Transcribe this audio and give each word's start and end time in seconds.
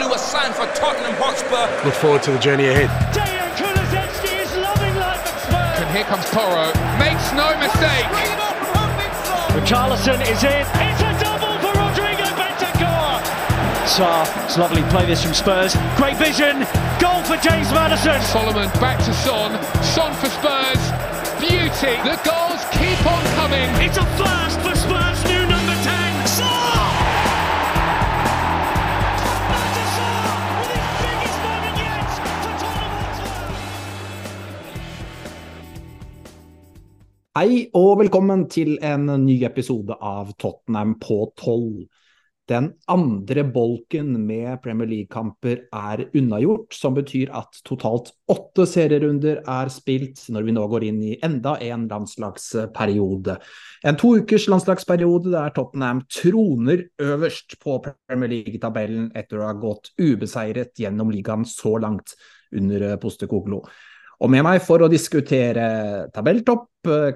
Kulusevski 0.00 0.18
signed 0.30 0.54
for 0.54 0.66
Tottenham 0.74 1.14
Hotspur. 1.20 1.68
Look 1.84 1.94
forward 1.94 2.22
to 2.24 2.32
the 2.32 2.38
journey 2.38 2.68
ahead. 2.68 2.88
Dejan 3.12 3.50
Kulusevski 3.60 4.32
is 4.40 4.52
loving 4.56 4.94
life 4.96 5.20
at 5.20 5.36
Spurs. 5.44 5.76
And 5.80 5.88
here 5.92 6.04
comes 6.04 6.24
Toro. 6.30 6.72
Makes 6.96 7.32
no 7.36 7.52
mistake. 7.60 8.08
Richarlison 9.52 10.20
is 10.24 10.40
in. 10.44 10.64
It's 10.64 11.02
a 11.04 11.12
double 11.20 11.52
for 11.60 11.72
Rodrigo 11.76 12.28
Bentancur. 12.38 13.20
Sarr, 13.84 14.24
it's 14.44 14.56
lovely 14.56 14.82
play 14.88 15.04
this 15.06 15.22
from 15.22 15.34
Spurs. 15.34 15.76
Great 15.96 16.16
vision. 16.16 16.64
Goal 17.00 17.20
for 17.24 17.36
James 17.42 17.72
Madison. 17.72 18.20
Solomon 18.22 18.70
back 18.80 18.98
to 19.04 19.12
Son. 19.12 19.58
Son 19.82 20.14
for 20.14 20.30
Spurs. 20.30 20.80
Beauty. 21.40 21.96
The 22.06 22.16
goals 22.24 22.62
keep 22.72 23.00
on 23.04 23.22
coming. 23.36 23.68
It's 23.82 23.98
a 23.98 24.06
first 24.16 24.60
for 24.60 24.76
Spurs' 24.76 25.09
Hei 37.40 37.70
og 37.72 37.94
velkommen 38.02 38.42
til 38.52 38.74
en 38.84 39.06
ny 39.22 39.38
episode 39.48 39.94
av 40.04 40.34
Tottenham 40.42 40.90
på 41.00 41.14
12. 41.40 41.86
Den 42.52 42.66
andre 42.92 43.46
bolken 43.48 44.10
med 44.26 44.58
Premier 44.60 44.90
League-kamper 44.90 45.62
er 45.72 46.02
unnagjort, 46.20 46.76
som 46.76 46.98
betyr 46.98 47.32
at 47.40 47.62
totalt 47.64 48.10
åtte 48.28 48.66
serierunder 48.68 49.40
er 49.40 49.72
spilt 49.72 50.26
når 50.28 50.50
vi 50.50 50.56
nå 50.58 50.66
går 50.68 50.84
inn 50.90 51.00
i 51.00 51.16
enda 51.24 51.54
en 51.64 51.88
landslagsperiode. 51.88 53.38
En 53.88 54.00
to 54.02 54.18
ukers 54.20 54.44
landslagsperiode 54.52 55.32
der 55.32 55.54
Tottenham 55.56 56.04
troner 56.12 56.90
øverst 57.00 57.56
på 57.62 57.78
Premier 57.86 58.34
League-tabellen 58.34 59.14
etter 59.16 59.40
å 59.40 59.48
ha 59.48 59.56
gått 59.56 59.94
ubeseiret 59.96 60.76
gjennom 60.76 61.14
ligaen 61.14 61.48
så 61.48 61.78
langt 61.80 62.18
under 62.52 62.90
Postekoglo. 63.00 63.64
Og 64.20 64.28
med 64.28 64.44
meg 64.44 64.58
for 64.60 64.84
å 64.84 64.88
diskutere 64.92 65.62
tabelltopp, 66.12 66.66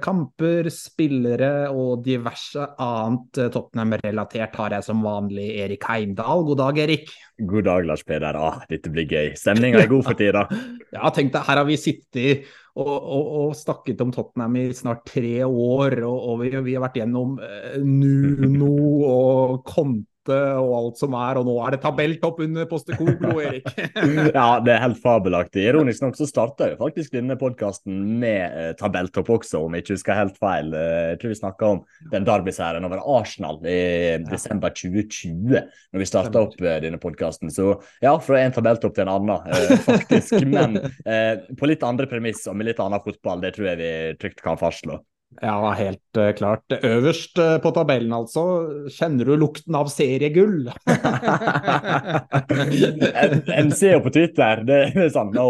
kamper, 0.00 0.70
spillere 0.72 1.66
og 1.72 2.00
diverse 2.04 2.64
annet 2.80 3.40
Tottenham-relatert 3.52 4.56
har 4.56 4.76
jeg 4.76 4.86
som 4.86 5.04
vanlig 5.04 5.50
Erik 5.60 5.84
Heimdal. 5.88 6.46
God 6.48 6.62
dag, 6.62 6.80
Erik. 6.80 7.12
God 7.44 7.68
dag, 7.68 7.84
Lars 7.90 8.04
Peder. 8.08 8.38
Ah, 8.40 8.62
dette 8.70 8.92
blir 8.92 9.04
gøy. 9.04 9.34
Stemninga 9.36 9.82
er 9.82 9.92
god 9.92 10.08
for 10.08 10.20
tida. 10.20 10.46
Ja, 10.94 11.10
tenk 11.10 11.32
deg, 11.34 11.42
her 11.42 11.58
har 11.58 11.66
vi 11.66 11.76
sittet 11.80 12.44
og, 12.78 12.88
og, 12.88 13.30
og 13.40 13.54
snakket 13.58 14.00
om 14.04 14.12
Tottenham 14.14 14.56
i 14.60 14.68
snart 14.76 15.02
tre 15.10 15.40
år, 15.42 15.98
og, 16.06 16.18
og 16.30 16.40
vi, 16.44 16.52
vi, 16.54 16.76
har 16.76 16.84
vært 16.86 17.00
gjennom 17.00 17.34
uh, 17.42 17.80
Nuno 17.82 18.70
og 19.10 19.64
Conte 19.66 20.13
og 20.32 20.72
alt 20.78 21.00
som 21.00 21.14
er, 21.18 21.38
og 21.40 21.46
nå 21.48 21.54
er 21.64 21.74
det 21.74 21.80
tabelltopp 21.82 22.40
under 22.44 22.66
Postekoglo, 22.70 23.36
Erik. 23.42 23.68
ja, 24.38 24.46
det 24.64 24.74
er 24.74 24.82
helt 24.82 25.00
fabelaktig. 25.02 25.64
Ironisk 25.68 26.04
nok 26.04 26.18
så 26.18 26.28
starta 26.28 26.70
jo 26.70 26.78
faktisk 26.80 27.14
denne 27.14 27.36
podkasten 27.40 28.00
med 28.22 28.56
uh, 28.56 28.70
tabelltopp 28.80 29.30
også, 29.36 29.62
om 29.64 29.76
jeg 29.76 29.84
ikke 29.84 29.96
husker 29.98 30.18
helt 30.18 30.38
feil. 30.40 30.72
Uh, 30.74 31.14
jeg 31.14 31.20
tror 31.22 31.34
vi 31.34 31.38
snakka 31.40 31.70
om 31.76 31.82
den 32.12 32.28
derbyseieren 32.28 32.88
over 32.88 33.02
Arsenal 33.18 33.60
i 33.64 33.78
ja. 33.78 34.20
desember 34.30 34.74
2020, 34.74 35.56
når 35.94 36.04
vi 36.04 36.10
starta 36.10 36.44
opp 36.44 36.58
uh, 36.62 36.76
denne 36.84 37.00
podkasten. 37.02 37.52
Så 37.54 37.74
ja, 38.04 38.14
fra 38.24 38.42
en 38.42 38.54
tabelltopp 38.54 38.96
til 38.96 39.06
en 39.06 39.14
annen, 39.14 39.50
faktisk. 39.88 40.38
Men 40.50 40.78
på 41.58 41.68
litt 41.68 41.84
andre 41.86 42.08
premiss 42.10 42.44
og 42.50 42.56
med 42.58 42.70
litt 42.70 42.80
annen 42.82 43.02
fotball, 43.04 43.42
det 43.44 43.54
tror 43.56 43.72
jeg 43.72 43.80
vi 43.80 43.90
trygt 44.20 44.44
kan 44.44 44.60
fastslå. 44.60 45.00
Ja, 45.42 45.72
helt 45.78 46.18
uh, 46.18 46.30
klart. 46.36 46.72
Øverst 46.82 47.38
uh, 47.38 47.56
på 47.62 47.70
tabellen, 47.74 48.12
altså. 48.14 48.44
Kjenner 48.92 49.24
du 49.28 49.34
lukten 49.40 49.74
av 49.74 49.88
seriegull? 49.92 50.68
en, 53.24 53.42
en, 53.48 53.70
ser 53.74 53.98
på 54.04 54.12
Twitter, 54.14 54.62
det 54.68 54.80
er 54.92 55.10
sånn 55.14 55.32
No, 55.34 55.48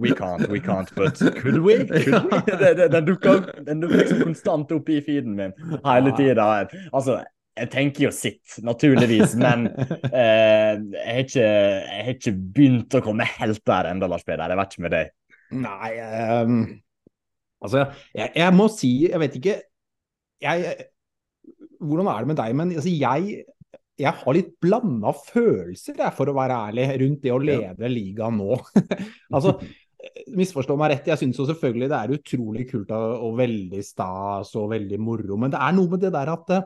we 0.00 0.14
can't, 0.16 0.48
we 0.52 0.60
can't, 0.62 0.92
but 0.96 1.20
could 1.40 1.60
we? 1.66 1.78
Could 1.84 2.06
we? 2.06 2.42
Det, 2.56 2.74
det, 2.78 2.88
den, 2.94 3.04
dukker, 3.04 3.42
den 3.66 3.80
dukker 3.82 3.98
liksom 4.00 4.22
konstant 4.22 4.70
opp 4.72 4.88
i 4.88 5.00
feeden 5.04 5.34
min 5.36 5.52
hele 5.84 6.12
tida. 6.16 6.46
Altså, 6.94 7.18
jeg 7.56 7.70
tenker 7.72 8.06
jo 8.06 8.12
sitt, 8.12 8.58
naturligvis, 8.64 9.36
men 9.40 9.68
eh, 10.12 10.76
jeg, 10.76 11.04
har 11.06 11.22
ikke, 11.22 11.44
jeg, 11.44 12.02
har 12.06 12.12
ikke, 12.14 12.34
begynt 12.56 12.96
å 12.98 13.04
komme 13.04 13.28
helt 13.36 13.62
der 13.68 13.90
ennå, 13.92 14.08
Lars 14.12 14.26
Peder. 14.26 14.52
Jeg 14.52 14.60
vet 14.60 14.74
ikke 14.74 14.86
med 14.86 14.96
deg. 14.96 15.14
Nei, 15.56 15.90
um, 16.42 16.58
altså 17.64 17.86
jeg, 18.14 18.30
jeg, 18.36 18.54
må 18.56 18.68
si, 18.72 18.92
jeg 19.06 19.22
vet 19.22 19.38
ikke 19.40 19.56
jeg, 20.44 20.74
Hvordan 21.80 22.08
er 22.10 22.24
det 22.24 22.30
med 22.30 22.38
deg, 22.40 22.54
men 22.58 22.72
altså, 22.74 22.92
jeg, 22.92 23.40
jeg 24.00 24.12
har 24.20 24.36
litt 24.36 24.54
blanda 24.60 25.12
følelser, 25.16 25.96
jeg, 26.00 26.14
for 26.16 26.28
å 26.28 26.36
være 26.36 26.60
ærlig, 26.70 26.86
rundt 27.02 27.20
det 27.24 27.32
å 27.34 27.40
lede 27.40 27.90
ligaen 27.92 28.38
nå. 28.40 28.56
altså, 29.36 29.54
misforstå 30.36 30.76
meg 30.80 30.92
rett, 30.92 31.10
jeg 31.12 31.20
syns 31.20 31.38
jo 31.40 31.46
selvfølgelig 31.48 31.90
det 31.92 32.00
er 32.00 32.16
utrolig 32.16 32.66
kult 32.70 32.92
og, 32.96 33.06
og 33.28 33.38
veldig 33.38 33.84
stas 33.84 34.52
og 34.58 34.70
veldig 34.72 34.98
moro, 35.02 35.38
men 35.40 35.52
det 35.54 35.60
er 35.62 35.76
noe 35.76 35.92
med 35.92 36.04
det 36.04 36.12
der 36.16 36.32
at 36.32 36.56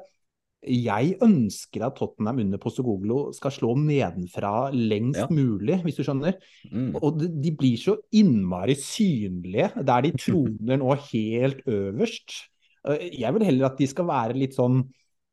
jeg 0.60 1.14
ønsker 1.24 1.86
at 1.86 1.96
Tottenham 1.96 2.42
under 2.42 2.60
Postogoglo 2.60 3.20
skal 3.36 3.52
slå 3.54 3.72
nedenfra 3.80 4.68
lengst 4.74 5.22
ja. 5.22 5.28
mulig, 5.32 5.78
hvis 5.86 5.96
du 5.96 6.04
skjønner. 6.04 6.36
Mm. 6.68 6.92
Og 7.00 7.22
de, 7.22 7.52
blir 7.56 7.80
så 7.80 7.96
innmari 8.16 8.76
synlige 8.76 9.70
der 9.80 10.04
de 10.04 10.12
troner 10.18 10.80
nå 10.82 10.92
helt 11.08 11.64
øverst. 11.64 12.36
Jeg 12.84 13.36
vil 13.36 13.46
heller 13.48 13.70
at 13.70 13.80
de 13.80 13.88
skal 13.88 14.08
være 14.08 14.36
litt 14.36 14.56
sånn 14.56 14.82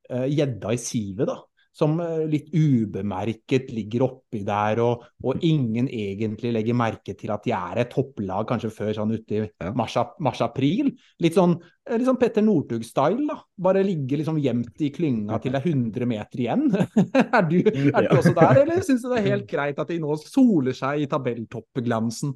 gjedda 0.07 0.71
uh, 0.71 0.75
i 0.75 0.79
sivet, 0.79 1.27
da 1.27 1.41
som 1.77 1.99
litt 2.25 2.49
ubemerket 2.57 3.69
ligger 3.75 4.07
oppi 4.07 4.41
der, 4.45 4.79
og, 4.81 5.03
og, 5.21 5.43
ingen 5.45 5.85
egentlig 5.93 6.49
legger 6.55 6.77
merke 6.77 7.13
til 7.17 7.33
at 7.33 7.45
de 7.45 7.53
er 7.53 7.83
et 7.83 7.91
topplag 7.93 8.47
kanskje 8.49 8.71
før 8.73 8.93
sånn 8.97 9.13
uti 9.13 9.43
mars-april. 9.77 10.89
Litt 11.21 11.37
sånn, 11.37 11.53
litt 11.95 12.07
sånn 12.07 12.19
Petter 12.19 12.43
Northug-style, 12.45 13.23
da. 13.27 13.37
Bare 13.67 13.83
ligge 13.85 14.19
liksom 14.19 14.37
gjemt 14.41 14.83
i 14.85 14.89
klynga 14.93 15.39
til 15.41 15.55
det 15.55 15.61
er 15.61 15.69
100 15.71 16.09
meter 16.09 16.41
igjen. 16.43 16.65
er, 17.37 17.47
du, 17.49 17.57
er 17.63 18.07
du 18.07 18.15
også 18.17 18.33
der, 18.37 18.61
eller 18.63 18.83
syns 18.85 19.05
du 19.05 19.09
det 19.11 19.21
er 19.21 19.29
helt 19.31 19.47
greit 19.49 19.79
at 19.81 19.91
de 19.91 19.99
nå 20.03 20.17
soler 20.21 20.75
seg 20.77 21.03
i 21.03 21.09
tabelltoppglansen? 21.09 22.35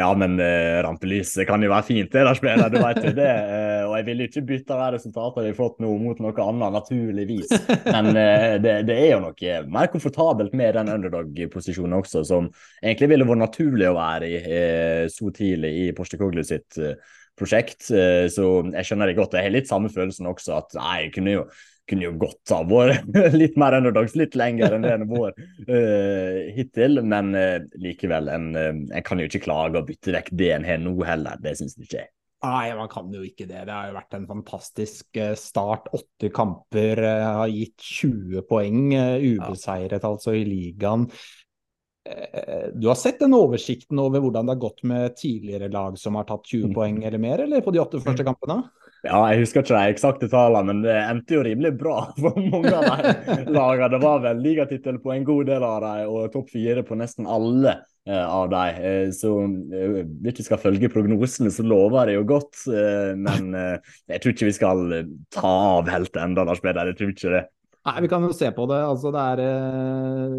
ja, 0.00 0.10
men 0.18 0.36
uh, 0.40 0.80
rampelyset 0.86 1.46
kan 1.48 1.64
jo 1.64 1.72
være 1.72 1.88
fint, 1.88 2.12
det, 2.12 2.24
da, 2.28 2.34
spiller 2.36 2.72
du 2.72 2.78
vet 2.82 3.02
jo 3.04 3.14
det. 3.16 3.30
Uh, 3.48 3.84
og 3.88 3.96
jeg 3.98 4.08
vil 4.10 4.24
ikke 4.26 4.44
bytte 4.52 4.80
de 4.82 4.90
resultatene 4.98 5.46
vi 5.46 5.52
har 5.52 5.58
fått 5.58 5.78
nå, 5.84 5.94
mot 6.02 6.22
noe 6.24 6.48
annet, 6.48 6.76
naturligvis. 6.78 7.54
Men 7.88 8.12
uh, 8.12 8.56
det, 8.62 8.74
det, 8.88 8.98
er 8.98 9.14
jo 9.14 9.22
noe 9.28 9.60
mer 9.68 9.92
komfortabelt 9.92 10.56
med 10.58 10.76
den 10.78 10.92
underdog-posisjonen 10.96 11.98
også, 12.00 12.24
som 12.28 12.50
egentlig 12.82 13.12
ville 13.14 13.28
vært 13.28 13.44
naturlig 13.46 13.88
å 13.88 13.96
være 13.96 14.28
i 14.28 14.42
uh, 14.44 15.04
så 15.12 15.32
tidlig 15.34 15.72
i 15.86 15.88
Porsche 15.96 16.18
sitt 16.46 16.78
eh, 16.78 16.96
prosjekt. 17.38 17.88
Eh, 17.94 18.26
så 18.32 18.46
jeg 18.72 18.86
skjønner 18.88 19.10
det 19.10 19.18
godt. 19.18 19.36
Jeg 19.38 19.48
har 19.48 19.54
litt 19.54 19.70
samme 19.70 19.90
følelsen 19.92 20.30
også, 20.30 20.60
at 20.60 20.78
nei, 20.78 20.94
jeg 21.06 21.14
kunne 21.16 21.34
jo, 21.34 21.46
kunne 21.88 22.04
jo 22.08 22.12
godt 22.20 22.52
ha 22.52 22.60
vært 22.68 23.08
litt 23.40 23.56
mer 23.60 23.78
underdogs 23.78 24.16
litt 24.18 24.36
lenger 24.38 24.76
enn 24.76 24.84
det 24.84 24.92
en 24.96 25.06
har 25.08 25.24
vært 25.24 26.52
hittil. 26.58 27.02
Men 27.06 27.32
likevel, 27.80 28.30
en, 28.34 28.52
en, 28.58 29.02
kan 29.06 29.22
jo 29.22 29.30
ikke 29.30 29.46
klage 29.48 29.80
og 29.80 29.88
bytte 29.88 30.14
vekk 30.18 30.30
det 30.36 30.54
en 30.58 30.68
har 30.68 30.80
nå 30.82 30.94
heller. 31.08 31.40
Det 31.42 31.56
syns 31.60 31.78
jeg 31.78 31.88
ikke. 31.88 32.06
Nei, 32.38 32.68
man 32.78 32.86
kan 32.92 33.08
jo 33.10 33.24
ikke 33.26 33.48
det. 33.48 33.64
Det 33.66 33.74
har 33.74 33.88
jo 33.88 33.96
vært 33.96 34.14
en 34.14 34.28
fantastisk 34.28 35.18
start. 35.40 35.88
Åtte 35.96 36.30
kamper 36.30 37.02
har 37.02 37.50
gitt 37.50 37.82
20 37.82 38.44
poeng, 38.46 38.92
ubeseiret 38.94 40.06
altså 40.06 40.36
i 40.38 40.44
ligaen. 40.46 41.08
Du 42.78 42.86
har 42.88 42.96
sett 42.96 43.18
den 43.20 43.34
oversikten 43.36 43.98
over 44.00 44.22
hvordan 44.24 44.46
det 44.48 44.54
har 44.54 44.60
gått 44.62 44.84
med 44.86 45.16
tidligere 45.18 45.68
lag 45.68 45.98
som 46.00 46.16
har 46.16 46.24
tatt 46.28 46.46
20 46.48 46.70
poeng 46.72 47.02
eller 47.04 47.20
mer, 47.20 47.42
eller 47.44 47.60
på 47.60 47.74
de 47.74 47.82
åtte 47.82 48.00
første 48.00 48.24
kampene? 48.24 48.62
Ja, 49.04 49.18
jeg 49.30 49.42
husker 49.42 49.60
ikke 49.62 49.74
de 49.74 49.92
eksakte 49.92 50.30
tallene, 50.32 50.72
men 50.72 50.80
det 50.86 50.94
endte 50.96 51.36
jo 51.36 51.42
rimelig 51.44 51.74
bra 51.78 51.98
for 52.22 52.38
mange 52.40 52.72
av 52.72 52.88
de 52.88 53.52
lagene. 53.52 53.90
Det 53.92 54.00
var 54.06 54.24
vel 54.24 54.40
ligatittel 54.46 55.02
på 55.04 55.12
en 55.14 55.28
god 55.28 55.52
del 55.52 55.68
av 55.68 55.78
dem, 55.84 56.14
og 56.14 56.32
topp 56.32 56.48
fire 56.54 56.86
på 56.86 56.96
nesten 56.98 57.28
alle 57.28 57.76
Eh, 58.08 58.28
av 58.28 58.48
dem. 58.48 58.84
Eh, 58.84 59.10
så 59.10 59.42
eh, 59.44 60.06
hvis 60.22 60.38
vi 60.40 60.44
skal 60.46 60.60
følge 60.62 60.88
prognosene, 60.88 61.50
så 61.52 61.64
lover 61.66 62.08
det 62.08 62.14
jo 62.16 62.24
godt. 62.28 62.62
Men 63.20 63.52
jeg 63.52 64.22
tror 64.22 64.32
ikke 64.32 64.48
vi 64.48 64.56
skal 64.56 64.84
ta 65.34 65.50
av 65.76 65.90
helt 65.92 66.16
enda, 66.16 66.46
Lars 66.48 66.62
Peder. 66.64 66.88
Jeg 66.88 66.98
tror 67.00 67.12
ikke 67.12 67.34
det. 67.34 67.44
Nei, 67.88 68.02
Vi 68.04 68.08
kan 68.10 68.24
jo 68.26 68.34
se 68.36 68.50
på 68.52 68.66
det. 68.68 68.78
Altså, 68.84 69.10
det 69.14 69.24
er 69.32 69.42
eh, 69.44 70.34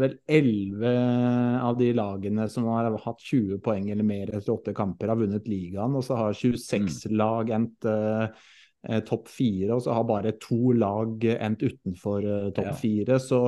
vel 0.00 0.14
elleve 0.38 0.92
av 1.60 1.76
de 1.76 1.90
lagene 1.96 2.46
som 2.52 2.68
har 2.72 2.88
hatt 3.04 3.24
20 3.26 3.60
poeng 3.64 3.90
eller 3.92 4.06
mer 4.06 4.32
etter 4.32 4.54
åtte 4.54 4.72
kamper, 4.76 5.12
har 5.12 5.20
vunnet 5.20 5.48
ligaen. 5.50 5.96
Og 5.98 6.06
så 6.06 6.16
har 6.16 6.36
26 6.36 7.10
mm. 7.10 7.18
lag 7.20 7.52
endt 7.58 7.88
eh, 7.90 9.02
topp 9.04 9.28
fire, 9.32 9.74
og 9.74 9.84
så 9.84 9.96
har 9.96 10.08
bare 10.08 10.36
to 10.40 10.72
lag 10.78 11.28
endt 11.36 11.66
utenfor 11.66 12.24
eh, 12.24 12.48
topp 12.56 12.72
fire. 12.80 13.18
Ja. 13.18 13.22
Så 13.22 13.42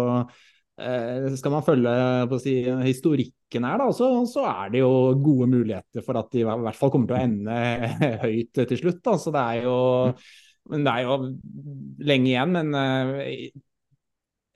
skal 0.78 1.50
man 1.50 1.64
følge 1.66 1.92
si, 2.38 2.52
historikken 2.84 3.64
her, 3.66 3.80
da, 3.80 3.88
så, 3.90 4.12
så, 4.30 4.44
er 4.46 4.68
det 4.70 4.82
jo 4.84 4.92
gode 5.18 5.48
muligheter 5.50 6.04
for 6.06 6.20
at 6.20 6.28
de 6.30 6.44
i 6.44 6.46
hvert 6.46 6.78
fall 6.78 6.92
kommer 6.94 7.10
til 7.10 7.16
å 7.16 7.24
ende 7.24 7.56
høyt 8.26 8.60
til 8.60 8.78
slutt. 8.78 9.00
Da. 9.08 9.16
Så 9.18 9.32
det 9.34 9.42
er 9.42 9.66
jo 9.66 9.78
men 10.68 10.86
Det 10.86 10.94
er 10.94 11.08
jo 11.08 11.18
lenge 12.08 12.30
igjen. 12.30 12.54
Men 12.54 13.52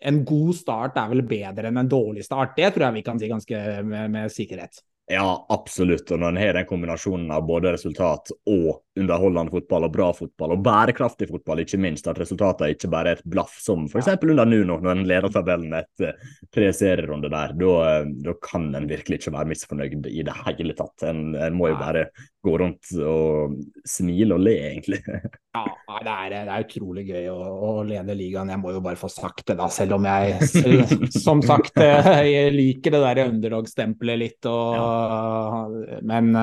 en 0.03 0.23
god 0.27 0.55
start 0.59 0.97
er 0.99 1.13
vel 1.13 1.23
bedre 1.27 1.71
enn 1.71 1.83
en 1.83 1.91
dårlig 1.91 2.25
start. 2.27 2.57
Det 2.57 2.73
tror 2.75 2.89
jeg 2.89 2.99
vi 2.99 3.05
kan 3.07 3.21
si 3.21 3.31
ganske 3.31 3.61
med, 3.87 4.11
med 4.13 4.35
sikkerhet. 4.35 4.83
Ja, 5.11 5.47
absolutt. 5.49 6.11
Og 6.15 6.21
når 6.21 6.33
en 6.33 6.41
har 6.41 6.57
den 6.57 6.69
kombinasjonen 6.69 7.31
av 7.35 7.45
både 7.47 7.75
resultat 7.75 8.31
og 8.49 8.83
underholdende 9.01 9.53
fotball, 9.53 9.87
og 9.87 9.93
bra 9.95 10.09
fotball, 10.17 10.55
og 10.57 10.65
bærekraftig 10.65 11.29
fotball, 11.31 11.63
ikke 11.63 11.81
minst, 11.81 12.09
at 12.11 12.19
resultatene 12.21 12.75
ikke 12.75 12.91
bare 12.93 13.15
er 13.15 13.21
et 13.21 13.31
blaff, 13.35 13.55
som 13.63 13.87
f.eks. 13.89 14.11
under 14.21 14.49
Nuno, 14.49 14.79
når 14.83 14.93
en 14.93 15.07
leder 15.09 15.33
tabellen 15.33 15.73
etter 15.79 16.19
tre 16.53 16.69
serierunder 16.77 17.33
der, 17.33 17.57
da 17.57 18.37
kan 18.45 18.69
en 18.77 18.91
virkelig 18.91 19.23
ikke 19.23 19.35
være 19.37 19.53
misfornøyd 19.55 20.11
i 20.13 20.27
det 20.27 20.37
hele 20.45 20.77
tatt. 20.77 21.07
En, 21.09 21.33
en 21.37 21.57
må 21.57 21.73
jo 21.73 21.81
bare 21.81 22.07
gå 22.43 22.57
rundt 22.59 22.93
og 23.07 23.57
smile 23.87 24.37
og 24.37 24.45
le, 24.45 24.55
egentlig. 24.73 25.01
ja, 25.07 25.65
det 26.03 26.13
er, 26.13 26.33
det 26.35 26.43
er, 26.43 26.67
utrolig 26.67 27.07
gøy 27.09 27.29
å, 27.33 27.39
å, 27.39 27.73
lede 27.87 28.17
ligaen. 28.19 28.51
Jeg 28.53 28.61
må 28.61 28.75
jo 28.75 28.85
bare 28.85 29.01
få 29.01 29.09
sagt 29.13 29.47
det, 29.49 29.57
da, 29.61 29.71
selv 29.73 29.97
om 29.97 30.09
jeg 30.11 30.39
som 31.25 31.43
sagt 31.45 31.79
jeg 31.81 32.53
liker 32.55 32.97
det 32.97 33.05
der 33.07 33.25
underdog-stempelet 33.29 34.21
litt. 34.27 34.51
Og, 34.51 34.77
ja. 34.77 36.01
Men 36.09 36.35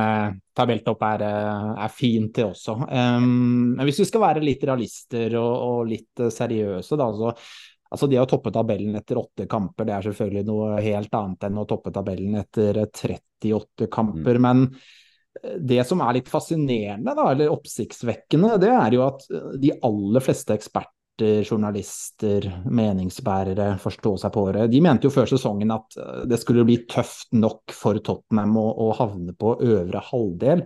tabelltopp 0.60 1.08
er, 1.08 1.26
eh, 1.30 1.72
er, 1.86 1.96
fint, 1.96 2.34
det 2.36 2.46
også. 2.46 2.78
Um, 2.86 3.74
men 3.74 3.84
hvis 3.88 4.04
vi 4.04 4.08
skal 4.12 4.26
være 4.28 4.46
litt 4.46 4.64
realister 4.68 5.40
og, 5.40 5.52
og 5.66 5.92
litt 5.96 6.30
seriøse, 6.36 7.00
da, 7.00 7.12
så 7.16 7.36
Altså 7.90 8.06
Det 8.06 8.20
å 8.22 8.28
toppe 8.30 8.52
tabellen 8.54 8.94
etter 9.00 9.18
åtte 9.18 9.48
kamper 9.50 9.88
det 9.88 9.94
er 9.96 10.04
selvfølgelig 10.06 10.44
noe 10.46 10.76
helt 10.86 11.16
annet 11.18 11.48
enn 11.48 11.56
å 11.58 11.64
toppe 11.66 11.90
tabellen 11.90 12.36
etter 12.38 12.78
38 12.84 13.88
kamper. 13.90 14.38
Mm. 14.38 14.46
Men 14.46 14.62
det 15.58 15.84
som 15.88 16.02
er 16.04 16.18
litt 16.18 16.30
fascinerende, 16.32 17.14
da, 17.16 17.28
eller 17.32 17.52
oppsiktsvekkende, 17.54 18.58
det 18.62 18.72
er 18.74 18.96
jo 18.96 19.04
at 19.06 19.26
eh, 19.32 19.52
de 19.62 19.74
aller 19.86 20.26
fleste 20.26 20.56
eksperter, 20.56 20.94
journalister, 21.48 22.46
meningsbærere, 22.70 23.74
forstå 23.82 24.16
seg 24.22 24.34
på 24.36 24.46
det, 24.56 24.68
de 24.74 24.82
mente 24.84 25.08
jo 25.08 25.14
før 25.14 25.30
sesongen 25.32 25.74
at 25.76 26.00
eh, 26.00 26.24
det 26.30 26.40
skulle 26.42 26.66
bli 26.68 26.82
tøft 26.90 27.34
nok 27.38 27.76
for 27.76 28.00
Tottenham 28.06 28.58
å, 28.60 28.68
å 28.88 28.90
havne 29.00 29.36
på 29.38 29.58
øvre 29.60 30.04
halvdel. 30.12 30.66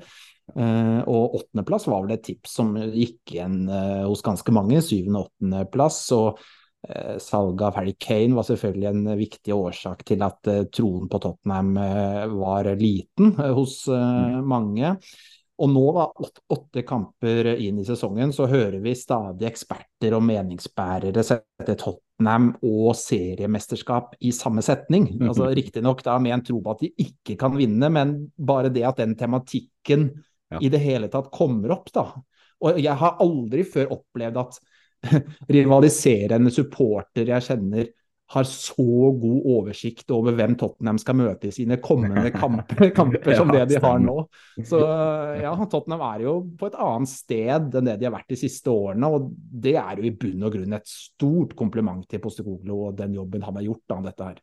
Uh, 0.60 1.00
og 1.08 1.38
åttendeplass 1.38 1.86
var 1.88 2.02
vel 2.04 2.18
et 2.18 2.26
tips 2.26 2.58
som 2.60 2.74
gikk 2.76 3.32
igjen 3.32 3.62
uh, 3.72 4.04
hos 4.10 4.22
ganske 4.26 4.52
mange. 4.54 4.82
Syvende- 4.84 5.22
og 5.22 5.30
åttendeplass. 5.32 6.02
Og 6.18 6.44
Eh, 6.90 7.18
salget 7.18 7.62
av 7.62 7.78
Harry 7.78 7.94
Kane 8.00 8.36
var 8.36 8.44
selvfølgelig 8.44 8.88
en 8.90 9.06
viktig 9.16 9.56
årsak 9.56 10.02
til 10.10 10.24
at 10.26 10.50
eh, 10.52 10.66
troen 10.68 11.08
på 11.08 11.20
Tottenham 11.24 11.78
eh, 11.80 12.26
var 12.36 12.68
liten 12.76 13.38
hos 13.40 13.86
mm. 13.88 14.42
mange. 14.44 14.98
Og 15.62 15.70
nå, 15.70 15.84
da, 15.94 16.08
åtte 16.56 16.82
kamper 16.88 17.52
inn 17.54 17.78
i 17.80 17.86
sesongen, 17.86 18.32
så 18.34 18.48
hører 18.50 18.80
vi 18.82 18.96
stadig 18.98 19.46
eksperter 19.52 20.16
og 20.18 20.24
meningsbærere 20.26 21.24
sette 21.26 21.76
Tottenham 21.78 22.50
og 22.66 22.96
seriemesterskap 22.98 24.16
i 24.26 24.34
samme 24.34 24.64
setning. 24.66 25.06
Mm-hmm. 25.12 25.30
Altså 25.30 25.52
Riktignok 25.54 26.02
med 26.26 26.34
en 26.34 26.46
tro 26.48 26.62
på 26.64 26.74
at 26.74 26.82
de 26.82 26.92
ikke 27.06 27.38
kan 27.40 27.54
vinne, 27.58 27.90
men 27.94 28.16
bare 28.34 28.74
det 28.74 28.86
at 28.90 29.04
den 29.04 29.14
tematikken 29.20 30.10
ja. 30.50 30.58
i 30.60 30.74
det 30.74 30.82
hele 30.82 31.12
tatt 31.14 31.30
kommer 31.34 31.76
opp, 31.78 31.94
da. 31.94 32.08
Og 32.64 32.80
jeg 32.82 32.98
har 32.98 33.20
aldri 33.22 33.66
før 33.68 33.94
opplevd 33.94 34.42
at 34.42 34.60
rivaliserende 35.54 36.50
supporter 36.54 37.30
jeg 37.30 37.46
kjenner, 37.46 37.94
har 38.34 38.48
så 38.50 38.86
god 39.22 39.48
oversikt 39.56 40.12
over 40.14 40.36
hvem 40.38 40.56
Tottenham 40.60 41.00
skal 41.02 41.18
møte 41.20 41.50
i 41.50 41.54
sine 41.56 41.78
kommende 41.84 42.32
kamper, 42.42 42.90
kamper 42.96 43.38
som 43.38 43.52
det 43.54 43.66
de 43.70 43.82
har 43.84 44.00
nå. 44.02 44.16
Så 44.66 44.80
ja, 45.42 45.54
Tottenham 45.70 46.06
er 46.10 46.26
jo 46.26 46.38
på 46.60 46.70
et 46.70 46.80
annet 46.82 47.14
sted 47.14 47.78
enn 47.80 47.92
det 47.92 48.00
de 48.02 48.10
har 48.10 48.16
vært 48.16 48.34
de 48.34 48.40
siste 48.40 48.74
årene. 48.74 49.12
Og 49.14 49.30
det 49.34 49.76
er 49.80 50.02
jo 50.02 50.08
i 50.10 50.16
bunn 50.24 50.48
og 50.48 50.58
grunn 50.58 50.80
et 50.80 50.90
stort 50.90 51.54
kompliment 51.60 52.08
til 52.10 52.24
Postekoglo 52.24 52.88
og 52.88 52.98
den 52.98 53.16
jobben 53.20 53.46
han 53.46 53.62
har 53.62 53.70
gjort 53.70 53.98
av 53.98 54.10
dette 54.10 54.32
her. 54.32 54.42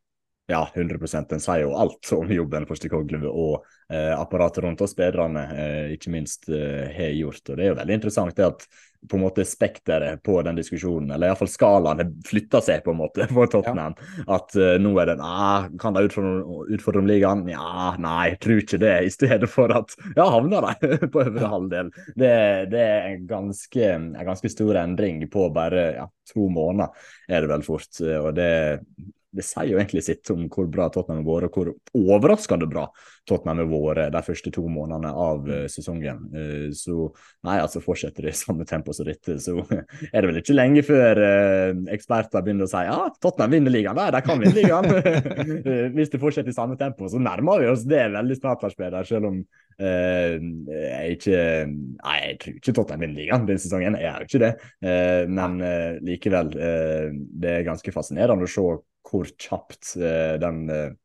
Ja, 0.50 0.69
100 0.75 0.99
En 1.32 1.41
sier 1.41 1.62
jo 1.62 1.75
alt 1.79 2.12
om 2.17 2.31
jobben 2.35 2.67
Postekoglu 2.67 3.23
og 3.29 3.67
eh, 3.93 4.12
apparatet 4.19 4.64
rundt 4.64 4.81
oss, 4.82 4.97
spillerne 4.97 5.44
eh, 5.55 5.91
ikke 5.94 6.11
minst 6.11 6.49
eh, 6.50 6.88
har 6.91 7.12
gjort. 7.14 7.44
Og 7.44 7.56
Det 7.56 7.67
er 7.67 7.70
jo 7.70 7.76
veldig 7.79 7.99
interessant 8.00 8.35
det 8.37 8.49
at 8.49 8.64
på 9.08 9.17
en 9.17 9.23
måte 9.23 9.44
spekteret 9.49 10.20
på 10.26 10.35
den 10.44 10.58
diskusjonen, 10.58 11.12
eller 11.14 11.31
iallfall 11.31 11.49
skalaen, 11.49 12.11
flytta 12.26 12.61
seg 12.61 12.82
på 12.85 12.93
en 12.93 12.99
måte 12.99 13.25
for 13.31 13.49
Tottenham. 13.49 13.94
Ja. 13.97 14.25
At 14.37 14.56
uh, 14.58 14.75
nå 14.82 14.91
er 15.00 15.08
det 15.08 15.14
nah, 15.23 15.70
Kan 15.81 15.97
de 15.97 16.02
utfordre, 16.05 16.67
utfordre 16.76 17.00
om 17.00 17.08
ligaen? 17.08 17.46
Ja, 17.49 17.94
nei, 17.96 18.35
tror 18.43 18.61
ikke 18.61 18.81
det. 18.82 18.93
I 19.06 19.14
stedet 19.14 19.49
for 19.49 19.73
at 19.73 19.94
ja, 20.19 20.26
havner 20.35 20.69
de 20.69 20.99
på 21.14 21.23
øvre 21.23 21.53
halvdel. 21.55 21.88
Det, 22.12 22.35
det 22.75 22.82
er 22.82 23.08
en 23.14 23.25
ganske, 23.31 23.87
en 23.88 24.11
ganske 24.29 24.53
stor 24.53 24.82
endring 24.82 25.25
på 25.32 25.49
bare 25.55 25.87
ja, 25.96 26.05
to 26.35 26.50
måneder, 26.53 26.93
er 27.31 27.41
det 27.41 27.53
vel 27.55 27.64
fort. 27.64 28.05
Og 28.05 28.35
det 28.37 28.50
det 29.37 29.44
sier 29.47 29.71
jo 29.71 29.79
egentlig 29.79 30.03
sitt 30.05 30.31
om 30.32 30.47
hvor 30.50 30.67
bra 30.71 30.88
Tottenham 30.91 31.23
har 31.23 31.44
vært, 31.47 31.50
og 31.50 31.71
hvor 31.94 32.17
overraskende 32.17 32.67
bra 32.71 32.87
Tottenham 33.29 33.61
har 33.62 33.69
vært 33.71 34.15
de 34.15 34.23
første 34.27 34.50
to 34.55 34.65
månedene 34.67 35.12
av 35.15 35.47
uh, 35.47 35.67
sesongen. 35.71 36.25
Uh, 36.35 36.67
så 36.75 36.97
nei, 37.47 37.61
altså 37.62 37.82
fortsetter 37.85 38.27
det 38.27 38.35
i 38.35 38.41
samme 38.41 38.67
tempo 38.69 38.94
som 38.97 39.06
dette, 39.06 39.38
så 39.43 39.55
er 40.12 40.19
det 40.19 40.27
vel 40.27 40.41
ikke 40.43 40.56
lenge 40.56 40.85
før 40.87 41.23
uh, 41.23 41.85
eksperter 41.94 42.44
begynner 42.47 42.67
å 42.67 42.73
si 42.73 42.82
ja, 42.88 42.99
Tottenham 43.23 43.55
vinner 43.55 43.77
ligaen, 43.77 44.00
nei, 44.00 44.11
de 44.17 44.25
kan 44.27 44.43
vinne 44.43 44.56
ligaen. 44.56 44.91
Hvis 45.97 46.12
det 46.12 46.23
fortsetter 46.23 46.50
i 46.50 46.59
samme 46.59 46.79
tempo, 46.81 47.06
så 47.11 47.23
nærmer 47.23 47.62
vi 47.62 47.71
oss 47.71 47.87
det 47.87 48.09
veldig 48.11 48.41
snart, 48.41 48.67
Lars 48.67 49.09
selv 49.11 49.31
om 49.31 49.43
jeg 49.81 51.15
ikke 51.15 51.37
Nei, 51.71 52.17
jeg 52.21 52.35
tror 52.43 52.56
ikke 52.59 52.73
Tottenham 52.77 53.05
vinner 53.06 53.23
ligaen 53.23 53.47
denne 53.49 53.62
sesongen, 53.62 53.97
jeg 53.97 54.05
gjør 54.05 54.25
jo 54.25 54.29
ikke 54.29 54.41
det. 54.43 54.50
men 55.32 55.55
likevel, 56.05 56.50
det 57.41 57.55
er 57.55 57.65
ganske 57.65 57.94
fascinerende 57.94 58.44
å 58.44 58.50
se 58.50 58.67
hvor 59.10 59.28
kjapt 59.34 59.96
uh, 60.00 60.38
den 60.40 60.64
uh, 60.70 60.96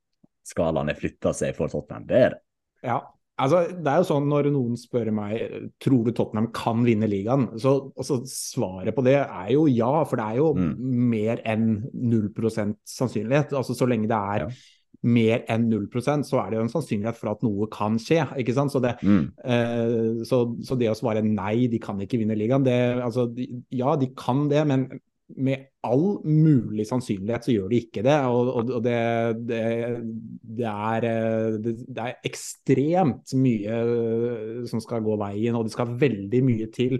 skalaen 0.45 0.91
har 0.91 0.99
flytta 0.99 1.33
seg 1.35 1.55
for 1.57 1.71
Tottenham. 1.71 2.07
Det 2.09 2.21
er 2.21 2.35
det. 2.35 2.41
Ja, 2.85 2.99
altså 3.41 3.63
det 3.73 3.91
er 3.91 4.01
jo 4.01 4.07
sånn 4.11 4.29
når 4.29 4.51
noen 4.53 4.77
spør 4.79 5.09
meg 5.15 5.71
tror 5.81 6.05
du 6.05 6.13
Tottenham 6.15 6.51
kan 6.55 6.85
vinne 6.85 7.09
ligaen, 7.09 7.49
så 7.61 7.77
altså, 7.95 8.21
svaret 8.29 8.95
på 8.95 9.03
det 9.05 9.17
er 9.23 9.51
jo 9.55 9.65
ja. 9.71 9.91
For 10.05 10.21
det 10.21 10.29
er 10.29 10.41
jo 10.43 10.53
mm. 10.55 10.71
mer 11.15 11.43
enn 11.47 11.67
0 11.93 12.31
sannsynlighet. 12.85 13.55
Altså 13.57 13.77
så 13.77 13.89
lenge 13.89 14.09
det 14.11 14.21
er 14.35 14.45
ja. 14.45 14.51
mer 15.01 15.47
enn 15.51 15.67
0 15.71 15.89
så 16.27 16.43
er 16.43 16.51
det 16.51 16.59
jo 16.59 16.67
en 16.67 16.71
sannsynlighet 16.75 17.19
for 17.19 17.33
at 17.33 17.43
noe 17.47 17.69
kan 17.73 17.97
skje. 18.01 18.21
ikke 18.37 18.55
sant? 18.57 18.75
Så 18.75 18.83
det, 18.85 18.95
mm. 19.01 19.25
eh, 19.55 20.23
så, 20.29 20.45
så 20.61 20.77
det 20.79 20.93
å 20.93 20.97
svare 20.97 21.25
nei, 21.25 21.65
de 21.71 21.81
kan 21.81 21.99
ikke 22.05 22.21
vinne 22.21 22.37
ligaen, 22.37 22.67
det, 22.67 22.77
altså, 23.01 23.31
ja, 23.73 23.97
de 23.97 24.13
kan 24.13 24.45
det, 24.51 24.61
men 24.69 24.89
med 25.33 25.63
all 25.85 26.19
mulig 26.25 26.85
sannsynlighet 26.85 27.47
så 27.47 27.53
gjør 27.55 27.71
de 27.71 27.79
ikke 27.81 28.03
det. 28.05 28.17
Og, 28.29 28.49
og, 28.59 28.73
og 28.77 28.83
det, 28.85 28.97
det, 29.49 29.61
det, 30.59 30.67
er, 30.69 31.07
eh, 31.09 31.57
det, 31.65 31.95
er, 31.97 32.19
ekstremt 32.27 33.33
mye 33.39 33.79
eh, 33.79 34.59
som 34.69 34.83
skal 34.83 35.03
gå 35.05 35.17
veien, 35.21 35.57
og 35.57 35.65
det 35.65 35.73
skal 35.73 35.95
veldig 36.01 36.43
mye 36.45 36.69
til 36.73 36.99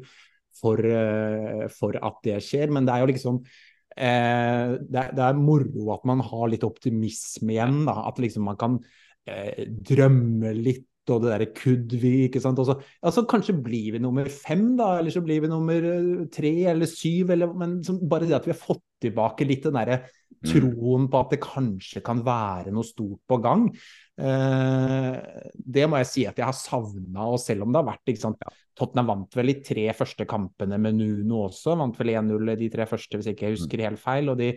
for, 0.58 0.82
eh, 0.82 1.67
for 1.74 2.00
at 2.01 2.20
det 2.25 2.41
skjer. 2.44 2.74
Men 2.74 2.88
det 2.88 2.96
er 2.96 3.05
jo 3.05 3.12
liksom 3.13 3.39
eh, 3.44 4.75
det, 4.82 5.05
er, 5.05 5.13
er, 5.29 5.39
moro 5.39 5.94
at 5.96 6.10
man 6.10 6.24
har 6.25 6.50
litt 6.51 6.65
optimisme 6.67 7.55
igjen. 7.55 7.84
Da. 7.89 8.00
At 8.10 8.22
liksom 8.24 8.48
man 8.50 8.60
kan 8.62 8.82
eh, 9.29 9.65
drømme 9.70 10.55
litt 10.58 10.88
og 11.13 11.24
det 11.24 11.31
derre 11.31 11.47
could 11.55 11.93
we, 12.01 12.13
ikke 12.27 12.41
sant. 12.43 12.59
Og 12.62 12.69
så, 12.69 12.75
ja, 12.81 13.25
kanskje 13.29 13.57
blir 13.65 13.95
vi 13.95 14.01
nummer 14.03 14.29
fem, 14.31 14.71
da, 14.79 14.95
eller 15.00 15.13
så 15.13 15.24
blir 15.25 15.43
vi 15.43 15.51
nummer 15.51 15.89
eh, 15.91 16.25
tre 16.33 16.53
eller 16.71 16.89
syv, 16.89 17.33
eller, 17.35 17.53
men 17.57 17.79
som, 17.85 18.00
bare 18.09 18.29
det 18.29 18.38
at 18.38 18.47
vi 18.47 18.53
har 18.55 18.62
fått 18.62 18.83
tilbake 19.05 19.47
litt 19.47 19.65
den 19.67 19.77
derre 19.77 20.00
mm. 20.05 20.50
troen 20.50 21.09
på 21.12 21.21
at 21.21 21.35
det 21.35 21.41
kanskje 21.43 22.01
kan 22.05 22.24
være 22.25 22.74
noe 22.74 22.88
stort 22.88 23.21
på 23.29 23.39
gang. 23.43 23.67
Eh, 24.15 25.17
det 25.55 25.88
må 25.91 26.00
jeg 26.01 26.12
si 26.12 26.27
at 26.29 26.39
jeg 26.39 26.47
har 26.47 26.57
savna, 26.57 27.27
og 27.27 27.41
selv 27.43 27.65
om 27.65 27.74
det 27.74 27.81
har 27.81 27.89
vært 27.91 28.13
ikke 28.13 28.25
sant, 28.27 28.47
Tottenham 28.75 29.12
vant 29.12 29.38
vel 29.38 29.53
de 29.53 29.59
tre 29.63 29.85
første 29.95 30.25
kampene 30.27 30.79
med 30.81 30.97
Nuno 31.00 31.45
også, 31.45 31.77
vant 31.79 31.95
vel 32.00 32.15
1-0 32.17 32.55
de 32.59 32.71
tre 32.74 32.88
første, 32.89 33.19
hvis 33.19 33.31
ikke 33.31 33.47
jeg 33.47 33.59
husker 33.59 33.79
mm. 33.79 33.85
helt 33.89 34.01
feil. 34.01 34.33
og 34.33 34.41
de 34.41 34.55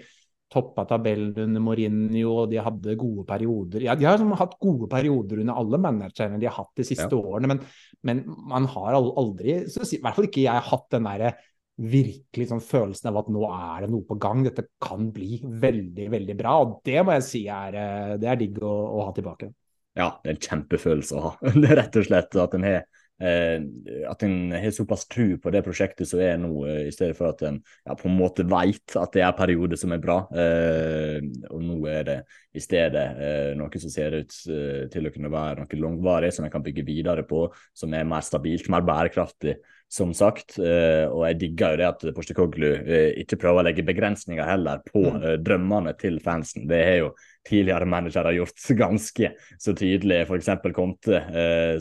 toppa 0.52 0.87
tabellen 0.88 1.35
under 1.45 1.62
Mourinho, 1.62 2.31
og 2.43 2.52
de 2.52 2.61
hadde 2.64 2.97
gode 3.00 3.26
perioder. 3.28 3.85
Ja, 3.85 3.97
de 3.99 4.07
har 4.09 4.17
liksom 4.17 4.33
hatt 4.40 4.57
gode 4.62 4.88
perioder 4.90 5.43
under 5.43 5.61
alle 5.61 5.81
managerne 5.85 6.40
de 6.40 6.49
har 6.49 6.57
hatt 6.57 6.81
de 6.81 6.87
siste 6.88 7.11
ja. 7.12 7.21
årene, 7.21 7.50
men, 7.52 7.62
men, 8.09 8.25
man 8.49 8.69
har 8.73 8.97
aldri, 8.97 9.61
i 9.61 10.00
hvert 10.00 10.17
fall 10.17 10.28
ikke 10.31 10.45
jeg, 10.47 10.57
har 10.57 10.69
hatt 10.71 10.88
den 10.97 11.09
derre 11.09 11.35
virkelig 11.78 12.49
sånn 12.50 12.62
følelsen 12.64 13.11
av 13.12 13.21
at 13.21 13.28
nå 13.31 13.45
er 13.55 13.85
det 13.85 13.93
noe 13.93 14.07
på 14.09 14.17
gang, 14.19 14.43
dette 14.47 14.64
kan 14.83 15.12
bli 15.14 15.38
veldig, 15.47 16.09
veldig 16.11 16.37
bra. 16.38 16.57
Og 16.64 16.78
det 16.87 17.05
må 17.07 17.14
jeg 17.14 17.26
si 17.28 17.45
er, 17.47 17.76
eh, 17.78 18.14
det 18.19 18.31
er 18.33 18.40
digg 18.40 18.59
å, 18.67 18.73
å 18.99 19.05
ha 19.07 19.12
tilbake. 19.14 19.52
Ja, 19.99 20.12
det 20.23 20.31
er 20.31 20.37
en 20.37 20.47
kjempefølelse 20.49 21.19
å 21.19 21.23
ha. 21.26 21.33
Det 21.61 21.69
er 21.69 21.78
rett 21.83 22.00
og 22.00 22.09
slett 22.09 22.35
at 22.38 22.57
en 22.59 22.67
har 22.67 22.83
at 23.19 24.23
en 24.23 24.53
har 24.55 24.71
såpass 24.71 25.09
tro 25.11 25.27
på 25.43 25.51
det 25.51 25.65
prosjektet 25.67 26.07
som 26.07 26.21
er 26.23 26.37
nå, 26.39 26.53
eh, 26.69 26.85
i 26.87 26.93
stedet 26.95 27.17
for 27.19 27.33
at 27.33 27.43
en 27.49 27.59
ja, 27.59 27.97
på 27.99 28.07
en 28.09 28.19
måte 28.19 28.47
vet 28.47 28.95
at 28.99 29.15
det 29.17 29.25
er 29.27 29.35
perioder 29.39 29.81
som 29.81 29.95
er 29.95 30.03
bra. 30.03 30.21
Eh, 30.31 31.19
og 31.51 31.65
nå 31.65 31.79
er 31.91 32.07
det 32.07 32.19
i 32.55 32.63
stedet 32.63 33.07
eh, 33.19 33.51
noe 33.59 33.83
som 33.83 33.93
ser 33.93 34.21
ut 34.21 34.39
eh, 34.53 34.85
til 34.93 35.09
å 35.09 35.15
kunne 35.15 35.33
være 35.33 35.65
noe 35.65 35.81
langvarig, 35.83 36.33
som 36.35 36.47
en 36.47 36.53
kan 36.53 36.65
bygge 36.65 36.87
videre 36.87 37.27
på, 37.29 37.47
som 37.77 37.95
er 37.95 38.07
mer 38.09 38.25
stabilt, 38.27 38.71
mer 38.73 38.87
bærekraftig. 38.87 39.59
Som 39.88 40.12
sagt. 40.16 40.59
Og 40.59 41.23
jeg 41.25 41.38
digger 41.40 41.75
jo 41.75 41.80
det 41.80 41.87
at 41.88 42.02
Postecoglou 42.16 42.90
ikke 43.23 43.38
prøver 43.40 43.62
å 43.62 43.66
legge 43.66 43.87
begrensninger 43.88 44.45
heller 44.45 44.83
på 44.85 45.00
mm. 45.14 45.26
drømmene 45.40 45.95
til 46.00 46.18
fansen. 46.25 46.66
Det 46.68 46.80
har 46.85 46.99
jo 47.00 47.11
tidligere 47.49 47.88
managere 47.88 48.35
gjort 48.37 48.66
ganske 48.83 49.33
så 49.57 49.75
tydelig. 49.78 50.25
F.eks. 50.26 50.50
Conte, 50.76 51.23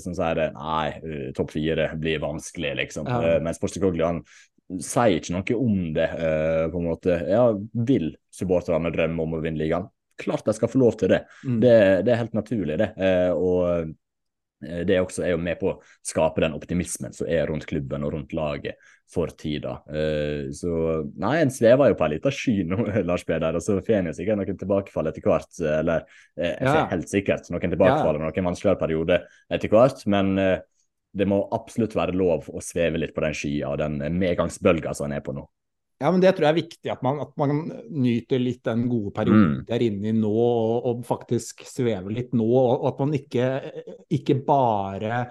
som 0.04 0.16
sier 0.16 0.44
nei, 0.56 1.32
topp 1.36 1.52
fire 1.58 1.90
blir 2.00 2.24
vanskelig, 2.24 2.78
liksom. 2.84 3.12
Ja. 3.12 3.38
Mens 3.44 3.60
Postekoglu 3.60 4.08
han 4.08 4.24
sier 4.84 5.20
ikke 5.20 5.36
noe 5.36 5.60
om 5.60 5.84
det, 5.96 6.08
på 6.72 6.80
en 6.80 6.90
måte. 6.90 7.20
Ja, 7.28 7.50
vil 7.88 8.14
supporterne 8.32 8.92
drømme 8.96 9.28
om 9.28 9.36
å 9.36 9.44
vinne 9.44 9.64
ligaen? 9.64 9.92
klart 10.18 10.46
de 10.46 10.54
skal 10.54 10.72
få 10.72 10.82
lov 10.82 10.98
til 11.00 11.14
det. 11.14 11.24
Mm. 11.46 11.62
Det, 11.62 11.78
det, 12.06 12.14
er 12.14 12.22
helt 12.24 12.38
naturlig, 12.38 12.78
det. 12.82 12.90
Eh, 12.98 13.32
og 13.34 13.62
eh, 13.70 13.88
det 14.60 14.96
også 14.98 15.22
er 15.26 15.36
jo 15.36 15.42
med 15.42 15.60
på 15.60 15.70
å 15.70 15.80
skape 16.06 16.42
den 16.42 16.56
optimismen 16.58 17.14
som 17.14 17.28
er 17.30 17.46
rundt 17.50 17.68
klubben 17.70 18.06
og 18.08 18.16
rundt 18.16 18.32
laget 18.34 18.80
for 19.08 19.32
tida. 19.38 19.78
Eh, 19.88 20.48
så 20.56 20.72
nei, 21.22 21.36
en 21.44 21.54
svever 21.54 21.92
jo 21.92 21.98
på 22.00 22.08
en 22.08 22.14
liten 22.16 22.34
sky 22.34 22.56
nå, 22.68 22.80
Lars 23.10 23.26
Peder. 23.28 23.60
Og 23.60 23.64
så 23.64 23.78
får 23.78 24.00
en 24.00 24.14
sikkert 24.18 24.42
noen 24.42 24.62
tilbakefall 24.64 25.12
etter 25.12 25.28
hvert. 25.28 25.52
Eller 25.62 26.08
jeg 26.36 26.72
ja. 26.72 26.88
helt 26.92 27.12
sikkert 27.12 27.52
noen 27.54 27.76
tilbakefall 27.76 28.18
og 28.18 28.26
noen 28.26 28.50
vanskeligere 28.50 28.82
perioder 28.82 29.28
etter 29.54 29.72
hvert. 29.72 30.02
Men 30.10 30.34
det 31.18 31.30
må 31.30 31.44
absolutt 31.56 31.96
være 31.98 32.18
lov 32.18 32.50
å 32.52 32.64
sveve 32.64 33.00
litt 33.02 33.16
på 33.16 33.24
den 33.24 33.38
skya 33.38 33.72
og 33.72 33.80
den 33.82 34.02
medgangsbølga 34.20 34.94
som 34.98 35.08
en 35.08 35.18
er 35.18 35.24
på 35.26 35.36
nå. 35.38 35.46
Ja, 35.98 36.12
men 36.12 36.22
Det 36.22 36.36
tror 36.38 36.46
jeg 36.46 36.54
er 36.54 36.62
viktig, 36.62 36.92
at 36.94 37.02
man, 37.06 37.24
at 37.24 37.34
man 37.42 37.64
nyter 37.90 38.42
litt 38.42 38.62
den 38.68 38.86
gode 38.92 39.16
perioden 39.16 39.56
mm. 39.56 39.66
de 39.66 39.74
er 39.74 39.88
inne 39.88 40.12
i 40.12 40.14
nå, 40.14 40.30
og, 40.30 40.86
og, 40.92 41.02
faktisk 41.08 41.66
svever 41.66 42.14
litt 42.14 42.38
nå. 42.38 42.46
Og, 42.46 42.86
at 42.92 43.02
man 43.02 43.18
ikke, 43.18 43.50
ikke, 44.14 44.38
bare 44.46 45.26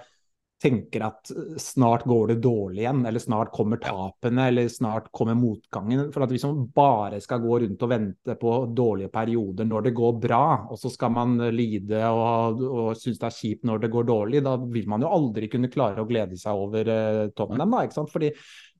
tenker 0.57 1.05
at 1.05 1.31
snart 1.61 2.07
går 2.09 2.33
det 2.33 2.37
dårlig 2.43 2.81
igjen, 2.81 3.05
eller 3.07 3.23
snart 3.23 3.53
kommer 3.55 3.79
tapene, 3.79 4.49
eller 4.51 4.71
snart 4.73 5.11
kommer 5.15 5.37
motgangen. 5.39 6.09
For 6.11 6.25
at 6.25 6.33
Hvis 6.33 6.49
man 6.49 6.65
bare 6.75 7.21
skal 7.23 7.45
gå 7.45 7.61
rundt 7.63 7.87
og 7.87 7.93
vente 7.93 8.39
på 8.41 8.59
dårlige 8.75 9.13
perioder 9.13 9.69
når 9.69 9.87
det 9.87 9.97
går 10.01 10.19
bra, 10.19 10.45
og 10.67 10.81
så 10.81 10.91
skal 10.91 11.13
man 11.15 11.37
lide 11.55 12.01
og, 12.09 12.63
og 12.67 12.95
synes 12.99 13.21
det 13.21 13.29
er 13.29 13.39
kjipt 13.39 13.69
når 13.69 13.85
det 13.85 13.93
går 13.93 14.09
dårlig, 14.09 14.43
da 14.49 14.57
vil 14.65 14.89
man 14.91 15.05
jo 15.05 15.13
aldri 15.15 15.53
kunne 15.53 15.71
klare 15.71 16.03
å 16.03 16.09
glede 16.09 16.41
seg 16.41 16.57
over 16.57 16.91
uh, 16.91 17.27
dem, 17.31 17.69
da, 17.69 17.85
ikke 17.85 18.01
sant? 18.01 18.11
Fordi 18.17 18.33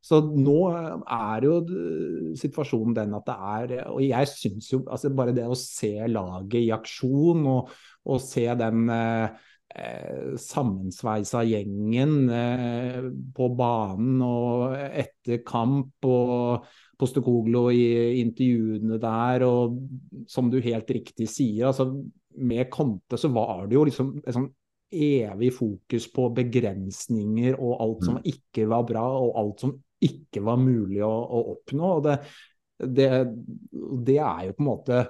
så 0.07 0.21
nå 0.23 0.61
er 0.71 1.47
jo 1.49 1.57
situasjonen 2.39 2.95
den 2.95 3.17
at 3.19 3.27
det 3.27 3.35
er 3.35 3.91
Og 3.91 4.01
jeg 4.05 4.31
syns 4.31 4.71
jo 4.71 4.85
altså 4.85 5.11
bare 5.17 5.35
det 5.35 5.47
å 5.51 5.59
se 5.59 5.93
laget 6.07 6.61
i 6.61 6.73
aksjon 6.75 7.47
og, 7.51 7.73
og 8.07 8.21
se 8.23 8.45
den 8.61 8.85
eh, 8.95 9.47
eh, 9.75 10.35
sammensveisa 10.39 11.43
gjengen 11.49 12.31
eh, 12.31 13.09
på 13.35 13.49
banen 13.59 14.23
og 14.27 14.77
etter 14.77 15.43
kamp 15.47 16.07
og 16.07 16.69
Postekoglo 16.97 17.67
i 17.77 18.23
intervjuene 18.23 18.97
der, 18.97 19.43
og 19.45 19.75
som 20.33 20.47
du 20.49 20.63
helt 20.65 20.89
riktig 20.97 21.27
sier, 21.29 21.67
altså 21.69 21.91
med 22.41 22.71
Conte 22.73 23.19
så 23.21 23.29
var 23.35 23.67
det 23.69 23.77
jo 23.77 23.83
liksom 23.85 24.15
et 24.23 24.33
sånn 24.33 24.49
evig 24.97 25.51
fokus 25.53 26.07
på 26.15 26.29
begrensninger 26.39 27.59
og 27.59 27.83
alt 27.83 28.07
som 28.07 28.17
mm. 28.17 28.25
ikke 28.33 28.65
var 28.71 28.87
bra, 28.89 29.05
og 29.19 29.37
alt 29.43 29.65
som 29.65 29.75
ikke 30.05 30.43
var 30.45 30.61
mulig 30.61 31.03
å, 31.05 31.11
å 31.11 31.43
oppnå. 31.57 31.91
og 31.99 32.07
det, 32.07 32.17
det, 32.79 33.11
det, 34.07 34.19
er 34.21 34.49
jo 34.49 34.57
på 34.57 34.65
en 34.65 34.69
måte 34.69 35.05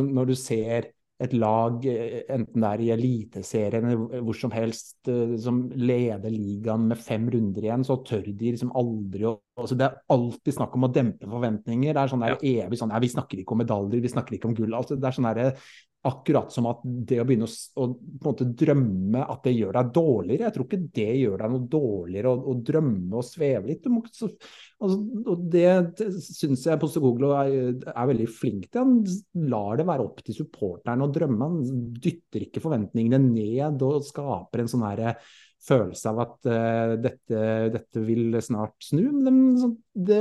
Når 0.00 0.30
du 0.30 0.36
ser 0.38 0.92
et 1.16 1.32
lag, 1.32 1.80
enten 2.28 2.60
det 2.60 2.70
er 2.70 2.82
i 2.84 2.88
Eliteserien 2.92 3.86
eller 3.88 4.24
hvor 4.24 4.36
som 4.36 4.52
helst, 4.52 4.98
eh, 5.08 5.32
som 5.40 5.62
leder 5.72 6.28
ligaen 6.28 6.90
med 6.90 7.00
fem 7.00 7.24
runder 7.32 7.64
igjen, 7.64 7.86
så 7.88 7.96
tør 8.04 8.26
de 8.26 8.50
liksom 8.52 8.74
aldri 8.76 9.24
å 9.24 9.38
altså 9.56 9.78
Det 9.80 9.86
er 9.86 9.96
alltid 10.12 10.52
snakk 10.52 10.74
om 10.76 10.84
å 10.84 10.90
dempe 10.92 11.28
forventninger. 11.32 11.94
Det 11.96 12.02
er 12.02 12.10
sånn 12.12 12.24
der 12.26 12.34
ja. 12.34 12.66
evig 12.66 12.76
sånn 12.76 12.90
ja, 12.92 13.00
Vi 13.00 13.08
snakker 13.08 13.40
ikke 13.40 13.56
om 13.56 13.62
medaljer, 13.62 14.02
vi 14.04 14.10
snakker 14.12 14.36
ikke 14.36 14.50
om 14.50 14.56
gull. 14.58 14.74
altså 14.76 14.98
Det 15.00 15.08
er 15.08 15.16
sånn 15.16 15.28
der, 15.30 15.70
Akkurat 16.06 16.52
som 16.54 16.68
at 16.70 16.82
det 16.84 17.16
å 17.18 17.24
begynne 17.26 17.48
å, 17.48 17.54
å 17.82 17.86
måte 18.22 18.44
drømme 18.46 19.24
at 19.26 19.46
det 19.46 19.56
gjør 19.56 19.74
deg 19.74 19.88
dårligere. 19.96 20.44
Jeg 20.44 20.54
tror 20.54 20.66
ikke 20.68 20.90
det 20.98 21.08
gjør 21.18 21.40
deg 21.40 21.54
noe 21.54 21.68
dårligere 21.72 22.30
å, 22.30 22.42
å 22.52 22.54
drømme 22.68 23.18
og 23.18 23.26
sveve 23.26 23.72
litt. 23.72 23.88
Må, 23.90 24.02
så, 24.14 24.28
altså, 24.78 25.00
og 25.32 25.48
Det, 25.50 25.64
det 25.98 26.06
syns 26.28 26.66
jeg 26.68 26.82
Postegoglo 26.82 27.32
er, 27.40 27.56
er, 27.90 28.04
veldig 28.12 28.28
flink 28.30 28.68
til. 28.68 28.84
Han 28.84 29.48
lar 29.50 29.80
det 29.80 29.88
være 29.88 30.06
opp 30.06 30.22
til 30.22 30.38
supporterne 30.38 31.08
å 31.08 31.10
drømme. 31.16 31.50
Han 31.50 31.90
dytter 31.98 32.46
ikke 32.46 32.62
forventningene 32.62 33.20
ned 33.26 33.82
og 33.86 34.06
skaper 34.06 34.62
en 34.62 34.70
sånn 34.70 34.86
herre 34.86 35.16
følelse 35.66 36.10
av 36.10 36.20
at 36.22 36.48
uh, 36.48 36.94
dette, 37.00 37.40
dette, 37.74 38.02
vil 38.06 38.36
snart 38.44 38.76
snu. 38.84 39.04
Men 39.24 39.40
de, 39.58 39.72
de, 40.08 40.20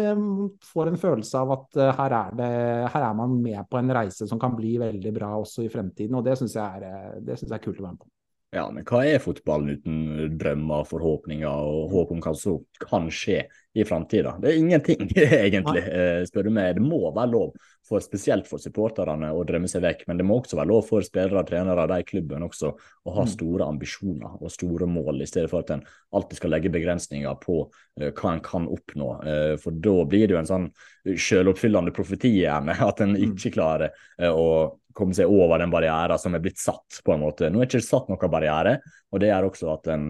får 0.65 0.91
en 0.91 0.99
følelse 0.99 1.41
av 1.41 1.53
at 1.57 1.79
uh, 1.81 1.91
her, 1.99 2.17
er 2.19 2.35
det, 2.39 2.49
her, 2.93 3.07
er 3.09 3.17
man 3.17 3.37
med 3.41 3.61
på 3.69 3.79
en 3.79 3.93
reise 3.95 4.27
som 4.29 4.41
kan 4.41 4.57
bli 4.57 4.75
veldig 4.81 5.15
bra 5.15 5.35
også 5.39 5.65
i 5.65 5.71
fremtiden. 5.71 6.17
Og 6.17 6.25
det 6.25 6.37
syns 6.39 6.57
jeg, 6.57 6.85
eh, 6.89 7.21
jeg, 7.27 7.49
er 7.49 7.63
kult 7.63 7.81
å 7.81 7.87
være 7.87 7.97
med 7.97 8.03
på. 8.03 8.14
Ja, 8.55 8.69
men 8.71 8.85
hva 8.87 9.01
er 9.03 9.19
fotballen 9.19 9.75
uten 9.75 10.35
drømmer, 10.39 10.85
forhåpninger 10.87 11.43
og 11.67 11.89
håp 11.91 12.13
om 12.15 12.21
hva 12.23 12.31
som 12.39 12.61
kan 12.79 13.09
skje 13.11 13.41
i 13.75 13.83
framtida? 13.83 14.37
Det 14.39 14.53
er 14.53 14.59
ingenting, 14.61 15.09
egentlig, 15.45 15.83
spør 16.29 16.47
du 16.47 16.53
meg. 16.55 16.77
Det 16.77 16.85
må 16.85 17.01
være 17.09 17.33
lov 17.33 17.57
for 17.85 18.01
spesielt 18.01 18.47
for 18.49 18.61
supporterne 18.61 19.27
å 19.35 19.43
drømme 19.45 19.67
seg 19.69 19.83
vekk, 19.83 20.05
men 20.07 20.21
det 20.21 20.25
må 20.25 20.39
også 20.39 20.57
være 20.57 20.71
lov 20.71 20.87
for 20.87 21.05
spillere 21.05 21.41
og 21.41 21.49
trenere 21.49 21.83
av 21.83 21.91
de 21.91 21.99
klubben 22.07 22.45
også 22.47 22.71
å 22.71 23.17
ha 23.17 23.25
mm. 23.27 23.31
store 23.33 23.67
ambisjoner 23.67 24.39
og 24.39 24.53
store 24.53 24.87
mål, 24.89 25.21
i 25.21 25.29
stedet 25.29 25.51
for 25.51 25.61
at 25.61 25.75
en 25.75 25.83
alltid 26.15 26.39
skal 26.39 26.55
legge 26.55 26.71
begrensninger 26.73 27.37
på 27.43 27.59
uh, 27.67 28.07
hva 28.07 28.31
en 28.31 28.41
kan 28.45 28.69
oppnå. 28.71 29.11
Uh, 29.19 29.53
for 29.61 29.75
da 29.75 29.99
blir 30.07 30.25
det 30.25 30.37
jo 30.37 30.41
en 30.41 30.49
sånn 30.49 30.71
selvoppfyllende 31.05 31.93
profeti 31.93 32.33
gjerne, 32.39 32.79
at 32.89 33.03
en 33.03 33.13
mm. 33.19 33.35
ikke 33.35 33.53
klarer 33.59 34.31
å 34.31 34.47
komme 34.95 35.15
seg 35.17 35.31
over 35.31 35.59
den 35.61 35.73
barrieren 35.73 36.21
som 36.21 36.35
er 36.37 36.43
blitt 36.43 36.61
satt, 36.61 37.01
på 37.05 37.15
en 37.15 37.23
måte. 37.25 37.49
Nå 37.51 37.61
er 37.61 37.67
det 37.67 37.81
ikke 37.81 37.87
satt 37.87 38.11
noen 38.11 38.31
barriere, 38.31 38.77
og 39.11 39.21
det 39.21 39.31
gjør 39.31 39.49
også 39.51 39.73
at 39.73 39.91
en 39.95 40.07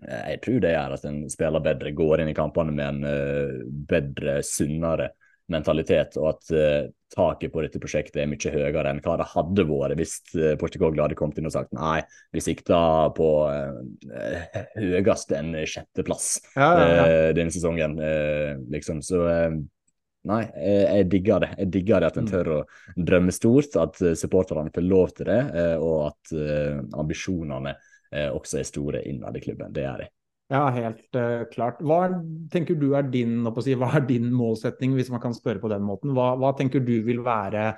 jeg 0.00 0.38
tror 0.40 0.62
det 0.64 0.70
gjør 0.72 0.92
at 0.96 1.02
en 1.10 1.16
spiller 1.28 1.60
bedre, 1.60 1.90
går 1.92 2.22
inn 2.22 2.30
i 2.32 2.36
kampene 2.36 2.72
med 2.72 2.86
en 2.86 3.74
bedre, 3.84 4.38
sunnere 4.48 5.10
mentalitet, 5.52 6.16
og 6.16 6.30
at 6.30 6.52
taket 7.10 7.52
på 7.52 7.62
dette 7.64 7.80
prosjektet 7.82 8.22
er 8.22 8.30
mye 8.30 8.52
høyere 8.54 8.92
enn 8.92 9.02
hva 9.02 9.16
det 9.18 9.26
hadde 9.32 9.66
vært 9.66 9.98
hvis 9.98 10.14
uh, 10.36 10.54
Portugal 10.60 10.94
hadde 11.02 11.18
kommet 11.18 11.40
inn 11.40 11.50
og 11.50 11.54
sagt 11.54 11.74
nei, 11.74 11.98
vi 12.34 12.42
sikta 12.44 12.80
på 13.16 13.28
uh, 13.50 14.62
høyest 14.78 15.34
en 15.36 15.52
sjetteplass 15.66 16.30
ja, 16.54 16.70
ja, 16.70 16.86
ja. 16.86 17.04
denne 17.36 17.54
sesongen, 17.54 17.98
liksom. 18.70 19.02
Så 19.04 19.24
nei, 20.28 20.42
jeg, 20.52 20.84
jeg, 20.88 21.08
digger 21.14 21.44
det. 21.44 21.50
Jeg 21.62 21.72
digger 21.78 22.02
det 22.02 22.10
at 22.10 22.20
en 22.20 22.28
mm. 22.28 22.30
tør 22.34 22.52
å 22.58 22.60
drømme 23.10 23.34
stort, 23.34 23.76
at 23.80 24.00
supporterne 24.20 24.72
får 24.74 24.86
lov 24.86 25.14
til 25.16 25.30
det, 25.30 25.40
og 25.80 26.10
at 26.10 26.34
ambisjonene 27.00 27.76
også 28.34 28.58
er 28.58 28.66
store 28.66 29.04
innad 29.06 29.38
i 29.38 29.42
klubben. 29.44 29.72
Det 29.72 29.84
er 29.86 30.04
det. 30.04 30.08
Ja, 30.50 30.64
helt 30.74 31.14
uh, 31.14 31.44
klart. 31.52 31.78
Hva 31.86 32.08
tenker 32.50 32.74
du 32.74 32.88
er 32.98 33.06
din, 33.06 33.38
si, 33.62 33.76
hva 33.78 33.92
er 34.00 34.06
din 34.08 34.32
målsetning, 34.34 34.96
hvis 34.98 35.10
man 35.12 35.22
kan 35.22 35.34
spørre 35.36 35.62
på 35.62 35.70
den 35.70 35.84
måten? 35.86 36.10
Hva, 36.16 36.32
hva 36.40 36.50
tenker 36.58 36.82
du 36.82 36.96
vil 37.06 37.22
være 37.22 37.68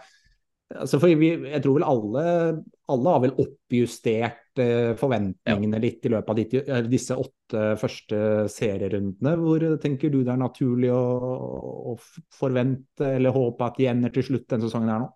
altså 0.80 1.00
vi, 1.02 1.30
Jeg 1.50 1.62
tror 1.64 1.78
vel 1.78 1.86
alle, 1.86 2.24
alle 2.92 3.14
har 3.14 3.22
vel 3.24 3.34
oppjustert 3.44 4.60
uh, 4.60 4.92
forventningene 4.98 5.78
ja. 5.78 5.84
litt 5.84 6.06
i 6.06 6.12
løpet 6.12 6.32
av 6.32 6.40
ditt, 6.40 6.54
disse 6.92 7.16
åtte 7.18 7.64
første 7.80 8.20
serierundene. 8.52 9.34
Hvor 9.40 9.66
tenker 9.82 10.12
du 10.12 10.20
det 10.22 10.34
er 10.34 10.42
naturlig 10.42 10.92
å, 10.94 11.02
å 11.92 11.96
forvente 12.38 13.14
eller 13.16 13.34
håpe 13.34 13.68
at 13.68 13.80
de 13.80 13.90
ender 13.92 14.14
til 14.14 14.30
slutt 14.30 14.48
denne 14.50 14.68
sesongen 14.68 14.94
her 14.94 15.04
nå? 15.04 15.10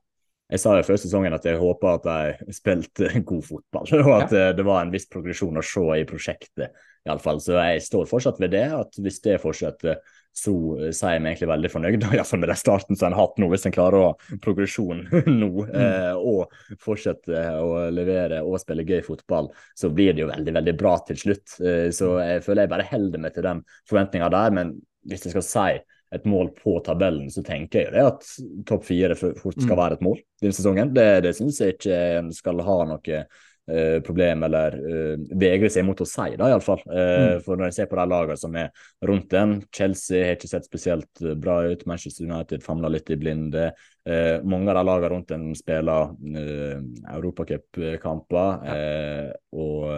Jeg 0.46 0.62
sa 0.62 0.76
jo 0.78 0.84
før 0.86 0.98
sesongen 1.02 1.34
at 1.34 1.46
jeg 1.46 1.58
håpa 1.58 1.96
at 1.96 2.04
de 2.06 2.54
spilte 2.54 3.08
god 3.26 3.46
fotball, 3.48 3.88
og 4.04 4.12
at 4.20 4.34
ja. 4.34 4.52
det 4.54 4.66
var 4.66 4.84
en 4.84 4.92
viss 4.94 5.08
progresjon 5.10 5.58
å 5.58 5.64
se 5.66 5.86
i 5.96 6.06
prosjektet. 6.06 6.84
I 7.06 7.10
alle 7.10 7.22
fall. 7.22 7.40
Så 7.42 7.54
jeg 7.54 7.82
står 7.86 8.06
fortsatt 8.10 8.38
ved 8.42 8.54
det, 8.54 8.66
at 8.74 8.98
hvis 9.02 9.20
det 9.22 9.40
fortsetter, 9.42 9.98
så 10.36 10.52
sier 10.92 11.16
jeg 11.16 11.22
meg 11.24 11.32
egentlig 11.32 11.48
veldig 11.48 11.70
fornøyd. 11.72 12.06
Iallfall 12.12 12.42
med 12.42 12.50
den 12.52 12.60
starten 12.60 12.98
som 12.98 13.08
en 13.08 13.16
har 13.16 13.24
hatt 13.24 13.38
nå, 13.40 13.48
hvis 13.48 13.64
en 13.68 13.74
klarer 13.74 13.96
å 13.98 14.08
ha 14.10 14.38
progresjon 14.44 15.00
nå 15.40 15.48
mm. 15.48 15.72
eh, 15.80 16.12
og 16.16 16.76
fortsette 16.82 17.44
å 17.62 17.86
levere 17.94 18.42
og 18.44 18.60
spille 18.60 18.84
gøy 18.84 19.00
fotball, 19.06 19.48
så 19.78 19.90
blir 19.94 20.12
det 20.12 20.26
jo 20.26 20.30
veldig, 20.30 20.56
veldig 20.58 20.76
bra 20.76 20.96
til 21.08 21.20
slutt. 21.22 21.56
Eh, 21.64 21.88
så 21.96 22.18
jeg 22.20 22.44
føler 22.44 22.66
jeg 22.66 22.74
bare 22.74 22.88
holder 22.90 23.24
meg 23.24 23.36
til 23.36 23.48
den 23.48 23.64
forventninga 23.88 24.30
der. 24.36 24.56
Men 24.60 24.76
hvis 25.08 25.24
jeg 25.24 25.36
skal 25.38 25.48
si 25.48 25.68
et 26.16 26.28
mål 26.28 26.52
på 26.60 26.76
tabellen, 26.84 27.30
så 27.32 27.42
tenker 27.46 27.80
jeg 27.80 27.88
jo 27.88 27.96
det 27.96 28.06
at 28.12 28.28
topp 28.68 28.84
fire 28.86 29.16
fort 29.18 29.56
skal 29.56 29.72
mm. 29.72 29.80
være 29.80 29.98
et 29.98 30.04
mål 30.04 30.20
denne 30.44 30.58
sesongen. 30.60 30.92
Det, 30.94 31.08
det 31.24 31.32
syns 31.38 31.64
jeg 31.64 31.78
ikke 31.78 32.00
en 32.20 32.32
skal 32.34 32.60
ha 32.68 32.78
noe 32.92 33.24
uh, 33.70 33.98
problem 34.06 34.44
eller 34.46 34.76
uh, 34.78 35.14
vegrer 35.38 35.72
seg 35.72 35.86
mot 35.86 36.00
å 36.00 36.06
si, 36.08 36.34
det, 36.34 36.50
iallfall. 36.50 36.82
Uh, 36.88 37.36
mm. 37.36 37.44
For 37.46 37.58
når 37.58 37.70
jeg 37.70 37.78
ser 37.78 37.90
på 37.90 37.98
de 38.00 38.06
lagene 38.12 38.38
som 38.40 38.58
er 38.58 38.84
rundt 39.08 39.30
den, 39.32 39.56
Chelsea 39.74 40.24
har 40.26 40.38
ikke 40.38 40.50
sett 40.50 40.68
spesielt 40.68 41.24
bra 41.42 41.60
ut, 41.66 41.86
Manchester 41.88 42.26
United 42.28 42.64
famler 42.66 42.96
litt 42.96 43.10
i 43.12 43.18
blinde. 43.20 43.70
Uh, 44.06 44.42
mange 44.46 44.70
av 44.72 44.80
de 44.80 44.84
lagene 44.90 45.12
rundt 45.14 45.32
den 45.32 45.48
spiller 45.58 46.12
uh, 46.14 46.78
europacupkamper, 47.16 48.70
ja. 48.70 49.34
og 49.56 49.90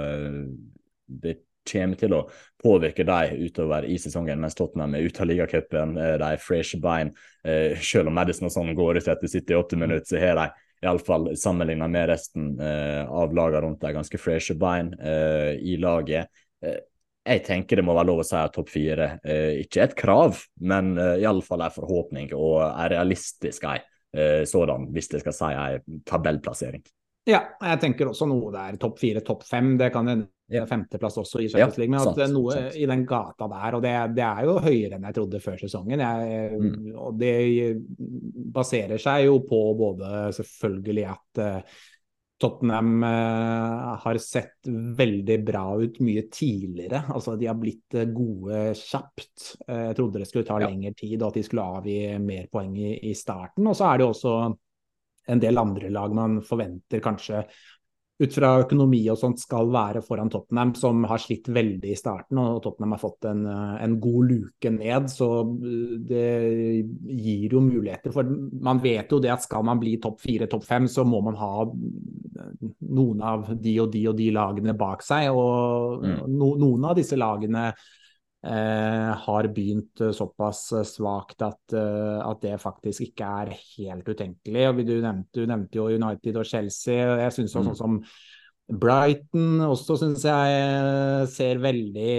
det 1.09 1.39
kommer 1.69 1.99
til 2.01 2.15
å 2.17 2.23
påvirke 2.63 3.05
dem 3.05 3.43
utover 3.45 3.85
i 3.85 3.99
sesongen, 4.01 4.41
mens 4.41 4.57
Tottenham 4.57 4.95
er 4.97 5.05
ute 5.05 5.21
av 5.21 5.29
ligacupen. 5.29 5.99
De 5.99 6.25
er 6.25 6.41
fresh 6.41 6.79
bein. 6.81 7.11
Selv 7.85 8.09
om 8.09 8.17
Madison 8.17 8.49
og 8.49 8.55
sånn 8.55 8.73
går 8.77 9.03
ut 9.03 9.11
etter 9.13 9.29
78 9.29 9.77
minutter, 9.77 10.09
så 10.09 10.23
har 10.23 10.39
de 10.39 10.47
iallfall 10.83 11.33
sammenligna 11.37 11.89
med 11.91 12.09
resten 12.11 12.53
av 12.61 13.35
lagene 13.35 13.65
rundt 13.65 13.81
der. 13.83 13.97
ganske 13.97 14.21
freshe 14.21 14.55
bein 14.59 14.93
i 14.95 15.77
laget. 15.81 16.29
jeg 17.25 17.43
tenker 17.45 17.77
det 17.77 17.85
må 17.85 17.95
være 17.97 18.09
lov 18.09 18.23
å 18.23 18.27
si 18.27 18.37
at 18.39 18.55
topp 18.55 18.71
fire 18.71 19.09
ikke 19.59 19.81
er 19.81 19.89
et 19.89 19.97
krav, 19.99 20.39
men 20.61 20.95
eh, 20.99 21.19
iallfall 21.25 21.67
en 21.67 21.75
forhåpning 21.75 22.31
og 22.33 22.63
en 22.63 22.89
realistisk 22.95 23.67
ei 23.69 23.81
sådan, 24.49 24.87
hvis 24.95 25.11
det 25.13 25.19
skal 25.21 25.35
si 25.37 25.49
en 25.53 25.99
tabellplassering. 26.09 26.81
Ja, 27.29 27.43
jeg 27.61 27.81
tenker 27.83 28.09
også 28.09 28.25
noe 28.31 28.49
der. 28.55 28.79
Topp 28.81 29.03
fire, 29.03 29.21
topp 29.21 29.43
fem. 29.45 29.75
Det 29.77 29.91
kan 29.93 30.09
hende 30.09 30.31
ja. 30.49 30.65
femteplass 30.67 31.19
også 31.21 31.43
i 31.43 31.49
Champions 31.49 31.79
League. 31.81 31.93
Men 31.93 32.01
at 32.01 32.17
sant, 32.17 32.35
noe 32.35 32.57
sant. 32.57 32.79
i 32.79 32.87
den 32.89 33.05
gata 33.09 33.49
der, 33.51 33.77
og 33.77 33.85
det, 33.85 33.93
det, 34.17 34.25
er 34.25 34.49
jo 34.49 34.57
høyere 34.65 34.97
enn 34.97 35.07
jeg 35.09 35.19
trodde 35.19 35.43
før 35.45 35.61
sesongen. 35.61 36.03
Jeg, 36.05 36.49
mm. 36.63 36.89
Og 36.97 37.21
det 37.21 37.37
baserer 38.57 39.01
seg 39.03 39.29
jo 39.29 39.39
på 39.49 39.63
både 39.79 40.29
selvfølgelig 40.39 41.07
at 41.13 41.43
uh, 41.45 41.79
Tottenham 42.39 43.03
uh, 43.03 43.97
har 44.05 44.21
sett 44.23 44.71
veldig 44.99 45.41
bra 45.45 45.65
ut 45.83 45.99
mye 46.07 46.29
tidligere. 46.33 47.03
Altså 47.15 47.37
De 47.39 47.51
har 47.51 47.59
blitt 47.59 47.99
uh, 47.99 48.07
gode 48.07 48.63
kjapt. 48.79 49.51
jeg 49.67 49.99
trodde 49.99 50.23
det 50.23 50.31
skulle 50.31 50.49
ta 50.49 50.61
ja. 50.63 50.71
lengre 50.71 50.95
tid 50.97 51.19
og 51.21 51.33
at 51.33 51.41
de 51.41 51.45
skulle 51.49 51.69
avgi 51.79 52.01
mer 52.23 52.49
poeng 52.53 52.73
i, 52.79 52.95
i 53.11 53.15
starten. 53.19 53.69
Og 53.69 53.77
så 53.77 53.91
er 53.91 53.99
det 53.99 54.09
jo 54.09 54.15
også 54.15 54.39
en 55.29 55.43
del 55.43 55.61
andre 55.61 55.91
lag 55.93 56.15
man 56.17 56.39
forventer 56.47 57.03
kanskje 57.05 57.43
ut 58.19 58.35
fra 58.35 58.51
økonomi 58.65 59.01
og 59.13 59.19
sånt 59.21 59.39
skal 59.39 59.69
være 59.71 60.03
foran 60.03 60.31
Tottenham, 60.33 60.73
som 60.79 61.05
har 61.07 61.21
slitt 61.23 61.47
veldig 61.55 61.93
i 61.93 61.99
starten. 61.99 62.41
Og 62.43 62.59
Tottenham 62.65 62.97
har 62.97 63.03
fått 63.03 63.29
en, 63.31 63.45
en 63.47 63.95
god 64.03 64.33
luke 64.33 64.73
ned, 64.75 65.07
så 65.13 65.29
det 66.09 66.25
gir 67.15 67.55
jo 67.55 67.63
muligheter. 67.63 68.15
For 68.15 68.27
man 68.65 68.83
vet 68.83 69.15
jo 69.15 69.21
det 69.23 69.31
at 69.35 69.47
skal 69.47 69.67
man 69.69 69.79
bli 69.83 69.97
topp 70.03 70.19
fire, 70.25 70.51
topp 70.51 70.67
fem, 70.67 70.91
så 70.91 71.07
må 71.07 71.23
man 71.29 71.39
ha 71.39 71.53
noen 72.89 73.23
av 73.23 73.53
de 73.55 73.79
og 73.85 73.95
de 73.95 74.05
og 74.11 74.19
de 74.19 74.29
lagene 74.35 74.75
bak 74.79 75.07
seg. 75.07 75.31
Og 75.31 76.03
mm. 76.03 76.21
no, 76.35 76.53
noen 76.59 76.91
av 76.91 76.99
disse 76.99 77.19
lagene 77.19 77.69
Eh, 77.71 77.75
har 78.47 79.49
begynt 79.51 80.01
eh, 80.01 80.15
såpass 80.15 80.73
eh, 80.73 80.87
svakt 80.87 81.43
at, 81.43 81.75
at, 81.75 82.41
det 82.43 82.61
faktisk 82.63 83.09
ikke 83.09 83.27
er 83.43 83.55
helt 83.77 84.09
utenkelig. 84.09 84.69
Og 84.69 84.83
du, 84.87 84.99
nevnte, 85.03 85.41
du 85.41 85.47
nevnte 85.47 85.81
jo 85.81 85.89
United 85.91 86.39
og 86.39 86.47
Chelsea. 86.47 86.99
Jeg 87.25 87.33
synes 87.35 87.57
også, 87.57 87.73
mm. 87.73 87.73
sånn 87.75 87.81
som 87.83 88.03
Brighton 88.69 89.63
også 89.65 89.95
syns 89.97 90.27
jeg 90.29 91.29
ser 91.33 91.61
veldig 91.65 92.17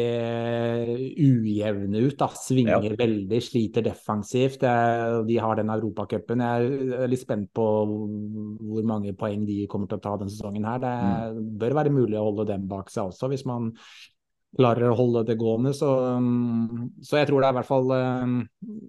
ujevne 1.21 2.01
ut. 2.01 2.15
Da. 2.17 2.31
Svinger 2.33 2.89
ja. 2.89 2.95
veldig, 2.97 3.41
sliter 3.45 3.85
defensivt. 3.85 4.65
De 4.65 5.39
har 5.39 5.59
den 5.61 5.69
europacupen. 5.69 6.41
Jeg 6.41 6.95
er 6.97 7.11
litt 7.13 7.21
spent 7.21 7.53
på 7.53 7.67
hvor 7.85 8.89
mange 8.89 9.13
poeng 9.15 9.45
de 9.45 9.61
kommer 9.69 9.87
til 9.91 10.01
å 10.01 10.07
ta 10.07 10.17
denne 10.17 10.33
sesongen. 10.33 10.65
her. 10.65 10.81
Det 10.81 10.95
mm. 10.97 11.43
bør 11.61 11.79
være 11.83 11.93
mulig 11.93 12.17
å 12.17 12.31
holde 12.31 12.49
dem 12.49 12.65
bak 12.71 12.89
seg 12.91 13.13
også, 13.13 13.29
hvis 13.29 13.45
man 13.47 13.69
klarer 14.57 14.89
å 14.89 14.97
holde 14.97 15.23
det 15.27 15.37
gående. 15.39 15.73
Så, 15.77 15.89
um, 16.17 16.89
så, 17.01 17.19
jeg 17.19 17.29
tror 17.29 17.41
det 17.41 17.49
er 17.49 17.53
i 17.53 17.57
hvert 17.59 17.69
fall 17.69 17.93
um, 17.93 18.35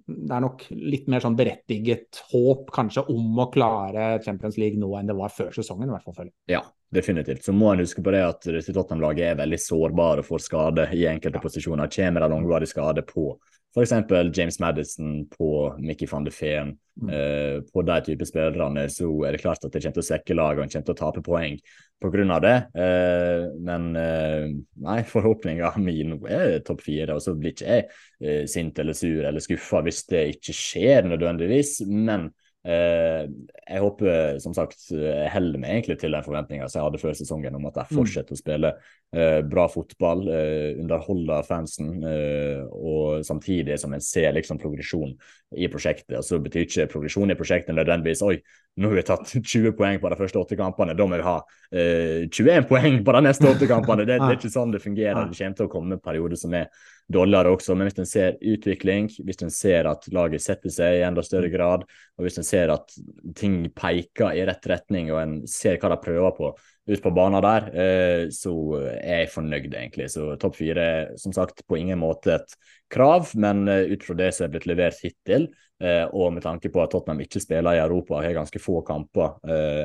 Det 0.07 0.35
er 0.35 0.43
nok 0.43 0.65
litt 0.73 1.09
mer 1.11 1.23
sånn 1.23 1.37
berettiget 1.37 2.21
håp 2.31 2.71
kanskje 2.73 3.05
om 3.13 3.41
å 3.43 3.49
klare 3.53 4.13
Champions 4.25 4.57
League 4.61 4.79
nå 4.81 4.91
enn 4.97 5.11
det 5.11 5.17
var 5.17 5.33
før 5.33 5.53
sesongen. 5.55 5.89
i 5.89 5.95
hvert 5.95 6.07
fall 6.07 6.17
føler. 6.17 6.33
Ja, 6.51 6.63
definitivt. 6.93 7.45
Så 7.45 7.55
må 7.55 7.71
en 7.71 7.83
huske 7.83 8.03
på 8.03 8.13
det 8.15 8.23
at 8.25 8.47
Tottenham-laget 8.47 9.31
er 9.31 9.41
veldig 9.43 9.61
sårbare 9.61 10.25
for 10.27 10.43
skade 10.43 10.89
i 10.97 11.05
enkelte 11.11 11.41
ja. 11.41 11.45
posisjoner. 11.45 11.91
Kommer 11.93 12.25
det 12.25 12.33
langvarig 12.35 12.71
skade 12.71 13.05
på 13.07 13.33
F.eks. 13.71 13.93
James 14.35 14.59
Madison 14.59 15.27
på 15.31 15.75
Mickey 15.79 16.07
van 16.11 16.23
de 16.23 16.31
Feen. 16.31 16.73
Mm. 17.01 17.09
Eh, 17.09 17.61
på 17.73 17.81
de 17.87 17.95
type 18.03 18.25
spillerne 18.27 18.83
så 18.91 19.07
er 19.23 19.31
det 19.31 19.39
klart 19.41 19.63
at 19.63 19.71
det 19.71 19.79
kommer 19.79 19.95
til 19.95 20.03
å 20.03 20.07
svekke 20.09 20.35
laget 20.35 20.59
og 20.59 20.65
en 20.65 20.73
kommer 20.73 20.87
til 20.89 20.95
å 20.95 20.99
tape 20.99 21.23
poeng 21.23 21.55
pga. 22.03 22.39
det. 22.43 22.57
Eh, 22.75 23.45
men 23.63 23.87
eh, 23.95 24.49
nei, 24.83 24.97
forhåpninga 25.07 25.71
mi 25.79 25.95
nå 26.03 26.19
er 26.27 26.59
topp 26.67 26.83
fire. 26.83 27.15
Og 27.15 27.23
så 27.23 27.35
blir 27.37 27.55
ikke 27.55 27.79
jeg 27.79 28.47
sint 28.51 28.77
eller 28.79 28.93
sur 28.93 29.23
eller 29.23 29.41
skuffa 29.41 29.81
hvis 29.87 30.03
det 30.11 30.27
ikke 30.35 30.57
skjer 30.57 31.07
nødvendigvis. 31.07 31.79
Men 31.87 32.29
jeg 32.63 33.81
håper 33.81 34.37
som 34.41 34.53
sagt 34.53 34.91
jeg 34.93 35.29
holder 35.33 35.61
meg 35.63 35.71
egentlig 35.79 35.95
til 36.01 36.13
den 36.13 36.25
forventninga 36.25 36.67
som 36.69 36.79
jeg 36.79 36.85
hadde 36.85 37.01
før 37.01 37.15
sesongen, 37.17 37.55
om 37.57 37.65
at 37.71 37.79
jeg 37.79 37.89
mm. 37.89 37.95
fortsetter 37.97 38.37
å 38.37 38.37
spille 38.37 38.71
eh, 39.15 39.39
bra 39.49 39.65
fotball, 39.71 40.21
eh, 40.29 40.81
underholder 40.81 41.47
fansen, 41.47 41.89
og 42.05 43.25
samtidig 43.25 43.79
som 43.81 43.95
en 43.97 44.05
ser 44.05 44.35
liksom 44.37 44.61
progresjon 44.61 45.15
i 45.57 45.69
prosjektet. 45.73 46.19
Og 46.19 46.27
så 46.27 46.37
betyr 46.43 46.67
ikke 46.67 46.89
progresjon 46.93 47.33
i 47.33 47.39
prosjektet 47.39 47.75
nødvendigvis 47.75 48.21
oi, 48.27 48.37
nå 48.77 48.93
har 48.93 49.01
vi 49.01 49.07
tatt 49.09 49.33
20 49.55 49.73
poeng 49.79 49.97
på 50.03 50.13
de 50.13 50.21
første 50.21 50.45
åtte 50.45 50.59
kampene, 50.59 50.95
da 50.97 51.09
må 51.09 51.17
vi 51.17 51.25
ha 51.25 51.39
21 51.71 52.69
poeng 52.69 53.01
på 53.01 53.17
de 53.17 53.25
neste 53.25 53.49
åtte 53.49 53.67
kampene. 53.69 54.05
Det, 54.05 54.19
det, 54.21 54.29
er 54.29 54.37
ikke 54.37 54.53
sånn 54.53 54.73
det 54.75 54.83
fungerer. 54.83 55.31
Det 55.31 55.39
kommer 55.39 55.57
til 55.57 55.69
å 55.69 55.75
komme 55.79 56.01
perioder 56.03 56.37
som 56.37 56.53
er 56.57 56.69
dårligere 57.13 57.53
også. 57.55 57.75
Men 57.75 57.89
hvis 57.89 58.01
en 58.01 58.09
ser 58.09 58.37
utvikling, 58.53 59.09
hvis 59.25 59.43
en 59.45 59.53
ser 59.53 59.89
at 59.91 60.07
laget 60.13 60.43
setter 60.43 60.73
seg 60.73 60.99
i 60.99 61.05
enda 61.07 61.23
større 61.25 61.51
grad, 61.53 61.85
og 62.17 62.27
hvis 62.27 62.39
en 62.41 62.47
ser 62.47 62.73
at 62.73 62.93
ting 63.37 63.63
peker 63.75 64.37
i 64.37 64.45
rett 64.47 64.67
retning, 64.71 65.11
og 65.13 65.21
en 65.21 65.39
ser 65.49 65.79
hva 65.81 65.93
de 65.93 66.01
prøver 66.03 66.37
på 66.37 66.53
ut 66.89 67.01
på 67.03 67.11
banen 67.13 67.43
der, 67.45 67.67
eh, 67.77 68.23
så 68.33 68.53
er 68.97 69.23
jeg 69.23 69.33
fornøyd, 69.35 69.69
egentlig. 69.69 70.09
Så 70.11 70.31
topp 70.41 70.57
fire 70.57 70.85
er 70.85 71.11
som 71.21 71.33
sagt 71.35 71.63
på 71.67 71.77
ingen 71.77 71.99
måte 72.01 72.35
et 72.39 72.55
krav, 72.91 73.29
men 73.39 73.67
eh, 73.69 73.91
ut 73.93 74.05
fra 74.05 74.17
det 74.17 74.31
som 74.35 74.47
er 74.47 74.55
blitt 74.55 74.67
levert 74.69 75.03
hittil, 75.03 75.47
eh, 75.83 76.03
og 76.09 76.33
med 76.35 76.45
tanke 76.45 76.71
på 76.73 76.81
at 76.81 76.93
Tottenham 76.93 77.21
ikke 77.23 77.43
spiller 77.43 77.77
i 77.77 77.83
Europa 77.83 78.17
og 78.17 78.25
har 78.25 78.39
ganske 78.39 78.61
få 78.61 78.81
kamper 78.87 79.37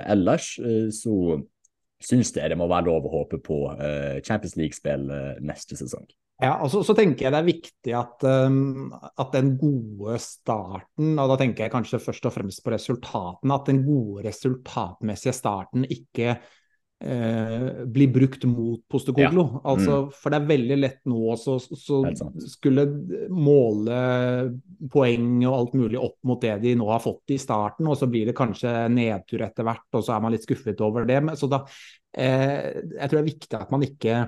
ellers, 0.07 0.55
så 0.97 1.17
syns 2.03 2.33
det, 2.37 2.51
det 2.53 2.59
må 2.61 2.69
være 2.69 2.91
lov 2.91 3.07
å 3.09 3.15
håpe 3.21 3.41
på 3.41 3.59
Champions 4.27 4.57
League-spill 4.61 5.09
neste 5.45 5.79
sesong. 5.79 6.05
Ja, 6.37 6.59
og 6.61 6.69
så, 6.69 6.83
så, 6.85 6.93
tenker 6.93 7.25
jeg 7.25 7.33
det 7.33 7.39
er 7.39 7.47
viktig 7.47 7.93
at, 7.97 8.25
um, 8.29 8.91
at, 8.93 9.31
den 9.33 9.55
gode 9.57 10.19
starten, 10.21 11.15
og 11.17 11.31
da 11.33 11.39
tenker 11.41 11.65
jeg 11.65 11.73
kanskje 11.73 12.01
først 12.03 12.29
og 12.29 12.35
fremst 12.35 12.61
på 12.65 12.75
resultatene, 12.75 13.57
at 13.57 13.71
den 13.71 13.81
gode 13.87 14.27
resultatmessige 14.27 15.33
starten 15.37 15.87
ikke 15.89 16.37
uh, 17.05 17.85
blir 17.93 18.09
brukt 18.15 18.47
mot 18.49 18.81
Postekoglo. 18.89 19.45
Ja. 19.53 19.61
Altså, 19.73 19.99
mm. 20.07 20.17
For 20.17 20.33
det 20.33 20.41
er 20.41 20.49
veldig 20.51 20.79
lett 20.81 21.01
nå 21.11 21.35
å 21.35 21.57
skulle 22.47 22.87
måle 23.33 24.01
poeng 24.93 25.31
og 25.45 25.55
alt 25.59 25.77
mulig 25.79 26.01
opp 26.01 26.19
mot 26.29 26.43
det 26.43 26.57
de 26.65 26.75
nå 26.79 26.89
har 26.91 27.05
fått 27.05 27.37
i 27.37 27.41
starten, 27.43 27.89
og 27.91 27.99
så 28.01 28.09
blir 28.11 28.29
det 28.31 28.37
kanskje 28.39 28.75
nedtur 28.93 29.47
etter 29.47 29.67
hvert, 29.67 29.89
og 29.93 30.05
så 30.05 30.17
er 30.17 30.27
man 30.27 30.37
litt 30.37 30.47
skuffet 30.47 30.83
over 30.85 31.09
det. 31.09 31.23
Så 31.41 31.51
da, 31.53 31.63
eh, 32.17 32.83
jeg 32.97 33.09
tror 33.09 33.19
det 33.19 33.25
er 33.25 33.33
viktig 33.33 33.59
at 33.61 33.75
man 33.75 33.87
ikke 33.87 34.27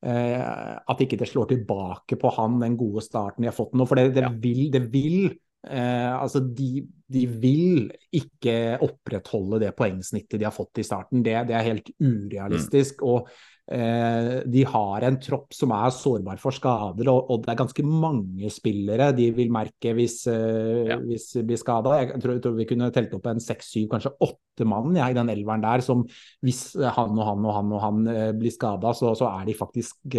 Eh, 0.00 0.40
at 0.88 1.00
ikke 1.04 1.18
det 1.20 1.28
slår 1.28 1.50
tilbake 1.50 2.16
på 2.16 2.30
han, 2.32 2.56
den 2.62 2.76
gode 2.80 3.02
starten 3.04 3.44
de 3.44 3.50
har 3.50 3.56
fått 3.56 3.74
nå. 3.76 3.84
For 3.88 4.00
det, 4.00 4.14
det 4.16 4.24
ja. 4.24 4.32
vil, 4.32 4.62
det 4.72 4.86
vil 4.92 5.34
eh, 5.68 6.10
altså 6.14 6.40
de, 6.40 6.84
de, 7.10 7.24
vil 7.42 7.88
ikke 8.16 8.78
opprettholde 8.86 9.60
det 9.64 9.74
poengsnittet 9.78 10.38
de 10.40 10.48
har 10.48 10.54
fått 10.54 10.82
i 10.82 10.86
starten. 10.86 11.24
Det, 11.26 11.36
det 11.50 11.56
er 11.56 11.70
helt 11.72 11.90
urealistisk. 12.00 13.02
Mm. 13.02 13.08
og 13.08 13.32
Eh, 13.70 14.40
de 14.50 14.64
har 14.66 15.04
en 15.06 15.16
tropp 15.22 15.54
som 15.54 15.70
er 15.76 15.92
sårbar 15.94 16.40
for 16.42 16.54
skader, 16.54 17.06
og, 17.12 17.36
det 17.44 17.52
er 17.52 17.58
ganske 17.60 17.84
mange 17.86 18.50
spillere 18.50 19.12
de 19.14 19.28
vil 19.36 19.52
merke 19.54 19.92
hvis, 19.94 20.24
eh, 20.26 20.88
ja. 20.88 20.96
hvis 20.98 21.28
de 21.36 21.44
blir 21.46 21.60
skada. 21.60 22.00
Jeg 22.00 22.18
tror, 22.18 22.34
jeg 22.34 22.42
tror, 22.42 22.56
vi 22.58 22.66
kunne 22.66 22.90
telt 22.94 23.14
opp 23.14 23.30
en 23.30 23.42
seks, 23.42 23.70
syv, 23.76 23.86
kanskje 23.92 24.16
åtte 24.26 24.66
mann 24.66 24.98
ja, 24.98 25.06
i 25.06 25.14
den 25.14 25.30
elveren 25.30 25.62
der 25.62 25.86
som 25.86 26.02
hvis 26.42 26.64
han 26.82 27.14
og 27.14 27.24
han 27.28 27.46
og 27.46 27.54
han 27.60 27.72
og 27.76 27.84
han 27.84 28.02
eh, 28.10 28.32
blir 28.34 28.54
skada, 28.54 28.90
så, 28.96 29.14
så, 29.14 29.30
er 29.30 29.46
de 29.46 29.54
faktisk 29.54 30.18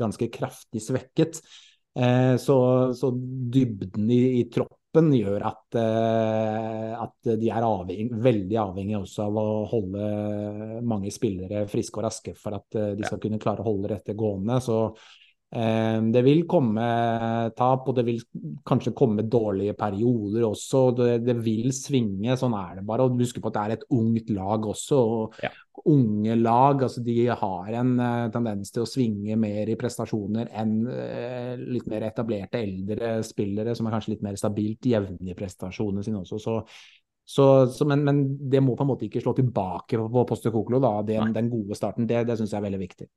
ganske 0.00 0.26
kraftig 0.34 0.82
svekket. 0.82 1.38
Så, 1.90 2.56
så 2.94 3.08
dybden 3.50 4.10
i, 4.14 4.20
i 4.38 4.44
troppen 4.52 5.12
gjør 5.14 5.44
at, 5.46 5.76
eh, 5.78 6.94
at 6.98 7.30
de 7.38 7.50
er 7.50 7.62
avhengig, 7.62 8.08
veldig 8.22 8.58
avhengig 8.58 8.96
også 8.98 9.26
av 9.28 9.38
å 9.38 9.46
holde 9.70 10.80
mange 10.82 11.12
spillere 11.14 11.66
friske 11.70 12.00
og 12.00 12.06
raske 12.08 12.34
for 12.38 12.58
at 12.58 12.78
eh, 12.78 12.94
de 12.98 13.06
skal 13.06 13.20
kunne 13.22 13.38
klare 13.38 13.62
å 13.62 13.68
holde 13.70 13.92
dette 13.94 14.16
gående. 14.18 14.58
Så 14.64 14.80
eh, 14.88 15.19
det 15.50 16.20
vil 16.22 16.44
komme 16.46 16.84
tap, 17.58 17.88
og 17.90 17.96
det 17.96 18.04
vil 18.06 18.20
kanskje 18.62 18.92
komme 18.94 19.24
dårlige 19.26 19.74
perioder 19.74 20.44
også. 20.46 20.82
Det, 20.94 21.08
det 21.26 21.34
vil 21.42 21.72
svinge, 21.74 22.36
sånn 22.38 22.54
er 22.54 22.78
det 22.78 22.84
bare. 22.86 23.08
Og 23.08 23.18
husk 23.18 23.40
på 23.42 23.50
at 23.50 23.56
det 23.56 23.64
er 23.64 23.74
et 23.74 23.88
ungt 23.98 24.30
lag 24.36 24.68
også. 24.70 25.00
og 25.00 25.42
ja 25.42 25.50
unge 25.84 26.34
lag. 26.34 26.82
altså 26.82 27.00
De 27.00 27.26
har 27.26 27.72
en 27.80 27.92
uh, 28.00 28.30
tendens 28.32 28.72
til 28.72 28.84
å 28.84 28.88
svinge 28.88 29.36
mer 29.40 29.70
i 29.70 29.76
prestasjoner 29.80 30.50
enn 30.60 30.76
uh, 30.86 31.54
litt 31.60 31.88
mer 31.90 32.08
etablerte 32.10 32.60
eldre 32.60 33.18
spillere 33.26 33.74
som 33.76 33.88
er 33.88 33.96
kanskje 33.96 34.14
litt 34.14 34.24
mer 34.26 34.38
stabilt 34.40 34.90
jevne 34.92 35.32
i 35.32 35.36
prestasjonene 35.38 36.04
sine 36.06 36.22
også. 36.22 36.40
Så, 36.42 36.58
så, 37.24 37.48
så, 37.70 37.86
men, 37.88 38.04
men, 38.06 38.22
det 38.50 38.62
må 38.64 38.76
på 38.76 38.86
en 38.86 38.92
måte 38.92 39.06
ikke 39.06 39.22
slå 39.22 39.34
tilbake 39.38 40.00
på 40.00 40.26
Poste 40.28 40.52
Koklo, 40.54 40.80
da, 40.82 40.96
den, 41.06 41.34
den, 41.36 41.50
gode 41.52 41.78
starten. 41.78 42.08
Det, 42.10 42.24
det 42.28 42.38
syns 42.40 42.54
jeg 42.54 42.60
er 42.60 42.68
veldig 42.68 42.82
viktig. 42.82 43.10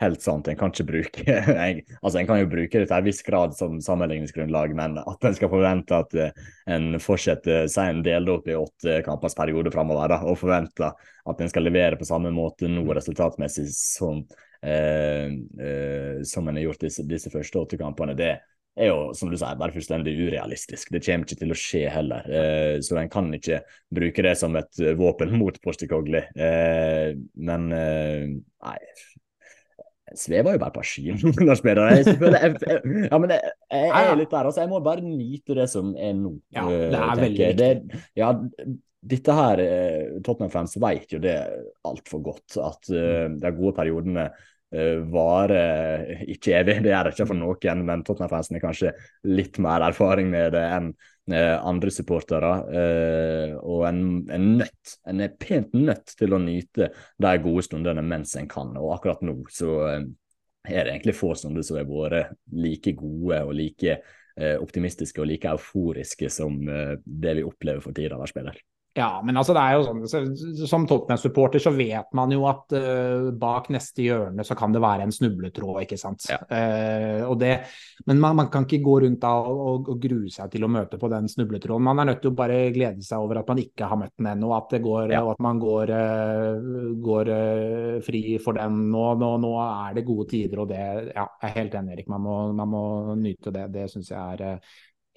Helt 0.00 0.22
sant. 0.22 0.48
En 0.48 0.58
kan 0.58 0.72
ikke 0.72 0.86
bruke 0.88 1.36
altså 2.02 2.20
en 2.20 2.28
kan 2.28 2.40
jo 2.40 2.50
bruke 2.50 2.82
det 2.82 2.88
til 2.88 2.96
en 2.96 3.06
viss 3.06 3.22
grad 3.26 3.54
som 3.58 3.78
sammenligningsgrunnlag, 3.84 4.74
men 4.78 4.98
at 5.02 5.28
en 5.28 5.38
skal 5.38 5.52
forvente 5.52 5.98
at 5.98 6.18
uh, 6.18 6.50
en 6.70 6.98
fortsetter 7.02 7.66
seg 7.70 7.92
en 7.92 8.04
del 8.06 8.28
opp 8.32 8.48
i 8.48 8.58
åtte 8.58 9.00
kampers 9.06 9.36
periode 9.38 9.72
framover, 9.74 10.14
og 10.22 10.38
forvente 10.40 10.92
at 11.28 11.42
en 11.42 11.50
skal 11.50 11.66
levere 11.66 11.98
på 11.98 12.08
samme 12.08 12.32
måte 12.34 12.70
nå 12.70 12.84
resultatmessig 12.96 13.66
som, 13.74 14.22
eh, 14.64 15.26
eh, 15.60 16.22
som 16.24 16.48
en 16.48 16.56
har 16.56 16.70
gjort 16.70 16.86
disse, 16.86 17.04
disse 17.08 17.32
første 17.32 17.60
åtte 17.60 17.80
kampene, 17.80 18.16
det 18.16 18.30
er 18.78 18.92
jo, 18.92 19.10
som 19.18 19.28
du 19.30 19.36
sier, 19.36 19.58
bare 19.58 19.74
fullstendig 19.74 20.14
urealistisk. 20.16 20.92
Det 20.94 21.02
kommer 21.04 21.26
ikke 21.26 21.40
til 21.42 21.52
å 21.52 21.58
skje 21.58 21.84
heller. 21.92 22.28
Eh, 22.30 22.74
så 22.84 23.00
en 23.00 23.10
kan 23.12 23.28
ikke 23.34 23.60
bruke 23.94 24.24
det 24.24 24.36
som 24.38 24.56
et 24.56 24.82
våpen 24.98 25.34
mot 25.36 25.58
Postikogli. 25.64 26.22
Eh, 26.38 27.12
men 27.50 27.72
eh, 27.74 28.28
nei 28.38 28.78
svever 30.16 30.56
jo 30.56 30.60
bare 30.62 30.74
på 30.74 30.84
skien. 30.86 31.20
Lars 31.44 31.62
Peder. 31.64 31.92
Jeg, 31.92 32.04
jeg, 32.08 32.58
jeg, 32.62 33.06
ja, 33.10 33.20
men 33.20 33.34
jeg, 33.34 33.54
jeg, 33.72 33.94
er 34.02 34.18
litt 34.20 34.34
der. 34.34 34.50
altså 34.50 34.64
Jeg 34.64 34.72
må 34.72 34.82
bare 34.84 35.04
nyte 35.04 35.56
det 35.58 35.68
som 35.72 35.94
er 35.96 36.12
nå. 36.18 36.36
Ja, 36.54 36.66
det 36.68 37.00
er 37.00 37.22
veldig 37.22 37.48
viktig. 37.52 38.02
ja, 38.18 38.34
dette 39.08 39.34
her 39.38 39.60
Tottenham-fans 40.26 40.74
vet 40.82 41.16
jo 41.16 41.20
det 41.22 41.36
altfor 41.86 42.22
godt. 42.30 42.58
At 42.60 42.90
uh, 42.92 43.26
de 43.38 43.52
gode 43.56 43.76
periodene 43.76 44.30
varer 44.68 46.24
ikke 46.28 46.58
evig. 46.58 46.74
Det 46.84 46.92
gjør 46.92 47.08
det 47.08 47.14
ikke 47.14 47.28
for 47.30 47.40
noen, 47.40 47.84
men 47.88 48.02
Tottenham-fansen 48.04 48.58
har 48.58 48.64
kanskje 48.66 48.92
litt 49.28 49.56
mer 49.64 49.86
erfaring 49.86 50.28
med 50.32 50.52
det 50.52 50.64
enn 50.76 50.90
uh, 50.92 51.56
andre 51.70 51.92
supportere. 51.94 52.52
og 53.62 53.86
en 53.88 54.02
er 54.28 54.44
nødt, 54.44 54.94
en 55.08 55.24
er 55.24 55.34
pent 55.40 55.72
nødt 55.72 56.14
til 56.18 56.36
å 56.36 56.42
nyte 56.42 56.90
de 56.92 57.34
gode 57.44 57.64
stundene 57.64 58.04
mens 58.04 58.36
en 58.36 58.48
kan. 58.50 58.76
Og 58.76 58.94
akkurat 58.98 59.24
nå 59.24 59.40
så 59.52 59.74
er 59.88 60.84
det 60.84 60.92
egentlig 60.92 61.16
få 61.16 61.32
stunder 61.38 61.64
som 61.64 61.80
har 61.80 61.88
vært 61.88 62.36
like 62.52 62.92
gode 62.98 63.42
og 63.44 63.54
like 63.56 64.00
optimistiske 64.38 65.18
og 65.18 65.30
like 65.32 65.50
euforiske 65.50 66.28
som 66.30 66.60
det 66.62 67.38
vi 67.40 67.46
opplever 67.46 67.80
for 67.82 67.96
tida 67.96 68.20
hver 68.20 68.30
spiller. 68.30 68.60
Ja, 68.98 69.20
men 69.24 69.36
altså 69.38 69.54
det 69.54 69.62
er 69.62 69.76
jo 69.76 70.06
sånn, 70.10 70.32
Som 70.66 70.86
Tottenham-supporter 70.88 71.62
så 71.62 71.70
vet 71.74 72.10
man 72.16 72.32
jo 72.34 72.44
at 72.50 72.74
uh, 72.74 73.28
bak 73.38 73.68
neste 73.74 74.02
hjørne 74.02 74.46
så 74.46 74.56
kan 74.58 74.74
det 74.74 74.82
være 74.82 75.06
en 75.06 75.14
snubletråd. 75.14 75.84
ikke 75.84 75.98
sant? 76.00 76.26
Ja. 76.30 76.40
Uh, 76.50 77.30
det, 77.38 77.52
men 78.08 78.18
man, 78.22 78.36
man, 78.40 78.50
kan 78.52 78.66
ikke 78.66 78.82
gå 78.82 78.96
rundt 79.04 79.20
da 79.22 79.34
og, 79.38 79.86
og, 79.86 79.94
grue 80.02 80.32
seg 80.32 80.50
til 80.52 80.66
å 80.66 80.72
møte 80.72 80.98
på 80.98 81.10
den 81.12 81.30
snubletråden. 81.30 81.86
Man 81.86 82.02
er 82.02 82.10
nødt 82.10 82.22
til 82.24 82.32
å 82.32 82.38
bare 82.38 82.58
glede 82.74 83.04
seg 83.06 83.22
over 83.22 83.42
at 83.42 83.52
man 83.52 83.62
ikke 83.62 83.90
har 83.90 84.00
møtt 84.00 84.16
den 84.18 84.30
ennå, 84.32 84.50
at 84.56 84.74
ja. 84.78 85.22
og 85.22 85.32
at 85.36 85.44
man 85.46 85.62
går, 85.62 85.94
uh, 85.94 86.90
går 87.04 87.32
fri 88.04 88.22
for 88.42 88.58
den 88.58 88.82
nå, 88.90 89.06
nå, 89.20 89.30
nå. 89.44 89.54
er 89.68 89.96
det 89.98 90.06
gode 90.08 90.28
tider, 90.32 90.64
og 90.64 90.72
det 90.72 90.82
ja, 91.14 91.24
jeg 91.24 91.48
er 91.48 91.56
helt 91.60 91.78
enig, 91.78 91.94
Erik. 91.96 92.10
Man 92.10 92.24
må, 92.24 92.36
man 92.56 92.72
må 92.72 92.84
nyte 93.18 93.54
det. 93.54 93.68
Det 93.74 93.86
syns 93.92 94.10
jeg 94.10 94.42
er 94.42 94.58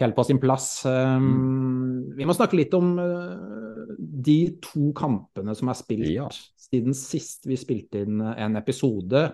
helt 0.06 0.18
på 0.18 0.26
sin 0.28 0.40
plass. 0.42 0.84
Um, 0.86 2.12
vi 2.18 2.28
må 2.28 2.36
snakke 2.38 2.60
litt 2.60 2.74
om 2.78 2.94
uh, 3.00 3.96
de 3.98 4.40
to 4.64 4.92
kampene 4.98 5.56
som 5.58 5.72
er 5.72 5.80
spilt 5.80 6.12
ja. 6.12 6.30
siden 6.60 6.98
sist 6.98 7.50
vi 7.50 7.60
spilte 7.60 8.06
inn 8.06 8.22
en 8.22 8.60
episode. 8.60 9.30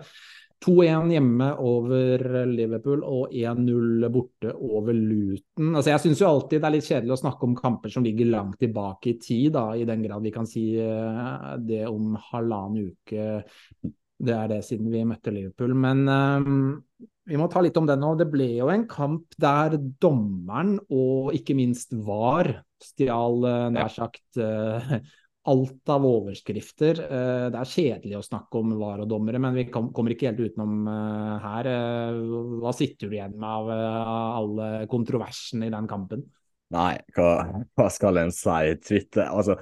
2-1 0.64 1.12
hjemme 1.14 1.52
over 1.62 2.24
Liverpool 2.50 3.04
og 3.06 3.30
1-0 3.30 4.08
borte 4.10 4.50
over 4.56 4.96
Luton. 4.96 5.70
Altså, 5.70 5.92
jeg 5.92 6.02
syns 6.02 6.22
jo 6.22 6.30
alltid 6.32 6.58
det 6.58 6.66
er 6.66 6.74
litt 6.74 6.88
kjedelig 6.88 7.14
å 7.14 7.20
snakke 7.20 7.46
om 7.46 7.54
kamper 7.58 7.92
som 7.94 8.06
ligger 8.06 8.32
langt 8.32 8.58
tilbake 8.58 9.12
i 9.12 9.18
tid, 9.22 9.52
da, 9.54 9.68
i 9.78 9.86
den 9.86 10.02
grad 10.02 10.26
vi 10.26 10.34
kan 10.34 10.48
si 10.50 10.72
uh, 10.82 11.54
det 11.62 11.84
om 11.86 12.18
halvannen 12.32 12.90
uke. 12.90 13.28
Det 14.18 14.34
er 14.34 14.50
det 14.50 14.62
siden 14.66 14.90
vi 14.90 15.04
møtte 15.06 15.32
Liverpool. 15.34 15.74
Men 15.78 16.02
um, 16.10 16.72
vi 17.28 17.38
må 17.38 17.46
ta 17.50 17.62
litt 17.62 17.76
om 17.78 17.86
det 17.86 17.98
nå. 18.00 18.14
Det 18.18 18.26
ble 18.32 18.48
jo 18.56 18.70
en 18.72 18.88
kamp 18.90 19.36
der 19.40 19.76
dommeren 20.02 20.76
og 20.88 21.32
ikke 21.36 21.56
minst 21.58 21.94
VAR 21.94 22.50
stjal 22.82 23.42
eh, 23.42 23.64
nær 23.74 23.90
sagt 23.90 24.38
uh, 24.38 24.98
alt 25.50 25.90
av 25.90 26.04
overskrifter. 26.06 26.98
Det 26.98 27.58
er 27.58 27.70
kjedelig 27.70 28.18
å 28.18 28.24
snakke 28.26 28.60
om 28.60 28.74
VAR 28.80 29.04
og 29.04 29.08
dommere, 29.10 29.40
men 29.40 29.54
vi 29.56 29.64
kom, 29.72 29.88
kommer 29.96 30.12
ikke 30.12 30.28
helt 30.28 30.42
utenom 30.44 30.82
her. 31.40 31.68
hva 32.60 32.72
sitter 32.76 33.08
du 33.08 33.16
igjen 33.16 33.38
med 33.38 33.48
av 33.48 33.70
alle 34.42 34.68
kontroversene 34.92 35.70
i 35.70 35.72
den 35.72 35.88
kampen? 35.88 36.26
Nei, 36.68 36.98
hva, 37.16 37.28
hva, 37.78 37.86
skal 37.88 38.18
en 38.20 38.30
si? 38.34 38.74
Twitter 38.84 39.24
Altså, 39.24 39.54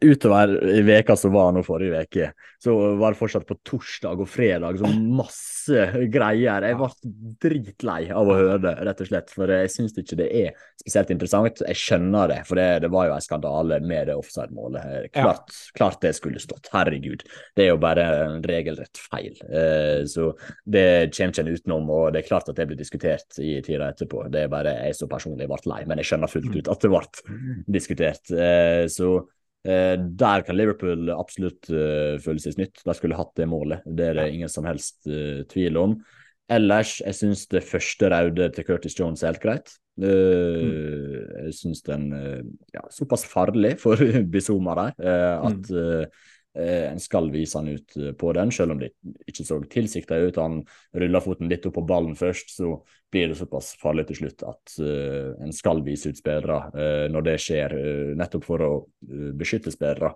utover 0.00 0.54
i 0.72 0.80
veka 0.86 1.12
som 1.18 1.34
var 1.34 1.50
nå 1.52 1.60
forrige 1.66 2.00
uke, 2.06 2.28
så 2.64 2.72
var 2.96 3.12
det 3.12 3.20
fortsatt 3.20 3.44
på 3.44 3.58
torsdag 3.66 4.22
og 4.24 4.30
fredag 4.30 4.80
så 4.80 4.88
masse 4.88 6.06
greier. 6.12 6.64
Jeg 6.64 6.78
ble 6.80 6.88
dritlei 7.44 7.98
av 8.08 8.30
å 8.32 8.38
høre 8.38 8.56
det, 8.64 8.72
rett 8.88 9.02
og 9.04 9.10
slett. 9.10 9.34
For 9.36 9.52
jeg 9.52 9.72
syns 9.74 9.98
ikke 10.00 10.16
det 10.22 10.30
er 10.40 10.62
spesielt 10.80 11.12
interessant. 11.12 11.60
Jeg 11.60 11.80
skjønner 11.82 12.32
det, 12.32 12.40
for 12.48 12.56
det, 12.56 12.66
det 12.86 12.90
var 12.94 13.10
jo 13.10 13.18
en 13.18 13.26
skandale 13.26 13.80
med 13.84 14.08
det 14.08 14.16
offside-målet. 14.16 15.12
Klart, 15.12 15.52
ja. 15.52 15.76
klart, 15.76 16.00
det 16.06 16.14
skulle 16.16 16.40
stått. 16.40 16.72
Herregud. 16.72 17.26
Det 17.52 17.66
er 17.66 17.72
jo 17.74 17.82
bare 17.84 18.08
en 18.30 18.40
regelrett 18.48 19.02
feil. 19.10 19.36
Eh, 19.44 20.06
så 20.08 20.30
det 20.64 21.12
kommer 21.12 21.36
ikke 21.36 21.44
en 21.44 21.52
utenom, 21.52 21.92
og 21.92 22.08
det 22.16 22.24
er 22.24 22.30
klart 22.32 22.48
at 22.48 22.56
det 22.56 22.68
blir 22.72 22.80
diskutert 22.80 23.36
i 23.44 23.58
tida 23.60 23.92
etterpå. 23.92 24.24
Det 24.32 24.46
er 24.46 24.52
bare 24.56 24.78
jeg 24.86 24.96
så 24.96 25.10
personlig 25.10 25.52
ble 25.52 25.60
lei, 25.68 25.84
men 25.84 26.00
jeg 26.00 26.14
skjønner 26.14 26.32
fullt 26.32 26.45
ut 26.54 26.68
at 26.70 26.84
det 26.84 26.92
ble 26.92 27.02
diskutert. 27.76 28.30
Eh, 28.30 28.84
så 28.92 29.16
Eh, 29.66 29.96
der 29.98 30.44
kan 30.46 30.56
Liverpool 30.56 31.10
absolutt 31.10 31.66
uh, 31.72 32.14
føle 32.22 32.42
seg 32.42 32.54
snytt. 32.54 32.84
De 32.86 32.94
skulle 32.94 33.18
hatt 33.18 33.34
det 33.38 33.48
målet, 33.50 33.82
det 33.86 34.10
er 34.10 34.20
det 34.20 34.28
ingen 34.34 34.52
som 34.52 34.68
helst 34.68 35.08
tvil 35.50 35.80
om. 35.80 35.96
Ellers, 36.52 37.00
jeg 37.02 37.18
syns 37.18 37.48
det 37.50 37.64
første 37.66 38.10
raude 38.12 38.46
til 38.54 38.66
Curtis 38.68 38.94
Jones 38.94 39.24
er 39.24 39.32
helt 39.32 39.42
greit. 39.42 39.72
Mm. 39.98 41.48
Jeg 41.48 41.54
syns 41.56 41.80
den 41.82 42.04
ja, 42.70 42.84
såpass 42.92 43.24
farlig 43.26 43.72
for 43.80 43.98
Bizoma 44.32 44.76
der 44.78 44.92
at 45.40 45.70
mm. 45.72 45.80
Eh, 45.80 46.26
en 46.92 47.00
skal 47.00 47.30
vise 47.32 47.58
han 47.58 47.68
ut 47.68 47.96
eh, 47.96 48.12
på 48.18 48.32
den, 48.36 48.52
selv 48.54 48.74
om 48.74 48.80
det 48.80 48.92
ikke 49.28 49.44
så 49.46 49.58
tilsikta 49.70 50.18
ut. 50.22 50.38
Han 50.40 50.62
ruller 50.96 51.24
foten 51.24 51.50
litt 51.50 51.66
opp 51.68 51.76
på 51.78 51.84
ballen 51.88 52.16
først, 52.18 52.54
så 52.56 52.74
blir 53.12 53.30
det 53.30 53.38
såpass 53.38 53.74
farlig 53.80 54.06
til 54.08 54.18
slutt 54.20 54.42
at 54.44 54.72
uh, 54.82 55.36
en 55.44 55.52
skal 55.54 55.78
vise 55.86 56.10
ut 56.10 56.18
spillere 56.18 57.06
når 57.12 57.24
det 57.28 57.36
skjer, 57.40 57.74
nettopp 58.18 58.44
for 58.44 58.64
å 58.66 58.70
beskytte 59.38 59.70
spillere 59.70 60.10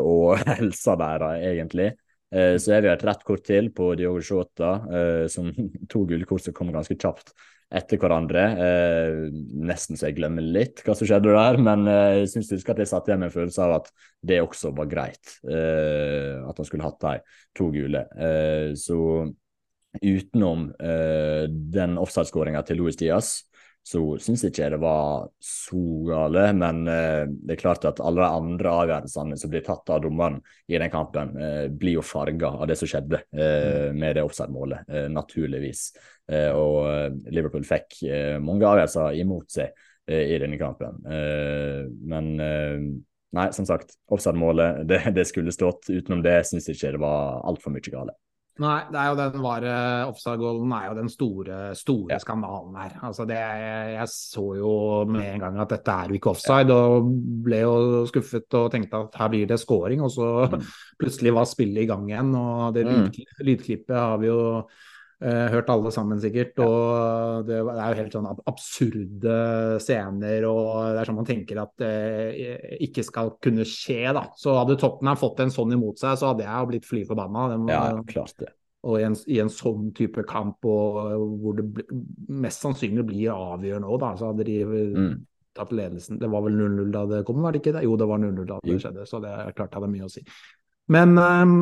og 0.00 0.40
helsa 0.48 0.96
deres, 0.98 1.44
egentlig. 1.52 1.90
så 2.32 2.74
er 2.74 2.82
vi 2.82 2.90
et 2.94 3.04
rett 3.04 3.22
kort 3.28 3.44
til 3.44 3.68
på 3.76 3.90
Diogo 4.00 4.24
Shota, 4.24 4.72
som 5.30 5.52
to 5.92 6.06
gullkort 6.08 6.48
som 6.48 6.56
kom 6.56 6.72
ganske 6.72 6.96
kjapt 6.96 7.36
etter 7.72 8.00
hverandre. 8.00 8.42
Eh, 8.66 9.20
nesten 9.64 9.98
så 9.98 10.08
jeg 10.10 10.18
glemmer 10.18 10.44
litt 10.44 10.82
hva 10.84 10.96
som 10.96 11.08
skjedde 11.08 11.32
der, 11.32 11.58
men 11.62 11.86
eh, 11.90 12.22
jeg 12.22 12.32
syns 12.34 12.52
husker 12.56 12.74
at 12.74 12.82
jeg 12.82 12.90
satt 12.90 13.08
igjen 13.08 13.22
med 13.22 13.30
en 13.30 13.36
følelse 13.36 13.64
av 13.64 13.76
at 13.80 13.92
det 14.32 14.42
også 14.44 14.72
var 14.76 14.90
greit. 14.90 15.36
Eh, 15.46 16.36
at 16.44 16.58
han 16.58 16.68
skulle 16.68 16.86
hatt 16.86 17.00
de 17.04 17.14
to 17.58 17.70
gule. 17.74 18.04
Eh, 18.16 18.72
så 18.78 18.98
utenom 20.02 20.68
eh, 20.80 21.44
den 21.48 21.98
offside-skåringa 22.00 22.62
til 22.68 22.80
Louis 22.80 22.96
Diaz, 23.00 23.42
så 23.82 24.00
syns 24.22 24.44
jeg 24.44 24.52
ikke 24.52 24.68
det 24.76 24.78
var 24.82 25.26
så 25.42 25.82
gale. 26.06 26.44
Men 26.54 26.82
eh, 26.88 27.24
det 27.28 27.56
er 27.56 27.62
klart 27.64 27.86
at 27.88 28.00
alle 28.02 28.22
de 28.22 28.40
andre 28.40 28.74
avgjørelsene 28.82 29.38
som 29.38 29.52
blir 29.52 29.64
tatt 29.66 29.90
av 29.90 30.02
dommeren 30.04 30.38
i 30.70 30.78
den 30.78 30.92
kampen, 30.92 31.34
eh, 31.36 31.66
blir 31.68 31.98
jo 31.98 32.06
farga 32.06 32.52
av 32.62 32.70
det 32.70 32.78
som 32.78 32.90
skjedde 32.90 33.24
eh, 33.34 33.90
mm. 33.90 33.98
med 33.98 34.18
det 34.18 34.26
offside-målet, 34.26 34.86
eh, 34.88 35.08
naturligvis. 35.12 35.86
Eh, 36.30 36.50
og 36.54 36.78
eh, 36.92 37.08
Liverpool 37.34 37.66
fikk 37.66 38.04
mange 38.42 38.68
avgjørelser 38.68 39.18
imot 39.22 39.50
seg 39.52 39.88
i 40.12 40.34
denne 40.42 40.56
kampen. 40.58 40.96
men 41.06 42.32
nei, 42.34 43.44
som 43.54 43.66
sagt, 43.68 43.94
offside-målet, 44.10 44.82
det, 44.90 44.98
det, 45.14 45.24
skulle 45.30 45.54
stått. 45.54 45.86
Utenom 45.88 46.24
det 46.26 46.40
syns 46.48 46.66
jeg 46.68 46.76
ikke 46.76 46.96
det 46.96 47.02
var 47.04 47.38
altfor 47.46 47.74
mye 47.74 47.94
gale. 47.94 48.16
Nei, 48.60 48.82
det 48.92 48.98
er 49.00 49.06
jo 49.08 49.16
den 49.16 49.40
var 49.40 49.64
offside-goalen 50.10 50.72
er 50.76 50.88
jo 50.90 50.96
den 50.98 51.08
store, 51.08 51.60
store 51.78 52.12
ja. 52.12 52.18
skandalen 52.20 52.74
her. 52.76 52.98
Altså 53.08 53.24
det, 53.24 53.38
jeg 53.94 54.08
så 54.12 54.44
jo 54.58 54.72
med 55.08 55.24
en 55.24 55.44
gang 55.46 55.56
at 55.62 55.72
dette 55.72 55.94
er 55.94 56.12
jo 56.12 56.18
ikke 56.18 56.34
offside, 56.34 56.68
ja. 56.68 56.76
og 56.76 57.08
ble 57.46 57.62
jo 57.62 58.02
skuffet 58.10 58.58
og 58.60 58.68
tenkte 58.74 59.00
at 59.06 59.16
her 59.22 59.32
blir 59.32 59.48
det 59.48 59.60
scoring. 59.62 60.04
Og 60.04 60.12
så 60.12 60.28
mm. 60.52 60.68
plutselig 61.00 61.32
var 61.38 61.48
spillet 61.48 61.86
i 61.86 61.88
gang 61.88 62.04
igjen, 62.10 62.34
og 62.36 62.76
det 62.76 62.84
mm. 62.90 63.06
lydklippet 63.48 63.96
har 63.96 64.20
vi 64.20 64.28
jo 64.28 64.42
hørt 65.22 65.70
alle 65.72 65.92
sammen, 65.94 66.20
sikkert. 66.22 66.56
Og 66.64 67.46
det, 67.48 67.60
er 67.60 67.82
jo 67.92 67.98
helt 68.00 68.16
sånn 68.16 68.28
absurde 68.30 69.36
scener, 69.82 70.46
og 70.48 70.72
det 70.92 71.02
er 71.02 71.10
sånn 71.10 71.20
man 71.20 71.28
tenker 71.28 71.60
at 71.62 71.74
det 71.82 71.92
uh, 72.32 72.72
ikke 72.88 73.04
skal 73.06 73.34
kunne 73.42 73.66
skje, 73.68 74.00
da. 74.16 74.26
Så 74.38 74.56
hadde 74.58 74.78
Tottenham 74.80 75.20
fått 75.20 75.44
en 75.44 75.54
sånn 75.54 75.76
imot 75.76 76.02
seg, 76.02 76.18
så 76.18 76.32
hadde 76.32 76.46
jeg 76.46 76.56
jo 76.56 76.72
blitt 76.72 76.88
fly 76.88 77.04
forbanna. 77.08 77.46
Ja, 77.70 77.84
klart 78.08 78.36
det. 78.42 78.50
Og 78.82 78.98
i 78.98 79.04
en, 79.06 79.14
i 79.30 79.38
en, 79.38 79.50
sånn 79.52 79.92
type 79.94 80.24
kamp, 80.26 80.64
og, 80.66 80.96
hvor 81.42 81.58
det 81.58 81.66
ble, 81.76 81.84
mest 82.42 82.64
sannsynlig 82.64 83.04
blir 83.06 83.34
avgjørende 83.34 83.86
òg, 83.86 84.00
da, 84.02 84.10
så 84.18 84.32
hadde 84.32 84.46
de 84.48 84.56
mm. 84.66 85.12
tatt 85.54 85.74
ledelsen. 85.78 86.18
Det 86.18 86.30
var 86.32 86.42
vel 86.48 86.58
0-0 86.58 86.90
da 86.94 87.04
det 87.12 87.22
kom, 87.28 87.38
var 87.44 87.54
det 87.54 87.62
ikke 87.62 87.76
det? 87.76 87.84
Jo, 87.86 87.94
det 88.00 88.08
var 88.10 88.22
0-0 88.22 88.48
da 88.48 88.58
det 88.66 88.80
skjedde, 88.82 89.06
så 89.06 89.22
det 89.22 89.30
er 89.36 89.54
klart 89.54 89.70
det 89.70 89.78
hadde 89.78 89.92
mye 89.92 90.08
å 90.08 90.10
si. 90.10 90.24
Men 90.90 91.14
um, 91.14 91.54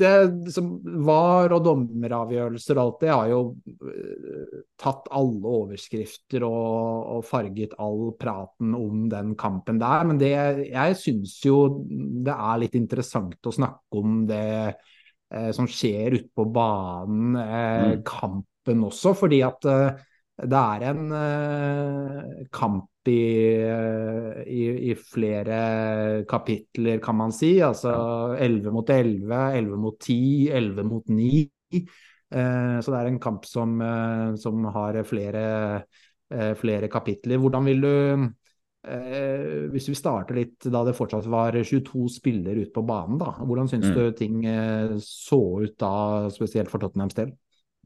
det 0.00 0.52
som 0.54 0.68
var 1.04 1.52
og 1.52 1.64
dommeravgjørelser 1.66 2.78
og 2.78 2.82
alt 2.82 3.02
det, 3.02 3.10
har 3.12 3.30
jo 3.30 3.40
uh, 3.52 4.54
tatt 4.80 5.10
alle 5.14 5.52
overskrifter 5.58 6.46
og, 6.46 7.18
og, 7.18 7.26
farget 7.28 7.76
all 7.82 8.12
praten 8.18 8.76
om 8.78 9.06
den 9.12 9.34
kampen 9.38 9.80
der. 9.82 10.06
Men 10.08 10.20
det, 10.20 10.32
jeg 10.70 10.98
syns 11.00 11.36
jo 11.46 11.58
det 12.24 12.34
er 12.34 12.62
litt 12.62 12.78
interessant 12.78 13.46
å 13.46 13.54
snakke 13.54 14.00
om 14.02 14.22
det 14.28 14.46
eh, 14.72 15.50
som 15.54 15.68
skjer 15.70 16.18
ute 16.18 16.30
på 16.34 16.46
banen, 16.54 17.36
eh, 17.38 17.90
mm. 17.92 18.02
kampen 18.08 18.88
også, 18.88 19.14
fordi 19.18 19.42
at 19.46 19.68
det 20.42 20.58
er 20.58 20.88
en 20.88 22.48
kamp 22.50 22.91
i, 23.08 23.22
i, 24.46 24.62
i, 24.90 24.94
flere 24.94 26.24
kapitler, 26.28 27.00
kan 27.02 27.16
man 27.18 27.32
si. 27.34 27.56
Altså 27.64 27.92
11 28.38 28.70
mot 28.74 28.90
11, 28.90 29.42
11 29.58 29.80
mot 29.80 29.98
10, 29.98 30.50
11 30.52 30.88
mot 30.88 31.08
9. 31.08 31.42
Eh, 32.32 32.76
så 32.80 32.92
det 32.92 33.00
er 33.00 33.10
en 33.10 33.20
kamp 33.20 33.44
som, 33.48 33.80
eh, 33.80 34.34
som 34.40 34.64
har 34.74 35.02
flere, 35.04 35.42
eh, 36.32 36.54
flere, 36.54 36.88
kapitler. 36.88 37.38
Hvordan 37.38 37.64
vil 37.68 37.80
du 37.80 37.94
eh, 38.84 39.68
Hvis 39.70 39.88
vi 39.88 39.94
starter 39.94 40.34
litt 40.34 40.64
da 40.66 40.80
det 40.82 40.96
fortsatt 40.96 41.28
var 41.30 41.54
22 41.54 42.08
spillere 42.10 42.64
ute 42.64 42.72
på 42.74 42.82
banen, 42.82 43.18
da. 43.20 43.36
Hvordan 43.38 43.68
syns 43.70 43.86
mm. 43.86 43.94
du 43.94 44.12
ting 44.18 44.42
så 44.98 45.42
ut 45.62 45.76
da, 45.78 46.28
spesielt 46.34 46.70
for 46.72 46.82
Tottenhams 46.82 47.14
del? 47.14 47.30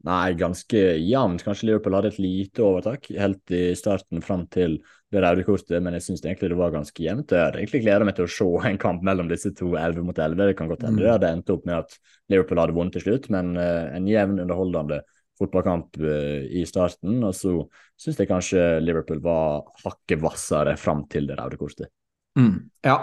Nei, 0.07 0.33
ganske 0.37 0.79
jevnt. 1.01 1.43
Kanskje 1.45 1.69
Liverpool 1.69 1.97
hadde 1.97 2.13
et 2.13 2.19
lite 2.21 2.63
overtak 2.65 3.09
helt 3.17 3.53
i 3.53 3.75
starten 3.77 4.23
fram 4.25 4.45
til 4.53 4.79
det 5.13 5.21
røde 5.23 5.43
kortet, 5.47 5.77
men 5.83 5.95
jeg 5.95 6.03
syns 6.03 6.23
egentlig 6.25 6.49
det 6.51 6.59
var 6.59 6.73
ganske 6.73 7.03
jevnt. 7.03 7.31
Jeg 7.31 7.45
hadde 7.45 7.61
egentlig 7.61 7.83
gleda 7.85 8.07
meg 8.07 8.17
til 8.17 8.25
å 8.25 8.31
se 8.31 8.47
en 8.69 8.79
kamp 8.81 9.05
mellom 9.07 9.29
disse 9.31 9.53
to 9.55 9.69
11 9.79 10.03
mot 10.03 10.17
11. 10.19 10.49
Det 10.49 10.57
kan 10.59 10.71
godt 10.71 10.83
hende 10.83 10.99
mm. 10.99 11.03
det 11.05 11.13
hadde 11.13 11.29
endt 11.35 11.53
opp 11.53 11.67
med 11.69 11.77
at 11.77 11.95
Liverpool 12.33 12.61
hadde 12.63 12.75
vunnet 12.75 12.97
til 12.97 13.05
slutt, 13.05 13.29
men 13.31 13.53
uh, 13.55 13.87
en 13.95 14.09
jevn, 14.11 14.41
underholdende 14.43 14.99
fotballkamp 15.39 15.99
uh, 16.03 16.41
i 16.51 16.65
starten. 16.67 17.21
Og 17.23 17.31
så 17.37 17.53
syns 17.95 18.19
jeg 18.19 18.31
kanskje 18.33 18.65
Liverpool 18.83 19.23
var 19.23 19.63
hakket 19.85 20.19
hvassere 20.23 20.75
fram 20.81 21.05
til 21.11 21.31
det 21.31 21.39
røde 21.39 21.61
kortet. 21.61 21.93
Mm. 22.37 22.67
Ja, 22.85 22.99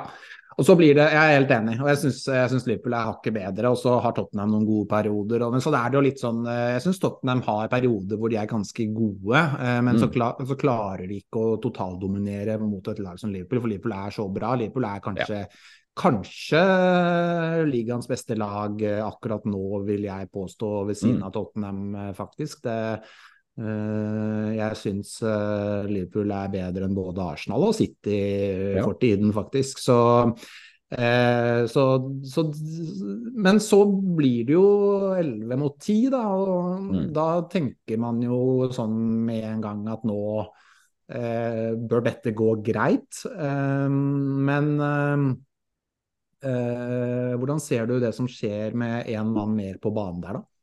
og 0.55 0.67
så 0.67 0.77
blir 0.79 0.95
det, 0.95 1.05
Jeg 1.11 1.19
er 1.19 1.37
helt 1.38 1.53
enig, 1.55 1.75
og 1.83 1.88
jeg 1.90 1.99
syns 2.01 2.67
Liverpool 2.69 2.95
er 2.95 3.09
hakket 3.09 3.35
bedre. 3.35 3.73
Og 3.75 3.79
så 3.81 3.97
har 4.03 4.14
Tottenham 4.14 4.53
noen 4.55 4.67
gode 4.69 4.88
perioder. 4.90 5.45
Og, 5.47 5.55
men 5.55 5.64
så 5.64 5.73
er 5.75 5.90
det 5.90 5.99
jo 5.99 6.05
litt 6.07 6.23
sånn 6.23 6.43
eh, 6.51 6.75
Jeg 6.77 6.85
syns 6.87 7.01
Tottenham 7.03 7.43
har 7.49 7.71
perioder 7.73 8.21
hvor 8.21 8.33
de 8.33 8.38
er 8.40 8.51
ganske 8.51 8.88
gode, 8.95 9.40
eh, 9.40 9.79
men 9.81 9.95
mm. 9.97 10.03
så, 10.03 10.11
klar, 10.14 10.38
så, 10.47 10.59
klarer 10.61 11.07
de 11.11 11.21
ikke 11.23 11.43
å 11.43 11.57
totaldominere 11.62 12.59
mot 12.62 12.93
et 12.93 13.03
lag 13.03 13.19
som 13.21 13.33
Liverpool, 13.35 13.64
for 13.64 13.75
Liverpool 13.75 13.97
er 13.99 14.14
så 14.14 14.29
bra. 14.38 14.55
Liverpool 14.61 14.88
er 14.88 15.05
kanskje, 15.05 15.43
ja. 15.43 15.62
kanskje 16.05 16.64
ligaens 17.71 18.11
beste 18.11 18.38
lag 18.38 18.83
eh, 18.83 19.03
akkurat 19.05 19.47
nå, 19.51 19.85
vil 19.88 20.07
jeg 20.07 20.33
påstå, 20.35 20.75
ved 20.90 21.01
siden 21.01 21.23
mm. 21.23 21.29
av 21.29 21.38
Tottenham, 21.38 21.85
faktisk. 22.19 22.62
Det 22.69 22.79
jeg 23.55 24.79
syns 24.81 25.14
uh, 25.23 25.87
Liverpool 25.87 26.33
er 26.35 26.51
bedre 26.51 26.88
enn 26.88 26.97
både 26.97 27.23
Arsenal 27.23 27.69
og 27.69 27.75
City 27.77 28.19
ja. 28.75 28.83
for 28.83 28.99
tiden, 28.99 29.31
faktisk. 29.35 29.79
Så, 29.79 29.99
så, 30.95 31.85
så, 32.31 32.43
Men 33.47 33.61
så 33.62 33.79
blir 34.19 34.49
det 34.49 34.57
jo 34.57 34.67
11 35.14 35.59
mot 35.59 35.79
10, 35.79 36.11
da. 36.12 36.25
Og 36.35 36.90
mm. 36.90 37.09
da 37.14 37.29
tenker 37.51 37.99
man 38.03 38.21
jo 38.23 38.69
sånn 38.75 38.95
med 39.27 39.47
en 39.53 39.64
gang 39.64 39.87
at 39.90 40.07
nå 40.07 40.21
bør 41.05 42.05
dette 42.07 42.33
gå 42.37 42.51
greit. 42.64 43.19
men 44.49 44.71
hvordan 46.40 47.61
ser 47.61 47.90
du 47.90 47.99
det 48.01 48.14
som 48.17 48.31
skjer 48.31 48.75
med 48.79 49.11
én 49.12 49.31
mann 49.35 49.55
mer 49.57 49.79
på 49.83 49.93
banen 49.95 50.23
der, 50.25 50.40
da? 50.40 50.54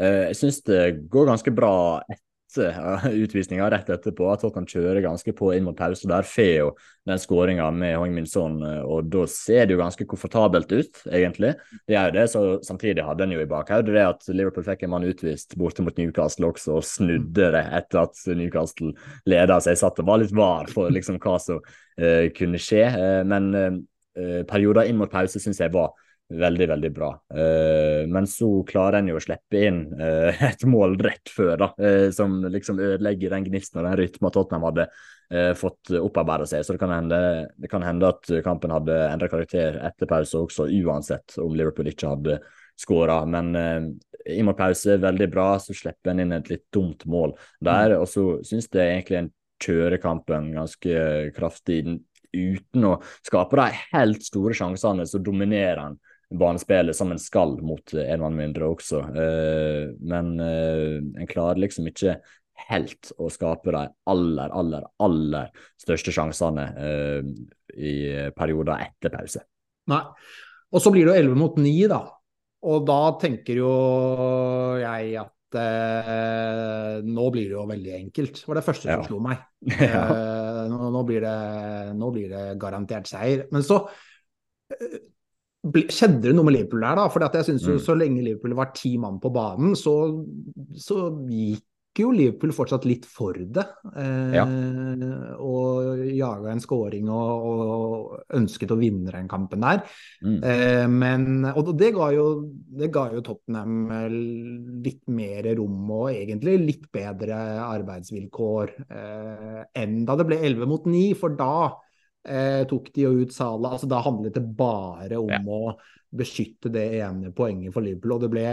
Eh, 0.00 0.26
jeg 0.30 0.40
syns 0.40 0.62
det 0.64 0.82
går 1.12 1.28
ganske 1.28 1.52
bra 1.52 1.74
etter 2.08 3.12
utvisninga 3.24 3.68
rett 3.70 3.90
etterpå. 3.92 4.26
At 4.32 4.42
Tottenham 4.42 4.68
kjører 4.70 5.02
ganske 5.04 5.34
på 5.36 5.52
inn 5.54 5.66
mot 5.66 5.76
pause. 5.76 6.08
Der 6.08 6.26
får 6.26 6.50
jo 6.50 6.70
den 7.08 7.20
skåringa 7.20 7.68
med 7.74 7.96
Hong 8.00 8.14
Min 8.16 8.28
Son, 8.28 8.58
eh, 8.66 8.80
og 8.80 9.10
da 9.12 9.26
ser 9.30 9.66
det 9.66 9.76
jo 9.76 9.82
ganske 9.82 10.06
komfortabelt 10.08 10.72
ut, 10.72 11.02
egentlig. 11.10 11.52
Det 11.88 11.98
er 11.98 12.08
jo 12.08 12.16
det, 12.16 12.26
så 12.32 12.44
samtidig 12.66 13.04
hadde 13.06 13.26
en 13.26 13.36
jo 13.36 13.44
i 13.44 13.50
bakhodet 13.50 13.94
det 13.94 14.06
at 14.06 14.32
Liverpool 14.32 14.66
fikk 14.66 14.86
en 14.86 14.94
mann 14.94 15.08
utvist 15.08 15.56
borte 15.60 15.84
mot 15.84 16.00
Newcastle 16.00 16.50
også, 16.50 16.80
og 16.80 16.86
snudde 16.86 17.52
det 17.56 17.64
etter 17.80 18.04
at 18.06 18.24
Newcastle 18.40 18.94
leda. 19.30 19.60
Så 19.60 19.74
jeg 19.74 19.84
satt 19.84 20.00
og 20.00 20.10
var 20.10 20.22
litt 20.22 20.36
var 20.36 20.70
for 20.72 20.92
liksom 20.92 21.20
hva 21.20 21.38
som 21.42 21.60
uh, 21.60 22.26
kunne 22.36 22.60
skje. 22.60 22.84
Uh, 22.94 23.22
men 23.28 23.50
uh, 23.56 24.42
perioder 24.48 24.88
inn 24.88 24.98
mot 25.00 25.10
pause 25.10 25.40
syns 25.42 25.60
jeg 25.60 25.72
var 25.74 25.92
veldig, 26.30 26.66
veldig 26.68 26.90
bra. 26.94 27.10
Uh, 27.34 28.06
men 28.08 28.26
så 28.30 28.48
klarer 28.68 29.00
en 29.00 29.10
jo 29.10 29.18
å 29.18 29.22
slippe 29.22 29.64
inn 29.66 29.80
uh, 29.98 30.42
et 30.50 30.64
mål 30.68 30.96
rett 31.02 31.32
før, 31.32 31.56
da, 31.60 31.70
uh, 31.80 32.08
som 32.14 32.40
liksom 32.46 32.80
ødelegger 32.80 33.34
den 33.34 33.48
gnisten 33.48 33.80
og 33.80 33.88
den 33.88 33.98
rytmen 34.02 34.34
Tottenham 34.34 34.68
hadde 34.70 34.90
fått 35.54 35.92
opparbeida 35.94 36.42
seg. 36.50 36.64
Så 36.66 36.74
det 36.74 36.80
kan, 36.82 36.90
hende, 36.90 37.18
det 37.54 37.68
kan 37.70 37.84
hende 37.86 38.08
at 38.08 38.26
kampen 38.42 38.72
hadde 38.74 38.96
endra 39.12 39.28
karakter 39.30 39.76
etter 39.86 40.08
pause 40.10 40.40
også, 40.40 40.66
uansett 40.82 41.36
om 41.38 41.54
Liverpool 41.54 41.86
ikke 41.86 42.10
hadde 42.10 42.40
skåra. 42.74 43.20
Men 43.30 43.54
i 44.26 44.40
mot 44.42 44.58
pause, 44.58 44.96
veldig 44.98 45.28
bra. 45.30 45.52
Så 45.62 45.76
slipper 45.78 46.10
en 46.10 46.24
inn 46.24 46.34
et 46.34 46.50
litt 46.50 46.64
dumt 46.74 47.06
mål 47.06 47.36
der. 47.62 47.94
Og 48.00 48.10
så 48.10 48.24
syns 48.42 48.66
jeg 48.74 48.88
egentlig 48.88 49.20
en 49.20 49.30
kjører 49.62 50.02
kampen 50.02 50.50
ganske 50.56 51.06
kraftig 51.38 51.84
uten 52.34 52.86
å 52.90 52.96
skape 53.26 53.58
de 53.60 53.68
helt 53.92 54.26
store 54.26 54.56
sjansene, 54.56 55.06
så 55.06 55.22
dominerer 55.22 55.82
han 55.82 56.00
banespillet 56.30 56.96
som 56.96 57.10
en 57.12 57.20
skal 57.20 57.56
mot 57.64 57.94
en 57.94 58.22
mann 58.22 58.36
mindre 58.38 58.68
også. 58.70 59.00
Uh, 59.14 59.90
men 60.00 60.36
uh, 60.38 60.98
en 61.00 61.30
klarer 61.30 61.62
liksom 61.64 61.88
ikke 61.90 62.18
helt 62.68 63.10
å 63.16 63.30
skape 63.32 63.72
de 63.72 63.86
aller, 64.12 64.52
aller, 64.52 64.86
aller 65.00 65.66
største 65.80 66.12
sjansene 66.14 66.68
uh, 66.76 67.34
i 67.74 67.96
perioder 68.36 68.86
etter 68.86 69.14
pause. 69.14 69.42
Nei. 69.90 70.04
Og 70.70 70.82
så 70.82 70.92
blir 70.94 71.06
det 71.06 71.16
jo 71.16 71.30
11 71.30 71.38
mot 71.40 71.56
9, 71.58 71.76
da. 71.90 72.00
Og 72.70 72.82
da 72.86 73.02
tenker 73.20 73.62
jo 73.62 73.70
jeg 74.78 75.14
at 75.18 75.56
eh, 75.58 76.98
nå 77.06 77.28
blir 77.32 77.48
det 77.48 77.56
jo 77.56 77.64
veldig 77.70 77.94
enkelt. 77.96 78.42
Det 78.42 78.50
var 78.50 78.60
det 78.60 78.66
første 78.66 78.86
som 78.86 78.92
ja. 78.92 79.06
slo 79.08 79.20
meg. 79.24 79.40
ja. 79.80 80.02
eh, 80.04 80.60
nå, 80.70 80.90
nå, 80.94 81.04
blir 81.08 81.24
det, 81.24 81.38
nå, 81.96 82.10
blir 82.14 82.34
det, 82.34 82.44
garantert 82.60 83.08
seier. 83.10 83.46
Men 83.54 83.64
så 83.66 83.80
eh, 84.76 85.00
Skjedde 85.60 86.30
det 86.30 86.36
noe 86.36 86.46
med 86.48 86.56
Liverpool 86.56 86.84
der, 86.86 86.96
da? 86.96 87.08
For 87.12 87.24
jeg 87.26 87.50
synes 87.50 87.66
jo 87.68 87.76
mm. 87.76 87.82
så 87.84 87.96
lenge 87.98 88.22
Liverpool 88.24 88.54
var 88.56 88.70
ti 88.76 88.94
mann 89.00 89.18
på 89.20 89.32
banen, 89.34 89.74
så, 89.76 89.92
så, 90.72 91.10
gikk 91.28 91.66
jo 92.00 92.12
Liverpool 92.14 92.54
fortsatt 92.56 92.86
litt 92.88 93.04
for 93.04 93.36
det. 93.36 93.64
Eh, 93.92 94.36
ja. 94.38 94.44
Og 95.44 96.00
jaga 96.16 96.54
en 96.54 96.62
scoring 96.64 97.10
og, 97.12 97.44
og, 97.50 98.14
ønsket 98.38 98.72
å 98.72 98.78
vinne 98.80 99.12
den 99.12 99.28
kampen 99.28 99.66
der. 99.66 99.82
Mm. 100.24 100.38
Eh, 100.38 100.86
men, 100.88 101.28
og 101.50 101.74
det 101.76 101.90
ga, 101.98 102.08
jo, 102.16 102.26
det 102.80 102.88
ga 102.94 103.10
jo 103.12 103.20
Tottenham 103.26 103.92
litt 104.80 105.02
mer 105.12 105.50
rom 105.58 105.92
og 105.98 106.08
egentlig 106.14 106.56
litt 106.62 106.88
bedre 106.94 107.42
arbeidsvilkår 107.66 108.74
eh, 108.86 109.62
enn 109.82 110.00
da 110.08 110.16
det 110.16 110.30
ble 110.30 110.40
11 110.40 110.72
mot 110.72 110.88
9, 110.88 111.04
for 111.20 111.36
da 111.36 111.52
eh, 112.28 112.64
tok 112.68 112.90
de 112.94 113.06
jo 113.06 113.14
ut 113.22 113.32
Sala. 113.34 113.74
Altså, 113.76 113.88
da 113.90 114.02
handlet 114.04 114.36
det 114.36 114.44
bare 114.56 115.20
om 115.20 115.30
ja. 115.30 115.40
å 115.40 115.74
beskytte 116.10 116.72
det 116.74 116.86
ene 117.00 117.32
poenget 117.34 117.74
for 117.74 117.86
Liverpool. 117.86 118.16
Og 118.16 118.24
det 118.24 118.30
ble, 118.32 118.44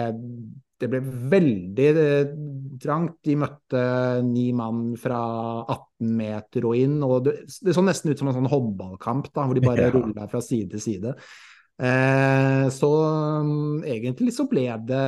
det 0.77 0.91
ble 0.91 1.01
veldig 1.34 1.89
eh, 1.89 2.32
trangt. 2.84 3.19
De 3.25 3.38
møtte 3.39 3.84
ni 4.27 4.49
mann 4.56 4.91
fra 5.01 5.19
18 5.65 6.15
meter 6.21 6.69
og 6.69 6.80
inn. 6.80 6.97
og 7.06 7.27
Det, 7.27 7.38
det 7.65 7.75
så 7.75 7.86
nesten 7.86 8.13
ut 8.13 8.23
som 8.23 8.32
en 8.32 8.39
sånn 8.39 8.51
håndballkamp, 8.53 9.32
da, 9.34 9.45
hvor 9.45 9.58
de 9.58 9.65
bare 9.65 9.86
ja. 9.89 9.93
rulla 9.95 10.30
fra 10.32 10.43
side 10.43 10.75
til 10.75 10.86
side. 10.89 11.15
Eh, 11.77 12.67
så 12.73 12.88
um, 13.43 13.84
egentlig 13.86 14.32
så 14.34 14.47
ble 14.49 14.63
det 14.89 15.01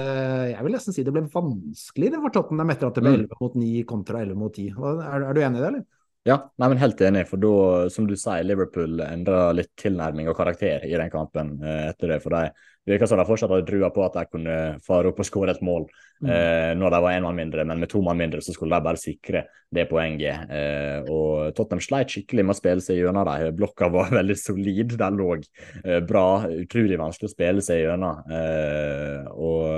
Jeg 0.51 0.61
vil 0.61 0.75
nesten 0.75 0.93
si 0.93 1.01
det 1.01 1.09
ble 1.15 1.23
vanskelig 1.33 2.11
det 2.13 2.19
for 2.21 2.35
Tottenham 2.35 2.69
etter 2.69 2.91
at 2.91 2.99
det 2.99 3.01
ble 3.07 3.13
11 3.15 3.23
mm. 3.25 3.39
mot 3.41 3.55
9 3.57 3.85
kontra 3.89 4.21
11 4.21 4.37
mot 4.37 4.53
10. 4.53 4.75
Er, 4.99 5.25
er 5.31 5.33
du 5.33 5.41
enig 5.41 5.57
i 5.57 5.63
det, 5.63 5.71
eller? 5.71 5.87
Ja, 6.27 6.35
nei, 6.59 6.67
men 6.67 6.81
helt 6.81 6.99
enig. 7.01 7.23
For 7.29 7.39
da, 7.41 7.53
som 7.93 8.07
du 8.07 8.15
sier, 8.19 8.43
Liverpool 8.43 8.99
endra 9.05 9.49
litt 9.55 9.71
tilnærming 9.79 10.27
og 10.29 10.35
karakter 10.37 10.83
i 10.85 10.97
den 10.99 11.11
kampen 11.13 11.55
eh, 11.63 11.87
etter 11.93 12.13
det. 12.13 12.19
For 12.23 12.35
de 12.35 12.49
virka 12.89 13.07
som 13.07 13.19
de 13.19 13.25
fortsatt 13.27 13.51
hadde 13.53 13.67
trua 13.67 13.89
på 13.93 14.03
at 14.05 14.17
de 14.17 14.25
kunne 14.29 14.57
fare 14.85 15.11
opp 15.11 15.19
og 15.21 15.27
skåre 15.27 15.53
et 15.53 15.61
mål 15.65 15.85
mm. 15.85 16.29
eh, 16.29 16.71
når 16.79 16.93
de 16.93 17.01
var 17.05 17.15
én 17.15 17.25
mann 17.25 17.37
mindre, 17.37 17.65
men 17.67 17.81
med 17.81 17.91
to 17.91 18.01
mann 18.05 18.19
mindre 18.19 18.41
så 18.43 18.55
skulle 18.55 18.75
de 18.75 18.87
bare 18.87 19.01
sikre 19.01 19.43
det 19.75 19.85
poenget. 19.91 20.49
Eh, 20.55 21.11
og 21.11 21.53
Tottenham 21.57 21.83
sleit 21.85 22.13
skikkelig 22.13 22.47
med 22.47 22.55
å 22.55 22.59
spille 22.59 22.83
seg 22.85 23.01
gjennom 23.01 23.29
dem. 23.29 23.53
Blokka 23.59 23.91
var 23.93 24.11
veldig 24.19 24.39
solid, 24.39 24.97
den 24.99 25.21
lå 25.21 25.35
eh, 25.37 26.01
bra. 26.05 26.27
Utrolig 26.65 26.99
vanskelig 27.01 27.31
å 27.31 27.35
spille 27.35 27.65
seg 27.65 27.85
gjennom. 27.85 28.23
Eh, 28.39 29.29
og 29.35 29.69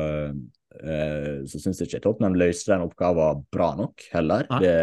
eh, 0.81 1.41
så 1.51 1.61
syns 1.61 1.83
jeg 1.83 1.91
ikke 1.91 2.05
Tottenham 2.07 2.39
løste 2.39 2.73
den 2.73 2.87
oppgaven 2.87 3.43
bra 3.51 3.73
nok 3.79 4.07
heller. 4.15 4.47
Det 4.63 4.77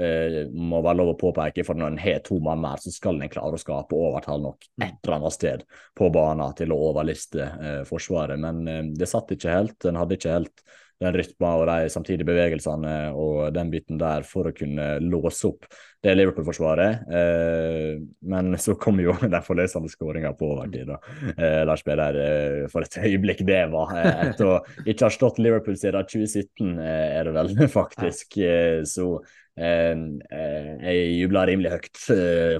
eh, 0.00 0.38
må 0.50 0.80
være 0.84 0.98
lov 1.00 1.12
å 1.14 1.18
påpeke, 1.20 1.64
for 1.66 1.78
når 1.78 1.92
en 1.92 2.00
har 2.02 2.22
to 2.26 2.38
mann 2.42 2.62
mer, 2.64 2.80
så 2.82 2.92
skal 2.94 3.20
en 3.22 3.32
klare 3.32 3.58
å 3.58 3.60
skape 3.60 3.98
overtall 3.98 4.42
nok 4.42 4.70
Mm. 4.74 4.88
et 4.88 4.96
eller 5.04 5.16
annet 5.16 5.32
sted 5.32 5.64
på 5.94 6.08
banen 6.10 6.54
til 6.58 6.72
å 6.74 6.80
overliste 6.90 7.44
eh, 7.44 7.82
Forsvaret. 7.86 8.40
Men 8.40 8.66
eh, 8.68 8.82
det 8.98 9.06
satt 9.10 9.30
ikke 9.30 9.54
helt. 9.54 9.84
En 9.84 10.00
hadde 10.00 10.18
ikke 10.18 10.34
helt 10.34 10.64
den 11.02 11.16
rytma 11.16 11.54
og 11.58 11.66
de 11.68 11.90
samtidige 11.92 12.28
bevegelsene 12.28 12.94
og 13.18 13.48
den 13.54 13.72
biten 13.72 13.98
der 14.00 14.24
for 14.26 14.48
å 14.48 14.54
kunne 14.56 14.94
låse 15.02 15.48
opp 15.50 15.66
det 16.04 16.14
Liverpool-forsvaret. 16.18 17.04
Eh, 17.18 18.02
men 18.30 18.58
så 18.60 18.76
kom 18.80 19.00
jo 19.02 19.14
den 19.22 19.44
forløsende 19.44 19.90
skåringa 19.92 20.34
på 20.38 20.50
overtid. 20.54 20.92
Eh, 21.34 21.62
Lars 21.66 21.84
Peder, 21.86 22.18
eh, 22.20 22.58
for 22.72 22.84
et 22.84 22.98
øyeblikk 23.00 23.44
det 23.48 23.62
var. 23.72 23.94
Eh, 23.96 24.26
etter 24.28 24.50
å 24.52 24.58
ikke 24.84 25.08
ha 25.08 25.14
stått 25.14 25.40
Liverpool 25.42 25.78
siden 25.80 26.06
2017, 26.10 26.76
eh, 26.78 27.08
er 27.18 27.30
det 27.30 27.34
vel 27.38 27.54
faktisk. 27.78 28.38
Eh, 28.38 28.82
så 28.88 29.08
eh, 29.56 29.94
eh, 29.96 30.72
jeg 30.84 31.14
jubla 31.22 31.46
rimelig 31.48 31.74
høyt, 31.78 32.04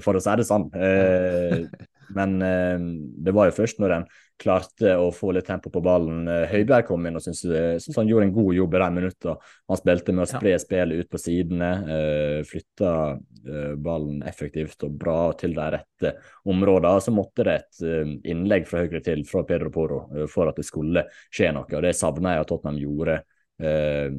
for 0.05 0.17
å 0.17 0.23
si 0.23 0.37
det 0.41 0.49
sånn. 0.49 0.69
Eh, 0.75 1.59
men 2.17 2.37
det 3.25 3.33
var 3.33 3.49
jo 3.49 3.55
først 3.57 3.79
når 3.81 3.95
en 3.95 4.03
klarte 4.41 4.95
å 4.99 5.09
få 5.15 5.31
litt 5.35 5.47
tempo 5.47 5.71
på 5.71 5.81
ballen. 5.83 6.25
Eh, 6.27 6.45
Høibjerg 6.51 6.87
kom 6.89 7.05
inn 7.07 7.17
og 7.17 7.23
syntes 7.23 7.87
han 7.95 8.09
gjorde 8.09 8.27
en 8.27 8.33
god 8.35 8.57
jobb 8.57 8.75
i 8.75 8.81
de 8.83 8.89
minuttene. 8.97 9.35
Han 9.71 9.79
spilte 9.79 10.15
med 10.15 10.25
å 10.25 10.29
spre 10.29 10.55
spillet 10.61 11.03
ut 11.03 11.11
på 11.11 11.21
sidene, 11.21 11.69
eh, 11.95 12.39
flytta 12.47 12.91
eh, 13.15 13.75
ballen 13.87 14.23
effektivt 14.27 14.83
og 14.87 14.97
bra 14.99 15.19
til 15.39 15.55
de 15.55 15.69
rette 15.77 16.13
områdene. 16.51 17.05
Så 17.05 17.15
måtte 17.15 17.47
det 17.47 17.55
et 17.61 17.85
eh, 17.87 18.11
innlegg 18.33 18.67
fra 18.69 18.83
høyre 18.83 19.03
til 19.05 19.23
fra 19.29 19.45
Pedro 19.47 19.71
Poro 19.73 20.03
eh, 20.15 20.27
for 20.31 20.51
at 20.51 20.59
det 20.59 20.67
skulle 20.67 21.07
skje 21.29 21.53
noe, 21.55 21.69
og 21.71 21.87
det 21.87 21.95
savner 21.97 22.35
jeg 22.35 22.45
at 22.45 22.51
Tottenham 22.51 22.83
gjorde. 22.83 23.19
Eh, 23.63 24.11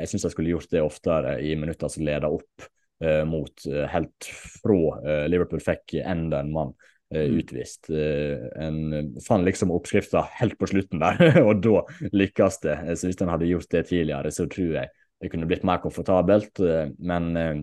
jeg 0.00 0.10
syns 0.10 0.26
jeg 0.26 0.34
skulle 0.34 0.54
gjort 0.56 0.72
det 0.74 0.82
oftere 0.82 1.38
i 1.46 1.54
minutter 1.58 1.92
som 1.92 2.06
leda 2.06 2.30
opp 2.32 2.70
eh, 3.04 3.22
mot 3.28 3.66
eh, 3.70 3.86
helt 3.92 4.30
fra 4.62 4.80
eh, 5.04 5.26
Liverpool 5.30 5.62
fikk 5.62 6.00
enda 6.02 6.42
en 6.42 6.50
mann 6.54 6.72
eh, 6.74 6.89
utvist. 7.10 7.90
Eh, 7.90 8.46
en 8.62 9.10
fant 9.26 9.44
liksom 9.46 9.72
oppskrifta 9.74 10.22
helt 10.38 10.56
på 10.60 10.68
slutten 10.70 11.02
der, 11.02 11.20
og 11.48 11.62
da 11.64 11.82
lykkes 12.14 12.60
det. 12.66 12.76
Eh, 12.86 12.94
Så 12.94 13.10
hvis 13.10 13.20
en 13.22 13.32
hadde 13.32 13.50
gjort 13.50 13.70
det 13.74 13.86
tidligere, 13.90 14.30
så 14.34 14.46
tror 14.50 14.76
jeg 14.78 14.92
det 15.20 15.30
kunne 15.32 15.48
blitt 15.50 15.66
mer 15.66 15.82
komfortabelt. 15.82 16.60
eh, 16.60 16.88
Men 16.98 17.36
eh, 17.36 17.60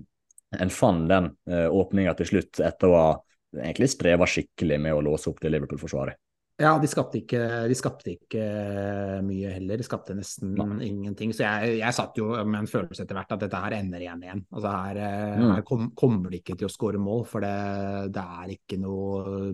en 0.60 0.73
fant 0.73 1.07
den 1.10 1.31
eh, 1.49 1.67
åpninga 1.67 2.13
til 2.19 2.31
slutt 2.33 2.62
etter 2.63 2.91
å 2.91 3.01
ha 3.01 3.10
egentlig 3.57 3.89
streva 3.91 4.27
skikkelig 4.27 4.79
med 4.83 4.95
å 4.95 5.03
låse 5.03 5.29
opp 5.31 5.39
det 5.41 5.51
Liverpool-forsvaret. 5.53 6.19
Ja, 6.58 6.72
de 6.82 6.88
skapte 6.89 7.20
ikke, 7.20 7.39
de 7.70 7.76
skapte 7.78 8.10
ikke 8.15 8.41
mye 9.22 9.52
heller. 9.54 9.78
De 9.78 9.86
skapte 9.86 10.15
nesten 10.17 10.56
ingenting. 10.82 11.30
Så 11.38 11.43
jeg, 11.46 11.76
jeg 11.84 11.93
satt 11.93 12.17
jo 12.17 12.32
med 12.50 12.63
en 12.63 12.70
følelse 12.72 13.04
etter 13.06 13.13
hvert 13.20 13.36
at 13.36 13.43
dette 13.43 13.60
her 13.62 13.76
ender 13.78 14.02
igjen 14.02 14.24
igjen. 14.26 14.41
Altså 14.52 14.72
her, 14.74 14.98
eh, 15.06 15.38
Mm. 15.38 15.52
her 15.54 15.62
kom, 15.62 15.91
kommer 15.93 16.32
de 16.34 16.39
ikke 16.41 16.58
til 16.58 16.65
å 16.65 16.74
skåre 16.74 16.98
mål, 16.98 17.26
for 17.30 17.46
det, 17.46 17.54
det 18.17 18.24
er 18.41 18.56
ikke 18.56 18.80
noe 18.82 19.54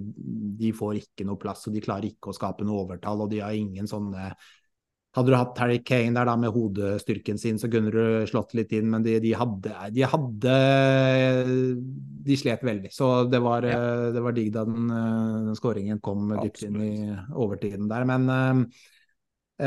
De 0.63 0.71
får 0.71 1.01
ikke 1.01 1.25
noe 1.27 1.35
plass, 1.41 1.67
og 1.67 1.73
de 1.75 1.81
klarer 1.83 2.07
ikke 2.07 2.31
å 2.31 2.37
skape 2.37 2.63
noe 2.63 2.85
overtall, 2.85 3.25
og 3.25 3.29
de 3.35 3.39
har 3.43 3.51
ingen 3.51 3.85
sånne 3.89 4.29
hadde 5.13 5.29
du 5.29 5.35
hatt 5.37 5.59
Harry 5.61 5.79
Kane 5.85 6.15
der 6.15 6.25
da 6.25 6.33
med 6.39 6.53
hodestyrken 6.55 7.37
sin, 7.41 7.59
så 7.61 7.69
kunne 7.71 7.91
du 7.93 8.29
slått 8.29 8.55
litt 8.57 8.73
inn, 8.73 8.89
men 8.89 9.05
de, 9.05 9.19
de 9.21 9.33
hadde 9.37 9.73
De 9.93 10.07
hadde 10.09 10.55
De 12.25 12.37
slet 12.39 12.63
veldig. 12.65 12.89
Så 12.93 13.11
det 13.29 13.41
var, 13.43 13.67
ja. 13.67 13.77
det 14.15 14.23
var 14.25 14.33
digg 14.33 14.49
da 14.55 14.65
den, 14.65 14.89
eh, 14.89 15.37
den 15.49 15.59
skåringen 15.59 16.01
kom 16.03 16.33
dypt 16.33 16.65
inn 16.65 16.81
i 16.81 16.93
overtiden 17.29 17.91
der. 17.91 18.07
Men 18.09 18.25
eh, 18.33 18.63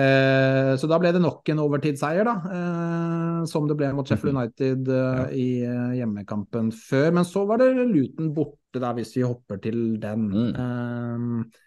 eh, 0.00 0.72
Så 0.80 0.90
da 0.90 0.98
ble 1.02 1.14
det 1.14 1.22
nok 1.22 1.46
en 1.52 1.62
overtidsseier, 1.62 2.26
da. 2.26 2.56
Eh, 2.56 3.44
som 3.46 3.68
det 3.70 3.78
ble 3.78 3.92
mot 3.94 4.08
Sheffield 4.08 4.34
United 4.34 4.90
ja. 4.90 5.28
i 5.30 5.48
eh, 5.62 5.94
hjemmekampen 6.00 6.72
før. 6.74 7.12
Men 7.20 7.28
så 7.28 7.44
var 7.46 7.62
det 7.62 7.70
Luton 7.76 8.34
borte, 8.34 8.82
da, 8.82 8.90
hvis 8.98 9.14
vi 9.20 9.28
hopper 9.28 9.62
til 9.62 9.84
den. 10.02 10.26
Eh, 10.50 11.62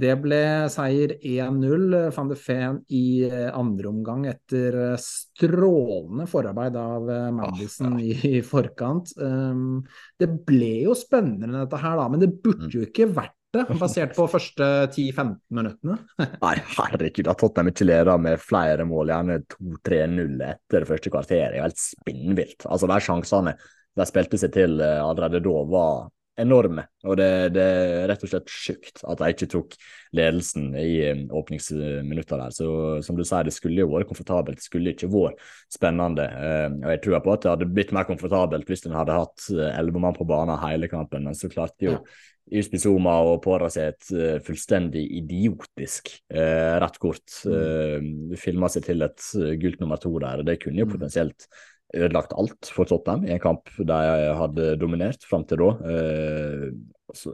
det 0.00 0.14
ble 0.22 0.40
seier 0.72 1.14
1-0. 1.18 1.96
Van 2.14 2.30
de 2.30 2.36
Feen 2.38 2.82
i 2.94 3.24
eh, 3.28 3.48
andre 3.54 3.90
omgang 3.90 4.26
etter 4.30 4.76
eh, 4.82 5.00
strålende 5.02 6.28
forarbeid 6.30 6.78
av 6.80 7.10
eh, 7.12 7.30
Madison 7.34 7.98
i, 8.00 8.12
i 8.38 8.42
forkant. 8.46 9.14
Um, 9.18 9.82
det 10.18 10.30
ble 10.46 10.74
jo 10.86 10.96
spennende 10.98 11.64
dette 11.64 11.82
her, 11.82 11.98
da, 12.00 12.06
men 12.12 12.22
det 12.22 12.32
burde 12.42 12.70
jo 12.74 12.86
ikke 12.86 13.10
vært 13.10 13.34
det, 13.56 13.64
basert 13.80 14.12
på 14.16 14.26
første 14.28 14.66
10-15 14.90 15.38
minuttene. 15.56 15.96
Nei, 16.44 16.54
herregud, 16.76 17.30
at 17.30 17.40
Tottenham 17.40 17.72
ikke 17.72 17.86
leder 17.88 18.20
med 18.20 18.42
flere 18.42 18.84
mål, 18.88 19.14
gjerne 19.14 19.40
2-3-0 19.54 20.44
etter 20.50 20.84
det 20.84 20.90
første 20.90 21.12
kvarteret, 21.14 21.54
er 21.54 21.58
jo 21.60 21.66
helt 21.68 21.80
spinnvilt. 21.80 22.68
Altså, 22.68 22.90
de 22.90 23.00
sjansene 23.04 23.56
de 23.98 24.06
spilte 24.06 24.38
seg 24.40 24.52
til 24.54 24.78
eh, 24.84 25.00
allerede 25.02 25.40
da, 25.44 25.56
var 25.72 26.08
enorme. 26.40 26.84
Og 27.06 27.16
det, 27.18 27.28
det 27.56 27.64
er 27.64 28.06
rett 28.10 28.22
og 28.24 28.30
slett 28.32 28.52
sjukt 28.52 29.02
at 29.02 29.20
de 29.20 29.30
ikke 29.34 29.50
tok 29.50 29.76
ledelsen 30.16 30.70
i 30.78 30.88
eh, 31.08 31.20
åpningsminutta 31.34 32.38
der. 32.40 32.54
Så 32.54 32.68
som 33.04 33.18
du 33.18 33.24
sier, 33.24 33.46
det 33.46 33.54
skulle 33.56 33.82
jo 33.82 33.90
vært 33.92 34.10
komfortabelt, 34.10 34.60
det 34.60 34.68
skulle 34.68 34.94
ikke 34.94 35.10
vært 35.12 35.42
spennende. 35.72 36.24
Eh, 36.28 36.66
og 36.80 36.90
jeg 36.94 37.02
tror 37.04 37.20
på 37.24 37.34
at 37.34 37.44
det 37.44 37.52
hadde 37.54 37.70
blitt 37.74 37.94
mer 37.96 38.08
komfortabelt 38.08 38.70
hvis 38.70 38.86
en 38.88 38.98
hadde 38.98 39.20
hatt 39.20 39.50
eh, 39.54 39.70
elleve 39.74 40.02
mann 40.02 40.16
på 40.16 40.28
banen 40.28 40.58
hele 40.64 40.90
kampen, 40.90 41.26
men 41.28 41.38
så 41.38 41.50
klarte 41.52 41.90
jo 41.90 42.00
Ysby 42.48 42.78
Zuma 42.80 43.18
og 43.28 43.42
Påra 43.44 43.68
seg 43.72 43.92
et 43.92 44.06
uh, 44.14 44.36
fullstendig 44.44 45.02
idiotisk 45.18 46.08
uh, 46.32 46.78
rett 46.80 46.96
kort. 47.02 47.26
Uh, 47.44 48.32
Filma 48.40 48.70
seg 48.72 48.86
til 48.86 49.04
et 49.04 49.26
uh, 49.36 49.50
gult 49.60 49.82
nummer 49.82 50.00
to 50.00 50.14
der. 50.16 50.40
og 50.40 50.48
Det 50.48 50.58
kunne 50.62 50.80
jo 50.80 50.88
potensielt 50.88 51.48
ødelagt 51.96 52.34
alt 52.36 52.70
for 52.74 52.88
Tottenham 52.88 53.24
i 53.24 53.34
en 53.34 53.42
kamp 53.42 53.70
de 53.78 53.98
hadde 54.38 54.74
dominert 54.80 55.24
fram 55.28 55.46
til 55.48 55.62
da. 55.62 55.74
Uh, 55.84 56.70
så, 57.16 57.32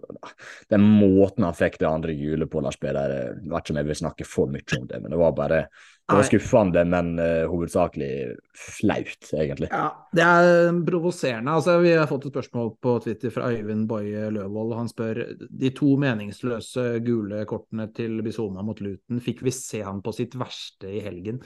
den 0.71 0.85
måten 0.87 1.43
han 1.43 1.57
fikk 1.59 1.81
det 1.81 1.89
andre 1.89 2.15
hjulet 2.15 2.51
på, 2.51 2.61
Lars 2.63 2.79
Peder, 2.79 3.11
jeg 3.11 3.51
vet 3.51 3.65
ikke 3.65 3.75
om 3.75 3.81
jeg 3.81 3.89
vil 3.89 3.99
snakke 3.99 4.27
for 4.29 4.53
mye 4.53 4.79
om 4.79 4.87
det, 4.91 5.01
men 5.03 5.11
det 5.11 5.19
var 5.19 5.35
bare 5.35 5.65
det 6.05 6.19
var 6.19 6.27
skuffende, 6.29 6.83
men 6.85 7.15
uh, 7.17 7.47
hovedsakelig 7.49 8.11
flaut, 8.53 9.31
egentlig. 9.33 9.71
Ja, 9.73 9.87
det 10.13 10.25
er 10.25 10.81
provoserende. 10.85 11.55
Altså, 11.57 11.79
vi 11.81 11.95
har 11.97 12.11
fått 12.11 12.27
et 12.29 12.35
spørsmål 12.35 12.75
på 12.85 12.99
Twitter 13.07 13.33
fra 13.33 13.49
Øyvind 13.49 13.87
Boje 13.89 14.27
Løvold. 14.37 14.75
Han 14.77 14.91
spør 14.93 15.23
de 15.49 15.71
to 15.73 15.95
meningsløse 16.03 17.01
gule 17.07 17.41
kortene 17.49 17.89
til 17.97 18.21
Bizona 18.27 18.63
mot 18.67 18.85
Luton, 18.85 19.23
fikk 19.25 19.41
vi 19.49 19.55
se 19.57 19.81
han 19.87 20.05
på 20.05 20.13
sitt 20.13 20.37
verste 20.37 20.93
i 20.93 21.01
helgen? 21.07 21.41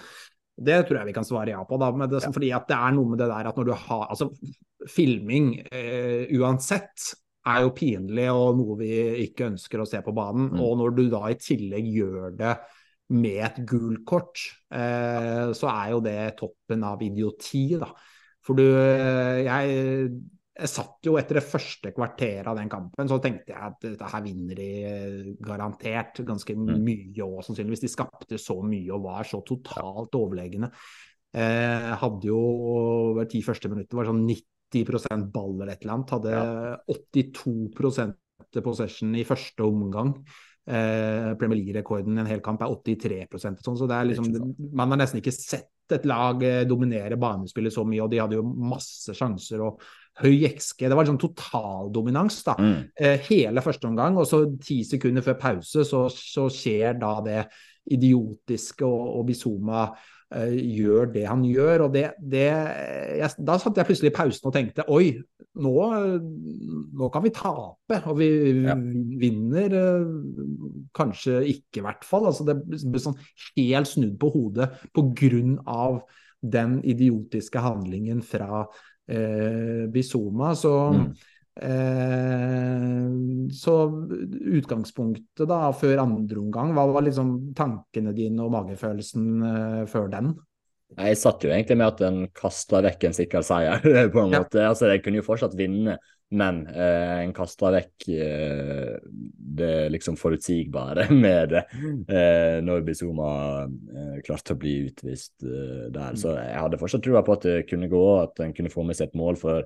Det 0.58 0.80
tror 0.86 1.00
jeg 1.00 1.10
vi 1.10 1.14
kan 1.16 1.26
svare 1.26 1.54
ja 1.54 1.62
på, 1.66 1.78
da. 1.80 1.92
Det, 2.06 2.22
ja. 2.24 2.32
Fordi 2.34 2.50
at 2.56 2.66
det 2.70 2.78
er 2.78 2.96
noe 2.96 3.12
med 3.12 3.22
det 3.22 3.30
der 3.30 3.50
at 3.50 3.60
når 3.60 3.70
du 3.70 3.72
har 3.86 4.04
Altså, 4.08 4.28
filming 4.88 5.52
eh, 5.74 6.30
uansett 6.38 7.12
er 7.48 7.62
jo 7.64 7.72
pinlig 7.76 8.26
og 8.32 8.58
noe 8.58 8.76
vi 8.80 8.90
ikke 9.24 9.48
ønsker 9.52 9.82
å 9.82 9.88
se 9.88 10.00
på 10.04 10.14
banen. 10.16 10.50
Mm. 10.52 10.60
Og 10.64 10.76
når 10.82 10.96
du 10.96 11.04
da 11.12 11.22
i 11.30 11.38
tillegg 11.40 11.88
gjør 11.94 12.36
det 12.38 12.54
med 13.18 13.40
et 13.46 13.60
gult 13.68 14.02
kort, 14.08 14.42
eh, 14.74 15.48
så 15.56 15.70
er 15.72 15.94
jo 15.94 16.02
det 16.04 16.18
toppen 16.40 16.84
av 16.84 17.02
idioti, 17.04 17.64
da. 17.80 17.88
For 18.44 18.56
du 18.56 18.64
jeg, 18.64 20.10
jeg 20.58 20.70
satt 20.72 21.06
jo 21.06 21.14
etter 21.20 21.38
det 21.38 21.46
første 21.46 21.90
kvarteret 21.94 22.48
av 22.50 22.56
den 22.58 22.70
kampen, 22.70 23.06
så 23.10 23.20
tenkte 23.22 23.52
jeg 23.52 23.60
at 23.62 23.84
dette 23.84 24.08
her 24.10 24.22
vinner 24.24 24.58
de 24.58 25.34
garantert 25.44 26.18
ganske 26.26 26.56
mye 26.58 27.22
òg, 27.22 27.44
sannsynligvis. 27.46 27.84
De 27.84 27.90
skapte 27.92 28.40
så 28.42 28.56
mye 28.66 28.90
og 28.94 29.04
var 29.04 29.28
så 29.28 29.38
totalt 29.46 30.18
overlegne. 30.18 30.72
Eh, 31.38 31.90
hadde 32.00 32.30
jo 32.30 32.40
over 32.40 33.28
ti 33.30 33.42
første 33.46 33.70
minutter 33.70 34.00
var 34.00 34.08
sånn 34.08 34.24
90 34.26 35.28
ball 35.30 35.54
eller 35.60 35.76
et 35.76 35.86
eller 35.86 35.94
annet. 35.94 36.16
Hadde 36.16 36.34
ja. 36.34 36.74
82% 36.96 38.60
possession 38.64 39.14
i 39.14 39.26
første 39.28 39.62
omgang. 39.62 40.16
Eh, 40.66 41.30
Premier 41.38 41.60
League-rekorden 41.60 42.18
i 42.18 42.24
en 42.24 42.32
hel 42.32 42.42
kamp 42.44 42.66
er 42.66 42.74
83% 42.74 43.62
sånn, 43.62 43.78
så 43.78 43.86
det 43.88 43.94
er 43.94 44.10
liksom, 44.10 44.26
man 44.76 44.90
har 44.92 45.04
nesten 45.04 45.22
ikke 45.22 45.36
sett 45.36 45.94
et 45.94 46.04
lag 46.04 46.42
dominere 46.68 47.16
banespillet 47.16 47.72
så 47.72 47.86
mye, 47.88 48.02
og 48.04 48.10
de 48.12 48.18
hadde 48.20 48.36
jo 48.36 48.44
masse 48.44 49.14
sjanser 49.16 49.62
og 49.64 49.80
høy 50.22 50.44
XG. 50.50 50.86
Det 50.88 50.96
var 50.96 51.06
liksom 51.06 51.20
totaldominans 51.22 52.42
da, 52.46 52.56
mm. 52.58 52.76
eh, 53.00 53.24
hele 53.30 53.64
første 53.64 53.88
omgang, 53.90 54.18
og 54.18 54.28
så 54.28 54.44
ti 54.62 54.82
sekunder 54.86 55.24
før 55.24 55.38
pause 55.40 55.86
så, 55.86 56.06
så 56.12 56.48
skjer 56.52 56.98
da 57.00 57.16
det 57.24 57.42
idiotiske, 57.88 58.84
og, 58.86 59.18
og 59.18 59.26
Bizuma 59.28 59.86
uh, 59.88 60.52
gjør 60.52 61.08
det 61.14 61.24
han 61.28 61.44
gjør. 61.46 61.86
og 61.86 61.94
det, 61.94 62.04
det 62.20 62.46
jeg, 62.48 63.30
Da 63.46 63.58
satt 63.60 63.80
jeg 63.80 63.88
plutselig 63.88 64.12
i 64.12 64.16
pausen 64.18 64.50
og 64.50 64.54
tenkte 64.56 64.86
oi, 64.92 65.10
nå, 65.58 65.74
nå 67.00 67.10
kan 67.14 67.24
vi 67.24 67.34
tape. 67.34 68.00
Og 68.10 68.20
vi 68.20 68.30
ja. 68.66 68.76
vinner 69.22 69.76
uh, 69.78 70.86
kanskje 70.96 71.40
ikke, 71.54 71.80
i 71.80 71.86
hvert 71.88 72.06
fall. 72.06 72.28
altså 72.30 72.46
Det 72.48 72.58
ble 72.60 73.02
sånn 73.02 73.18
helt 73.56 73.90
snudd 73.90 74.16
på 74.20 74.32
hodet 74.36 74.70
pga. 74.92 75.84
den 76.38 76.78
idiotiske 76.86 77.58
handlingen 77.58 78.20
fra 78.22 78.66
uh, 79.08 79.88
Bizuma. 79.92 80.54
Så 80.58 80.76
mm. 80.94 81.10
Eh, 81.58 83.06
så 83.50 83.72
utgangspunktet 84.58 85.48
da, 85.50 85.72
før 85.74 86.04
andre 86.04 86.38
omgang, 86.38 86.70
hva 86.76 86.84
var 86.92 87.02
liksom 87.06 87.32
tankene 87.58 88.14
dine 88.14 88.44
og 88.44 88.52
magefølelsen 88.54 89.24
eh, 89.48 89.80
før 89.90 90.06
den? 90.12 90.36
Jeg 90.96 91.18
satt 91.20 91.44
jo 91.44 91.50
egentlig 91.52 91.76
med 91.76 91.90
at 91.90 92.04
en 92.06 92.22
kasta 92.36 92.80
vekk 92.84 93.08
en 93.08 93.16
sikker 93.16 93.44
seier, 93.44 93.82
på 94.14 94.22
en 94.22 94.32
måte. 94.32 94.62
Altså, 94.64 94.88
jeg 94.88 95.02
kunne 95.04 95.20
jo 95.20 95.26
fortsatt 95.26 95.56
vinne, 95.58 95.98
men 96.38 96.62
eh, 96.68 97.18
en 97.22 97.34
kasta 97.36 97.70
vekk 97.72 98.08
eh, 98.12 98.96
det 99.60 99.74
liksom 99.94 100.16
forutsigbare 100.20 101.06
med 101.24 101.54
det 101.54 101.62
eh, 101.72 102.58
når 102.64 102.84
Bizuma 102.88 103.30
eh, 103.64 104.18
klarte 104.26 104.56
å 104.56 104.60
bli 104.60 104.74
utvist 104.88 105.44
eh, 105.44 105.86
der. 105.92 106.18
Så 106.20 106.34
jeg 106.36 106.56
hadde 106.56 106.80
fortsatt 106.80 107.04
trua 107.04 107.24
på 107.24 107.36
at 107.36 107.48
det 107.48 107.62
kunne 107.68 107.88
gå, 107.92 108.04
at 108.24 108.44
en 108.44 108.56
kunne 108.56 108.72
få 108.72 108.84
med 108.88 108.98
seg 108.98 109.10
et 109.10 109.18
mål. 109.20 109.40
for 109.40 109.64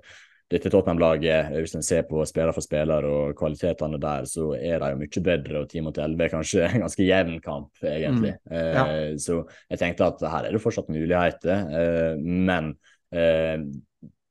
dette 0.52 0.70
Tottenham-laget, 0.72 1.52
hvis 1.56 1.76
en 1.78 1.84
ser 1.86 2.04
på 2.08 2.22
spiller 2.28 2.54
for 2.54 2.64
spiller 2.64 3.06
og 3.08 3.36
kvalitetene 3.38 4.00
der, 4.02 4.26
så 4.28 4.50
er 4.58 4.82
de 4.82 4.90
jo 4.92 4.98
mye 5.00 5.22
bedre. 5.28 5.62
Og 5.62 5.70
10 5.70 5.84
mot 5.86 6.00
11 6.04 6.26
er 6.26 6.32
kanskje 6.32 6.66
en 6.68 6.84
ganske 6.84 7.06
jevn 7.06 7.38
kamp, 7.44 7.70
egentlig. 7.80 8.34
Mm. 8.50 8.58
Ja. 8.58 8.84
Eh, 8.84 9.14
så 9.22 9.40
jeg 9.70 9.80
tenkte 9.80 10.10
at 10.10 10.26
her 10.34 10.48
er 10.48 10.56
det 10.56 10.62
fortsatt 10.62 10.92
muligheter, 10.92 11.64
eh, 11.80 12.20
men 12.20 12.74
eh, 13.14 13.56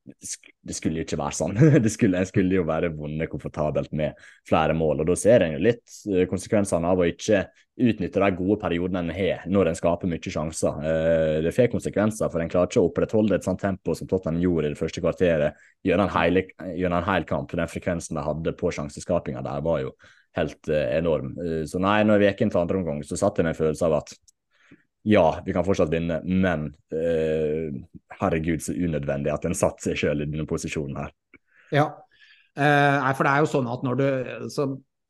det 0.01 0.73
skulle 0.73 1.01
jo 1.01 1.05
ikke 1.05 1.19
være 1.19 1.37
sånn. 1.37 1.57
Det 1.85 1.91
skulle, 1.93 2.21
en 2.21 2.29
skulle 2.29 2.57
jo 2.57 2.65
være 2.65 2.89
vunnet 2.95 3.29
komfortabelt 3.29 3.91
med 3.97 4.17
flere 4.49 4.73
mål. 4.77 5.03
og 5.03 5.11
Da 5.11 5.17
ser 5.19 5.45
en 5.45 5.55
jo 5.55 5.61
litt 5.61 5.97
eh, 6.09 6.25
konsekvensene 6.29 6.89
av 6.89 7.01
å 7.01 7.07
ikke 7.09 7.43
utnytte 7.81 8.21
de 8.21 8.29
gode 8.37 8.57
periodene 8.61 9.03
en 9.05 9.13
har 9.15 9.45
når 9.49 9.71
en 9.71 9.77
skaper 9.77 10.09
mye 10.09 10.33
sjanser. 10.33 10.87
Eh, 10.89 11.35
det 11.45 11.53
får 11.55 11.69
konsekvenser, 11.75 12.31
for 12.33 12.41
en 12.41 12.49
klarer 12.51 12.71
ikke 12.71 12.81
å 12.81 12.89
opprettholde 12.89 13.37
et 13.37 13.45
sånt 13.45 13.61
tempo 13.61 13.95
som 13.97 14.09
Tottenham 14.09 14.41
gjorde 14.41 14.71
i 14.71 14.73
det 14.73 14.81
første 14.81 15.05
kvarteret 15.05 15.61
gjennom 15.85 16.09
en 16.09 17.07
hel, 17.11 17.29
kamp. 17.29 17.53
Den 17.53 17.71
frekvensen 17.71 18.17
de 18.17 18.25
hadde 18.25 18.57
på 18.57 18.73
sjanseskapinga 18.73 19.45
der, 19.45 19.61
var 19.65 19.85
jo 19.85 19.93
helt 20.37 20.69
enorm. 20.71 21.33
Så 21.67 21.79
nei, 21.83 21.99
når 22.07 22.21
vi 22.21 22.29
gikk 22.29 22.45
inn 22.45 22.53
til 22.53 22.61
andre 22.61 22.79
omgang, 22.79 23.01
så 23.03 23.17
satt 23.19 23.37
jeg 23.37 23.45
med 23.45 23.53
en 23.53 23.57
følelse 23.57 23.87
av 23.89 23.97
at 23.99 24.13
ja, 25.03 25.25
vi 25.45 25.53
kan 25.55 25.65
fortsatt 25.65 25.91
vinne, 25.93 26.19
men 26.25 26.69
eh, 26.93 27.73
herregud, 28.19 28.61
så 28.61 28.75
unødvendig 28.77 29.33
at 29.33 29.47
en 29.49 29.57
satte 29.57 29.89
seg 29.89 29.97
sjøl 29.97 30.23
i 30.23 30.29
denne 30.29 30.45
posisjonen 30.49 30.99
her. 31.01 31.11
Ja, 31.73 31.87
eh, 32.53 33.11
for 33.17 33.25
det 33.25 33.33
er 33.33 33.43
jo 33.43 33.51
sånn 33.55 33.69
at 33.71 33.85
når 33.87 34.01
du 34.01 34.07
så 34.53 34.69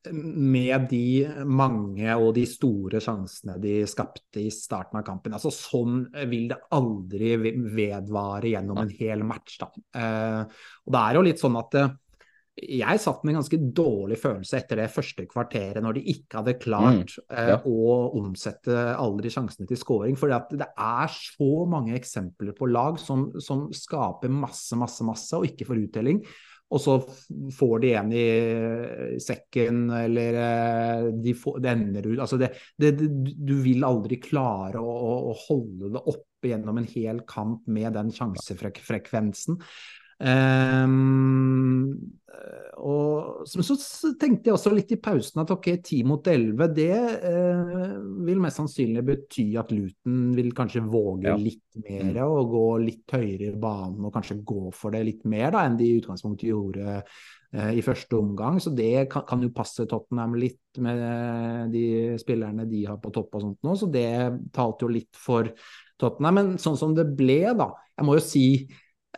med 0.10 0.88
de 0.90 1.28
mange 1.46 2.14
og 2.18 2.32
de 2.34 2.48
store 2.50 3.02
sjansene 3.04 3.58
de 3.62 3.82
skapte 3.90 4.42
i 4.42 4.50
starten 4.54 4.98
av 4.98 5.06
kampen. 5.06 5.36
altså 5.38 5.52
Sånn 5.54 6.08
vil 6.32 6.48
det 6.50 6.58
aldri 6.74 7.36
vedvare 7.38 8.56
gjennom 8.56 8.82
en 8.82 8.94
hel 8.98 9.22
match. 9.28 9.60
da. 9.62 9.70
Eh, 9.94 10.42
og 10.88 10.96
Det 10.96 11.04
er 11.04 11.20
jo 11.20 11.26
litt 11.28 11.44
sånn 11.44 11.60
at 11.60 11.78
eh, 11.78 11.94
jeg 12.62 13.02
satt 13.02 13.24
med 13.24 13.34
en 13.34 13.40
ganske 13.40 13.58
dårlig 13.76 14.18
følelse 14.22 14.60
etter 14.60 14.82
det 14.84 14.92
første 14.94 15.26
kvarteret, 15.30 15.82
når 15.84 15.98
de 15.98 16.04
ikke 16.14 16.40
hadde 16.40 16.58
klart 16.62 17.16
mm, 17.18 17.32
ja. 17.34 17.58
uh, 17.58 17.66
å 17.68 17.96
omsette 18.22 18.76
alle 18.94 19.26
de 19.26 19.32
sjansene 19.34 19.70
til 19.70 19.80
scoring. 19.80 20.18
For 20.20 20.30
det 20.30 20.70
er 20.70 21.12
så 21.16 21.52
mange 21.70 21.98
eksempler 21.98 22.56
på 22.58 22.70
lag 22.70 23.02
som, 23.02 23.30
som, 23.42 23.68
skaper 23.76 24.32
masse, 24.32 24.78
masse, 24.80 25.06
masse, 25.08 25.34
og 25.38 25.50
ikke 25.50 25.68
får 25.70 25.84
uttelling. 25.88 26.24
Og 26.72 26.80
så 26.80 26.94
får 27.52 27.82
de 27.84 27.90
en 28.00 28.12
i 28.16 28.28
sekken, 29.20 29.84
eller 29.92 30.38
eh, 30.40 31.08
de 31.20 31.34
får, 31.36 31.58
det 31.64 31.72
ender 31.74 32.08
ut 32.08 32.22
altså 32.24 32.40
det, 32.40 32.54
det, 32.80 32.94
Du 33.36 33.58
vil 33.60 33.84
aldri 33.84 34.22
klare 34.24 34.80
å, 34.80 34.94
å 35.34 35.36
holde 35.50 35.92
det 35.98 36.04
oppe 36.14 36.54
gjennom 36.54 36.80
en 36.80 36.88
hel 36.88 37.20
kamp 37.28 37.68
med 37.68 37.92
den 37.98 38.14
sjansefrekvensen. 38.16 39.60
Um, 40.22 41.98
og 42.82 43.46
så, 43.50 43.62
så, 43.62 44.12
tenkte 44.20 44.50
jeg 44.50 44.56
også 44.56 44.72
litt 44.74 44.92
i 44.94 45.00
pausen 45.02 45.42
at 45.44 45.52
ok, 45.54 45.68
10 45.76 46.02
mot 46.10 46.28
11, 46.28 46.68
det 46.74 46.96
uh, 47.24 47.98
vil 48.26 48.42
mest 48.42 48.58
sannsynlig 48.58 49.04
bety 49.06 49.46
at 49.62 49.74
Luton 49.74 50.32
vil 50.38 50.50
kanskje 50.58 50.84
våge 50.86 51.30
ja. 51.30 51.36
litt 51.38 51.82
mer 51.84 52.10
mm. 52.10 52.22
og 52.26 52.54
gå 52.54 52.66
litt 52.86 53.16
høyere 53.18 53.52
i 53.52 53.60
banen 53.62 54.08
og 54.08 54.14
kanskje 54.16 54.40
gå 54.46 54.72
for 54.78 54.94
det 54.96 55.04
litt 55.08 55.28
mer 55.30 55.54
da, 55.54 55.66
enn 55.66 55.78
de 55.80 55.90
i 55.92 56.00
utgangspunktet 56.02 56.50
gjorde 56.50 56.98
uh, 57.02 57.72
i 57.74 57.86
første 57.86 58.18
omgang. 58.18 58.62
Så 58.64 58.74
det 58.78 59.08
kan, 59.14 59.26
kan, 59.30 59.46
jo 59.46 59.54
passe 59.56 59.86
Tottenham 59.90 60.38
litt 60.42 60.82
med 60.82 61.74
de 61.74 61.86
spillerne 62.22 62.66
de 62.70 62.86
har 62.88 63.02
på 63.02 63.14
topp 63.14 63.38
og 63.38 63.46
sånt 63.48 63.68
nå, 63.68 63.78
så 63.78 63.90
det 63.94 64.10
talte 64.56 64.88
jo 64.88 64.94
litt 64.94 65.18
for 65.18 65.50
Tottenham. 66.02 66.40
Men 66.40 66.56
sånn 66.62 66.80
som 66.80 66.98
det 66.98 67.10
ble, 67.18 67.44
da, 67.58 67.72
jeg 67.98 68.10
må 68.10 68.18
jo 68.18 68.26
si 68.26 68.48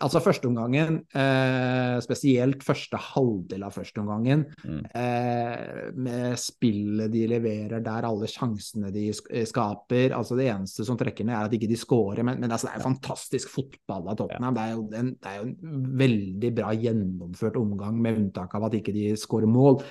Altså 0.01 0.17
førsteomgangen, 0.25 0.95
eh, 1.13 1.99
spesielt 2.01 2.63
første 2.65 2.97
halvdel 2.97 3.61
av 3.67 3.75
førsteomgangen, 3.75 4.45
mm. 4.65 4.79
eh, 4.97 5.91
med 5.93 6.39
spillet 6.41 7.11
de 7.13 7.27
leverer 7.29 7.83
der, 7.85 8.07
alle 8.09 8.29
sjansene 8.29 8.89
de 8.93 9.05
eh, 9.11 9.45
skaper 9.45 10.15
altså 10.17 10.37
Det 10.39 10.47
eneste 10.49 10.85
som 10.87 10.97
trekker 10.97 11.27
ned, 11.29 11.35
er 11.37 11.45
at 11.45 11.53
ikke 11.53 11.69
de 11.69 11.77
scorer, 11.77 12.23
men, 12.25 12.41
men 12.41 12.49
altså, 12.49 12.67
det 12.67 12.73
er 12.73 12.81
jo 12.81 12.87
fantastisk 12.87 13.51
fotball 13.53 14.09
av 14.09 14.17
Tottenham. 14.17 14.57
Ja. 14.57 14.63
Det, 14.63 14.63
er 14.63 14.73
jo 14.73 15.03
en, 15.03 15.11
det 15.13 15.29
er 15.29 15.37
jo 15.37 15.49
en 15.51 15.83
veldig 16.01 16.51
bra 16.57 16.73
gjennomført 16.73 17.59
omgang, 17.61 17.99
med 18.01 18.23
unntak 18.23 18.57
av 18.57 18.65
at 18.69 18.79
ikke 18.79 18.95
de 18.95 19.11
scorer 19.19 19.51
mål. 19.51 19.83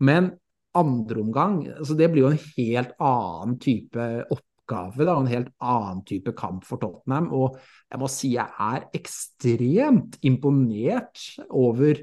Men 0.00 0.32
andre 0.80 1.20
omgang, 1.20 1.60
altså 1.76 1.98
det 1.98 2.08
blir 2.08 2.24
jo 2.24 2.32
en 2.32 2.40
helt 2.56 2.96
annen 3.04 3.60
type 3.60 4.08
opp 4.32 4.46
oppgave, 4.62 5.04
da, 5.04 5.16
en 5.18 5.30
helt 5.30 5.52
annen 5.60 6.02
type 6.06 6.32
kamp 6.38 6.64
for 6.64 6.78
Tottenham. 6.78 7.30
Og 7.32 7.58
jeg 7.90 8.00
må 8.00 8.08
si 8.10 8.34
jeg 8.36 8.48
er 8.58 8.88
ekstremt 8.94 10.18
imponert 10.22 11.18
over 11.50 11.98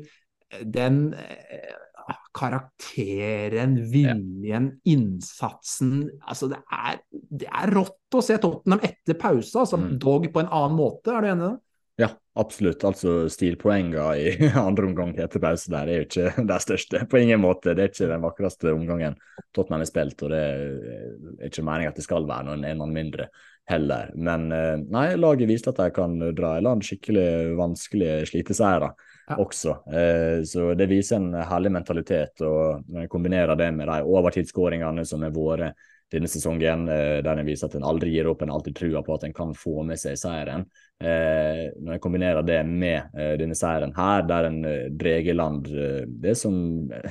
den 0.64 1.14
eh, 1.14 1.76
karakteren, 2.34 3.78
viljen, 3.92 4.72
innsatsen. 4.86 6.10
Altså, 6.28 6.50
det 6.52 6.62
er, 6.72 7.02
det 7.12 7.50
er 7.50 7.74
rått 7.76 8.16
å 8.16 8.24
se 8.26 8.38
Tottenham 8.42 8.84
etter 8.86 9.18
pause, 9.20 9.56
altså, 9.60 9.80
mm. 9.80 9.98
dog 10.02 10.30
på 10.34 10.44
en 10.44 10.52
annen 10.52 10.78
måte. 10.78 11.14
Er 11.14 11.26
du 11.26 11.32
enig 11.34 11.44
i 11.44 11.50
det? 11.50 11.58
Ja, 12.00 12.08
absolutt. 12.40 12.84
Altså 12.88 13.28
Stilpoengene 13.32 14.06
i 14.16 14.50
andre 14.70 14.88
omgang 14.88 15.12
etter 15.20 15.42
pause 15.44 15.72
der 15.74 15.90
er 15.90 16.00
jo 16.00 16.08
ikke 16.08 16.32
det 16.52 16.60
største. 16.64 17.04
På 17.12 17.20
ingen 17.20 17.42
måte. 17.44 17.76
Det 17.76 17.84
er 17.84 17.92
ikke 17.92 18.12
den 18.14 18.24
vakreste 18.24 18.72
omgangen 18.72 19.18
Tottenham 19.56 19.84
har 19.84 19.90
spilt, 19.90 20.24
og 20.24 20.32
det 20.32 20.40
er 20.40 21.50
ikke 21.50 21.66
meningen 21.68 21.92
at 21.92 22.00
det 22.00 22.08
skal 22.08 22.28
være 22.30 22.48
noen 22.48 22.64
en 22.68 22.80
mann 22.80 22.96
mindre 22.96 23.28
heller. 23.70 24.14
Men 24.16 24.48
eh, 24.56 24.80
nei, 24.90 25.06
laget 25.20 25.52
viste 25.52 25.74
at 25.74 25.84
de 25.84 25.92
kan 25.94 26.16
dra 26.36 26.56
i 26.58 26.64
land 26.66 26.86
skikkelig 26.88 27.28
vanskelige 27.60 28.24
sliteseiere 28.32 28.90
ja. 28.94 29.36
også. 29.36 29.76
Eh, 29.92 30.40
så 30.48 30.72
det 30.80 30.88
viser 30.90 31.20
en 31.20 31.36
herlig 31.52 31.76
mentalitet, 31.76 32.40
og 32.48 32.88
når 32.88 33.06
jeg 33.06 33.12
kombinerer 33.12 33.60
det 33.60 33.70
med 33.76 33.92
de 33.92 34.00
overtidsskåringene 34.08 35.06
som 35.06 35.28
har 35.28 35.36
vært 35.36 35.88
denne 36.10 36.30
sesongen, 36.30 36.88
eh, 36.90 37.22
der 37.26 37.38
en 37.38 37.48
viser 37.48 37.70
at 37.70 37.76
en 37.78 37.86
aldri 37.86 38.16
gir 38.16 38.30
opp, 38.32 38.42
en 38.42 38.54
alltid 38.54 38.78
trua 38.80 39.04
på 39.06 39.16
at 39.16 39.28
en 39.28 39.36
kan 39.36 39.54
få 39.58 39.84
med 39.86 40.00
seg 40.02 40.18
seieren. 40.18 40.66
Eh, 41.00 41.70
når 41.80 41.96
jeg 41.96 42.02
kombinerer 42.04 42.44
det 42.44 42.58
med 42.68 43.14
eh, 43.14 43.36
denne 43.40 43.56
seieren 43.56 43.94
her, 43.96 44.26
der 44.28 44.48
en 44.50 44.58
drar 45.00 45.30
i 45.30 45.36
land 45.36 45.70
det 46.24 46.34
som 46.38 46.56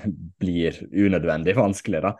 blir 0.42 0.80
unødvendig 0.90 1.54
vanskelig, 1.58 2.02
da, 2.04 2.14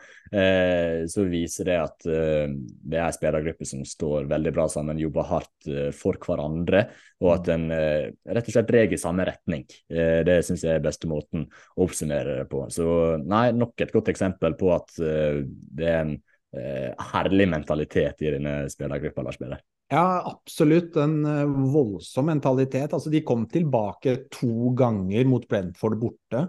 så 1.09 1.23
viser 1.25 1.65
det 1.65 1.77
at 1.81 2.05
det 2.05 2.99
er 3.01 3.29
en 3.31 3.65
som 3.65 3.85
står 3.89 4.27
veldig 4.29 4.51
bra 4.53 4.67
sammen, 4.69 5.01
jobber 5.01 5.25
hardt 5.25 5.69
for 5.97 6.21
hverandre, 6.21 6.83
og 7.25 7.31
at 7.33 7.49
en 7.55 7.65
rett 7.73 8.51
og 8.51 8.53
slett 8.53 8.69
drar 8.69 8.93
i 8.93 9.01
samme 9.01 9.25
retning. 9.25 9.65
det 9.89 10.37
syns 10.45 10.67
jeg 10.67 10.77
er 10.77 10.85
beste 10.85 11.09
måten 11.09 11.47
å 11.49 11.87
oppsummere 11.87 12.43
det 12.43 12.47
på. 12.53 12.67
Så 12.69 13.17
nei, 13.25 13.47
nok 13.57 13.81
et 13.81 13.95
godt 13.95 14.13
eksempel 14.13 14.59
på 14.61 14.69
at 14.77 14.93
det 15.01 15.89
er 15.89 16.03
en 16.03 16.19
herlig 16.49 17.45
mentalitet 17.53 18.23
i 18.25 18.31
denne 18.33 18.55
spillergruppa, 18.73 19.23
Lars 19.27 19.37
Peder. 19.37 19.61
Ja, 19.89 20.37
absolutt. 20.37 20.97
En 21.01 21.25
eh, 21.25 21.45
voldsom 21.73 22.29
mentalitet. 22.29 22.93
Altså, 22.93 23.11
de 23.11 23.23
kom 23.25 23.47
tilbake 23.49 24.17
to 24.35 24.75
ganger 24.77 25.25
mot 25.29 25.47
Brentford 25.49 25.97
borte. 26.01 26.43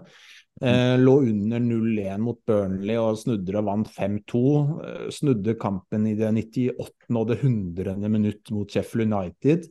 Eh, 0.60 0.96
lå 1.00 1.14
under 1.24 1.62
0-1 1.64 2.20
mot 2.20 2.36
Burnley 2.44 2.98
og 3.00 3.16
snudde 3.22 3.56
og 3.56 3.64
vant 3.70 3.94
5-2. 3.94 4.42
Eh, 4.84 5.06
snudde 5.16 5.56
kampen 5.60 6.10
i 6.10 6.14
det 6.18 6.28
98. 6.36 7.16
og 7.16 7.32
det 7.32 7.40
100. 7.40 7.96
minutt 8.12 8.52
mot 8.52 8.68
Sheffield 8.68 9.08
United. 9.08 9.70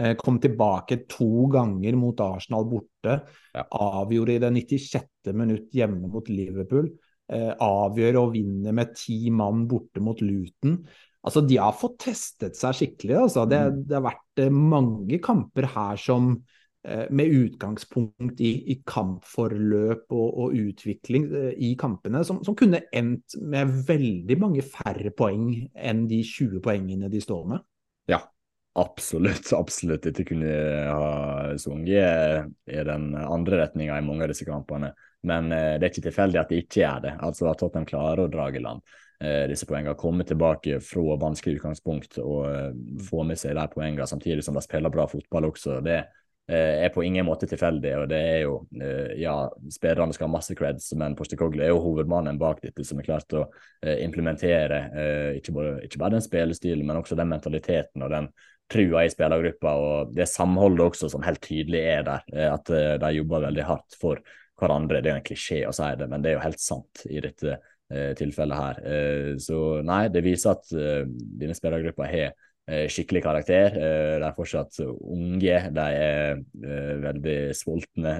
Eh, 0.00 0.14
kom 0.16 0.40
tilbake 0.40 1.02
to 1.04 1.50
ganger 1.52 2.00
mot 2.00 2.24
Arsenal 2.24 2.64
borte. 2.64 3.20
Ja. 3.52 3.66
Avgjorde 3.76 4.38
i 4.38 4.40
det 4.40 4.54
96. 4.56 5.34
minutt 5.36 5.68
hjemme 5.76 6.08
mot 6.08 6.32
Liverpool 6.32 6.88
eh, 6.88 7.11
avgjør 7.32 8.18
og 8.20 8.34
vinner 8.34 8.74
med 8.76 8.92
ti 8.98 9.30
mann 9.32 9.64
borte 9.70 10.02
mot 10.04 10.20
Luton. 10.20 10.80
Altså, 11.22 11.42
de 11.46 11.58
har 11.60 11.74
fått 11.78 12.00
testet 12.02 12.58
seg 12.58 12.74
skikkelig. 12.76 13.14
Altså. 13.26 13.44
Det, 13.50 13.60
mm. 13.60 13.84
det 13.86 13.98
har 13.98 14.06
vært 14.08 14.42
eh, 14.42 14.56
mange 14.74 15.20
kamper 15.22 15.68
her 15.70 16.00
som 16.00 16.32
eh, 16.82 17.04
med 17.14 17.36
utgangspunkt 17.38 18.42
i, 18.42 18.52
i 18.74 18.78
kampforløp 18.88 20.08
og, 20.10 20.26
og 20.44 20.56
utvikling 20.58 21.28
eh, 21.30 21.52
i 21.62 21.72
kampene, 21.78 22.24
som, 22.26 22.42
som, 22.46 22.58
kunne 22.58 22.82
endt 22.90 23.38
med 23.38 23.70
veldig 23.86 24.38
mange 24.42 24.66
færre 24.66 25.14
poeng 25.14 25.46
enn 25.78 26.06
de 26.10 26.22
20 26.26 26.62
poengene 26.64 27.10
de 27.12 27.22
står 27.22 27.46
med. 27.54 27.62
Ja, 28.10 28.18
absolutt, 28.82 29.54
absolutt 29.62 30.10
ikke 30.10 30.32
kunne 30.34 30.58
ha 30.90 31.54
sunget 31.62 32.50
i 32.66 32.82
den 32.90 33.12
andre 33.22 33.62
retninga 33.62 34.00
i 34.00 34.06
mange 34.08 34.26
av 34.26 34.34
disse 34.34 34.48
kampene. 34.48 34.90
Men 35.28 35.52
eh, 35.52 35.76
det 35.78 35.86
er 35.86 35.92
ikke 35.92 36.08
tilfeldig 36.08 36.40
at 36.42 36.52
de 36.52 36.60
ikke 36.62 36.82
gjør 36.82 37.06
det. 37.06 37.14
Altså 37.22 37.50
at 37.50 37.62
Tottenham 37.62 37.88
klarer 37.88 38.24
å 38.24 38.30
dra 38.32 38.48
i 38.50 38.62
land 38.62 38.82
eh, 39.22 39.44
disse 39.50 39.66
poengene. 39.66 39.98
Komme 39.98 40.26
tilbake 40.26 40.80
fra 40.84 41.18
vanskelig 41.20 41.60
utgangspunkt 41.60 42.18
og 42.22 42.48
eh, 42.50 42.72
få 43.06 43.22
med 43.28 43.40
seg 43.40 43.56
de 43.58 43.68
poengene 43.72 44.08
samtidig 44.08 44.44
som 44.44 44.58
de 44.58 44.64
spiller 44.64 44.92
bra 44.92 45.06
fotball 45.10 45.48
også. 45.50 45.78
Det 45.84 45.98
eh, 46.00 46.84
er 46.86 46.92
på 46.94 47.04
ingen 47.06 47.26
måte 47.28 47.48
tilfeldig. 47.50 47.94
og 48.02 48.06
det 48.10 48.22
er 48.34 48.38
jo, 48.44 48.56
eh, 48.80 49.14
ja, 49.22 49.36
Spillerne 49.70 50.14
skal 50.16 50.28
ha 50.28 50.36
masse 50.36 50.56
creds, 50.58 50.92
men 50.98 51.16
Postekoglu 51.18 51.62
er 51.62 51.74
jo 51.74 51.82
hovedmannen 51.84 52.40
bak 52.40 52.62
dette, 52.64 52.84
som 52.84 52.98
har 53.00 53.10
klart 53.12 53.38
å 53.38 53.46
eh, 53.82 54.02
implementere 54.04 54.82
ikke 55.38 55.54
bare, 55.54 55.76
ikke, 55.86 56.00
bare, 56.02 56.18
den 56.18 56.26
spillestilen, 56.26 56.86
men 56.86 56.98
også 56.98 57.18
den 57.18 57.30
mentaliteten 57.30 58.02
og 58.02 58.10
den 58.12 58.32
trua 58.72 59.02
i 59.04 59.10
spillergruppa 59.12 59.72
og 59.76 60.12
det 60.16 60.24
samholdet 60.30 60.86
også 60.86 61.10
som 61.12 61.24
helt 61.26 61.42
tydelig 61.44 61.82
er 61.82 62.06
der. 62.06 62.22
At 62.54 62.70
de 62.72 63.10
jobber 63.12 63.42
veldig 63.44 63.66
hardt 63.68 63.98
for 64.00 64.22
hverandre. 64.62 65.02
Det 65.02 65.10
er 65.10 65.16
jo 65.16 65.20
en 65.20 65.28
klisjé 65.28 65.60
å 65.68 65.74
si 65.76 65.90
det, 65.98 66.08
men 66.10 66.22
det 66.22 66.32
er 66.32 66.38
jo 66.38 66.46
helt 66.46 66.62
sant 66.62 67.04
i 67.10 67.20
dette 67.24 67.56
eh, 67.56 68.12
tilfellet 68.18 68.62
her. 68.62 68.80
Eh, 68.86 69.30
så 69.42 69.58
nei, 69.86 70.06
det 70.12 70.24
viser 70.24 70.56
at 70.56 70.72
eh, 70.76 71.02
denne 71.08 71.56
spillergruppa 71.58 72.08
har 72.08 72.28
eh, 72.32 72.86
skikkelig 72.92 73.24
karakter. 73.24 73.78
Eh, 73.78 74.12
de 74.22 74.28
er 74.28 74.36
fortsatt 74.36 74.82
unge, 74.86 75.58
de 75.78 75.88
er 76.02 76.38
eh, 76.38 76.94
veldig 77.06 77.38
sultne. 77.58 78.16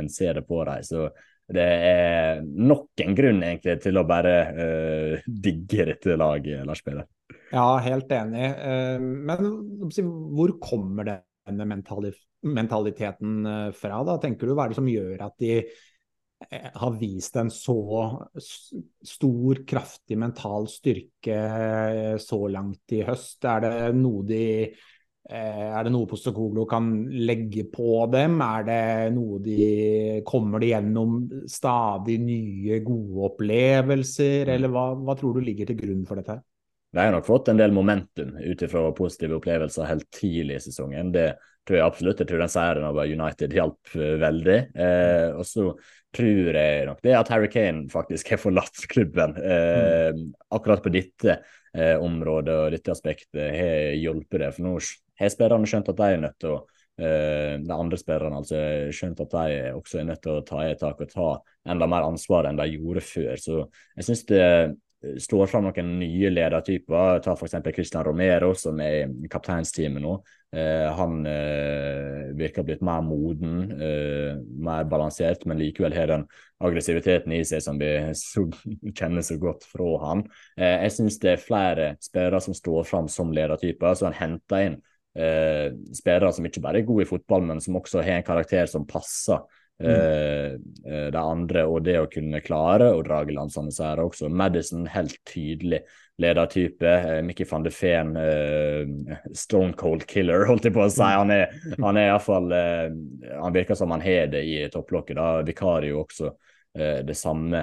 en 0.00 0.10
ser 0.12 0.40
det 0.40 0.46
på 0.48 0.62
dem. 0.68 0.86
Så 0.86 1.08
det 1.52 1.66
er 1.88 2.40
nok 2.42 3.02
en 3.04 3.18
grunn 3.18 3.42
egentlig 3.44 3.80
til 3.84 3.98
å 4.00 4.06
bare 4.08 4.36
digge 5.46 5.90
dette 5.90 6.16
laget, 6.16 6.62
Lars 6.68 6.80
Peder. 6.84 7.08
Ja, 7.52 7.76
helt 7.84 8.08
enig. 8.16 8.46
men 9.28 9.48
hvor 10.32 10.54
kommer 10.62 11.04
det 11.04 11.18
denne 11.48 11.66
mentaliteten 12.42 13.46
eh, 13.46 13.72
fra? 13.76 14.02
Da? 14.06 14.18
Tenker 14.22 14.48
du 14.48 14.54
hva 14.54 14.66
er 14.66 14.72
det 14.72 14.78
som 14.78 14.90
gjør 14.90 15.26
at 15.26 15.36
de 15.42 15.52
eh, 15.58 16.70
har 16.78 16.96
vist 17.00 17.36
en 17.40 17.52
så 17.52 17.78
stor, 18.38 19.62
kraftig 19.68 20.18
mental 20.20 20.68
styrke 20.70 21.36
eh, 21.36 22.16
så 22.22 22.40
langt 22.52 22.96
i 22.96 23.02
høst? 23.06 23.40
Er 23.44 23.64
det 23.66 23.76
noe 23.98 24.26
de 24.28 24.42
er 25.32 25.86
det 25.86 25.92
noe 25.94 26.08
Postekoglo 26.10 26.64
kan 26.68 26.88
legge 27.22 27.62
på 27.70 28.08
dem? 28.10 28.40
Er 28.42 28.64
det 28.66 28.80
noe 29.14 29.38
de 29.40 30.18
Kommer 30.26 30.60
de 30.60 30.72
gjennom 30.72 31.20
stadig 31.48 32.16
nye, 32.20 32.80
gode 32.82 33.28
opplevelser, 33.30 34.50
eller 34.50 34.74
hva, 34.74 34.88
hva 34.98 35.14
tror 35.16 35.38
du 35.38 35.46
ligger 35.46 35.70
til 35.70 35.78
grunn 35.78 36.02
for 36.10 36.18
dette? 36.18 36.40
De 36.92 37.00
har 37.00 37.14
nok 37.14 37.24
fått 37.24 37.48
en 37.48 37.56
del 37.56 37.72
momentum 37.72 38.34
ut 38.36 38.62
ifra 38.62 38.90
positive 38.96 39.38
opplevelser 39.38 39.88
helt 39.88 40.10
tidlig 40.12 40.58
i 40.58 40.64
sesongen. 40.66 41.12
Det 41.14 41.30
tror 41.66 41.78
jeg 41.78 41.86
absolutt. 41.86 42.20
Jeg 42.20 42.28
tror 42.28 42.42
den 42.42 42.52
seieren 42.52 42.88
over 42.88 43.08
United 43.08 43.54
hjalp 43.56 43.94
uh, 43.96 44.08
veldig. 44.20 44.58
Eh, 44.76 45.28
og 45.38 45.46
så 45.48 45.70
tror 46.12 46.58
jeg 46.58 46.84
nok 46.90 47.00
det 47.06 47.14
at 47.16 47.32
Harry 47.32 47.48
Kane 47.52 47.86
faktisk 47.92 48.34
har 48.34 48.42
forlatt 48.42 48.84
klubben. 48.92 49.38
Eh, 49.40 50.10
mm. 50.12 50.26
Akkurat 50.58 50.84
på 50.84 50.92
dette 50.92 51.38
eh, 51.38 51.96
området 51.96 52.58
og 52.58 52.76
dette 52.76 52.92
aspektet 52.92 53.56
har 53.56 53.96
hjulpet 53.96 54.44
det. 54.44 54.52
For 54.58 54.66
nå 54.66 54.76
har 55.22 55.32
spillerne 55.32 55.70
skjønt 55.70 55.90
at 55.94 56.00
de 56.02 56.12
er 56.12 56.24
nødt 56.26 56.38
til 56.42 56.58
å 56.58 56.62
Uh, 57.00 57.56
de 57.64 57.72
andre 57.72 57.96
spillerne 57.96 58.36
altså 58.36 58.58
skjønt 58.92 59.22
at 59.24 59.32
de 59.32 59.70
også 59.72 60.02
er 60.02 60.04
nødt 60.10 60.20
til 60.22 60.34
å 60.36 60.42
ta 60.44 60.58
i 60.68 60.74
tak 60.76 60.98
og 61.00 61.08
ta 61.08 61.28
enda 61.72 61.86
mer 61.88 62.04
ansvar 62.04 62.44
enn 62.46 62.58
de 62.60 62.66
gjorde 62.68 63.00
før. 63.06 63.40
Så 63.40 63.54
jeg 63.96 64.06
syns 64.10 64.22
det 64.28 64.42
står 65.18 65.48
fram 65.50 65.66
noen 65.66 65.96
nye 65.98 66.30
ledertyper. 66.30 67.20
Ta 67.24 67.34
f.eks. 67.34 67.56
Christian 67.74 68.04
Romero, 68.06 68.52
som 68.58 68.78
er 68.82 69.10
i 69.10 69.30
kapteinsteamet 69.30 70.02
nå. 70.04 70.14
Eh, 70.54 70.88
han 70.98 71.26
eh, 71.26 72.30
virker 72.38 72.66
blitt 72.66 72.84
mer 72.84 73.02
moden, 73.06 73.72
eh, 73.72 74.36
mer 74.62 74.86
balansert, 74.90 75.46
men 75.48 75.60
likevel 75.60 75.96
har 75.96 76.10
den 76.10 76.26
aggressiviteten 76.62 77.34
i 77.34 77.42
seg 77.48 77.64
som 77.64 77.80
vi 77.80 77.90
kjenner 78.98 79.26
så 79.26 79.38
godt 79.42 79.66
fra 79.68 79.90
han. 80.06 80.26
Eh, 80.58 80.84
jeg 80.86 80.96
syns 80.98 81.18
det 81.22 81.34
er 81.34 81.46
flere 81.46 81.88
spillere 82.04 82.42
som 82.44 82.56
står 82.56 82.86
fram 82.88 83.10
som 83.10 83.32
ledertyper, 83.34 83.96
så 83.96 84.10
han 84.10 84.18
henter 84.20 84.70
inn 84.70 84.80
spillere 85.92 86.30
som 86.32 86.46
ikke 86.48 86.62
bare 86.64 86.80
er 86.80 86.86
gode 86.88 87.04
i 87.04 87.08
fotball, 87.10 87.42
men 87.44 87.58
som 87.60 87.74
også 87.76 88.00
har 88.00 88.14
en 88.14 88.24
karakter 88.24 88.64
som 88.70 88.86
passer 88.88 89.42
Mm. 89.82 89.88
Uh, 89.88 91.08
de 91.10 91.18
andre, 91.18 91.64
og 91.66 91.82
det 91.86 91.96
å 91.98 92.10
kunne 92.10 92.42
klare 92.44 92.92
å 92.94 93.00
dra 93.02 93.22
land 93.24 93.50
seire 93.50 94.04
også. 94.04 94.28
Madison 94.30 94.84
helt 94.90 95.16
tydelig 95.26 95.82
ledertype. 96.22 97.18
Uh, 97.18 97.22
Mickey 97.22 97.46
van 97.50 97.62
de 97.62 97.70
Feen, 97.70 98.16
uh, 98.16 99.16
stone 99.34 99.72
cold 99.72 100.06
killer, 100.06 100.46
holdt 100.48 100.68
jeg 100.68 100.76
på 100.76 100.84
å 100.84 100.90
si. 100.92 101.02
Han 101.02 101.32
er, 101.34 101.52
han 101.78 101.98
er 101.98 102.10
iallfall 102.10 102.48
uh, 102.52 102.88
Han 103.42 103.54
virker 103.54 103.78
som 103.78 103.94
han 103.94 104.04
har 104.04 104.32
det 104.32 104.44
i 104.46 104.56
topplokket. 104.72 105.16
da, 105.18 105.28
Vikario 105.46 106.02
også. 106.04 106.34
det 106.72 107.12
samme. 107.14 107.58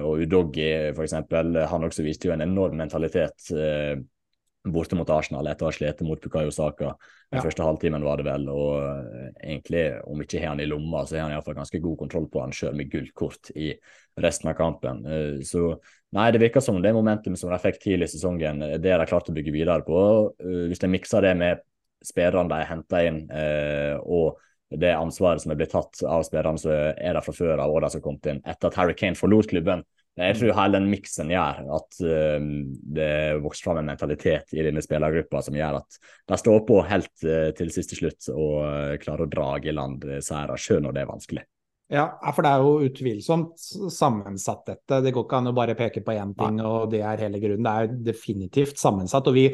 og 0.00 0.22
Udoggi, 0.24 0.94
for 0.96 1.04
eksempel, 1.04 1.58
han 1.68 1.84
også 1.84 2.00
viste 2.00 2.30
jo 2.30 2.32
en 2.32 2.40
enorm 2.40 2.78
mentalitet 2.80 3.50
borte 4.64 4.96
mot 4.96 5.10
Arsenal 5.12 5.46
etter 5.50 5.66
å 5.66 5.68
ha 5.68 5.76
slitt 5.76 6.00
mot 6.06 6.20
Bukayo 6.20 6.52
Saka. 6.54 6.94
Den 7.28 7.40
ja. 7.40 7.42
første 7.44 7.64
halvtimen 7.66 8.04
var 8.04 8.20
det 8.20 8.26
vel. 8.28 8.46
Og 8.52 8.78
eh, 8.80 9.26
egentlig, 9.42 9.82
om 10.08 10.22
ikke 10.24 10.40
har 10.40 10.54
han 10.54 10.62
i 10.64 10.68
lomma, 10.68 11.02
så 11.04 11.18
har 11.18 11.26
han 11.26 11.34
iallfall 11.34 11.58
ganske 11.58 11.80
god 11.84 11.98
kontroll 12.00 12.28
på 12.32 12.40
han 12.40 12.54
sjøl 12.56 12.76
med 12.78 12.88
gullkort 12.92 13.52
i 13.60 13.72
resten 14.24 14.52
av 14.52 14.56
kampen. 14.58 15.02
Eh, 15.04 15.42
så 15.44 15.66
nei, 16.16 16.30
det 16.32 16.40
virker 16.46 16.64
som 16.64 16.80
det 16.82 16.94
momentum 16.96 17.36
som 17.36 17.52
de 17.52 17.60
fikk 17.60 17.82
tidlig 17.82 18.08
i 18.08 18.14
sesongen, 18.14 18.64
det 18.80 18.94
har 18.94 19.02
de 19.02 19.10
klart 19.10 19.28
å 19.28 19.36
bygge 19.36 19.54
videre 19.54 19.84
på. 19.84 20.00
Eh, 20.40 20.64
hvis 20.70 20.80
de 20.84 20.90
mikser 20.94 21.28
det 21.28 21.34
med 21.40 21.64
spillerne 22.04 22.52
de 22.52 22.64
henter 22.68 23.06
inn, 23.08 23.20
og 24.04 24.34
det 24.68 24.90
ansvaret 24.92 25.40
som 25.40 25.54
er 25.54 25.56
blitt 25.56 25.70
tatt 25.72 26.02
av 26.04 26.20
spillerne 26.26 26.60
som 26.60 26.72
er 26.74 27.16
der 27.16 27.24
fra 27.24 27.32
før 27.32 27.62
av, 27.62 27.72
og 27.72 27.80
de 27.80 27.88
som 27.88 28.02
har 28.02 28.04
kommet 28.04 28.28
inn 28.28 28.40
etter 28.44 28.68
at 28.68 28.76
Harry 28.76 28.92
Kane 28.98 29.16
forlot 29.16 29.48
klubben, 29.48 29.86
jeg 30.14 30.36
tror 30.38 30.54
hele 30.54 30.78
den 30.78 30.90
miksen 30.92 31.32
gjør 31.32 31.64
at 31.74 31.96
uh, 32.06 32.44
det 32.98 33.14
vokser 33.42 33.66
fram 33.66 33.80
en 33.80 33.90
mentalitet 33.90 34.54
i 34.54 34.62
denne 34.62 34.82
spillergruppa 34.84 35.42
som 35.42 35.56
gjør 35.58 35.80
at 35.80 35.98
de 36.30 36.38
står 36.38 36.62
på 36.68 36.78
helt 36.86 37.26
uh, 37.26 37.50
til 37.58 37.72
siste 37.74 37.98
slutt 37.98 38.30
og 38.34 38.60
uh, 38.62 38.94
klarer 39.02 39.26
å 39.26 39.32
dra 39.32 39.48
i 39.58 39.74
land 39.74 40.06
seirer, 40.22 40.60
selv 40.60 40.86
når 40.86 40.94
det 40.94 41.04
er 41.04 41.10
vanskelig. 41.10 41.44
Ja, 41.92 42.06
for 42.32 42.46
det 42.46 42.50
er 42.50 42.62
jo 42.64 42.86
utvilsomt 42.88 43.60
sammensatt 43.92 44.64
dette. 44.70 45.02
Det 45.04 45.12
går 45.12 45.26
ikke 45.26 45.40
an 45.42 45.50
å 45.50 45.56
bare 45.56 45.76
peke 45.78 46.00
på 46.02 46.14
én 46.16 46.32
ting, 46.38 46.62
og 46.64 46.88
det 46.94 47.02
er 47.04 47.20
hele 47.26 47.38
grunnen. 47.42 47.66
Det 47.66 47.74
er 47.74 47.98
definitivt 48.08 48.80
sammensatt. 48.80 49.28
og 49.28 49.36
vi 49.36 49.50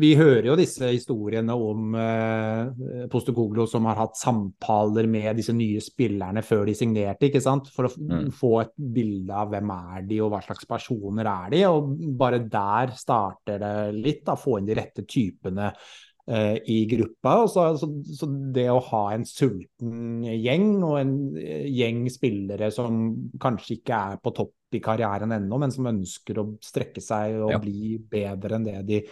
vi 0.00 0.12
hører 0.16 0.46
jo 0.48 0.54
disse 0.56 0.88
historiene 0.88 1.52
om 1.52 1.96
eh, 2.00 3.08
Postekoglo 3.12 3.66
som 3.68 3.84
har 3.90 3.98
hatt 4.00 4.16
samtaler 4.16 5.08
med 5.10 5.36
disse 5.36 5.52
nye 5.56 5.82
spillerne 5.84 6.40
før 6.46 6.64
de 6.70 6.76
signerte, 6.78 7.28
ikke 7.28 7.42
sant? 7.44 7.68
for 7.74 7.88
å 7.88 7.92
mm. 7.92 8.30
få 8.36 8.52
et 8.62 8.72
bilde 8.94 9.36
av 9.36 9.50
hvem 9.52 9.74
er 9.74 10.06
de 10.08 10.22
og 10.24 10.32
hva 10.32 10.40
slags 10.46 10.68
personer 10.70 11.28
er 11.28 11.52
de. 11.52 11.60
og 11.68 11.92
Bare 12.16 12.40
der 12.46 12.94
starter 12.96 13.60
det 13.60 13.74
litt, 13.98 14.24
da, 14.28 14.38
få 14.40 14.58
inn 14.60 14.70
de 14.70 14.78
rette 14.80 15.04
typene 15.04 15.68
eh, 15.68 16.56
i 16.72 16.78
gruppa. 16.88 17.36
Så, 17.52 17.66
så, 17.82 17.90
så, 18.16 18.30
det 18.56 18.70
å 18.72 18.80
ha 18.88 19.02
en 19.12 19.28
sulten 19.28 20.24
gjeng 20.24 20.72
og 20.80 20.96
en 21.02 21.14
eh, 21.36 21.68
gjeng 21.68 22.06
spillere 22.12 22.72
som 22.72 23.04
kanskje 23.42 23.76
ikke 23.82 24.00
er 24.14 24.24
på 24.24 24.32
topp 24.40 24.56
i 24.72 24.80
karrieren 24.80 25.36
ennå, 25.36 25.60
men 25.60 25.76
som 25.76 25.92
ønsker 25.92 26.40
å 26.40 26.48
strekke 26.64 27.04
seg 27.04 27.36
og 27.44 27.52
ja. 27.58 27.60
bli 27.60 27.98
bedre 28.00 28.56
enn 28.56 28.68
det 28.70 28.80
de 28.88 29.04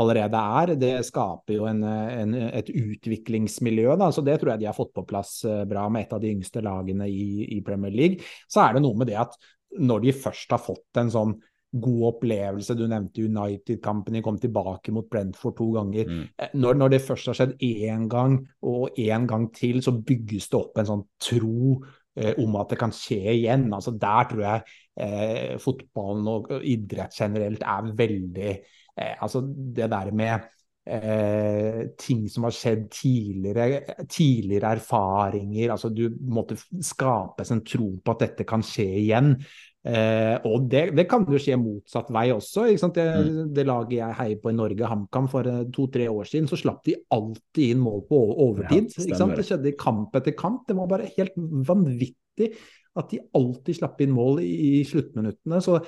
allerede 0.00 0.42
er. 0.62 0.74
Det 0.80 0.92
skaper 1.06 1.56
jo 1.58 1.68
en, 1.68 1.82
en, 1.84 2.36
et 2.48 2.70
utviklingsmiljø, 2.72 3.96
da, 4.00 4.10
så 4.14 4.24
det 4.24 4.38
tror 4.40 4.54
jeg 4.54 4.64
de 4.64 4.70
har 4.70 4.76
fått 4.76 4.94
på 4.96 5.06
plass 5.08 5.40
eh, 5.48 5.64
bra 5.68 5.88
med 5.92 6.06
et 6.06 6.14
av 6.16 6.22
de 6.22 6.32
yngste 6.32 6.64
lagene 6.64 7.08
i, 7.10 7.48
i 7.58 7.62
Premier 7.66 7.94
League. 7.94 8.28
Så 8.48 8.64
er 8.64 8.76
det 8.76 8.84
noe 8.84 8.98
med 8.98 9.12
det 9.12 9.20
at 9.22 9.36
når 9.80 10.04
de 10.04 10.12
først 10.12 10.52
har 10.52 10.60
fått 10.60 11.00
en 11.00 11.12
sånn 11.12 11.38
god 11.72 12.02
opplevelse. 12.10 12.76
Du 12.76 12.84
nevnte 12.88 13.24
United-kampen, 13.24 14.16
de 14.16 14.22
kom 14.24 14.38
tilbake 14.40 14.92
mot 14.92 15.08
Brentford 15.10 15.56
to 15.56 15.70
ganger. 15.76 16.10
Mm. 16.10 16.26
Eh, 16.36 16.52
når, 16.60 16.78
når, 16.80 16.94
det 16.94 17.02
først 17.06 17.30
har 17.30 17.38
skjedd 17.38 17.56
én 17.64 18.06
gang 18.12 18.38
og 18.68 19.00
én 19.00 19.26
gang 19.28 19.48
til, 19.56 19.80
så 19.84 19.94
bygges 19.96 20.50
det 20.52 20.60
opp 20.60 20.78
en 20.80 20.90
sånn 20.90 21.06
tro 21.22 21.78
eh, 22.18 22.34
om 22.42 22.60
at 22.60 22.74
det 22.74 22.80
kan 22.82 22.92
skje 22.96 23.22
igjen. 23.38 23.70
Altså 23.72 23.96
Der 23.96 24.28
tror 24.30 24.44
jeg 24.44 24.76
eh, 25.00 25.56
fotballen 25.62 26.30
og 26.34 26.52
idrett 26.60 27.16
generelt 27.16 27.64
er 27.64 27.92
veldig 28.02 28.54
eh, 29.00 29.14
altså 29.20 29.42
det 29.46 29.90
der 29.92 30.12
med 30.12 30.48
eh, 30.86 31.82
ting 31.98 32.24
som 32.30 32.46
har 32.48 32.54
skjedd 32.56 32.86
tidligere, 32.92 34.06
tidligere 34.06 34.76
erfaringer. 34.78 35.72
altså 35.72 35.88
Du 35.88 36.08
måtte 36.20 36.58
skapes 36.82 37.52
en 37.52 37.64
tro 37.66 37.92
på 38.02 38.14
at 38.14 38.26
dette 38.26 38.48
kan 38.48 38.64
skje 38.66 38.88
igjen. 39.04 39.36
Eh, 39.82 40.36
og 40.46 40.68
det, 40.70 40.92
det, 40.94 41.08
kan 41.10 41.24
jo 41.26 41.40
skje 41.42 41.56
motsatt 41.58 42.10
vei 42.14 42.28
også. 42.34 42.68
Det, 42.94 43.06
mm. 43.06 43.40
det, 43.54 43.66
laget 43.66 43.96
jeg 43.98 44.18
heier 44.20 44.42
på 44.42 44.52
i 44.52 44.58
Norge, 44.58 44.90
HamKam, 44.90 45.30
for 45.30 45.48
eh, 45.50 45.64
to-tre 45.74 46.06
år 46.10 46.28
siden, 46.28 46.46
så 46.50 46.58
slapp 46.60 46.84
de 46.86 46.96
alltid 47.14 47.74
inn 47.74 47.82
mål 47.82 48.04
på 48.10 48.20
overtid. 48.46 48.92
Ja, 49.10 49.26
det 49.32 49.48
skjedde 49.48 49.72
i 49.72 49.78
kamp 49.78 50.14
etter 50.18 50.36
kamp. 50.38 50.66
Det 50.68 50.78
var 50.78 50.90
bare 50.90 51.10
helt 51.16 51.34
vanvittig 51.66 52.52
at 52.98 53.08
de 53.12 53.20
alltid 53.36 53.78
slapp 53.78 54.00
inn 54.04 54.12
mål 54.12 54.42
i, 54.44 54.82
sluttminuttene. 54.88 55.60
Så, 55.64 55.78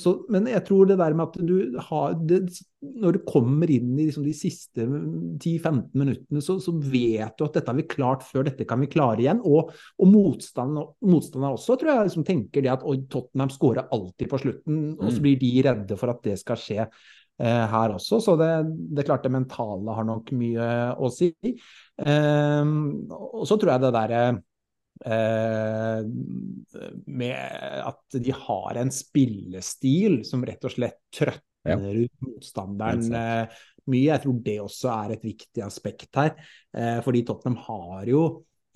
så, 0.00 0.14
men 0.32 0.48
jeg 0.50 0.64
tror 0.66 0.88
det 0.88 0.98
der 0.98 1.14
med 1.14 1.28
at 1.28 1.38
du 1.46 1.78
har 1.90 2.16
det, 2.26 2.40
Når 2.80 3.16
du 3.16 3.20
kommer 3.28 3.70
inn 3.70 3.92
i 3.98 4.08
liksom 4.08 4.24
de 4.24 4.34
siste 4.34 4.86
10-15 4.86 5.92
minuttene, 6.00 6.42
så, 6.42 6.58
så, 6.62 6.72
vet 6.72 7.36
du 7.36 7.44
at 7.46 7.58
dette 7.58 7.70
har 7.70 7.78
vi 7.78 7.86
klart 7.90 8.24
før, 8.26 8.46
dette 8.48 8.66
kan 8.68 8.80
vi 8.82 8.90
klare 8.90 9.22
igjen. 9.22 9.42
Og, 9.46 9.70
og 10.00 10.10
motstander 10.10 11.52
også 11.52 11.78
tror 11.78 11.92
jeg 11.92 12.10
liksom 12.10 12.26
tenker 12.26 12.66
det 12.66 12.74
at 12.74 12.84
oi, 12.88 12.98
Tottenham 13.10 13.52
skårer 13.54 13.90
alltid 13.94 14.30
på 14.30 14.42
slutten, 14.42 14.84
og 14.98 15.08
så 15.08 15.18
mm. 15.18 15.24
blir 15.26 15.40
de 15.40 15.54
redde 15.68 16.00
for 16.00 16.14
at 16.14 16.22
det 16.26 16.38
skal 16.40 16.58
skje 16.60 16.80
eh, 16.82 17.64
her 17.76 17.94
også. 17.94 18.18
Så 18.24 18.36
det, 18.40 18.52
det 18.90 19.04
er 19.04 19.12
klart 19.12 19.28
det 19.28 19.36
mentale 19.38 19.98
har 20.00 20.08
nok 20.08 20.34
mye 20.40 20.70
å 20.98 21.14
si. 21.14 21.30
Eh, 21.46 22.76
og 23.20 23.44
så 23.46 23.60
tror 23.60 23.76
jeg 23.76 23.86
det 23.86 23.96
derre 24.00 24.24
Eh, 24.30 24.38
med 27.06 27.36
at 27.86 28.18
de 28.20 28.34
har 28.36 28.80
en 28.80 28.90
spillestil 28.92 30.20
som 30.28 30.44
rett 30.44 30.66
og 30.68 30.74
slett 30.74 30.98
trøtner 31.14 31.40
ja. 31.64 32.04
ut 32.04 32.26
motstanderen 32.26 33.16
eh, 33.16 33.62
mye. 33.90 34.06
Jeg 34.10 34.22
tror 34.24 34.38
det 34.44 34.58
også 34.62 34.92
er 34.94 35.16
et 35.16 35.26
viktig 35.26 35.64
aspekt 35.64 36.20
her. 36.20 36.36
Eh, 36.76 37.00
fordi 37.04 37.24
Tottenham 37.26 37.58
har 37.66 38.10
jo 38.10 38.22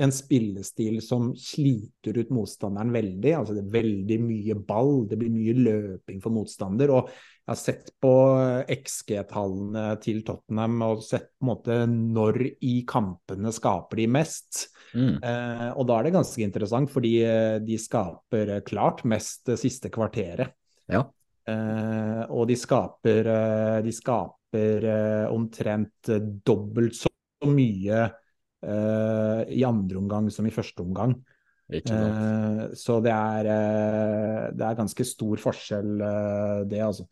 en 0.02 0.10
spillestil 0.10 0.98
som 1.06 1.28
sliter 1.38 2.18
ut 2.18 2.32
motstanderen 2.34 2.90
veldig. 2.94 3.34
altså 3.38 3.54
Det 3.54 3.62
er 3.62 3.76
veldig 3.76 4.18
mye 4.24 4.56
ball, 4.58 5.04
det 5.10 5.18
blir 5.20 5.30
mye 5.30 5.54
løping 5.54 6.22
for 6.24 6.34
motstander. 6.34 6.90
og 6.90 7.12
Jeg 7.44 7.52
har 7.52 7.58
sett 7.60 7.90
på 8.00 8.10
XG-tallene 8.72 9.98
til 10.00 10.22
Tottenham 10.24 10.78
og 10.86 11.02
sett 11.04 11.26
på 11.36 11.44
en 11.44 11.48
måte 11.50 11.74
når 11.90 12.38
i 12.64 12.78
kampene 12.88 13.52
skaper 13.52 14.00
de 14.00 14.06
mest. 14.16 14.62
Mm. 14.94 15.18
Eh, 15.20 15.66
og 15.74 15.84
da 15.90 15.98
er 15.98 16.08
det 16.08 16.14
ganske 16.14 16.40
interessant, 16.40 16.88
fordi 16.88 17.18
eh, 17.28 17.58
de 17.60 17.76
skaper 17.76 18.54
klart 18.64 19.04
mest 19.04 19.44
det 19.50 19.58
siste 19.60 19.92
kvarteret. 19.92 20.56
Ja. 20.88 21.02
Eh, 21.44 22.22
og 22.32 22.48
de 22.48 22.56
skaper, 22.56 23.28
eh, 23.34 23.76
de 23.84 23.92
skaper 23.92 24.88
eh, 24.94 25.28
omtrent 25.28 26.14
dobbelt 26.48 26.96
så 26.96 27.12
mye 27.44 28.06
eh, 28.08 29.40
i 29.52 29.68
andre 29.68 30.00
omgang 30.00 30.32
som 30.32 30.48
i 30.48 30.56
første 30.56 30.80
omgang. 30.80 31.18
Uh, 31.82 32.72
så 32.78 32.98
det 33.04 33.12
er, 33.12 33.48
uh, 33.50 34.42
det 34.54 34.66
er 34.66 34.78
ganske 34.78 35.06
stor 35.08 35.40
forskjell, 35.42 35.94
det, 36.70 36.80
altså. 36.84 37.06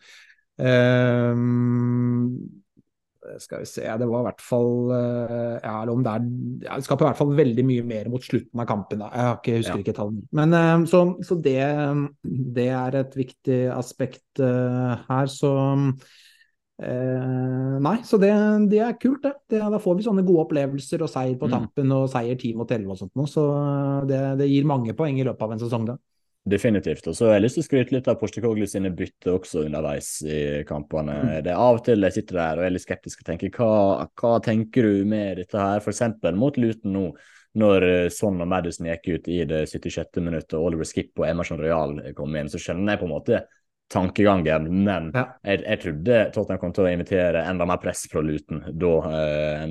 skal 3.43 3.63
vi 3.63 3.67
se, 3.71 3.85
det 3.99 4.07
var 4.11 4.23
i 4.23 4.27
hvert 4.27 4.43
fall 4.45 4.73
ja, 4.93 5.75
eller 5.81 5.93
om 5.93 6.03
det 6.05 6.13
er 6.13 6.25
ja, 6.67 6.77
Det 6.77 6.85
skaper 6.85 7.07
i 7.07 7.09
hvert 7.09 7.21
fall 7.21 7.37
veldig 7.39 7.65
mye 7.67 7.85
mer 7.87 8.11
mot 8.13 8.23
slutten 8.23 8.61
av 8.63 8.69
kampen. 8.69 9.03
Da. 9.03 9.09
Jeg 9.15 9.39
ikke, 9.39 9.57
husker 9.61 9.79
ja. 9.79 9.85
ikke 9.85 9.97
tallene. 9.97 10.27
Men 10.39 10.87
så, 10.91 11.05
så 11.25 11.39
det, 11.43 11.63
det, 12.59 12.69
er 12.69 12.99
et 13.01 13.17
viktig 13.17 13.61
aspekt 13.73 14.43
her. 14.43 15.31
Så 15.33 15.53
Eh, 16.83 17.75
nei, 17.83 17.99
så 18.05 18.19
det, 18.19 18.31
det, 18.71 18.79
er 18.83 18.97
kult, 19.01 19.23
det. 19.23 19.35
det. 19.53 19.61
Da 19.63 19.79
får 19.83 19.99
vi 19.99 20.07
sånne 20.07 20.25
gode 20.27 20.47
opplevelser 20.49 21.05
og 21.05 21.11
seier 21.11 21.37
på 21.39 21.49
mm. 21.49 21.53
tampen 21.55 21.95
og 21.95 22.09
seier 22.11 22.35
10 22.35 22.57
mot 22.59 22.71
11 22.71 22.95
og 22.95 22.99
sånt 22.99 23.13
noe. 23.19 23.31
Så 23.31 23.45
det, 24.09 24.23
det, 24.41 24.49
gir 24.51 24.67
mange 24.69 24.97
poeng 24.99 25.21
i 25.21 25.27
løpet 25.27 25.47
av 25.47 25.55
en 25.55 25.63
sesong, 25.63 25.87
da. 25.93 25.99
Definitivt. 26.53 27.07
Og 27.07 27.15
så 27.15 27.29
har 27.29 27.37
jeg 27.37 27.45
lyst 27.45 27.59
til 27.59 27.63
å 27.63 27.67
skryte 27.69 27.95
litt 27.95 28.09
av 28.11 28.17
Porstekoglu 28.19 28.67
sine 28.67 28.91
bytter 28.99 29.37
også 29.37 29.63
underveis 29.69 30.09
i 30.27 30.41
kampene. 30.67 31.21
Mm. 31.21 31.37
Det 31.47 31.53
er 31.53 31.61
Av 31.69 31.79
og 31.79 31.85
til 31.87 32.09
jeg 32.09 32.17
sitter 32.17 32.41
der 32.41 32.59
og 32.59 32.67
er 32.67 32.75
litt 32.75 32.87
skeptisk 32.87 33.23
og 33.23 33.29
tenker 33.31 33.53
hva, 33.55 34.09
hva 34.19 34.33
tenker 34.43 34.89
du 34.89 35.07
med 35.07 35.39
dette 35.39 35.61
her, 35.61 35.79
f.eks. 35.79 36.03
mot 36.35 36.59
Luton 36.59 36.99
nå? 36.99 37.07
Når 37.53 37.85
eh, 37.85 38.07
Son 38.09 38.41
og 38.41 38.49
Madison 38.49 38.87
gikk 38.89 39.11
ut 39.13 39.27
i 39.29 39.43
det 39.45 39.67
76. 39.69 40.23
minuttet 40.25 40.55
og 40.57 40.71
Oliver 40.71 40.89
Skipp 40.89 41.21
og 41.21 41.27
Emerson 41.29 41.61
Royal 41.61 41.99
kom 42.17 42.33
inn, 42.41 42.49
så 42.49 42.57
skjønner 42.57 42.95
jeg 42.95 43.03
på 43.03 43.05
en 43.05 43.13
måte 43.13 43.43
tankegangen, 43.93 44.69
men 44.85 45.11
ja. 45.15 45.27
jeg, 45.45 45.63
jeg, 45.67 45.81
trodde 45.83 46.23
Tottenham 46.35 46.63
kom 46.63 46.73
til 46.77 46.87
å 46.87 46.93
invitere 46.93 47.45
enda 47.49 47.67
mer 47.69 47.81
press 47.83 48.07
fra 48.11 48.23
Luton 48.25 48.65
da 48.73 48.95
eh, 49.11 49.67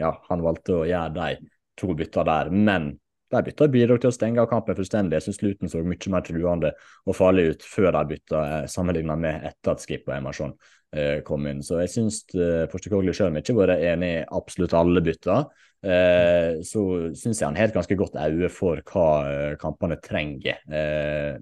ja, 0.00 0.12
han 0.28 0.44
valgte 0.44 0.82
å 0.82 0.84
gjøre 0.88 1.14
de 1.16 1.48
to 1.80 1.96
bytta 1.96 2.24
der. 2.28 2.52
Men 2.54 2.92
de 3.34 3.42
bytta 3.48 3.68
bidro 3.72 3.96
til 3.98 4.10
å 4.10 4.14
stenge 4.14 4.42
av 4.42 4.48
kampen 4.50 4.76
fullstendig. 4.78 5.18
Jeg 5.18 5.26
syns 5.28 5.42
Luton 5.42 5.72
så 5.72 5.82
mye 5.82 6.12
mer 6.12 6.24
truende 6.26 6.72
og 7.04 7.16
farlig 7.18 7.48
ut 7.54 7.66
før 7.66 7.90
de 7.96 8.04
bytta, 8.14 8.42
eh, 8.44 8.66
sammenlignet 8.70 9.22
med 9.24 9.48
etter 9.50 9.74
at 9.74 9.82
Skip 9.82 10.08
og 10.08 10.16
Emerson 10.16 10.54
eh, 10.94 11.20
kom 11.26 11.48
inn. 11.50 11.62
Så 11.64 11.80
jeg 11.82 11.92
syns 11.94 12.20
eh, 12.36 12.66
om 12.68 13.38
jeg 13.38 13.42
ikke 13.42 13.56
har 13.56 13.62
vært 13.64 13.88
enig 13.90 14.12
i 14.18 14.26
absolutt 14.38 14.76
alle 14.78 15.02
bytta, 15.04 15.40
eh, 15.86 16.50
så 16.66 16.84
syns 17.16 17.40
jeg 17.40 17.48
han 17.48 17.58
har 17.58 17.72
et 17.72 17.80
ganske 17.80 17.98
godt 17.98 18.20
øye 18.20 18.52
for 18.52 18.84
hva 18.92 19.08
eh, 19.30 19.56
kampene 19.60 19.98
trenger. 20.04 20.62
Eh, 20.70 21.34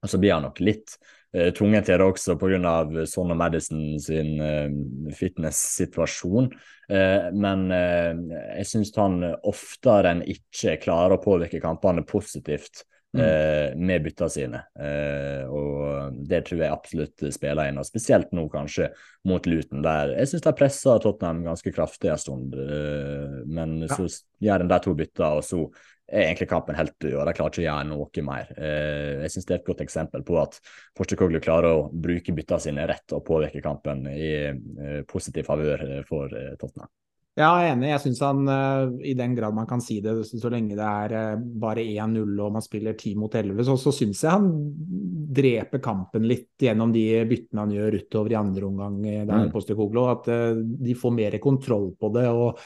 og 0.00 0.08
så 0.08 0.20
blir 0.20 0.36
han 0.36 0.46
nok 0.48 0.60
litt 0.64 0.96
tvunget 1.30 1.86
til 1.86 2.00
det 2.00 2.06
også 2.06 2.36
pga. 2.40 3.04
Son 3.06 3.30
og 3.30 3.38
Madison 3.38 3.82
sin 4.02 4.36
uh, 4.42 5.12
fitness-situasjon. 5.14 6.50
Uh, 6.90 7.26
men 7.38 7.68
jeg 7.70 8.66
syns 8.66 8.94
han 8.98 9.20
oftere 9.46 10.14
enn 10.14 10.24
ikke 10.26 10.78
klarer 10.82 11.14
å 11.14 11.22
påvirke 11.22 11.62
kampene 11.62 12.02
positivt 12.02 12.82
mm. 13.14 13.78
med 13.78 14.02
bytta 14.04 14.26
sine. 14.30 14.60
og 15.50 16.18
det 16.30 16.44
tror 16.46 16.60
jeg 16.64 16.74
absolutt 16.74 17.24
spiller 17.34 17.70
inn, 17.70 17.78
og 17.78 17.86
spesielt 17.86 18.34
nå 18.34 18.44
kanskje 18.50 18.90
mot 19.26 19.46
Luton, 19.46 19.82
der 19.86 20.16
jeg 20.16 20.32
syns 20.32 20.44
de 20.46 20.54
pressa 20.58 20.98
Tottenham 21.02 21.44
ganske 21.46 21.72
kraftig 21.74 22.10
en 22.10 22.20
stund. 22.22 22.58
men 23.46 23.80
ja. 23.86 23.94
så 23.94 24.06
gjør 24.42 24.66
en 24.66 24.70
de 24.74 24.80
to 24.82 24.94
bytta, 24.98 25.32
og 25.38 25.46
så 25.46 25.64
er 26.10 26.26
egentlig 26.26 26.48
kampen 26.50 26.78
helt 26.78 26.96
død, 26.98 27.16
og 27.18 27.26
de 27.28 27.34
klarer 27.36 27.52
ikke 27.52 27.62
å 27.62 27.66
gjøre 27.66 27.88
noe 27.90 28.24
mer. 28.26 28.54
Eh, 28.56 29.24
jeg 29.24 29.34
synes 29.34 29.46
Det 29.46 29.54
er 29.54 29.60
et 29.60 29.68
godt 29.68 29.84
eksempel 29.84 30.24
på 30.26 30.38
at 30.40 30.58
Porstekoglu 30.96 31.40
klarer 31.42 31.70
å 31.70 31.90
bruke 31.90 32.34
bytta 32.34 32.58
sine 32.62 32.86
rett 32.90 33.14
og 33.16 33.24
påvirke 33.26 33.62
kampen 33.62 34.06
i 34.10 34.32
eh, 34.50 35.04
positiv 35.08 35.46
favør 35.46 36.02
for 36.08 36.32
eh, 36.34 36.56
Tottenham. 36.58 36.90
Ja, 37.38 37.54
jeg 37.62 37.70
er 37.70 37.76
enig. 37.76 37.88
Jeg 37.92 38.02
syns 38.02 38.20
han, 38.26 38.40
i 39.06 39.12
den 39.16 39.36
grad 39.36 39.54
man 39.54 39.68
kan 39.70 39.80
si 39.80 40.00
det, 40.02 40.12
så 40.26 40.50
lenge 40.50 40.74
det 40.76 40.84
er 40.84 41.38
bare 41.38 41.84
1-0 41.86 42.34
og 42.42 42.56
man 42.56 42.64
spiller 42.64 42.96
10 42.98 43.14
mot 43.16 43.32
11, 43.32 43.62
så, 43.64 43.76
så 43.78 43.92
syns 43.94 44.24
jeg 44.26 44.34
han 44.34 44.48
dreper 45.30 45.80
kampen 45.80 46.26
litt 46.26 46.58
gjennom 46.60 46.90
de 46.92 47.04
byttene 47.30 47.62
han 47.62 47.72
gjør 47.72 47.96
utover 48.02 48.34
i 48.34 48.38
andre 48.40 48.66
omgang 48.66 48.98
der, 49.06 49.30
mm. 49.30 49.48
Postekoglu. 49.54 50.02
At 50.10 50.26
de 50.26 50.98
får 50.98 51.14
mer 51.16 51.38
kontroll 51.40 51.92
på 51.96 52.10
det. 52.18 52.26
og 52.28 52.58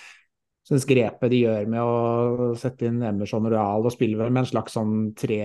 syns 0.64 0.86
grepet 0.88 1.28
de 1.28 1.42
gjør 1.42 1.66
med 1.68 1.84
å 1.84 2.52
sette 2.56 2.86
inn 2.88 3.02
Emerson 3.04 3.44
Royal 3.52 3.84
og 3.84 3.92
spille 3.92 4.16
vel 4.16 4.30
med 4.32 4.44
en 4.44 4.48
slags 4.48 4.76
sånn 4.78 4.94
tre, 5.16 5.40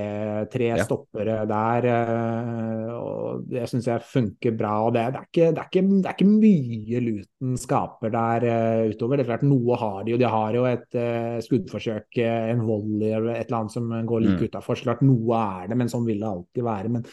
tre 0.51 0.69
ja. 0.69 0.85
stoppere 0.85 1.41
der, 1.49 1.87
eh, 1.91 2.93
og 2.95 3.41
det 3.49 3.65
syns 3.67 3.89
jeg 3.89 4.05
funker 4.07 4.55
bra. 4.55 4.77
og 4.85 4.93
det, 4.95 5.03
det, 5.11 5.19
er 5.19 5.27
ikke, 5.27 5.49
det, 5.49 5.65
er 5.65 5.67
ikke, 5.67 5.83
det, 5.89 6.05
er 6.05 6.15
ikke, 6.15 6.29
mye 6.29 7.01
Luton 7.03 7.57
skaper 7.59 8.13
der 8.13 8.45
uh, 8.47 8.83
utover. 8.93 9.19
Det 9.19 9.25
er 9.25 9.31
klart 9.33 9.47
Noe 9.49 9.79
har 9.81 9.97
de 10.05 10.13
jo. 10.13 10.19
De 10.21 10.29
har 10.35 10.55
jo 10.55 10.63
et 10.69 10.99
uh, 10.99 11.39
skuddforsøk, 11.43 12.21
en 12.23 12.63
volley 12.67 13.11
eller 13.11 13.33
et 13.33 13.49
eller 13.49 13.59
annet 13.59 13.75
som 13.75 13.91
går 13.91 14.23
like 14.23 14.37
mm. 14.39 14.53
utafor. 14.53 14.79
Så 14.79 14.87
klart 14.87 15.03
noe 15.03 15.41
er 15.59 15.67
det, 15.71 15.79
men 15.79 15.91
sånn 15.91 16.07
vil 16.07 16.23
det 16.23 16.31
alltid 16.31 16.67
være. 16.69 16.93
Men 16.95 17.03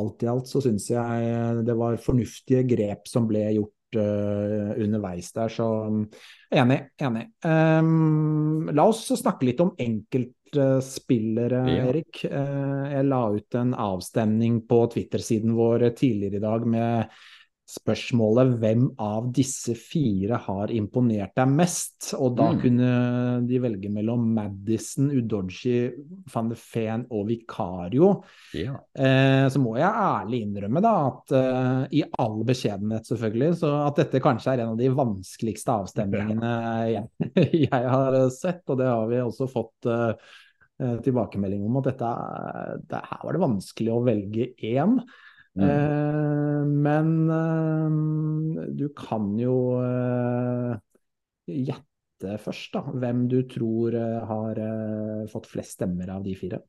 alt 0.00 0.24
i 0.24 0.30
alt 0.32 0.48
så 0.48 0.62
syns 0.64 0.88
jeg 0.92 1.60
det 1.66 1.76
var 1.76 2.00
fornuftige 2.00 2.64
grep 2.72 3.10
som 3.10 3.28
ble 3.28 3.44
gjort 3.58 3.74
uh, 3.98 4.70
underveis 4.76 5.32
der. 5.36 5.48
Så 5.52 5.66
um, 5.86 6.04
enig. 6.50 6.80
enig. 7.00 7.26
Um, 7.44 8.70
la 8.74 8.86
oss 8.90 9.06
snakke 9.18 9.48
litt 9.48 9.60
om 9.64 9.74
enkeltspillere, 9.80 11.64
ja. 11.70 11.88
Erik. 11.90 12.22
Uh, 12.24 12.86
jeg 12.94 13.08
la 13.10 13.24
ut 13.34 13.60
en 13.60 13.74
avstemning 13.74 14.62
på 14.70 14.84
Twitter-siden 14.94 15.54
vår 15.58 15.90
tidligere 15.98 16.40
i 16.40 16.46
dag 16.46 16.66
med 16.66 17.20
spørsmålet 17.70 18.54
hvem 18.60 18.86
av 19.00 19.28
disse 19.34 19.76
fire 19.78 20.40
har 20.46 20.72
imponert 20.74 21.34
deg 21.38 21.52
mest? 21.52 22.10
Og 22.18 22.34
da 22.38 22.48
mm. 22.50 22.58
kunne 22.64 22.90
de 23.46 23.60
velge 23.62 23.92
mellom 23.92 24.24
Madison, 24.34 25.10
Udoji, 25.14 25.90
van 26.32 26.50
de 26.50 26.58
Feen 26.58 27.06
og 27.14 27.28
Vicario. 27.30 28.10
Ja. 28.56 28.76
Eh, 28.94 29.46
så 29.52 29.62
må 29.62 29.76
jeg 29.78 29.88
ærlig 29.88 30.42
innrømme 30.46 30.82
da 30.84 30.94
at 31.06 31.34
eh, 31.38 31.86
i 32.00 32.04
all 32.22 32.42
beskjedenhet 32.48 33.08
selvfølgelig, 33.08 33.60
så 33.62 33.72
at 33.86 34.02
dette 34.02 34.22
kanskje 34.24 34.54
er 34.54 34.64
en 34.64 34.74
av 34.74 34.80
de 34.80 34.90
vanskeligste 34.94 35.78
avstemningene 35.84 36.54
jeg, 36.90 37.08
jeg 37.70 37.82
har 37.96 38.20
sett. 38.34 38.64
Og 38.68 38.80
det 38.82 38.90
har 38.90 39.10
vi 39.10 39.22
også 39.22 39.50
fått 39.50 39.90
eh, 39.90 40.30
tilbakemelding 41.04 41.64
om 41.66 41.80
at 41.80 41.90
dette, 41.92 42.12
det, 42.90 43.02
her 43.10 43.26
var 43.26 43.36
det 43.36 43.44
vanskelig 43.46 43.92
å 43.94 44.04
velge 44.06 44.52
én. 44.64 44.98
Mm. 45.58 45.64
Eh, 45.64 46.64
men 46.64 47.30
eh, 47.30 48.66
du 48.78 48.88
kan 48.96 49.32
jo 49.38 49.54
eh, 49.82 50.76
gjette 51.50 52.36
først, 52.44 52.74
da. 52.76 52.84
Hvem 53.02 53.24
du 53.32 53.40
tror 53.48 53.96
har 54.30 54.60
fått 55.32 55.48
flest 55.48 55.78
stemmer 55.78 56.12
av 56.12 56.26
de 56.26 56.34
fire. 56.36 56.60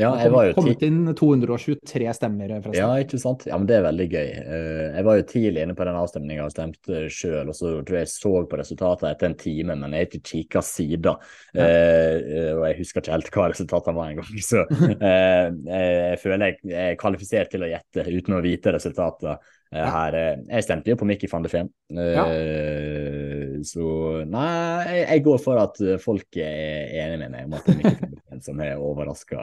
Ja, 0.00 0.14
Det 0.16 0.22
jeg 0.24 0.30
var 0.32 0.38
har 0.40 0.46
jo 0.48 0.54
kommet 0.56 0.82
inn 0.86 1.00
223 1.14 2.12
stemmer, 2.16 2.48
forresten. 2.64 2.78
Ja, 2.80 2.94
ikke 3.04 3.18
sant? 3.20 3.42
Ja, 3.44 3.58
men 3.60 3.66
Det 3.68 3.76
er 3.76 3.82
veldig 3.84 4.06
gøy. 4.08 4.30
Eh, 4.40 4.96
Jeg 4.96 5.04
var 5.04 5.18
jo 5.18 5.26
tidlig 5.28 5.62
inne 5.66 5.74
på 5.76 5.84
den 5.84 5.98
avstemninga 6.00 6.46
og 6.46 6.54
stemte 6.54 7.02
sjøl, 7.12 7.50
og 7.52 7.54
så 7.58 7.74
tror 7.84 7.98
jeg 7.98 8.06
jeg 8.06 8.12
så 8.14 8.32
på 8.48 8.56
resultatet 8.62 9.10
etter 9.10 9.26
en 9.28 9.36
time, 9.36 9.76
men 9.76 9.92
jeg 9.92 10.00
har 10.00 10.08
ikke 10.08 10.22
kikka 10.30 10.62
sida. 10.64 11.12
Ja. 11.52 11.66
Eh, 11.68 12.54
Og 12.56 12.64
jeg 12.70 12.78
husker 12.80 13.02
ikke 13.04 13.12
helt 13.18 13.30
hva 13.36 13.50
resultatene 13.52 13.94
var 14.00 14.10
engang. 14.14 14.32
Så 14.50 14.64
eh, 15.10 15.52
jeg 15.68 16.18
føler 16.24 16.56
jeg 16.64 16.72
er 16.72 16.96
kvalifisert 16.96 17.50
til 17.52 17.60
å 17.66 17.68
gjette 17.68 18.08
uten 18.08 18.38
å 18.38 18.42
vite 18.42 18.72
resultatene 18.72 19.36
Ja. 19.72 19.86
her. 19.88 20.14
Eh, 20.14 20.36
Jeg 20.56 20.64
stemte 20.64 20.88
jo 20.90 20.96
på 20.96 21.06
Mikki 21.08 21.28
van 21.32 21.42
de 21.44 21.48
Feen, 21.52 21.68
ja. 21.92 22.24
Så 23.62 24.24
nei, 24.26 24.84
jeg- 24.88 25.08
jeg 25.08 25.24
går 25.24 25.38
for 25.40 25.58
at 25.58 25.76
folk 26.00 26.36
er 26.36 26.88
enig 27.04 27.18
med 27.20 27.30
meg 27.30 27.44
om 27.44 27.54
at 27.54 27.66
Mikki 27.68 27.96
van 28.00 28.10
de 28.10 28.21
som 28.44 28.58
har 28.62 28.76
overraska 28.82 29.38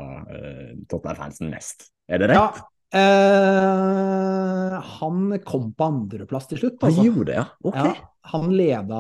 Tottenham-fansen 0.90 1.50
mest. 1.54 1.90
Er 2.10 2.20
det 2.20 2.30
Ja, 2.34 2.48
rett? 2.50 2.62
eh, 3.00 4.80
han 5.00 5.40
kom 5.46 5.72
på 5.78 5.88
andreplass 5.92 6.48
til 6.50 6.58
slutt, 6.64 6.80
Han 6.82 6.90
altså. 6.92 7.06
gjorde 7.06 7.26
det, 7.32 7.36
ja. 7.40 7.46
Ok. 7.64 7.76
Ja, 7.76 7.94
han 8.30 8.50
leda 8.54 9.00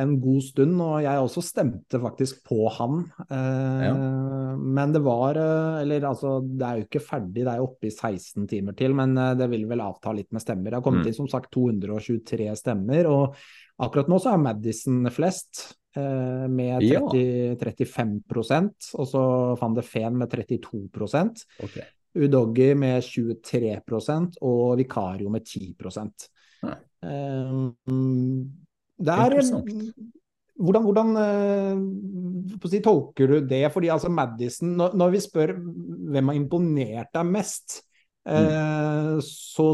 en 0.00 0.14
god 0.20 0.42
stund, 0.44 0.80
og 0.84 0.98
jeg 1.04 1.22
også 1.22 1.42
stemte 1.44 2.00
faktisk 2.02 2.42
på 2.48 2.68
han. 2.76 2.98
Eh, 3.30 4.56
Men 4.58 4.92
det 4.92 5.00
var 5.04 5.36
eh, 5.38 5.82
Eller 5.82 6.00
altså, 6.08 6.40
det 6.42 6.66
er 6.66 6.76
jo 6.80 6.84
ikke 6.88 7.00
ferdig, 7.04 7.44
det 7.44 7.52
er 7.52 7.60
jo 7.62 7.68
oppe 7.68 7.86
i 7.88 7.90
16 7.94 8.46
timer 8.50 8.76
til, 8.76 8.94
men 8.94 9.16
eh, 9.16 9.34
det 9.38 9.48
vil 9.50 9.66
vel 9.70 9.80
avta 9.80 10.12
litt 10.12 10.30
med 10.32 10.42
stemmer. 10.42 10.70
Det 10.70 10.74
har 10.80 10.82
kommet 10.82 11.04
Mm. 11.04 11.08
inn 11.08 11.14
som 11.14 11.28
sagt 11.28 11.50
223 11.54 12.56
stemmer, 12.56 13.06
og 13.06 13.34
akkurat 13.80 14.08
nå 14.08 14.18
så 14.20 14.32
er 14.34 14.38
Madison 14.42 15.04
flest. 15.10 15.74
Eh, 15.98 16.46
Med 16.48 16.82
Ja. 16.86 17.02
35% 17.02 18.90
og 18.94 19.08
så 19.10 19.22
van 19.60 19.74
de 19.76 19.84
Ven 19.92 20.18
med 20.18 20.30
32 20.30 21.46
okay. 21.64 21.86
Udoggi 22.18 22.74
med 22.74 23.02
23% 23.04 24.38
og 24.42 24.78
Vikario 24.78 25.28
med 25.30 25.44
10 25.44 25.74
Nei. 26.62 26.76
Eh, 27.04 27.68
Det 28.98 29.14
er 29.14 29.36
Hvordan, 30.58 30.82
hvordan 30.82 31.10
eh, 31.22 32.62
si, 32.66 32.80
tolker 32.82 33.30
du 33.30 33.36
det? 33.46 33.62
Fordi 33.70 33.92
altså 33.94 34.10
Madison, 34.10 34.72
når, 34.80 34.96
når 34.98 35.12
vi 35.14 35.20
spør 35.22 35.52
hvem 35.54 36.32
har 36.32 36.38
imponert 36.38 37.12
deg 37.14 37.28
mest, 37.30 37.76
eh, 38.26 39.20
så 39.22 39.68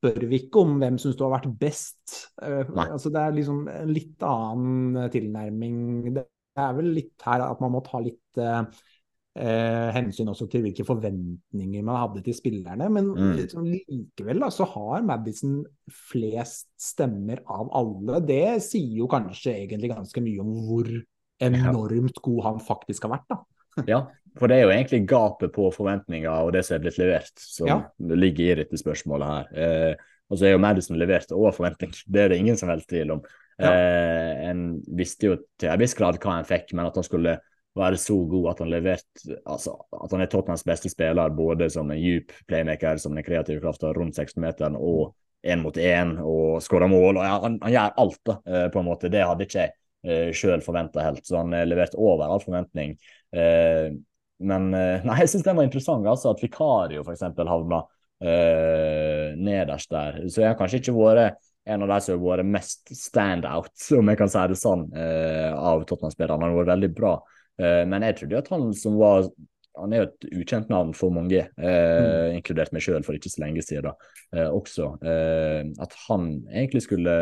spør 0.00 0.24
vi 0.30 0.38
ikke 0.46 0.62
om 0.64 0.78
hvem 0.80 0.96
syns 1.00 1.18
du 1.18 1.26
har 1.26 1.34
vært 1.36 1.50
best. 1.60 2.14
Eh, 2.42 2.64
altså 2.88 3.12
det 3.12 3.20
er 3.20 3.34
liksom 3.36 3.66
en 3.68 3.92
litt 3.92 4.24
annen 4.24 5.10
tilnærming. 5.12 5.76
Det 6.16 6.24
er 6.56 6.72
vel 6.78 6.88
litt 6.96 7.26
her 7.28 7.44
at 7.44 7.60
man 7.60 7.74
må 7.76 7.82
ta 7.84 8.00
litt 8.02 8.40
eh, 8.40 8.64
eh, 9.36 9.90
hensyn 9.94 10.32
også 10.32 10.48
til 10.50 10.64
hvilke 10.64 10.86
forventninger 10.88 11.84
man 11.86 12.00
hadde 12.00 12.24
til 12.26 12.34
spillerne. 12.34 12.88
Men 12.90 13.12
Mm. 13.12 13.36
liksom, 13.38 13.68
likevel 13.68 14.40
da, 14.40 14.48
så 14.50 14.66
har 14.72 15.04
Madison 15.06 15.60
flest 16.10 16.70
stemmer 16.80 17.44
av 17.46 17.70
alle. 17.76 18.20
Det 18.24 18.62
sier 18.64 19.02
jo 19.02 19.06
kanskje 19.10 19.54
egentlig 19.60 19.92
ganske 19.92 20.24
mye 20.24 20.40
om 20.40 20.56
hvor 20.66 20.90
enormt 21.40 22.18
god 22.24 22.42
han 22.48 22.60
faktisk 22.60 23.06
har 23.06 23.18
vært. 23.18 23.28
da. 23.30 23.42
Ja, 23.86 24.00
for 24.38 24.50
det 24.50 24.58
er 24.58 24.66
jo 24.66 24.72
egentlig 24.74 25.02
gapet 25.10 25.52
på 25.54 25.70
forventninger 25.74 26.30
og 26.30 26.52
det 26.54 26.64
som 26.66 26.76
er 26.76 26.84
blitt 26.84 26.98
levert, 27.00 27.32
som 27.40 27.68
Ja. 27.70 27.78
ligger 27.98 28.52
i 28.52 28.58
dette 28.62 28.78
spørsmålet 28.78 29.26
her. 29.26 29.52
Eh, 29.54 29.94
og 30.30 30.38
så 30.38 30.46
er 30.46 30.52
jo 30.52 30.62
Madison 30.62 30.98
levert 30.98 31.32
over 31.32 31.52
forventning, 31.52 31.92
det 32.06 32.20
er 32.24 32.28
det 32.28 32.38
ingen 32.38 32.56
som 32.56 32.68
helst 32.68 32.88
tvil 32.88 33.16
om. 33.16 33.22
Ja. 33.60 33.72
Eh, 33.74 34.50
en 34.50 34.82
visste 34.96 35.26
jo 35.26 35.38
til 35.60 35.68
en 35.72 35.80
viss 35.80 35.94
grad 35.94 36.18
hva 36.22 36.38
en 36.38 36.48
fikk, 36.48 36.72
men 36.72 36.86
at 36.86 36.94
han 36.96 37.04
skulle 37.04 37.38
være 37.76 37.98
så 38.02 38.16
god 38.26 38.48
at 38.50 38.62
han 38.64 38.70
leverte 38.72 39.36
altså, 39.46 39.76
At 39.94 40.10
han 40.10 40.24
er 40.24 40.30
Tottenhams 40.30 40.64
beste 40.66 40.90
spiller, 40.90 41.30
både 41.30 41.68
som 41.70 41.90
en 41.90 42.00
djup 42.00 42.32
playmaker, 42.48 42.98
som 42.98 43.14
den 43.14 43.24
kreative 43.24 43.60
krafta 43.62 43.92
rundt 43.94 44.18
16-meteren 44.18 44.78
og 44.78 45.14
én 45.46 45.62
mot 45.62 45.76
én, 45.76 46.16
og 46.20 46.60
skåra 46.64 46.88
mål. 46.90 47.16
og 47.16 47.24
ja, 47.24 47.36
han, 47.44 47.58
han 47.62 47.72
gjør 47.72 47.94
alt, 48.02 48.20
da, 48.26 48.34
eh, 48.46 48.66
på 48.72 48.80
en 48.80 48.88
måte. 48.90 49.08
Det 49.12 49.22
hadde 49.24 49.46
ikke 49.46 49.62
jeg 49.62 49.72
eh, 50.04 50.32
sjøl 50.36 50.60
forventa 50.64 51.04
helt, 51.06 51.24
så 51.26 51.40
han 51.40 51.54
leverte 51.54 51.70
levert 51.72 51.96
over 51.96 52.26
all 52.26 52.42
forventning. 52.42 52.96
Eh, 53.32 53.88
men 54.40 54.72
eh, 54.74 55.02
nei, 55.06 55.20
jeg 55.22 55.34
syns 55.34 55.46
den 55.46 55.58
var 55.58 55.68
interessant, 55.68 56.08
altså, 56.08 56.34
at 56.34 56.42
Vikario 56.44 57.04
f.eks. 57.04 57.24
havna 57.38 57.82
øh, 58.24 59.28
nederst 59.38 59.92
der. 59.92 60.20
Så 60.28 60.44
jeg 60.44 60.52
har 60.52 60.58
kanskje 60.58 60.82
ikke 60.82 60.96
vært 60.96 61.40
en 61.70 61.84
av 61.84 61.92
de 61.92 62.00
som 62.02 62.16
har 62.16 62.24
vært 62.24 62.50
mest 62.50 62.94
standout, 62.96 63.72
om 64.00 64.12
jeg 64.12 64.20
kan 64.20 64.32
si 64.32 64.48
det 64.52 64.58
sånn, 64.60 64.88
øh, 64.96 65.52
av 65.54 65.84
Tottenham-spillerne. 65.84 66.40
Han 66.40 66.54
har 66.54 66.62
vært 66.62 66.74
veldig 66.76 66.92
bra. 66.96 67.18
Men 67.60 68.00
jeg 68.06 68.14
trodde 68.16 68.32
jo 68.32 68.38
at 68.40 68.46
han 68.54 68.62
som 68.72 68.94
var 68.96 69.26
han 69.78 69.92
er 69.92 70.02
jo 70.02 70.06
et 70.08 70.24
ukjent 70.42 70.70
navn 70.72 70.90
for 70.96 71.14
mange, 71.14 71.44
eh, 71.54 72.30
inkludert 72.34 72.72
meg 72.74 72.82
sjøl 72.82 73.04
for 73.06 73.16
ikke 73.16 73.30
så 73.30 73.44
lenge 73.44 73.62
siden. 73.62 73.94
Eh, 74.34 74.48
også. 74.50 74.88
Eh, 75.06 75.62
at 75.82 75.94
han 76.08 76.26
egentlig 76.50 76.82
skulle 76.84 77.14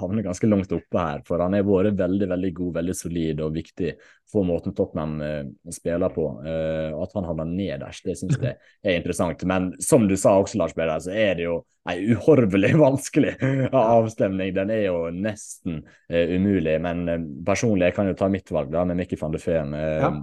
havne 0.00 0.24
ganske 0.24 0.48
langt 0.48 0.72
oppe 0.76 1.00
her, 1.00 1.22
for 1.26 1.40
han 1.42 1.56
har 1.56 1.64
vært 1.66 1.96
veldig 1.98 2.28
veldig 2.34 2.52
god, 2.60 2.74
veldig 2.80 2.96
solid 2.96 3.40
og 3.44 3.56
viktig 3.56 3.94
for 4.30 4.46
måten 4.46 4.74
Tottenham 4.76 5.16
eh, 5.24 5.42
spiller 5.72 6.12
på. 6.12 6.26
Eh, 6.44 6.92
og 6.92 7.06
at 7.06 7.16
han 7.16 7.28
havner 7.30 7.50
nederst, 7.50 8.04
det 8.04 8.18
syns 8.20 8.38
jeg 8.42 8.56
er 8.56 9.00
interessant. 9.00 9.46
Men 9.48 9.72
som 9.82 10.06
du 10.08 10.16
sa 10.20 10.36
også, 10.40 10.60
Lars 10.60 10.76
Beder, 10.76 11.00
så 11.02 11.16
er 11.16 11.34
det 11.40 11.48
jo 11.48 11.58
ei 11.88 12.00
uhorvelig 12.12 12.74
vanskelig 12.86 13.36
avstemning. 13.72 14.52
Den 14.56 14.72
er 14.74 14.88
jo 14.90 15.02
nesten 15.14 15.82
eh, 16.10 16.36
umulig. 16.36 16.76
Men 16.84 17.06
personlig, 17.46 17.90
jeg 17.90 17.98
kan 17.98 18.12
jo 18.12 18.16
ta 18.18 18.30
mitt 18.32 18.52
valg 18.52 18.72
da, 18.74 18.84
med 18.84 19.00
Mikki 19.00 19.20
van 19.20 19.36
de 19.36 19.42
Feen. 19.42 19.76
Ja. 19.76 20.16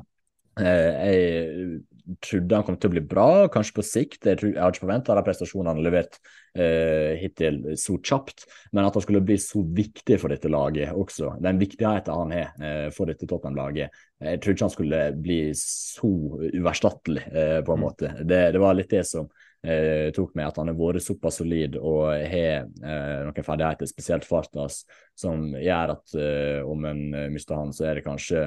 Eh, 0.60 1.08
jeg 1.10 2.18
trodde 2.24 2.58
han 2.58 2.66
kom 2.68 2.76
til 2.78 2.92
å 2.92 2.94
bli 2.94 3.04
bra, 3.08 3.28
kanskje 3.52 3.78
på 3.78 3.86
sikt. 3.88 4.26
Jeg, 4.28 4.40
trodde, 4.40 4.56
jeg 4.56 4.62
hadde 4.62 4.76
ikke 4.76 4.86
forventa 4.86 5.16
de 5.18 5.24
prestasjonene 5.26 5.74
han 5.74 5.86
levert 5.86 6.20
eh, 6.54 7.14
hittil 7.22 7.62
så 7.80 7.96
kjapt, 8.04 8.46
men 8.76 8.86
at 8.86 8.98
han 8.98 9.06
skulle 9.06 9.24
bli 9.26 9.38
så 9.42 9.64
viktig 9.64 10.20
for 10.22 10.34
dette 10.34 10.52
laget 10.52 10.92
også. 10.92 11.38
Den 11.44 11.62
viktigheten 11.62 12.20
han 12.20 12.36
har 12.36 12.52
eh, 12.60 12.90
for 12.94 13.10
dette 13.10 13.30
Tottenham-laget. 13.30 14.04
Jeg 14.24 14.44
trodde 14.44 14.58
ikke 14.58 14.68
han 14.68 14.76
skulle 14.76 15.02
bli 15.24 15.40
så 15.60 16.12
uerstattelig, 16.52 17.26
eh, 17.32 17.58
på 17.66 17.76
en 17.76 17.84
måte. 17.88 18.14
Det, 18.22 18.44
det 18.56 18.62
var 18.62 18.78
litt 18.78 18.92
det 18.94 19.06
som 19.10 19.32
eh, 19.64 20.12
tok 20.16 20.36
meg, 20.36 20.52
at 20.52 20.60
han 20.62 20.70
har 20.72 20.78
vært 20.78 21.08
såpass 21.08 21.40
solid 21.42 21.80
og 21.80 22.12
har 22.12 22.68
eh, 22.68 23.20
noen 23.26 23.48
ferdigheter, 23.48 23.90
spesielt 23.90 24.28
fartas, 24.28 24.84
som 25.20 25.52
gjør 25.54 25.94
at 25.94 26.16
uh, 26.18 26.70
om 26.70 26.86
en 26.90 27.02
eh, 27.14 27.32
mister 27.34 27.58
han, 27.58 27.74
så 27.76 27.90
er 27.90 28.00
det 28.00 28.06
kanskje 28.06 28.46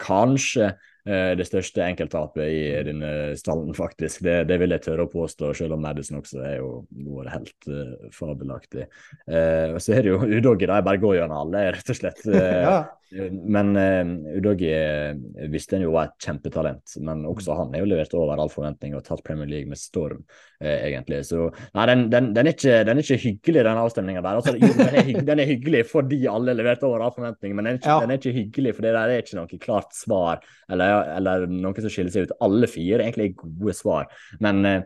kanskje 0.00 0.68
uh, 0.74 1.32
det 1.38 1.46
største 1.48 1.84
enkelttapet 1.86 2.52
i 2.52 2.62
denne 2.86 3.12
stallen, 3.40 3.72
faktisk. 3.82 4.22
Det, 4.26 4.42
det 4.50 4.60
vil 4.62 4.76
jeg 4.76 4.84
tørre 4.88 5.08
å 5.08 5.12
påstå, 5.12 5.52
selv 5.56 5.78
om 5.78 5.84
Madison 5.84 6.20
også 6.20 6.42
er 6.44 6.58
jo 6.58 6.72
vært 7.16 7.34
helt 7.38 7.70
uh, 7.70 8.08
fabelaktig. 8.14 8.88
Så 9.26 9.96
er 9.96 10.04
det 10.04 10.12
jo 10.12 10.20
Udogi, 10.36 10.68
da. 10.68 10.80
Jeg 10.80 10.90
bare 10.90 11.02
går 11.02 11.20
gjennom 11.20 11.46
alle, 11.46 11.70
rett 11.78 11.94
og 11.94 12.02
slett. 12.02 12.26
Ja. 12.62 12.82
Men 13.30 13.76
uh, 13.76 14.36
Udoggi 14.38 14.70
eh, 14.72 15.16
visste 15.52 15.76
en 15.76 15.84
jo 15.84 15.92
var 15.92 16.08
et 16.08 16.24
kjempetalent, 16.26 16.94
men 17.04 17.26
også 17.28 17.56
han 17.58 17.74
er 17.74 17.82
jo 17.82 17.90
levert 17.90 18.14
over 18.16 18.40
all 18.40 18.52
forventning 18.52 18.96
og 18.96 19.04
tatt 19.04 19.22
Premier 19.26 19.50
League 19.50 19.68
med 19.68 19.80
storm, 19.80 20.22
uh, 20.62 20.78
egentlig. 20.78 21.20
Så 21.28 21.50
nei, 21.76 21.86
den, 21.90 22.06
den, 22.12 22.30
den, 22.36 22.48
er 22.48 22.56
ikke, 22.56 22.78
den 22.88 22.96
er 22.96 23.04
ikke 23.04 23.20
hyggelig, 23.26 23.66
den 23.68 23.82
avstemninga 23.82 24.24
der. 24.24 24.40
Altså, 24.40 24.56
den, 24.56 24.86
er 24.86 24.96
hyggelig, 25.02 25.26
den 25.28 25.44
er 25.44 25.50
hyggelig 25.50 25.82
fordi 26.02 26.18
alle 26.30 26.54
leverte 26.58 26.86
over 26.88 27.04
all 27.06 27.14
forventning, 27.14 27.54
men 27.56 27.64
den 27.64 27.74
er 27.74 27.78
ikke, 27.80 27.88
Ja. 27.94 28.00
den 28.02 28.10
er 28.10 28.18
ikke 28.20 28.34
hyggelig, 28.36 28.74
for 28.76 28.82
det 28.86 28.92
der 28.96 29.08
er 29.14 29.22
ikke 29.22 29.38
noe 29.38 29.58
klart 29.62 29.94
svar, 29.96 30.42
eller, 30.70 31.16
eller 31.16 31.46
noe 31.46 31.74
som 31.84 31.90
skiller 31.92 32.12
seg 32.14 32.28
ut. 32.28 32.36
Alle 32.44 32.66
fire 32.70 33.00
egentlig 33.06 33.30
er 33.30 33.40
gode 33.44 33.74
svar, 33.78 34.06
men 34.40 34.64
eh, 34.66 34.82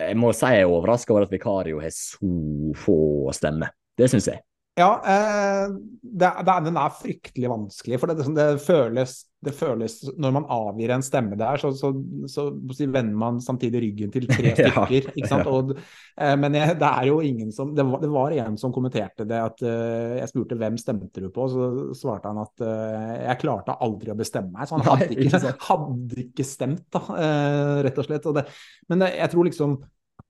jeg 0.00 0.16
må 0.16 0.32
si 0.32 0.46
jeg 0.48 0.64
er 0.64 0.70
overraska 0.72 1.12
over 1.12 1.26
at 1.28 1.32
Vikario 1.34 1.80
har 1.80 1.92
så 1.92 2.74
få 2.74 2.98
stemmer. 3.36 3.70
Det 3.96 4.08
syns 4.10 4.28
jeg. 4.32 4.40
Ja, 4.78 5.02
eh, 5.04 5.72
det, 6.02 6.30
det, 6.46 6.54
den 6.64 6.78
er 6.78 6.94
fryktelig 6.94 7.50
vanskelig. 7.50 7.98
For 8.00 8.10
det, 8.10 8.24
det, 8.36 8.46
føles, 8.62 9.16
det 9.44 9.52
føles 9.56 9.96
Når 10.20 10.34
man 10.36 10.46
avgir 10.52 10.92
en 10.94 11.04
stemme 11.04 11.36
der, 11.38 11.58
så, 11.60 11.72
så, 11.76 11.90
så, 12.30 12.46
så 12.76 12.86
vender 12.86 13.18
man 13.18 13.40
samtidig 13.42 13.82
ryggen 13.84 14.14
til 14.14 14.28
tre 14.30 14.54
stykker. 14.58 15.10
ja. 15.18 15.40
Og, 15.50 15.74
eh, 15.74 16.36
men 16.40 16.56
jeg, 16.56 16.78
det 16.80 16.90
er 16.90 17.10
jo 17.10 17.20
ingen 17.26 17.52
som 17.54 17.74
det 17.76 17.86
var, 17.88 18.02
det 18.04 18.12
var 18.14 18.36
en 18.46 18.58
som 18.60 18.74
kommenterte 18.74 19.26
det, 19.28 19.42
at 19.50 19.64
eh, 19.66 20.16
jeg 20.20 20.32
spurte 20.32 20.58
hvem 20.60 20.78
stemte 20.80 21.24
du 21.24 21.30
på, 21.34 21.48
så 21.50 21.70
svarte 21.98 22.30
han 22.30 22.42
at 22.44 22.66
eh, 22.66 23.14
jeg 23.26 23.40
klarte 23.44 23.78
aldri 23.84 24.14
å 24.14 24.18
bestemme 24.18 24.54
meg. 24.54 24.70
Så 24.70 24.78
han 24.78 24.86
hadde 24.86 25.12
ikke 25.16 25.44
hadde 25.70 26.20
ikke 26.28 26.46
stemt, 26.46 26.86
da, 26.94 27.04
eh, 27.18 27.78
rett 27.88 28.00
og 28.00 28.06
slett. 28.06 28.30
Og 28.30 28.38
det, 28.38 28.46
men 28.92 29.08
jeg 29.10 29.34
tror 29.34 29.50
liksom 29.50 29.80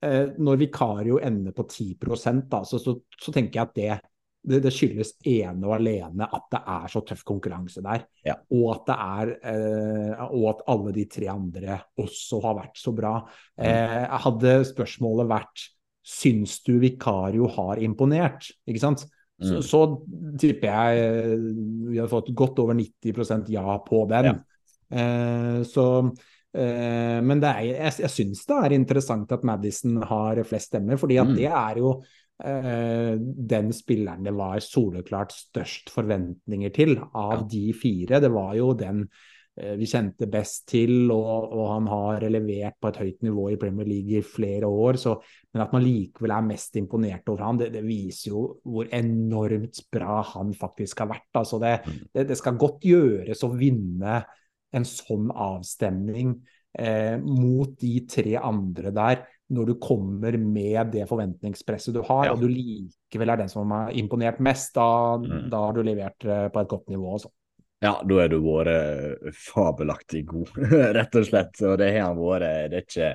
eh, 0.00 0.32
når 0.40 0.64
Vikario 0.64 1.20
ender 1.22 1.54
på 1.54 1.68
10 1.68 2.48
da, 2.48 2.64
så, 2.64 2.80
så, 2.80 2.96
så 3.20 3.36
tenker 3.36 3.60
jeg 3.60 3.68
at 3.68 3.76
det 3.76 3.92
det, 4.40 4.60
det 4.64 4.72
skyldes 4.72 5.12
ene 5.28 5.68
og 5.68 5.74
alene 5.76 6.26
at 6.26 6.46
det 6.52 6.60
er 6.74 6.86
så 6.92 7.02
tøff 7.06 7.22
konkurranse 7.28 7.82
der. 7.84 8.06
Ja. 8.26 8.38
Og, 8.56 8.66
at 8.74 8.86
det 8.88 8.96
er, 8.96 9.32
eh, 9.52 10.24
og 10.30 10.46
at 10.54 10.64
alle 10.72 10.94
de 10.96 11.04
tre 11.12 11.28
andre 11.32 11.76
også 12.00 12.40
har 12.46 12.56
vært 12.62 12.80
så 12.80 12.94
bra. 12.96 13.14
Eh, 13.60 14.16
hadde 14.24 14.56
spørsmålet 14.70 15.30
vært 15.30 15.66
syns 16.10 16.58
du 16.64 16.78
Vikario 16.80 17.50
har 17.58 17.82
imponert, 17.84 18.50
ikke 18.68 18.82
sant? 18.82 19.06
Så, 19.40 19.56
Mm. 19.56 19.62
så 19.64 19.78
tipper 20.36 20.68
jeg 20.68 20.96
eh, 21.00 21.44
vi 21.88 21.96
har 21.96 22.10
fått 22.12 22.28
godt 22.36 22.58
over 22.60 22.76
90% 22.76 23.48
ja 23.48 23.78
på 23.86 24.02
den. 24.10 24.34
Ja. 24.34 25.00
Eh, 25.00 25.62
så 25.64 25.86
Uh, 26.50 27.20
men 27.22 27.38
er, 27.46 27.60
jeg, 27.62 27.92
jeg 28.02 28.10
syns 28.10 28.40
det 28.48 28.56
er 28.58 28.72
interessant 28.74 29.30
at 29.30 29.44
Madison 29.46 30.00
har 30.02 30.40
flest 30.42 30.72
stemmer, 30.72 30.98
fordi 30.98 31.20
at 31.22 31.28
mm. 31.28 31.36
det 31.38 31.46
er 31.46 31.78
jo 31.78 31.92
den 32.40 33.72
spilleren 33.76 34.24
det 34.24 34.32
var 34.36 34.62
soleklart 34.64 35.34
størst 35.36 35.92
forventninger 35.92 36.72
til 36.74 36.96
av 36.98 37.44
de 37.50 37.66
fire. 37.76 38.20
Det 38.22 38.30
var 38.32 38.54
jo 38.56 38.70
den 38.78 39.02
uh, 39.04 39.74
vi 39.76 39.88
kjente 39.90 40.28
best 40.30 40.66
til, 40.70 41.10
og, 41.12 41.50
og, 41.52 41.64
han 41.74 41.88
har 41.90 42.26
levert 42.32 42.78
på 42.80 42.90
et 42.90 43.00
høyt 43.02 43.26
nivå 43.26 43.48
i 43.52 43.58
Premier 43.60 43.88
League 43.88 44.20
i 44.20 44.24
flere 44.24 44.70
år. 44.70 44.96
Så, 45.02 45.16
men 45.52 45.64
at 45.66 45.74
man 45.76 45.84
likevel 45.84 46.36
er 46.36 46.48
mest 46.48 46.80
imponert 46.80 47.28
over 47.28 47.44
han, 47.48 47.60
det, 47.60 47.72
det 47.76 47.84
viser 47.84 48.32
jo 48.32 48.44
hvor 48.64 48.88
enormt 48.96 49.82
bra 49.92 50.20
han 50.32 50.54
faktisk 50.56 51.04
har 51.04 51.12
vært. 51.12 51.28
Altså 51.42 51.60
det, 51.62 51.76
mm. 51.84 52.04
det, 52.14 52.28
det 52.32 52.38
skal 52.40 52.60
godt 52.60 52.88
gjøres 52.88 53.44
å 53.44 53.52
vinne 53.52 54.22
en 54.76 54.86
sånn 54.86 55.30
avstemning 55.34 56.34
eh, 56.78 57.16
mot 57.20 57.72
de 57.80 57.94
tre 58.10 58.36
andre 58.38 58.92
der, 58.94 59.24
når 59.50 59.72
du 59.72 59.74
kommer 59.82 60.36
med 60.38 60.92
det 60.94 61.06
forventningspresset 61.10 61.96
du 61.96 62.00
har, 62.06 62.28
ja. 62.28 62.34
og 62.34 62.42
du 62.42 62.48
likevel 62.50 63.34
er 63.34 63.42
den 63.42 63.52
som 63.52 63.70
har 63.74 63.90
imponert 63.98 64.38
mest, 64.42 64.74
da, 64.78 65.16
mm. 65.18 65.48
da 65.52 65.64
har 65.66 65.76
du 65.76 65.82
levert 65.86 66.26
eh, 66.26 66.46
på 66.52 66.62
et 66.62 66.70
godt 66.70 66.92
nivå. 66.92 67.16
Også. 67.18 67.32
Ja, 67.80 67.96
da 68.04 68.20
er 68.22 68.30
du 68.30 68.38
vært 68.44 69.34
fabelaktig 69.40 70.26
god, 70.28 70.54
rett 70.98 71.18
og 71.18 71.26
slett. 71.26 71.60
Og 71.64 71.78
det 71.80 71.92
har 71.96 72.10
han 72.10 72.20
vært. 72.20 72.48
Det 72.70 72.80
er 72.80 72.86
ikke 72.86 73.10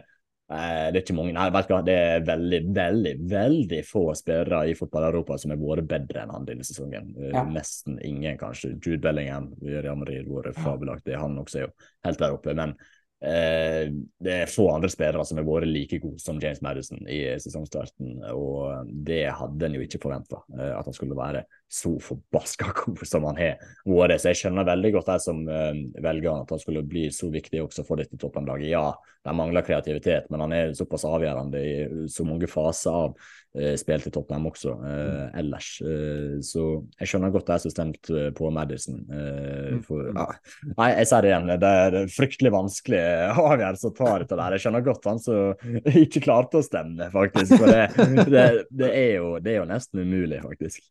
Eh, 0.46 0.92
det 0.94 1.00
er 1.00 1.02
ikke 1.02 1.16
mange, 1.18 1.34
nei, 1.34 1.48
vet 1.50 1.66
du 1.66 1.72
hva, 1.74 1.80
det 1.82 1.94
er 1.98 2.26
veldig, 2.26 2.60
veldig 2.76 3.14
veldig 3.32 3.80
få 3.88 4.04
spillere 4.14 4.60
i 4.70 4.76
fotball-Europa 4.78 5.40
som 5.42 5.56
har 5.56 5.58
vært 5.58 5.88
bedre 5.90 6.22
enn 6.22 6.34
han 6.36 6.46
denne 6.46 6.66
sesongen. 6.68 7.08
Eh, 7.18 7.32
ja. 7.34 7.42
Nesten 7.50 7.98
ingen, 8.06 8.38
kanskje. 8.38 8.76
Jude 8.76 9.02
Bellingham 9.02 9.50
Real 9.64 9.98
Madrid 9.98 10.30
vært 10.30 10.60
fabelaktig. 10.62 11.18
Han 11.18 11.40
også 11.42 11.64
er 11.64 11.66
jo 11.66 11.72
helt 12.06 12.22
der 12.22 12.38
oppe. 12.38 12.54
Men 12.62 12.76
Eh, 13.24 13.86
det 14.20 14.34
er 14.34 14.52
få 14.52 14.68
andre 14.74 14.90
spillere 14.92 15.24
som 15.26 15.40
har 15.40 15.48
vært 15.48 15.70
like 15.72 16.00
gode 16.04 16.20
som 16.22 16.40
James 16.42 16.60
Madison 16.66 17.00
i 17.08 17.22
sesongstarten, 17.42 18.20
og 18.36 18.92
det 19.08 19.24
hadde 19.40 19.70
en 19.70 19.78
jo 19.78 19.86
ikke 19.86 20.02
forventa, 20.04 20.42
eh, 20.58 20.74
at 20.76 20.86
han 20.86 20.98
skulle 20.98 21.18
være 21.18 21.46
så 21.72 21.92
forbaska 22.00 22.72
god 22.82 23.02
som 23.08 23.26
han 23.30 23.40
har 23.40 23.56
vært. 23.86 24.22
Så 24.22 24.32
jeg 24.32 24.42
skjønner 24.44 24.68
veldig 24.68 24.92
godt 24.96 25.12
de 25.14 25.18
som 25.24 25.42
eh, 25.50 25.82
velger 26.04 26.32
at 26.34 26.54
han 26.54 26.62
skulle 26.62 26.86
bli 26.88 27.08
så 27.14 27.32
viktig 27.34 27.64
også 27.64 27.86
for 27.88 28.02
dette 28.02 28.20
Tottenham-laget. 28.22 28.70
Ja, 28.74 28.92
de 29.26 29.34
mangler 29.36 29.66
kreativitet, 29.66 30.30
men 30.30 30.46
han 30.46 30.54
er 30.54 30.76
såpass 30.78 31.08
avgjørende 31.10 31.64
i 31.66 32.06
så 32.12 32.28
mange 32.28 32.50
faser 32.52 33.02
av 33.06 33.18
Eh, 33.56 33.76
spilt 33.80 34.08
i 34.08 34.12
Tottenham 34.12 34.50
også 34.50 34.74
eh, 34.84 35.38
ellers. 35.40 35.70
Eh, 35.80 36.40
så 36.44 36.64
jeg 37.00 37.08
skjønner 37.08 37.32
godt 37.32 37.48
de 37.54 37.58
som 37.64 37.72
stemte 37.72 38.26
på 38.36 38.50
Madison. 38.52 38.98
Eh, 39.08 39.78
mm. 39.78 39.84
for, 39.88 40.10
ja. 40.10 40.26
Nei, 40.74 40.90
jeg 40.98 41.10
sier 41.12 41.24
det 41.24 41.32
igjen, 41.32 41.54
det 41.62 41.72
er 41.86 42.12
fryktelig 42.12 42.52
vanskelig 42.56 43.04
avgjørelse 43.46 43.92
å 43.92 43.96
ta 43.96 44.18
dette 44.26 44.40
der. 44.42 44.58
Jeg 44.58 44.66
skjønner 44.66 44.86
godt 44.90 45.08
han 45.08 45.24
som 45.24 45.80
ikke 46.04 46.26
klarte 46.26 46.60
å 46.60 46.68
stemme, 46.68 47.08
faktisk. 47.16 47.56
For 47.56 47.72
det, 47.72 48.12
det, 48.28 48.46
det, 48.76 48.92
er 48.92 49.10
jo, 49.22 49.32
det 49.40 49.56
er 49.56 49.62
jo 49.62 49.72
nesten 49.72 50.04
umulig, 50.04 50.44
faktisk. 50.44 50.84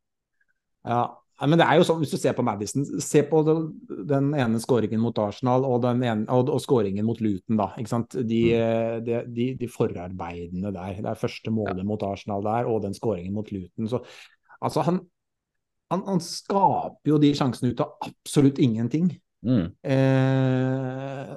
Ja, 0.85 1.05
men 1.49 1.59
det 1.59 1.67
er 1.67 1.81
jo 1.81 1.87
sånn, 1.87 2.03
Hvis 2.03 2.13
du 2.15 2.19
ser 2.21 2.35
på 2.37 2.45
Madison, 2.47 2.85
se 3.03 3.25
på 3.27 3.41
den 3.45 4.29
ene 4.39 4.61
skåringen 4.63 5.03
mot 5.03 5.19
Arsenal 5.19 5.67
og, 5.67 5.81
den 5.83 6.05
ene, 6.07 6.27
og, 6.31 6.53
og 6.53 6.63
skåringen 6.63 7.07
mot 7.07 7.19
Luton. 7.25 7.59
da, 7.59 7.73
ikke 7.81 7.91
sant? 7.91 8.15
De, 8.15 8.43
mm. 8.55 9.03
de, 9.07 9.19
de, 9.35 9.49
de, 9.59 9.71
forarbeidene 9.71 10.73
der. 10.75 11.01
Det 11.01 11.11
er 11.11 11.19
første 11.19 11.55
målet 11.55 11.83
ja. 11.83 11.89
mot 11.89 12.07
Arsenal 12.07 12.47
der, 12.47 12.71
og 12.71 12.85
den 12.87 12.95
skåringen 12.97 13.35
mot 13.35 13.51
Luton. 13.51 13.91
Så 13.91 14.05
altså, 14.61 14.85
han, 14.87 15.03
han, 15.93 16.07
han 16.07 16.23
skaper 16.23 17.15
jo 17.15 17.21
de 17.23 17.35
sjansene 17.35 17.75
ut 17.75 17.83
av 17.83 17.97
absolutt 18.07 18.63
ingenting. 18.63 19.11
Mm. 19.45 19.67
Eh, 19.85 21.33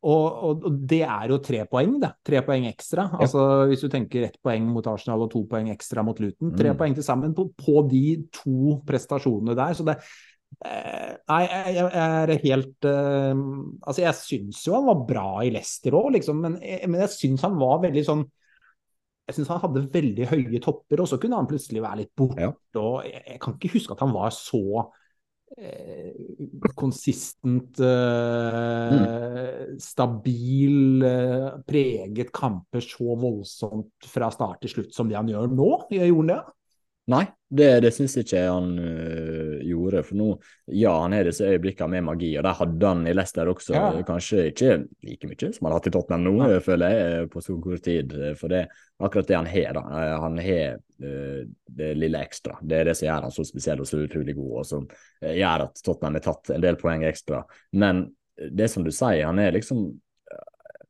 og, 0.00 0.24
og, 0.24 0.64
og, 0.64 0.78
det 0.88 1.02
er 1.04 1.28
jo 1.28 1.38
tre 1.44 1.60
poeng, 1.68 1.98
det. 2.00 2.10
Tre 2.26 2.40
poeng 2.46 2.66
ekstra. 2.70 3.06
Ja. 3.12 3.20
Altså 3.26 3.44
Hvis 3.68 3.84
du 3.84 3.90
tenker 3.92 4.24
ett 4.30 4.40
poeng 4.42 4.66
mot 4.72 4.86
Arsenal 4.88 5.26
og 5.26 5.30
to 5.34 5.44
poeng 5.50 5.68
ekstra 5.74 6.04
mot 6.06 6.18
Luton. 6.22 6.54
Tre 6.56 6.72
mm. 6.72 6.80
poeng 6.80 6.96
til 6.96 7.06
sammen 7.06 7.36
på, 7.36 7.50
på, 7.60 7.84
de 7.90 8.04
to 8.34 8.80
prestasjonene 8.88 9.56
der. 9.58 9.76
Så 9.76 9.86
det 9.88 9.98
eh, 10.00 11.12
Nei, 11.30 11.42
jeg, 11.44 11.76
jeg, 11.76 11.88
er 12.00 12.34
helt 12.46 12.90
eh, 12.90 13.44
Altså, 13.84 14.00
jeg 14.06 14.18
syns 14.24 14.64
jo 14.66 14.78
han 14.78 14.88
var 14.88 15.06
bra 15.12 15.30
i 15.44 15.52
Leicester 15.54 15.96
òg, 16.00 16.12
liksom, 16.16 16.40
men, 16.46 16.60
eh, 16.64 16.86
men 16.88 17.04
jeg 17.04 17.16
syns 17.18 17.44
han 17.46 17.58
var 17.60 17.82
veldig 17.84 18.06
sånn 18.08 18.28
jeg 19.30 19.36
syns 19.36 19.50
han 19.52 19.60
hadde 19.62 19.84
veldig 19.94 20.24
høye 20.26 20.58
topper, 20.58 21.04
og 21.04 21.06
så 21.06 21.20
kunne 21.22 21.38
han 21.38 21.46
plutselig 21.46 21.84
være 21.84 22.00
litt 22.00 22.10
borte. 22.18 22.48
Ja. 22.48 22.54
og 22.80 23.04
jeg, 23.06 23.20
jeg, 23.28 23.38
kan 23.44 23.54
ikke 23.54 23.76
huske 23.76 23.94
at 23.94 24.02
han 24.02 24.10
var 24.16 24.32
så 24.34 24.88
konsistent, 26.78 27.80
eh, 27.80 28.92
mm. 28.92 29.78
stabil, 29.82 31.02
eh, 31.02 31.48
preget 31.66 32.32
kamper 32.32 32.84
så 32.84 33.16
voldsomt 33.18 34.06
fra 34.06 34.30
start 34.30 34.62
til 34.62 34.74
slutt 34.76 34.94
som 34.94 35.10
det 35.10 35.18
han 35.18 35.28
gjør 35.28 35.50
nå. 35.52 35.70
i 35.90 36.00
det? 36.32 36.40
Nei, 37.10 37.24
det, 37.50 37.68
det 37.82 37.90
syns 37.90 38.12
ikke 38.20 38.40
han 38.44 38.74
øh, 38.78 39.56
gjorde. 39.66 40.02
For 40.06 40.18
nå, 40.18 40.26
ja, 40.78 40.92
han 41.02 41.14
har 41.16 41.26
disse 41.26 41.48
øyeblikkene 41.48 41.96
med 41.96 42.04
magi, 42.06 42.28
og 42.38 42.44
der 42.46 42.58
hadde 42.60 42.92
han 42.92 43.00
i 43.10 43.14
Leicester 43.16 43.50
også. 43.50 43.74
Ja. 43.74 43.88
Kanskje 44.06 44.44
ikke 44.52 44.76
like 45.06 45.30
mye 45.30 45.50
som 45.50 45.66
han 45.66 45.72
har 45.72 45.80
hatt 45.80 45.88
i 45.90 45.94
Tottenham 45.96 46.28
nå, 46.28 46.34
ja. 46.52 46.60
føler 46.62 46.94
jeg, 46.94 47.30
på 47.32 47.42
så 47.42 47.56
kort 47.64 47.82
tid. 47.86 48.14
For 48.38 48.52
det 48.52 48.60
er 48.62 48.84
akkurat 49.02 49.32
det 49.32 49.38
han 49.40 49.50
har. 49.50 49.72
da. 49.80 49.84
Eh, 50.02 50.14
han 50.26 50.38
har 50.44 50.78
øh, 51.10 51.40
det 51.80 51.90
lille 51.98 52.22
ekstra. 52.28 52.60
Det 52.62 52.78
er 52.78 52.90
det 52.90 52.96
som 53.00 53.08
gjør 53.08 53.26
han 53.26 53.34
så 53.34 53.46
spesiell 53.48 53.82
og 53.82 53.90
så 53.90 54.04
utrolig 54.04 54.36
god, 54.38 54.52
og 54.62 54.70
som 54.70 54.86
gjør 55.24 55.66
at 55.66 55.82
Tottenham 55.82 56.20
har 56.20 56.26
tatt 56.28 56.54
en 56.54 56.68
del 56.68 56.78
poeng 56.78 57.08
ekstra. 57.08 57.42
Men 57.72 58.06
det 58.50 58.70
som 58.72 58.86
du 58.86 58.92
sier, 58.94 59.26
han 59.26 59.42
er 59.42 59.58
liksom 59.58 59.88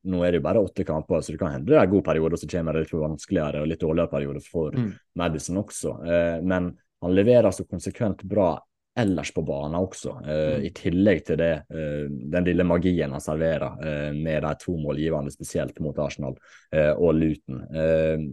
nå 0.08 0.22
er 0.24 0.32
det 0.32 0.40
jo 0.40 0.46
bare 0.46 0.62
åtte 0.64 0.84
kamper, 0.88 1.20
så 1.20 1.34
det 1.34 1.40
kan 1.40 1.54
hende 1.54 1.68
det 1.68 1.76
er 1.76 1.84
en 1.84 1.92
god 1.92 2.06
periode, 2.06 2.36
og 2.36 2.40
så 2.40 2.48
kommer 2.48 2.76
det 2.76 2.86
litt 2.86 2.96
vanskeligere 2.96 3.62
og 3.62 3.68
litt 3.68 3.82
dårligere 3.82 4.12
periode 4.14 4.42
for 4.46 4.76
mm. 4.76 4.90
Madison 5.20 5.60
også. 5.60 5.94
Eh, 6.06 6.36
men 6.42 6.72
han 7.00 7.16
leverer 7.16 7.52
så 7.52 7.66
konsekvent 7.68 8.24
bra 8.28 8.54
ellers 9.00 9.30
på 9.34 9.42
banen 9.46 9.78
også, 9.78 10.16
eh, 10.24 10.44
mm. 10.56 10.66
i 10.66 10.70
tillegg 10.76 11.24
til 11.28 11.40
det, 11.40 11.52
eh, 11.70 12.04
den 12.34 12.46
lille 12.48 12.66
magien 12.66 13.12
han 13.14 13.22
serverer 13.24 13.80
eh, 13.86 14.12
med 14.16 14.44
de 14.44 14.54
to 14.60 14.76
målgiverne, 14.80 15.32
spesielt 15.32 15.78
mot 15.84 15.98
Arsenal 16.02 16.36
eh, 16.74 16.92
og 16.92 17.14
Luton. 17.20 17.64
Eh, 17.70 18.30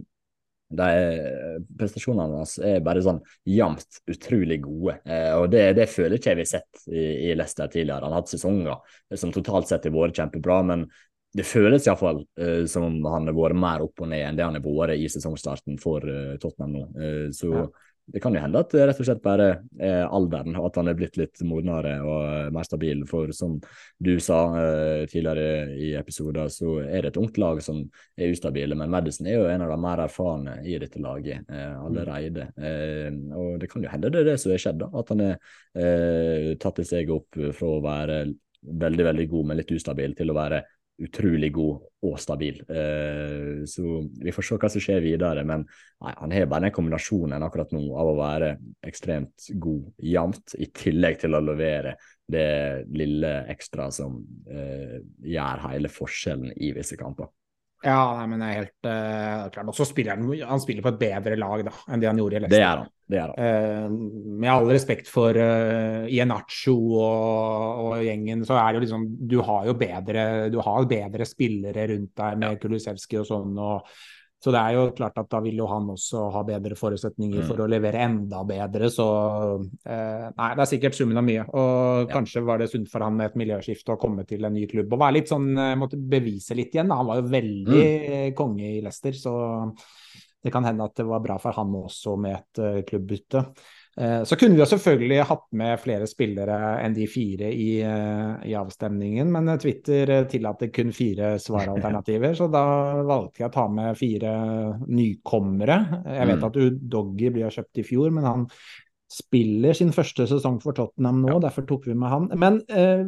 de 0.68 0.88
prestasjonene 1.80 2.42
hans 2.42 2.58
er 2.60 2.82
bare 2.84 3.00
sånn 3.00 3.22
jevnt 3.48 4.02
utrolig 4.10 4.58
gode. 4.66 4.98
Eh, 5.08 5.30
og 5.38 5.46
det, 5.52 5.62
det, 5.78 5.86
føler 5.88 6.18
ikke 6.18 6.34
jeg 6.34 6.40
vi 6.40 6.44
har 6.44 6.50
sett 6.50 6.82
i, 6.90 7.04
i 7.30 7.36
Leicester 7.38 7.70
tidligere. 7.72 8.04
Han 8.04 8.12
har 8.12 8.20
hatt 8.20 8.34
sesonger 8.34 9.16
som 9.16 9.32
totalt 9.32 9.70
sett 9.70 9.88
har 9.88 9.94
vært 9.96 10.20
kjempebra, 10.20 10.60
men 10.68 10.84
det 11.36 11.44
føles 11.44 11.84
iallfall 11.86 12.22
uh, 12.40 12.64
som 12.70 12.86
om 12.88 13.02
han 13.12 13.28
har 13.28 13.36
vært 13.36 13.60
mer 13.60 13.84
opp 13.84 14.00
og 14.04 14.08
ned 14.10 14.24
enn 14.24 14.38
det 14.38 14.46
han 14.46 14.56
har 14.56 14.64
vært 14.64 14.96
i 14.96 15.10
sesongstarten 15.12 15.76
for 15.82 16.04
uh, 16.04 16.38
Tottenham 16.40 16.72
nå. 16.72 16.86
Uh, 16.96 17.28
så 17.36 17.50
ja. 17.52 17.64
det 18.14 18.22
kan 18.24 18.32
jo 18.32 18.40
hende 18.40 18.62
at 18.64 18.72
det 18.72 18.86
rett 18.88 19.02
og 19.02 19.08
slett 19.10 19.20
bare 19.24 19.48
er 19.76 20.06
alderen, 20.06 20.56
at 20.56 20.78
han 20.80 20.88
er 20.88 20.96
blitt 20.96 21.18
litt 21.20 21.42
modnere 21.44 21.98
og 22.00 22.54
mer 22.56 22.64
stabil. 22.64 23.04
For 23.10 23.34
som 23.36 23.58
du 24.00 24.14
sa 24.24 24.40
uh, 24.54 25.04
tidligere 25.10 25.76
i 25.76 25.92
episoder, 26.00 26.48
så 26.54 26.78
er 26.86 27.04
det 27.04 27.12
et 27.12 27.20
ungt 27.20 27.36
lag 27.42 27.60
som 27.64 27.84
er 28.16 28.32
ustabile. 28.32 28.78
Men 28.80 28.96
Madison 28.96 29.28
er 29.28 29.36
jo 29.36 29.52
en 29.52 29.66
av 29.66 29.74
de 29.74 29.78
mer 29.84 30.04
erfarne 30.08 30.56
i 30.64 30.80
dette 30.80 31.02
laget 31.04 31.44
allerede. 31.52 32.48
og 33.36 33.60
det 33.60 33.68
kan 33.68 33.84
jo 33.84 33.92
hende 33.92 34.10
det 34.10 34.24
er 34.24 34.32
det 34.32 34.40
som 34.40 34.56
har 34.56 34.64
skjedd, 34.64 34.80
da. 34.80 34.88
At 34.96 35.12
han 35.12 35.24
har 35.28 36.56
tatt 36.56 36.80
et 36.80 36.88
steg 36.88 37.12
opp 37.12 37.36
fra 37.36 37.68
å 37.76 37.84
være 37.84 38.22
veldig, 38.58 39.04
veldig 39.04 39.28
god, 39.30 39.48
men 39.48 39.60
litt 39.60 39.76
ustabil, 39.76 40.16
til 40.16 40.32
å 40.32 40.36
være 40.40 40.64
utrolig 40.98 41.50
god 41.54 41.84
og 42.08 42.18
stabil. 42.20 42.60
Eh, 42.70 43.64
så 43.70 44.00
vi 44.22 44.34
får 44.34 44.46
se 44.46 44.58
hva 44.58 44.70
som 44.72 44.82
skjer 44.82 45.02
videre. 45.04 45.44
Men 45.46 45.64
nei, 45.64 46.12
han 46.18 46.34
har 46.34 46.48
bare 46.50 46.68
den 46.68 46.74
kombinasjonen 46.74 47.44
akkurat 47.46 47.74
nå 47.74 47.82
av 47.98 48.12
å 48.12 48.18
være 48.18 48.52
ekstremt 48.86 49.48
god 49.62 50.04
jevnt, 50.10 50.56
i 50.58 50.70
tillegg 50.74 51.20
til 51.22 51.38
å 51.38 51.42
levere 51.44 51.96
det 52.28 52.84
lille 52.92 53.32
ekstra 53.54 53.88
som 53.94 54.20
eh, 54.50 54.98
gjør 55.24 55.66
hele 55.68 55.92
forskjellen 55.92 56.54
i 56.56 56.72
visse 56.76 56.98
kamper. 57.00 57.30
Ja, 57.86 57.98
nei, 58.18 58.26
men 58.26 58.40
det 58.42 58.46
er 58.48 58.56
helt 58.58 58.86
uh, 58.88 59.48
klart. 59.54 59.68
Og 59.70 59.76
så 59.76 59.86
spiller 59.86 60.16
han, 60.16 60.26
han 60.48 60.62
spiller 60.62 60.82
på 60.82 60.90
et 60.90 61.00
bedre 61.02 61.38
lag 61.38 61.62
da, 61.68 61.74
enn 61.86 62.02
det 62.02 62.08
han 62.10 62.18
gjorde 62.18 62.38
i 62.38 62.42
Leicester. 62.42 62.56
Det 62.56 62.64
er 62.66 62.80
han. 62.82 62.92
Det 63.08 63.20
er 63.22 63.30
han. 63.30 63.38
Uh, 63.38 64.32
med 64.42 64.50
all 64.52 64.68
respekt 64.72 65.10
for 65.10 65.38
uh, 65.38 66.10
Ienacho 66.10 66.74
og, 66.98 67.84
og, 67.84 67.96
gjengen, 68.02 68.42
så 68.48 68.58
er 68.58 68.72
det 68.72 68.80
jo 68.80 68.84
liksom 68.86 69.06
Du 69.30 69.38
har 69.46 69.70
jo 69.70 69.76
bedre, 69.78 70.22
du 70.52 70.58
har 70.64 70.90
bedre 70.90 71.28
spillere 71.28 71.86
rundt 71.92 72.14
deg 72.18 72.42
med 72.42 72.56
ja. 72.56 72.62
Kulusevski 72.64 73.22
og 73.22 73.28
sånn. 73.30 73.54
og 73.54 73.98
så 74.38 74.52
det 74.54 74.60
er 74.60 74.76
jo 74.76 74.82
klart 74.94 75.16
at 75.18 75.26
da 75.32 75.40
vil 75.42 75.56
jo 75.58 75.66
han 75.66 75.88
også 75.90 76.28
ha 76.30 76.44
bedre 76.46 76.76
forutsetninger 76.78 77.42
for 77.42 77.58
mm. 77.58 77.62
å 77.64 77.70
levere 77.72 78.02
enda 78.04 78.42
bedre. 78.46 78.86
Så 78.94 79.06
eh, 79.82 80.28
nei, 80.30 80.50
det 80.54 80.62
er 80.62 80.70
sikkert 80.70 80.94
summen 80.94 81.18
av 81.18 81.26
mye. 81.26 81.46
Og 81.50 82.04
ja. 82.04 82.10
kanskje 82.12 82.44
var 82.46 82.62
det 82.62 82.68
sunt 82.70 82.86
for 82.92 83.02
han 83.02 83.18
med 83.18 83.32
et 83.32 83.40
miljøskifte 83.40 83.96
å 83.96 83.98
komme 83.98 84.22
til 84.28 84.46
en 84.46 84.54
ny 84.54 84.62
klubb 84.70 84.94
og 84.94 85.02
være 85.02 85.16
litt 85.18 85.32
sånn, 85.32 85.50
eh, 85.58 85.74
måtte 85.80 85.98
bevise 85.98 86.54
litt 86.54 86.76
igjen. 86.76 86.94
Han 86.94 87.10
var 87.10 87.18
jo 87.18 87.26
veldig 87.34 87.82
mm. 87.82 88.36
konge 88.38 88.70
i 88.76 88.78
Leicester, 88.84 89.18
så 89.18 89.34
det 90.44 90.54
kan 90.54 90.68
hende 90.68 90.86
at 90.86 90.94
det 90.94 91.08
var 91.08 91.24
bra 91.24 91.34
for 91.42 91.58
han 91.58 91.74
også 91.74 92.14
med 92.22 92.36
et 92.38 92.62
uh, 92.62 92.78
klubbbytte. 92.86 93.42
Eh, 94.00 94.24
så 94.24 94.36
kunne 94.36 94.54
vi 94.54 94.60
jo 94.62 94.66
selvfølgelig 94.68 95.24
hatt 95.26 95.46
med 95.58 95.80
flere 95.82 96.06
spillere 96.06 96.56
enn 96.84 96.94
de 96.94 97.06
fire 97.10 97.48
i, 97.50 97.80
eh, 97.82 98.34
i 98.46 98.54
avstemningen, 98.54 99.32
men 99.34 99.50
Twitter 99.58 100.12
tillater 100.30 100.70
kun 100.70 100.92
fire 100.94 101.32
svaralternativer, 101.42 102.36
så 102.38 102.46
da 102.52 102.62
valgte 103.02 103.42
jeg 103.42 103.50
å 103.50 103.56
ta 103.56 103.66
med 103.68 103.98
fire 103.98 104.34
nykommere. 104.86 105.78
Jeg 106.14 106.30
vet 106.30 106.38
mm. 106.38 106.46
at 106.46 106.60
Udoggy 106.62 107.32
ble 107.34 107.50
kjøpt 107.50 107.82
i 107.82 107.86
fjor, 107.90 108.14
men 108.14 108.28
han 108.28 108.46
spiller 109.08 109.72
sin 109.76 109.90
første 109.96 110.26
sesong 110.28 110.58
for 110.60 110.76
Tottenham 110.76 111.22
nå, 111.22 111.30
ja. 111.32 111.40
derfor 111.46 111.64
tok 111.68 111.86
vi 111.88 111.96
med 111.96 112.12
han. 112.12 112.26
Men 112.36 112.58
eh, 112.68 113.06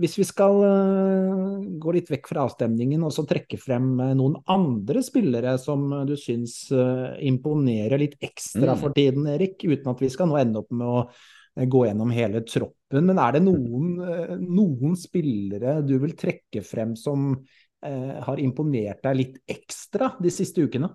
hvis 0.00 0.16
vi 0.18 0.26
skal 0.26 0.58
eh, 0.66 1.68
gå 1.78 1.94
litt 1.94 2.10
vekk 2.10 2.26
fra 2.32 2.44
avstemningen 2.48 3.04
og 3.06 3.14
så 3.14 3.22
trekke 3.28 3.60
frem 3.62 3.92
eh, 4.02 4.14
noen 4.18 4.34
andre 4.50 5.02
spillere 5.06 5.54
som 5.62 5.86
du 6.08 6.16
syns 6.18 6.60
eh, 6.74 7.20
imponerer 7.30 8.02
litt 8.02 8.18
ekstra 8.18 8.74
mm. 8.74 8.82
for 8.82 8.96
tiden, 8.98 9.30
Erik, 9.30 9.62
uten 9.62 9.94
at 9.94 10.02
vi 10.02 10.10
skal 10.12 10.30
nå 10.30 10.40
ende 10.42 10.64
opp 10.64 10.74
med 10.74 10.90
å 10.90 11.00
eh, 11.06 11.68
gå 11.70 11.86
gjennom 11.86 12.14
hele 12.18 12.42
troppen, 12.48 13.06
men 13.06 13.22
er 13.22 13.38
det 13.38 13.44
noen, 13.46 13.94
eh, 14.02 14.36
noen 14.42 14.98
spillere 14.98 15.78
du 15.86 16.00
vil 16.02 16.18
trekke 16.18 16.66
frem 16.66 16.98
som 16.98 17.34
har 17.78 18.40
imponert 18.42 19.04
deg 19.06 19.14
litt 19.14 19.36
ekstra 19.54 20.08
de 20.18 20.32
siste 20.34 20.64
ukene? 20.66 20.88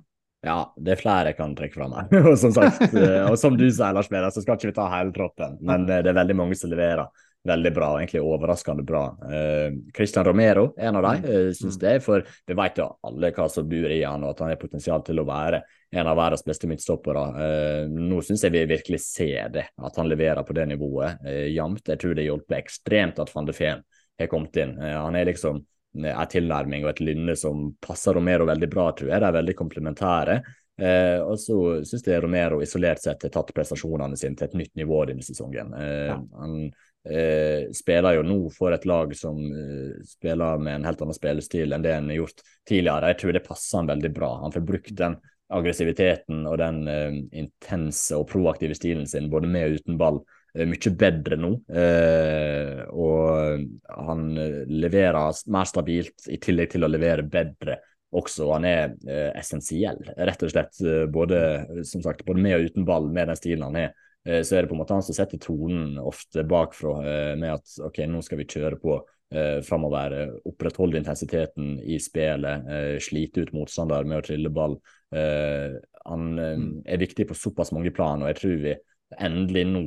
Ja, 0.43 0.73
det 0.75 0.95
er 0.95 0.99
flere 0.99 1.31
jeg 1.31 1.37
kan 1.37 1.53
trekke 1.55 1.79
fra 1.79 1.89
meg. 1.91 2.13
og 2.29 2.33
som 2.39 2.51
sagt, 2.55 2.83
eh, 2.91 3.21
og 3.29 3.37
som 3.39 3.55
du 3.55 3.69
sier, 3.69 3.95
Lars 3.95 4.09
Peder, 4.11 4.31
så 4.33 4.43
skal 4.43 4.59
ikke 4.59 4.73
vi 4.73 4.79
ta 4.79 4.89
hele 4.91 5.13
troppen. 5.15 5.55
Men 5.63 5.87
eh, 5.87 6.01
det 6.03 6.11
er 6.11 6.19
veldig 6.19 6.35
mange 6.41 6.57
som 6.59 6.71
leverer 6.73 7.07
veldig 7.47 7.71
bra, 7.75 7.89
egentlig 7.99 8.21
overraskende 8.23 8.83
bra. 8.87 9.01
Uh, 9.19 9.75
Christian 9.95 10.25
Romero, 10.25 10.69
en 10.77 10.95
av 10.95 11.03
dem, 11.03 11.25
uh, 11.27 11.49
syns 11.51 11.75
mm. 11.75 11.81
det. 11.81 11.95
For 12.05 12.23
vi 12.47 12.55
vet 12.55 12.79
jo 12.79 12.87
alle 13.03 13.31
hva 13.35 13.47
som 13.51 13.67
bor 13.67 13.91
i 13.91 13.99
han, 14.03 14.23
og 14.23 14.31
at 14.31 14.43
han 14.43 14.53
har 14.53 14.61
potensial 14.61 15.03
til 15.03 15.19
å 15.19 15.27
være 15.27 15.59
en 15.93 16.09
av 16.09 16.17
verdens 16.17 16.45
beste 16.47 16.69
midtstoppere. 16.71 17.25
Uh, 17.35 17.91
nå 17.91 18.21
syns 18.23 18.45
jeg 18.47 18.55
vi 18.55 18.63
virkelig 18.71 19.01
ser 19.03 19.51
det, 19.55 19.67
at 19.75 19.99
han 19.99 20.07
leverer 20.11 20.47
på 20.47 20.55
det 20.55 20.69
nivået 20.71 21.19
uh, 21.27 21.43
jevnt. 21.51 21.83
Jeg 21.91 22.03
tror 22.03 22.15
det 22.15 22.27
hjelper 22.29 22.61
ekstremt 22.61 23.19
at 23.23 23.35
van 23.35 23.51
de 23.51 23.57
Feen 23.59 23.83
har 24.19 24.31
kommet 24.31 24.55
inn. 24.61 24.77
han 24.79 25.15
er 25.17 25.25
liksom 25.25 25.63
en 25.93 26.29
tilnærming 26.29 26.85
og 26.85 26.93
et 26.93 27.01
lynne 27.05 27.35
som 27.39 27.67
passer 27.83 28.15
Romero 28.17 28.47
veldig 28.49 28.69
bra, 28.71 28.89
tror 28.97 29.11
jeg. 29.11 29.21
De 29.21 29.29
er 29.29 29.37
veldig 29.37 29.55
komplementære. 29.57 30.37
Eh, 30.81 31.19
og 31.21 31.37
så 31.37 31.57
syns 31.85 32.07
jeg 32.07 32.23
Romero 32.23 32.61
isolert 32.65 33.03
sett 33.03 33.27
har 33.27 33.33
tatt 33.33 33.53
prestasjonene 33.53 34.17
sine 34.17 34.39
til 34.39 34.47
et 34.47 34.57
nytt 34.63 34.73
nivå 34.79 35.03
denne 35.09 35.25
sesongen. 35.25 35.73
Eh, 35.77 36.07
ja. 36.09 36.17
Han 36.39 36.55
eh, 36.65 37.69
spiller 37.77 38.17
jo 38.17 38.25
nå 38.25 38.39
for 38.55 38.73
et 38.73 38.87
lag 38.89 39.13
som 39.17 39.37
eh, 39.37 39.99
spiller 40.07 40.63
med 40.63 40.79
en 40.79 40.89
helt 40.89 41.05
annen 41.05 41.19
spillestil 41.19 41.75
enn 41.75 41.85
det 41.85 41.93
han 41.93 42.09
har 42.09 42.23
gjort 42.23 42.41
tidligere. 42.69 43.13
Jeg 43.13 43.21
tror 43.21 43.37
det 43.37 43.45
passer 43.45 43.81
han 43.81 43.93
veldig 43.93 44.13
bra. 44.17 44.33
Han 44.45 44.55
får 44.55 44.65
brukt 44.73 44.95
den 44.97 45.19
aggressiviteten 45.53 46.47
og 46.49 46.57
den 46.57 46.87
eh, 46.89 47.19
intense 47.43 48.17
og 48.17 48.25
proaktive 48.33 48.73
stilen 48.77 49.05
sin 49.09 49.29
både 49.29 49.51
med 49.51 49.69
og 49.69 49.83
uten 49.83 50.01
ball 50.01 50.23
Eh, 50.23 50.41
mye 50.53 50.91
bedre 50.99 51.37
nå. 51.39 51.49
Eh, 51.73 52.83
og 52.93 53.63
han 53.89 54.27
leverer 54.69 55.41
mer 55.49 55.69
stabilt, 55.69 56.27
i 56.29 56.37
tillegg 56.41 56.75
til 56.75 56.85
å 56.85 56.91
levere 56.91 57.25
bedre 57.25 57.79
også. 58.13 58.51
Han 58.53 58.67
er 58.69 58.93
eh, 59.09 59.31
essensiell, 59.39 59.99
rett 60.13 60.45
og 60.45 60.53
slett. 60.53 60.77
Eh, 60.85 61.05
både, 61.11 61.41
som 61.89 62.03
sagt, 62.05 62.25
både 62.27 62.45
med 62.45 62.59
og 62.59 62.69
uten 62.69 62.87
ball, 62.87 63.09
med 63.09 63.31
den 63.31 63.39
stilen 63.39 63.65
han 63.69 63.81
har. 63.81 63.93
Eh, 64.25 64.41
så 64.43 64.55
er 64.55 64.63
det 64.63 64.71
på 64.71 64.77
en 64.77 64.83
måte 64.83 64.95
han 64.95 65.05
som 65.05 65.17
setter 65.17 65.41
tonen 65.41 65.97
ofte 66.01 66.45
bakfra 66.47 66.95
eh, 67.03 67.33
med 67.39 67.57
at 67.57 67.75
OK, 67.83 68.03
nå 68.07 68.23
skal 68.23 68.39
vi 68.39 68.47
kjøre 68.47 68.79
på 68.81 68.97
eh, 69.35 69.59
framover. 69.65 70.15
Opprettholde 70.49 71.01
intensiteten 71.01 71.75
i 71.83 71.99
spillet, 72.01 72.69
slite 73.03 73.43
ut 73.43 73.53
motstander 73.57 74.07
med 74.07 74.21
å 74.21 74.27
trille 74.29 74.53
ball. 74.53 74.79
han 75.13 76.23
mm. 76.35 76.63
er 76.89 76.97
viktig 76.97 77.27
på 77.29 77.35
såpass 77.37 77.71
mange 77.71 77.91
plan, 77.93 78.23
og 78.23 78.31
jeg 78.31 78.39
tror 78.39 78.55
vi 78.63 78.73
endelig 79.21 79.65
nå 79.69 79.83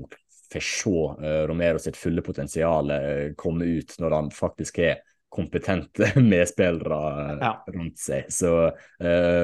får 0.61 1.17
se 1.19 1.27
uh, 1.27 1.47
Romero 1.47 1.79
sitt 1.79 1.97
fulle 1.97 2.23
potensial 2.23 2.91
uh, 2.91 3.35
komme 3.39 3.65
ut 3.65 3.97
når 4.03 4.17
han 4.17 4.31
faktisk 4.35 4.79
er 4.85 5.03
kompetente 5.33 6.13
medspillere 6.33 7.01
uh, 7.17 7.43
ja. 7.43 7.53
rundt 7.75 7.99
seg. 8.01 8.31
Så 8.33 8.53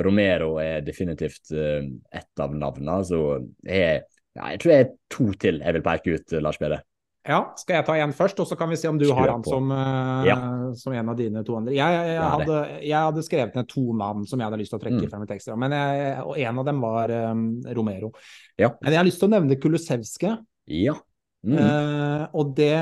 Romero 0.06 0.56
er 0.62 0.80
definitivt 0.86 1.52
ett 1.52 2.40
av 2.40 2.54
navnene. 2.56 3.02
Så 3.04 3.18
jeg, 3.66 4.06
ja, 4.38 4.54
jeg 4.54 4.62
tror 4.62 4.72
jeg 4.72 4.86
er 4.86 4.96
to 5.12 5.28
til 5.42 5.60
jeg 5.60 5.76
vil 5.76 5.84
peke 5.84 6.16
ut, 6.16 6.40
Lars 6.40 6.60
Peder. 6.60 6.86
Ja, 7.22 7.52
skal 7.54 7.76
jeg 7.76 7.86
ta 7.86 7.94
en 8.02 8.14
først, 8.18 8.40
og 8.42 8.48
så 8.50 8.56
kan 8.58 8.66
vi 8.72 8.76
se 8.80 8.88
om 8.90 8.96
du 8.98 9.04
Kjør 9.04 9.18
har 9.20 9.30
han 9.30 9.44
som, 9.46 9.68
ja. 10.26 10.34
som, 10.74 10.94
en 10.98 11.12
av 11.12 11.18
dine 11.20 11.44
to 11.46 11.54
andre. 11.54 11.74
Jeg, 11.76 11.94
jeg, 11.94 12.16
jeg, 12.16 12.30
hadde, 12.32 12.56
jeg, 12.80 12.96
hadde, 12.96 13.22
skrevet 13.28 13.58
ned 13.60 13.68
to 13.70 13.84
navn 13.94 14.24
som 14.26 14.42
jeg 14.42 14.48
hadde 14.48 14.58
lyst 14.58 14.74
til 14.74 14.80
å 14.80 14.82
trekke 14.82 15.04
mm. 15.04 15.10
frem 15.12 15.22
i 15.22 15.36
ekstra, 15.36 15.58
men 15.62 15.76
og 16.24 16.32
en 16.42 16.58
av 16.64 16.66
dem 16.66 16.82
var 16.82 17.14
um, 17.30 17.44
Romero. 17.78 18.10
Ja. 18.58 18.72
Men 18.80 18.96
jeg 18.96 19.02
har 19.02 19.06
lyst 19.06 19.22
til 19.22 19.30
å 19.30 19.34
nevne 19.36 19.60
Kulusevske. 19.62 20.34
Ja. 20.72 20.96
Mm. 21.42 21.56
Eh, 21.58 22.24
og 22.38 22.52
det 22.54 22.76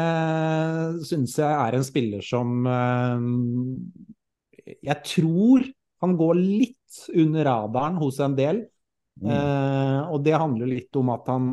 syns 1.08 1.38
jeg 1.40 1.48
er 1.48 1.76
en 1.78 1.86
spiller 1.86 2.24
som 2.24 2.66
eh, 2.68 3.22
Jeg 4.84 4.98
tror 5.08 5.64
han 6.04 6.12
går 6.16 6.36
litt 6.40 7.00
under 7.16 7.48
radaren 7.48 7.96
hos 8.00 8.20
en 8.24 8.36
del. 8.36 8.62
Mm. 9.20 9.32
Eh, 9.32 9.98
og 10.12 10.20
det 10.24 10.36
handler 10.36 10.68
litt 10.68 10.96
om 10.96 11.10
at 11.12 11.26
han 11.28 11.48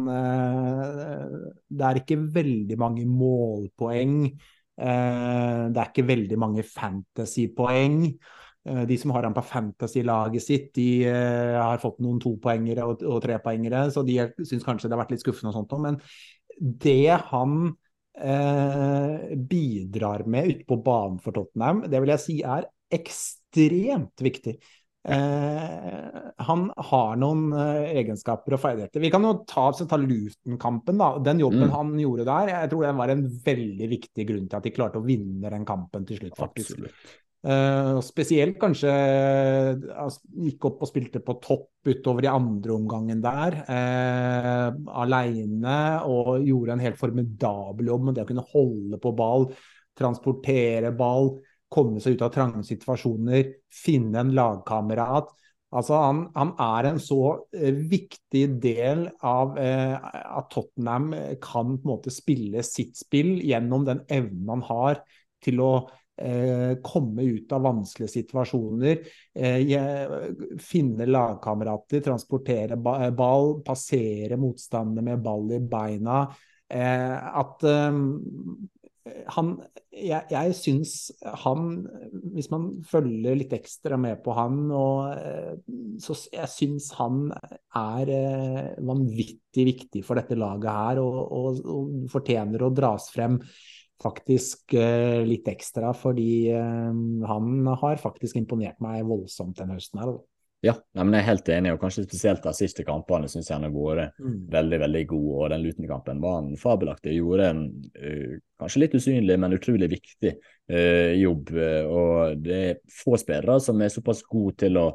Det 1.68 1.88
er 1.90 2.02
ikke 2.02 2.20
veldig 2.36 2.78
mange 2.80 3.08
målpoeng. 3.08 4.20
det 4.78 5.80
er 5.82 5.90
ikke 5.90 6.06
veldig 6.06 6.38
mange 6.38 6.64
fantasypoeng. 6.64 8.02
De 8.88 8.98
som 9.00 9.14
har 9.16 9.24
han 9.24 9.36
på 9.36 9.44
fantasy-laget 9.48 10.44
sitt, 10.44 10.70
de 10.76 11.06
har 11.08 11.80
fått 11.82 12.02
noen 12.04 12.18
topoengere 12.20 12.84
og, 12.88 13.04
og 13.08 13.22
trepoengere, 13.24 13.86
så 13.94 14.04
de 14.08 14.18
syns 14.44 14.66
kanskje 14.66 14.90
det 14.90 14.98
har 14.98 15.04
vært 15.06 15.14
litt 15.16 15.24
skuffende 15.24 15.54
og 15.54 15.60
sånt. 15.60 15.76
Men 15.84 16.00
det 16.58 17.20
han 17.32 17.70
eh, 18.18 19.38
bidrar 19.38 20.26
med 20.26 20.48
ute 20.48 20.66
på 20.68 20.80
banen 20.84 21.22
for 21.22 21.36
Tottenham, 21.36 21.86
det 21.90 22.02
vil 22.02 22.14
jeg 22.16 22.24
si 22.24 22.42
er 22.42 22.68
ekstremt 22.94 24.24
viktig. 24.24 24.58
Eh, 25.08 26.18
han 26.48 26.64
har 26.90 27.20
noen 27.20 27.46
eh, 27.56 27.94
egenskaper 28.02 28.58
og 28.58 28.64
ferdigheter. 28.64 29.04
Vi 29.04 29.12
kan 29.14 29.24
jo 29.28 29.38
ta, 29.48 29.70
ta 29.72 30.00
Luton-kampen. 30.02 30.98
da, 31.00 31.14
Den 31.24 31.44
jobben 31.44 31.68
mm. 31.68 31.76
han 31.76 31.94
gjorde 32.02 32.28
der, 32.28 32.54
jeg 32.56 32.74
tror 32.74 32.88
det 32.88 32.98
var 32.98 33.14
en 33.14 33.24
veldig 33.46 33.94
viktig 33.94 34.28
grunn 34.28 34.50
til 34.50 34.60
at 34.60 34.68
de 34.68 34.76
klarte 34.76 35.02
å 35.02 35.08
vinne 35.08 35.54
den 35.54 35.68
kampen 35.68 36.08
til 36.10 36.22
slutt. 36.24 36.36
faktisk. 36.40 36.76
Absolutt. 36.76 37.16
Uh, 37.48 38.02
spesielt 38.04 38.58
kanskje 38.60 38.92
uh, 38.92 40.08
gikk 40.44 40.66
opp 40.68 40.82
og 40.84 40.90
spilte 40.90 41.22
på 41.24 41.38
topp 41.40 41.88
utover 41.88 42.26
i 42.26 42.32
andre 42.32 42.74
omgangen 42.76 43.22
der. 43.24 43.56
Uh, 43.70 44.74
Aleine 45.00 45.78
og 46.12 46.42
gjorde 46.44 46.76
en 46.76 46.82
helt 46.84 47.00
formidabel 47.00 47.88
jobb 47.94 48.10
med 48.10 48.18
det 48.18 48.26
å 48.26 48.28
kunne 48.28 48.44
holde 48.52 49.00
på 49.00 49.14
ball, 49.16 49.48
transportere 49.96 50.92
ball, 50.98 51.38
komme 51.72 52.04
seg 52.04 52.18
ut 52.18 52.26
av 52.28 52.34
trange 52.36 52.66
situasjoner, 52.68 53.54
finne 53.72 54.26
en 54.26 54.34
lagkamerat. 54.36 55.32
Altså, 55.78 56.02
han, 56.04 56.26
han, 56.36 56.52
er 56.64 56.90
en 56.90 57.00
så 57.04 57.22
uh, 57.38 57.80
viktig 57.94 58.44
del 58.60 59.06
av 59.24 59.56
at 59.56 60.52
Tottenham 60.52 61.14
kan 61.40 61.78
på 61.78 61.80
en 61.80 61.94
måte 61.94 62.12
spille 62.12 62.66
sitt 62.68 63.00
spill 63.00 63.38
gjennom 63.40 63.88
den 63.88 64.04
evnen 64.12 64.52
han 64.58 64.68
har 64.68 65.02
til 65.48 65.64
å 65.64 65.72
Eh, 65.82 66.06
komme 66.84 67.24
ut 67.24 67.52
av 67.54 67.62
vanskelige 67.62 68.10
situasjoner, 68.16 69.04
eh, 69.38 70.58
finne 70.60 71.06
lagkamerater, 71.06 72.02
transportere 72.02 72.78
ball, 72.78 73.60
passere 73.66 74.40
motstanderne 74.42 75.12
med 75.12 75.22
ball 75.22 75.52
i 75.54 75.62
beina. 75.62 76.24
Eh, 76.68 77.38
at 77.44 77.64
han 79.32 79.52
Jeg, 79.98 80.28
jeg 80.30 80.54
syns 80.54 80.92
han, 81.42 81.88
hvis 82.36 82.52
man 82.52 82.68
følger 82.86 83.38
litt 83.40 83.54
ekstra 83.56 83.98
med 83.98 84.20
på 84.22 84.36
han, 84.38 84.60
og, 84.70 85.16
så 86.04 86.14
jeg 86.36 86.52
syns 86.54 86.92
han 87.00 87.32
er 87.74 88.12
vanvittig 88.86 89.66
viktig 89.72 90.04
for 90.06 90.20
dette 90.20 90.38
laget 90.38 90.70
her, 90.70 91.02
og, 91.02 91.18
og, 91.40 91.64
og 91.66 92.12
fortjener 92.14 92.68
å 92.68 92.70
dras 92.78 93.10
frem 93.16 93.40
faktisk 94.04 94.74
uh, 94.78 95.24
litt 95.26 95.48
ekstra, 95.50 95.92
fordi 95.98 96.50
uh, 96.54 96.90
han 97.30 97.70
har 97.82 98.02
faktisk 98.02 98.40
imponert 98.40 98.82
meg 98.84 99.06
voldsomt 99.08 99.58
denne 99.60 99.78
høsten 99.78 100.02
her. 100.04 100.18
Ja, 100.66 100.74
nei, 100.98 101.04
men 101.06 101.14
jeg 101.14 101.22
er 101.22 101.28
helt 101.28 101.50
enig, 101.54 101.74
og 101.76 101.84
kanskje 101.84 102.08
spesielt 102.08 102.42
de 102.42 102.54
siste 102.58 102.82
kampene 102.86 103.30
syns 103.30 103.52
jeg 103.52 103.60
han 103.60 103.68
har 103.68 103.76
vært 103.76 104.18
mm. 104.18 104.38
veldig 104.54 104.80
veldig 104.82 105.04
god. 105.12 105.28
og 105.36 105.52
Den 105.54 105.66
Luton-kampen 105.66 106.24
var 106.24 106.40
han 106.40 106.56
fabelaktig. 106.58 107.14
Gjorde 107.20 107.52
en 107.52 107.62
uh, 108.00 108.40
kanskje 108.62 108.82
litt 108.82 108.98
usynlig, 108.98 109.38
men 109.38 109.58
utrolig 109.58 109.92
viktig 109.98 110.38
jobb. 110.68 111.54
og 111.88 112.42
Det 112.44 112.58
er 112.58 112.80
få 112.92 113.16
spillere 113.22 113.54
som 113.64 113.80
er 113.80 113.94
såpass 113.94 114.20
gode 114.28 114.58
til 114.66 114.82
å 114.82 114.88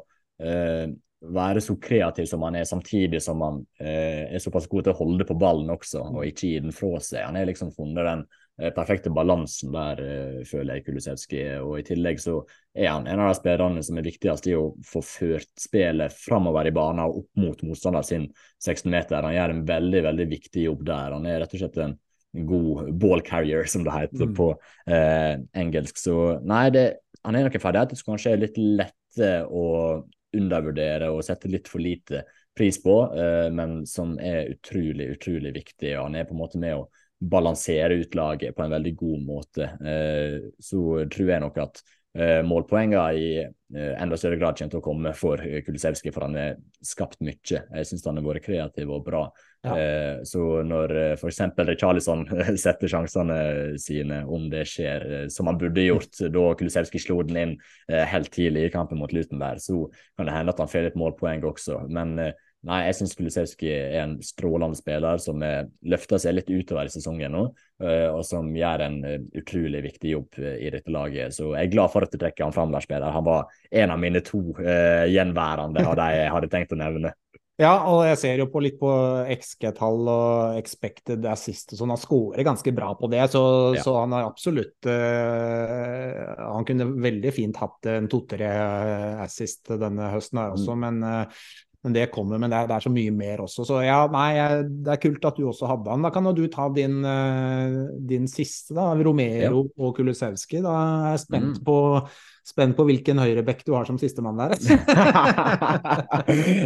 være 1.23 1.61
så 1.61 1.75
kreativ 1.81 2.27
som 2.27 2.43
han 2.43 2.57
er, 2.59 2.67
samtidig 2.67 3.21
som 3.23 3.41
han 3.43 3.59
eh, 3.79 4.33
er 4.35 4.43
såpass 4.43 4.67
god 4.71 4.87
til 4.87 4.93
å 4.93 4.99
holde 4.99 5.27
på 5.27 5.37
ballen 5.39 5.71
også, 5.73 6.03
og 6.11 6.25
ikke 6.27 6.49
gi 6.49 6.63
den 6.65 6.75
fra 6.75 6.99
seg. 6.99 7.23
Han 7.27 7.39
har 7.39 7.47
liksom 7.47 7.71
funnet 7.75 8.07
den 8.07 8.25
perfekte 8.75 9.09
balansen 9.09 9.71
der, 9.73 9.99
føler 10.45 10.77
jeg 10.77 10.85
Kulusevski. 10.85 11.39
Og 11.65 11.79
i 11.79 11.85
tillegg 11.87 12.21
så 12.21 12.35
er 12.77 12.91
han 12.91 13.07
en 13.09 13.23
av 13.23 13.31
de 13.31 13.39
spillerne 13.39 13.81
som 13.85 13.97
er 13.97 14.05
viktigst 14.05 14.47
i 14.51 14.55
å 14.57 14.67
få 14.85 15.01
ført 15.05 15.49
spillet 15.59 16.13
framover 16.13 16.69
i 16.69 16.75
banen 16.75 17.01
og 17.07 17.23
opp 17.23 17.41
mot 17.41 17.63
motstander 17.65 18.05
sin 18.05 18.27
16-meter. 18.61 19.25
Han 19.25 19.35
gjør 19.35 19.55
en 19.55 19.63
veldig, 19.71 20.03
veldig 20.07 20.27
viktig 20.35 20.67
jobb 20.67 20.85
der. 20.91 21.17
Han 21.17 21.25
er 21.29 21.41
rett 21.41 21.57
og 21.57 21.63
slett 21.63 21.81
en 21.81 21.97
god 22.33 22.93
ball 22.97 23.21
carrier, 23.21 23.65
som 23.65 23.83
det 23.85 23.93
heter 23.93 24.29
mm. 24.29 24.35
på 24.37 24.49
eh, 24.89 25.35
engelsk. 25.59 25.99
Så 26.01 26.17
nei, 26.45 26.65
det, 26.73 26.87
han 27.23 27.37
er 27.37 27.45
noen 27.45 27.61
ferdigheter 27.61 27.99
som 27.99 28.13
kanskje 28.13 28.33
er 28.33 28.43
litt 28.45 28.57
lette 28.57 29.33
å 29.45 29.65
undervurdere 30.33 31.11
og 31.13 31.21
sette 31.25 31.51
litt 31.51 31.69
for 31.69 31.83
lite 31.83 32.23
pris 32.57 32.79
på, 32.81 32.95
eh, 33.17 33.49
men 33.53 33.83
som 33.89 34.15
er 34.21 34.49
utrolig, 34.53 35.11
utrolig 35.17 35.53
viktig. 35.55 35.93
og 35.97 36.07
Han 36.07 36.17
er 36.17 36.29
på 36.29 36.35
en 36.35 36.41
måte 36.41 36.61
med 36.61 36.77
å 36.77 36.87
balansere 37.29 37.93
ut 37.93 38.15
laget 38.15 38.55
på 38.55 38.63
en 38.63 38.71
veldig 38.73 38.95
god 38.95 39.25
måte. 39.25 39.63
Eh, 39.63 40.39
så 40.59 41.03
tror 41.11 41.29
jeg 41.29 41.43
nok 41.43 41.59
at 41.63 41.81
eh, 42.17 42.41
målpoengene 42.45 43.05
i 43.15 43.29
eh, 43.43 43.93
enda 44.01 44.17
større 44.19 44.39
grad 44.41 44.57
kommer 44.59 44.73
til 44.73 44.81
å 44.81 44.85
komme 44.85 45.13
for 45.17 45.43
Kulisevskij, 45.65 46.13
for 46.13 46.27
han 46.27 46.37
har 46.39 46.59
skapt 46.83 47.21
mye. 47.23 47.63
Jeg 47.63 47.89
syns 47.89 48.05
han 48.09 48.19
har 48.19 48.27
vært 48.27 48.47
kreativ 48.47 48.91
og 48.91 49.05
bra. 49.07 49.25
Ja. 49.63 50.19
Så 50.27 50.41
når 50.67 50.91
f.eks. 51.13 51.37
Charlison 51.79 52.25
setter 52.65 52.91
sjansene 52.91 53.37
sine, 53.79 54.17
om 54.27 54.49
det 54.51 54.65
skjer 54.67 55.29
som 55.31 55.47
han 55.47 55.59
burde 55.61 55.85
gjort 55.85 56.19
da 56.35 56.49
Kulisevskij 56.59 57.05
slo 57.05 57.21
den 57.23 57.39
inn 57.39 57.53
helt 57.87 58.27
tidlig 58.35 58.65
i 58.67 58.73
kampen 58.73 58.99
mot 58.99 59.15
Lutenberg, 59.15 59.63
så 59.63 59.85
kan 60.17 60.27
det 60.27 60.35
hende 60.35 60.51
at 60.51 60.59
han 60.59 60.71
får 60.73 60.89
litt 60.89 60.99
målpoeng 60.99 61.47
også. 61.47 61.85
Men 61.87 62.17
nei, 62.67 62.79
jeg 62.87 62.97
syns 62.97 63.15
Kulisevskij 63.19 63.73
er 63.73 63.97
en 64.03 64.15
strålende 64.23 64.79
spiller 64.79 65.21
som 65.21 65.43
eh, 65.45 65.65
løfter 65.89 66.21
seg 66.21 66.37
litt 66.37 66.51
utover 66.51 66.89
i 66.89 66.93
sesongen 66.93 67.35
nå, 67.35 67.45
og 67.83 68.21
som 68.23 68.47
gjør 68.55 68.79
en 68.85 68.93
utrolig 69.35 69.81
viktig 69.83 70.13
jobb 70.13 70.37
i 70.39 70.69
dette 70.71 70.91
laget. 70.93 71.33
Så 71.35 71.49
jeg 71.51 71.67
er 71.67 71.73
glad 71.73 71.91
for 71.91 72.05
at 72.05 72.13
du 72.13 72.15
trekker 72.21 72.45
han 72.45 72.53
fram, 72.55 72.71
der, 72.71 72.85
spiller. 72.85 73.11
Han 73.11 73.25
var 73.25 73.49
en 73.81 73.91
av 73.91 73.99
mine 73.99 74.21
to 74.23 74.39
gjenværende 74.55 75.83
av 75.83 75.97
de 75.99 76.05
jeg 76.13 76.31
hadde 76.31 76.51
tenkt 76.53 76.71
å 76.71 76.79
nevne. 76.79 77.11
Ja, 77.61 77.73
og 77.85 77.99
jeg 78.07 78.17
ser 78.17 78.39
jo 78.41 78.47
på 78.49 78.63
litt 78.65 78.79
på 78.79 78.89
XG-tall 79.29 80.07
og 80.09 80.55
expected 80.57 81.25
assist 81.29 81.75
og 81.75 81.79
sånn. 81.83 81.91
Han 81.93 82.01
scorer 82.01 82.47
ganske 82.47 82.73
bra 82.73 82.89
på 82.97 83.09
det, 83.13 83.21
så, 83.29 83.43
ja. 83.77 83.83
så 83.85 83.93
han 83.99 84.15
har 84.15 84.25
absolutt 84.25 84.89
uh, 84.89 86.33
Han 86.57 86.65
kunne 86.65 86.89
veldig 87.03 87.33
fint 87.35 87.59
hatt 87.61 87.91
en 87.91 88.09
to-tre 88.09 88.49
assist 89.21 89.69
denne 89.69 90.09
høsten 90.15 90.41
her 90.41 90.55
også, 90.57 90.73
mm. 90.73 90.81
men, 90.87 91.05
uh, 91.05 91.45
men, 91.83 91.95
det 91.95 92.09
kommer. 92.13 92.39
Men 92.41 92.51
det 92.51 92.57
er, 92.57 92.67
det 92.69 92.75
er, 92.77 92.85
så 92.85 92.91
mye 92.93 93.13
mer 93.15 93.43
også. 93.43 93.65
Så 93.67 93.81
ja, 93.83 94.01
nei, 94.11 94.29
det 94.85 94.93
er 94.93 95.01
kult 95.03 95.25
at 95.27 95.39
du 95.39 95.47
også 95.49 95.69
hadde 95.69 95.91
han. 95.91 96.05
Da 96.05 96.13
kan 96.15 96.29
du 96.35 96.43
ta 96.51 96.69
din, 96.73 97.01
uh, 97.03 97.81
din 98.09 98.29
siste, 98.31 98.75
da. 98.77 98.91
Romero 98.95 99.65
ja. 99.65 99.73
og 99.83 99.97
Kulusevski. 99.97 100.61
Da 100.63 100.77
er 100.79 101.09
jeg 101.13 101.25
spent 101.25 101.57
mm. 101.57 101.65
på 101.67 101.77
spent 102.43 102.75
på 102.75 102.83
hvilken 102.87 103.19
høyrebekk 103.23 103.61
du 103.67 103.71
har 103.75 103.85
som 103.87 103.97
sistemann 103.99 104.39
der. 104.39 104.55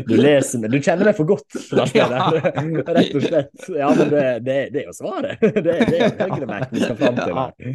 du 0.08 0.16
leser 0.18 0.60
meg, 0.64 0.72
du 0.74 0.80
kjenner 0.82 1.06
meg 1.12 1.18
for 1.18 1.26
godt, 1.30 1.58
ja. 1.70 1.86
Rett 1.88 3.14
og 3.14 3.26
slett. 3.26 3.52
Ja, 3.70 3.92
men 3.94 4.10
det, 4.12 4.24
det, 4.48 4.58
det 4.74 4.80
er 4.84 4.88
jo 4.90 4.96
svaret. 4.98 5.38
Det, 5.68 5.74
det 5.90 5.98
er 5.98 6.04
jo 6.04 6.10
høyrebekk 6.32 6.72
vi 6.72 6.80
skal 6.84 6.98
fram 7.00 7.16
til. 7.18 7.32
Ja, 7.34 7.46
jeg, 7.58 7.74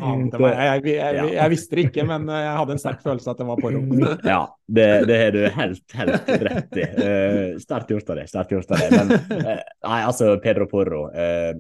jeg, 0.87 0.93
jeg, 0.93 1.33
jeg, 1.35 1.49
visste 1.53 1.77
det 1.77 1.83
ikke, 1.89 2.05
men 2.09 2.21
jeg 2.31 2.53
hadde 2.59 2.73
en 2.77 2.81
sterk 2.81 3.01
følelse 3.05 3.33
at 3.33 3.41
det 3.43 3.47
var 3.49 3.63
på 3.63 3.73
rom. 3.75 3.91
Ja, 4.33 4.43
det, 4.71 4.87
har 5.09 5.31
du 5.35 5.41
helt, 5.57 5.97
helt 5.99 6.31
rett 6.47 6.79
i. 6.79 6.85
Uh, 6.97 7.59
sterkt 7.63 7.91
gjort 7.93 8.13
av 8.13 8.21
deg. 8.21 8.31
Sterkt 8.31 8.55
gjort 8.55 8.73
av 8.73 8.83
deg. 8.83 8.89
Men 8.97 9.43
uh, 9.43 9.61
nei, 9.89 9.99
altså, 9.99 10.25
Pedro 10.43 10.69
Porro 10.71 11.03
uh, 11.13 11.53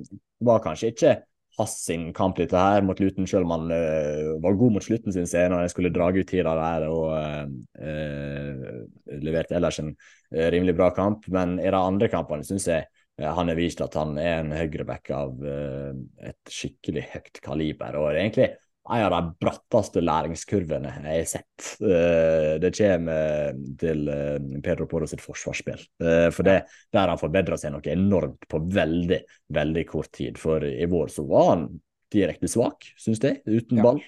var 0.46 0.62
kanskje 0.64 0.92
ikke 0.94 1.12
hans 1.58 1.74
sin 1.84 2.08
kamp 2.16 2.38
dette 2.40 2.56
her 2.58 2.84
mot 2.86 2.98
Luton, 3.00 3.26
selv 3.28 3.46
om 3.46 3.54
han 3.56 3.74
uh, 3.74 4.32
var 4.42 4.58
god 4.60 4.76
mot 4.78 4.84
slutten 4.84 5.14
sin 5.14 5.28
scene 5.28 5.56
og 5.56 5.64
jeg 5.64 5.74
skulle 5.74 5.92
dra 5.94 6.08
ut 6.12 6.28
tida 6.28 6.54
der 6.58 6.86
og 6.88 7.12
uh, 7.12 8.80
leverte 9.22 9.58
ellers 9.58 9.80
en 9.82 9.94
rimelig 10.32 10.76
bra 10.78 10.90
kamp. 10.96 11.28
Men 11.32 11.58
i 11.60 11.68
de 11.68 11.78
andre 11.78 12.08
kampene 12.12 12.46
syns 12.46 12.70
jeg 12.70 12.88
han 13.22 13.50
har 13.50 13.58
vist 13.58 13.82
at 13.84 13.94
han 14.00 14.16
er 14.18 14.38
en 14.40 14.54
høyreback 14.56 15.10
av 15.14 15.42
et 15.44 16.48
skikkelig 16.50 17.02
høyt 17.12 17.40
kaliber. 17.44 17.98
og 18.00 18.16
egentlig 18.16 18.48
en 18.96 19.06
av 19.06 19.12
de 19.14 19.36
bratteste 19.42 20.02
læringskurvene 20.02 20.90
jeg 20.96 21.20
har 21.22 21.28
sett. 21.30 21.68
Uh, 21.82 22.58
det 22.62 22.72
kommer 22.76 23.54
til 23.80 24.02
uh, 24.08 24.58
Pedro 24.64 24.88
Poro 24.90 25.08
sitt 25.10 25.22
forsvarsspill. 25.24 25.80
For 26.02 26.46
det, 26.46 26.58
der 26.94 27.12
han 27.12 27.20
forbedra 27.20 27.58
seg 27.60 27.74
noe 27.74 27.92
enormt 27.92 28.48
på 28.50 28.60
veldig, 28.72 29.22
veldig 29.54 29.86
kort 29.88 30.12
tid. 30.14 30.38
For 30.40 30.64
i 30.66 30.88
vår 30.90 31.12
så 31.14 31.24
var 31.28 31.48
han 31.54 31.66
direkte 32.12 32.48
svak, 32.50 32.90
syns 33.00 33.22
jeg, 33.24 33.38
uten 33.48 33.78
ja. 33.78 33.84
ball. 33.86 34.00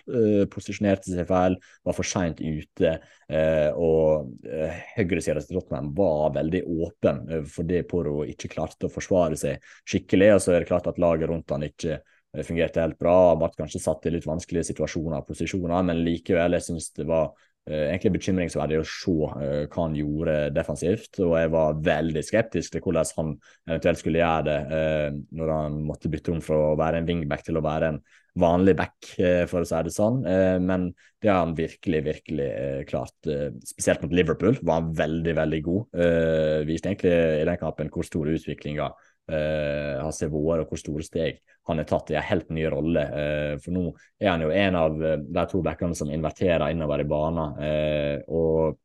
posisjonerte 0.53 1.09
seg 1.09 1.24
feil, 1.24 1.55
var 1.89 1.97
for 1.97 2.05
seint 2.05 2.43
ute. 2.45 2.91
og 3.80 4.35
høyresida 4.99 5.41
til 5.41 5.57
Tottenham 5.57 5.95
var 5.97 6.35
veldig 6.35 6.61
åpen 6.85 7.22
fordi 7.49 7.80
Poro 7.89 8.18
ikke 8.28 8.51
klarte 8.53 8.91
å 8.91 8.93
forsvare 8.93 9.41
seg 9.41 9.64
skikkelig. 9.89 10.35
Og 10.35 10.45
så 10.45 10.53
er 10.53 10.61
det 10.61 10.68
klart 10.68 10.91
at 10.91 11.01
laget 11.01 11.32
rundt 11.32 11.57
han 11.57 11.64
ikke 11.64 12.03
det 12.35 12.47
fungerte 12.47 12.82
helt 12.82 12.99
bra. 13.01 13.35
Ble 13.39 13.51
kanskje 13.55 13.82
satt 13.82 14.07
i 14.09 14.14
litt 14.14 14.28
vanskelige 14.28 14.70
situasjoner 14.72 15.20
og 15.20 15.28
posisjoner, 15.28 15.85
men 15.87 16.03
likevel, 16.07 16.57
jeg 16.59 16.66
syns 16.68 16.91
det 16.97 17.07
var 17.09 17.30
uh, 17.30 17.85
egentlig 17.87 18.16
bekymringsverdig 18.16 18.80
å 18.80 18.89
se 18.89 19.14
uh, 19.14 19.62
hva 19.68 19.87
han 19.87 19.97
gjorde 19.99 20.37
defensivt. 20.57 21.22
Og 21.22 21.37
jeg 21.39 21.55
var 21.55 21.80
veldig 21.93 22.24
skeptisk 22.26 22.74
til 22.74 22.85
hvordan 22.85 23.14
han 23.20 23.32
eventuelt 23.70 24.03
skulle 24.03 24.22
gjøre 24.22 24.45
det 24.51 24.59
uh, 24.74 25.22
når 25.39 25.55
han 25.59 25.80
måtte 25.87 26.12
bytte 26.12 26.35
om 26.35 26.45
fra 26.45 26.61
å 26.72 26.76
være 26.80 27.03
en 27.03 27.09
wingback 27.11 27.47
til 27.47 27.61
å 27.61 27.64
være 27.64 27.95
en 27.95 28.05
vanlig 28.35 28.72
back, 28.74 28.97
for 29.47 29.62
å 29.62 29.66
si 29.68 29.80
det 29.87 29.93
sånn. 29.95 30.16
men 30.66 30.89
det 31.22 31.28
har 31.30 31.45
han 31.45 31.53
virkelig, 31.55 32.01
virkelig 32.03 32.49
klart. 32.91 33.28
spesielt 33.62 34.03
mot 34.03 34.11
Liverpool 34.11 34.59
var 34.59 34.80
han 34.80 34.89
veldig, 34.99 35.35
veldig 35.39 35.61
god. 35.62 36.01
viste 36.66 36.91
egentlig 36.91 37.12
i 37.14 37.47
den 37.47 37.61
kampen 37.61 37.93
hvor 37.95 38.03
store 38.03 38.35
utviklinga 38.35 38.89
uh, 39.32 40.02
har 40.02 40.14
sett 40.14 40.32
vært, 40.32 40.64
og 40.64 40.70
hvor 40.72 40.80
store 40.80 41.04
steg 41.06 41.40
han 41.68 41.80
har 41.80 41.88
tatt 41.88 42.12
i 42.12 42.18
en 42.18 42.26
helt 42.28 42.50
ny 42.52 42.66
rolle. 42.72 43.04
Uh, 43.08 43.52
for 43.62 43.76
nå 43.76 43.84
er 44.20 44.30
han 44.34 44.44
jo 44.44 44.52
en 44.52 44.78
av 44.78 45.04
eh, 45.04 45.20
de 45.38 45.44
to 45.50 45.62
backene 45.64 45.96
som 45.96 46.10
inverterer 46.12 46.74
innover 46.74 47.04
i 47.04 47.08
banen. 47.08 47.56
Uh, 47.60 48.16
og 48.28 48.80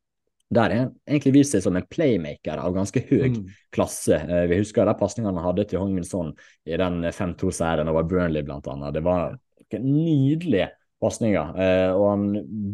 der 0.50 0.72
har 0.74 0.80
han 0.86 0.94
egentlig 1.06 1.36
vist 1.36 1.54
seg 1.54 1.62
som 1.66 1.76
en 1.78 1.86
playmaker 1.86 2.58
av 2.62 2.74
ganske 2.74 3.04
høy 3.12 3.36
mm. 3.36 3.44
klasse. 3.76 4.22
Uh, 4.30 4.46
vi 4.50 4.62
husker 4.62 4.88
de 4.88 4.96
pasningene 5.00 5.36
han 5.36 5.50
hadde 5.52 5.68
til 5.70 5.84
Hong 5.84 5.94
Min 5.98 6.08
Son 6.08 6.32
i 6.66 6.80
den 6.80 7.04
5-2-seieren 7.12 7.92
over 7.92 8.08
Burnley, 8.08 8.46
blant 8.48 8.70
annet. 8.72 8.96
Det 8.96 9.04
var 9.06 9.36
nydelige 9.76 10.72
pasninger. 11.00 11.54
Eh, 11.64 11.92
og 11.96 12.06
han 12.12 12.26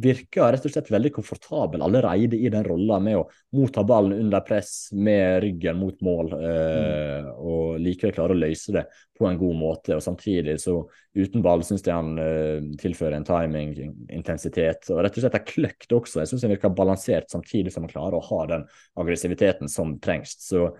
virker 0.02 0.50
rett 0.54 0.66
og 0.66 0.74
slett 0.74 0.92
veldig 0.94 1.12
komfortabel 1.14 1.84
allerede 1.86 2.38
i 2.38 2.50
den 2.52 2.66
rolla 2.66 2.98
med 3.04 3.20
å 3.20 3.26
motta 3.58 3.84
ballen 3.86 4.18
under 4.26 4.42
press 4.46 4.90
med 4.98 5.44
ryggen 5.44 5.78
mot 5.78 6.00
mål, 6.06 6.34
eh, 6.40 7.20
mm. 7.22 7.30
og 7.36 7.78
likevel 7.86 8.16
klare 8.16 8.36
å 8.36 8.40
løse 8.40 8.76
det 8.76 8.86
på 9.16 9.30
en 9.30 9.38
god 9.40 9.60
måte. 9.60 9.96
Og 9.96 10.04
samtidig, 10.04 10.58
så 10.62 10.80
uten 11.16 11.46
ball, 11.46 11.64
syns 11.64 11.86
jeg 11.86 11.96
han 11.96 12.18
eh, 12.22 12.66
tilfører 12.82 13.20
en 13.20 13.28
timing, 13.28 13.76
intensitet 14.10 14.90
og 14.90 15.04
rett 15.06 15.20
og 15.20 15.26
slett 15.26 15.40
er 15.40 15.46
kløkt 15.46 15.96
også. 15.96 16.24
Jeg 16.24 16.34
syns 16.34 16.48
han 16.48 16.56
virker 16.56 16.74
balansert 16.76 17.30
samtidig 17.32 17.74
som 17.76 17.86
han 17.86 17.94
klarer 17.94 18.18
å 18.20 18.26
ha 18.32 18.42
den 18.56 18.68
aggressiviteten 19.02 19.72
som 19.72 19.98
trengs. 20.04 20.38
Så 20.42 20.72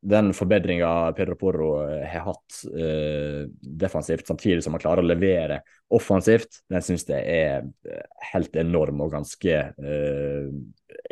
den 0.00 0.34
forbedringa 0.34 1.12
Pedro 1.12 1.34
Porro 1.34 1.70
eh, 1.90 2.06
har 2.06 2.20
hatt 2.20 2.60
eh, 2.70 3.48
defensivt, 3.60 4.26
samtidig 4.26 4.62
som 4.64 4.76
han 4.76 4.82
klarer 4.82 5.02
å 5.02 5.08
levere 5.08 5.60
offensivt, 5.94 6.60
den 6.70 6.84
syns 6.86 7.06
jeg 7.08 7.24
er 7.24 7.66
eh, 7.88 8.04
helt 8.32 8.56
enorm 8.60 9.02
og 9.02 9.12
ganske 9.16 9.56
eh, 9.74 10.50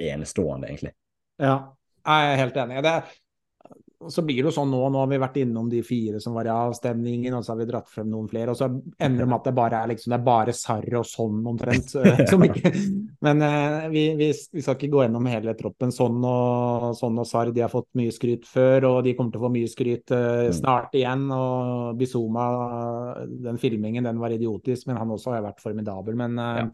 enestående, 0.06 0.70
egentlig. 0.70 0.94
Ja, 1.42 1.56
jeg 2.06 2.30
er 2.30 2.42
helt 2.44 2.60
enig. 2.62 2.82
Det, 2.86 2.94
så 4.10 4.22
blir 4.26 4.38
det 4.40 4.50
jo 4.50 4.54
sånn 4.54 4.70
nå, 4.72 4.78
nå 4.92 5.00
har 5.02 5.08
vi 5.10 5.18
vært 5.20 5.38
innom 5.40 5.68
de 5.70 5.80
fire 5.86 6.20
som 6.22 6.34
var 6.36 6.48
i 6.48 6.52
avstemningen, 6.52 7.34
og 7.36 7.44
så 7.44 7.52
har 7.52 7.60
vi 7.60 7.66
dratt 7.68 7.90
frem 7.92 8.08
noen 8.10 8.28
flere, 8.30 8.52
og 8.52 8.58
så 8.58 8.68
ender 8.68 9.22
det 9.22 9.26
med 9.28 9.36
at 9.36 9.48
det 9.48 9.52
bare 9.56 9.80
er 9.80 9.90
liksom, 9.92 10.12
det 10.12 10.18
er 10.18 10.26
bare 10.26 10.54
Sarr 10.56 10.96
og 11.00 11.06
sånn 11.08 11.42
omtrent. 11.52 11.94
Som 12.30 12.46
Ikke, 12.46 12.72
men 13.26 13.44
eh, 13.46 13.86
vi, 13.92 14.04
vi, 14.18 14.30
vi, 14.32 14.64
skal 14.64 14.78
ikke 14.78 14.90
gå 14.94 15.04
gjennom 15.04 15.28
hele 15.30 15.56
troppen. 15.58 15.94
Sånn 15.94 16.24
og, 16.26 16.88
sånn 16.98 17.20
og 17.22 17.28
Sarr 17.28 17.52
de 17.54 17.64
har 17.64 17.72
fått 17.72 17.88
mye 17.98 18.14
skryt 18.14 18.48
før, 18.48 18.88
og 18.90 18.98
de 19.06 19.14
kommer 19.18 19.34
til 19.34 19.42
å 19.42 19.46
få 19.46 19.52
mye 19.54 19.70
skryt 19.70 20.16
eh, 20.16 20.48
mm. 20.48 20.56
snart 20.60 20.96
igjen. 20.98 21.28
Og 21.36 21.94
Bizuma, 22.00 22.48
den 23.48 23.62
filmingen, 23.62 24.06
den 24.06 24.22
var 24.22 24.34
idiotisk, 24.34 24.88
men 24.90 25.00
han 25.00 25.14
også 25.14 25.36
har 25.36 25.46
vært 25.46 25.64
formidabel. 25.64 26.18
Men 26.18 26.42
eh, 26.42 26.60
ja. 26.64 26.68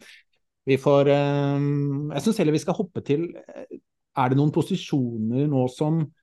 vi 0.73 0.81
får 0.81 1.13
eh, 1.13 1.69
Jeg 2.17 2.27
syns 2.27 2.43
heller 2.43 2.57
vi 2.57 2.65
skal 2.65 2.77
hoppe 2.81 3.05
til 3.05 3.29
eh, 3.43 3.79
Er 4.21 4.29
det 4.29 4.37
noen 4.37 4.53
posisjoner 4.53 5.47
nå 5.49 5.69
som 5.73 6.03
Eh, 6.03 6.22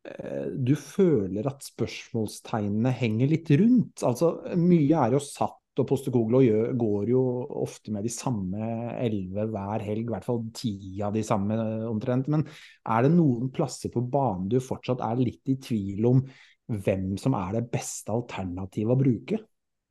du 0.00 0.72
føler 0.80 1.44
at 1.50 1.64
spørsmålstegnene 1.66 2.92
henger 2.96 3.28
litt 3.28 3.50
rundt. 3.60 4.04
Altså, 4.06 4.30
mye 4.56 4.96
er 4.96 5.16
jo 5.16 5.20
satt, 5.22 5.58
og 5.80 5.86
Postekoglo 5.86 6.40
går 6.76 7.10
jo 7.12 7.20
ofte 7.62 7.92
med 7.94 8.04
de 8.04 8.12
samme 8.12 8.70
elleve 9.00 9.46
hver 9.52 9.84
helg, 9.84 10.08
i 10.08 10.14
hvert 10.14 10.26
fall 10.26 10.40
ti 10.56 10.72
av 11.04 11.14
de 11.14 11.22
samme 11.24 11.56
omtrent. 11.88 12.30
Men 12.32 12.44
er 12.44 13.06
det 13.06 13.12
noen 13.14 13.52
plasser 13.54 13.92
på 13.92 14.02
banen 14.02 14.48
du 14.50 14.58
fortsatt 14.64 15.04
er 15.04 15.20
litt 15.20 15.52
i 15.52 15.58
tvil 15.62 16.08
om 16.10 16.24
hvem 16.70 17.14
som 17.20 17.36
er 17.38 17.58
det 17.58 17.64
beste 17.72 18.12
alternativet 18.14 18.94
å 18.94 18.98
bruke? 18.98 19.40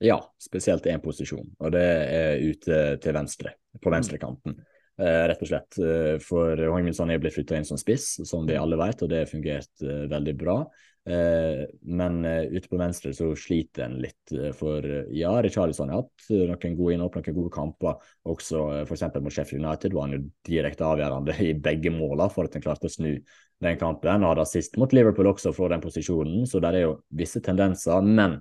Ja, 0.03 0.19
spesielt 0.39 0.85
én 0.87 1.01
posisjon, 1.03 1.49
og 1.59 1.73
det 1.75 1.85
er 1.85 2.39
ute 2.39 2.75
til 3.03 3.15
venstre, 3.17 3.57
på 3.83 3.91
venstrekanten. 3.91 4.55
Eh, 4.99 5.25
rett 5.31 5.43
og 5.45 5.47
slett. 5.47 5.77
Eh, 5.79 6.17
for 6.19 6.59
Hong 6.73 6.89
er 6.89 7.21
blitt 7.23 7.37
flytta 7.37 7.55
inn 7.55 7.67
som 7.67 7.79
spiss, 7.79 8.17
som 8.27 8.47
vi 8.47 8.57
alle 8.59 8.75
vet, 8.79 8.99
og 9.05 9.11
det 9.11 9.21
har 9.23 9.29
fungert 9.31 9.83
eh, 9.85 10.05
veldig 10.11 10.37
bra. 10.39 10.61
Men 11.09 12.17
ute 12.21 12.69
på 12.69 12.77
venstre 12.77 13.09
så 13.17 13.31
sliter 13.39 13.87
en 13.87 13.95
litt, 14.03 14.33
for 14.53 14.83
ja, 15.15 15.31
Richarlison 15.41 15.89
har 15.89 16.03
hatt 16.03 16.25
noen 16.29 16.75
gode 16.77 16.93
innhopp, 16.93 17.15
noen 17.17 17.37
gode 17.37 17.53
kamper. 17.55 18.03
Også 18.29 18.59
f.eks. 18.83 19.05
mot 19.15 19.33
Sheffield 19.33 19.63
United 19.63 19.95
var 19.95 20.05
han 20.05 20.13
jo 20.13 20.19
direkte 20.45 20.85
avgjørende 20.85 21.33
i 21.47 21.55
begge 21.57 21.89
målene 21.95 22.27
for 22.29 22.45
at 22.45 22.59
en 22.59 22.65
klarte 22.67 22.91
å 22.91 22.93
snu 22.93 23.15
den 23.15 23.79
kampen. 23.81 24.11
Han 24.11 24.27
hadde 24.27 24.45
sist 24.51 24.77
mot 24.77 24.93
Liverpool 24.93 25.31
også 25.31 25.55
fra 25.55 25.71
den 25.73 25.81
posisjonen, 25.81 26.45
så 26.45 26.61
der 26.61 26.77
er 26.77 26.85
jo 26.85 26.93
visse 27.23 27.41
tendenser. 27.41 28.05
Men 28.05 28.37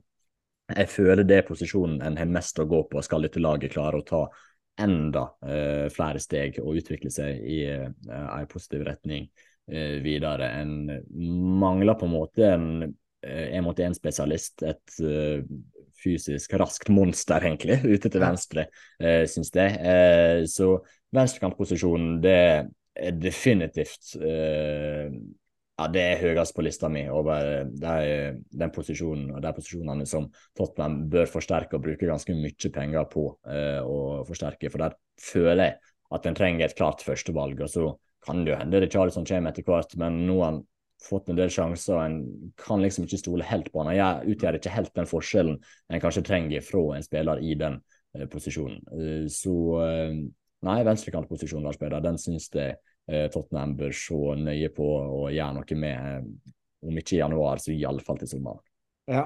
jeg 0.74 0.92
føler 0.92 1.24
det 1.24 1.40
er 1.40 1.48
posisjonen 1.48 2.02
en 2.04 2.20
har 2.20 2.28
mest 2.28 2.60
å 2.60 2.68
gå 2.68 2.82
på. 2.90 3.00
Skal 3.06 3.24
dette 3.24 3.40
laget 3.40 3.72
klare 3.78 4.02
å 4.02 4.08
ta 4.12 4.26
enda 4.78 5.24
flere 5.90 6.20
steg 6.22 6.60
og 6.62 6.76
utvikle 6.78 7.10
seg 7.10 7.40
i 7.42 7.60
en 7.68 8.50
positiv 8.50 8.84
retning? 8.86 9.26
Eh, 9.72 10.00
videre. 10.02 10.48
En 10.48 11.02
mangler 11.58 11.94
på 11.94 12.06
en 12.06 12.12
måte 12.14 12.46
en 12.48 12.68
én-mot-én-spesialist. 13.26 14.62
Eh, 14.62 14.70
et 14.72 15.00
uh, 15.04 15.42
fysisk 15.98 16.54
raskt 16.60 16.88
monster, 16.94 17.44
egentlig, 17.44 17.76
ute 17.94 18.08
til 18.08 18.22
venstre, 18.22 18.68
uh, 19.02 19.24
syns 19.28 19.52
jeg. 19.52 20.48
Så 20.48 20.70
venstrekantposisjonen, 21.12 22.16
det 22.24 22.38
er 22.38 23.20
definitivt 23.20 24.14
ja, 25.78 25.86
det 25.94 26.02
er 26.02 26.22
høyest 26.22 26.56
på 26.56 26.64
lista 26.66 26.90
mi 26.90 27.04
over 27.12 27.68
de, 27.70 27.92
den 28.50 28.72
posisjonen 28.74 29.36
og 29.36 29.42
de 29.44 29.52
posisjonene 29.54 30.06
som 30.10 30.26
Tottenham 30.58 31.04
bør 31.12 31.30
forsterke 31.30 31.78
og 31.78 31.84
bruke 31.86 32.08
ganske 32.08 32.34
mye 32.34 32.72
penger 32.74 33.06
på 33.12 33.28
å 33.38 34.00
forsterke. 34.26 34.72
For 34.72 34.82
der 34.82 34.98
føler 35.22 35.62
jeg 35.62 35.78
at 36.16 36.26
en 36.26 36.36
trenger 36.36 36.66
et 36.66 36.76
klart 36.76 37.04
førstevalg. 37.06 37.62
og 37.62 37.70
så 37.70 37.92
kan 38.24 38.44
det 38.44 38.52
jo 38.52 38.58
hende 38.58 38.80
Richarlison 38.82 39.26
kommer 39.28 39.52
etter 39.52 39.66
hvert, 39.66 39.94
men 40.00 40.24
nå 40.26 40.40
har 40.40 40.52
han 40.52 40.64
fått 41.02 41.30
en 41.30 41.38
del 41.38 41.52
sjanser. 41.52 41.94
og 41.94 42.04
En 42.04 42.52
kan 42.58 42.82
liksom 42.82 43.06
ikke 43.06 43.20
stole 43.20 43.46
helt 43.46 43.70
på 43.72 43.82
han. 43.82 43.92
Han 43.94 44.32
utgjør 44.32 44.58
ikke 44.58 44.74
helt 44.74 44.94
den 44.96 45.08
forskjellen 45.10 45.58
en 45.88 46.02
kanskje 46.02 46.26
trenger 46.26 46.64
fra 46.64 46.84
en 46.96 47.06
spiller 47.06 47.42
i 47.44 47.54
den 47.58 47.80
eh, 48.16 48.26
posisjonen. 48.30 48.82
Uh, 48.92 49.26
så 49.32 49.54
uh, 49.78 50.18
nei, 50.66 50.78
venstrekantposisjonen 50.88 51.68
Lars 51.68 51.80
Peder, 51.80 52.02
den 52.04 52.18
syns 52.20 52.50
jeg 52.54 52.74
uh, 52.74 52.87
Tottenham 53.32 53.74
bør 53.78 53.92
se 53.96 54.36
nøye 54.36 54.68
på 54.76 54.86
og 54.86 55.28
gjøre 55.32 55.54
noe 55.56 55.76
med. 55.80 56.32
om 56.88 56.98
ikke 57.00 57.16
i 57.16 57.20
januar, 57.22 57.58
så 57.58 57.72
iallfall 57.74 58.20
til 58.20 58.28
sommeren. 58.30 58.60
Ja, 59.10 59.24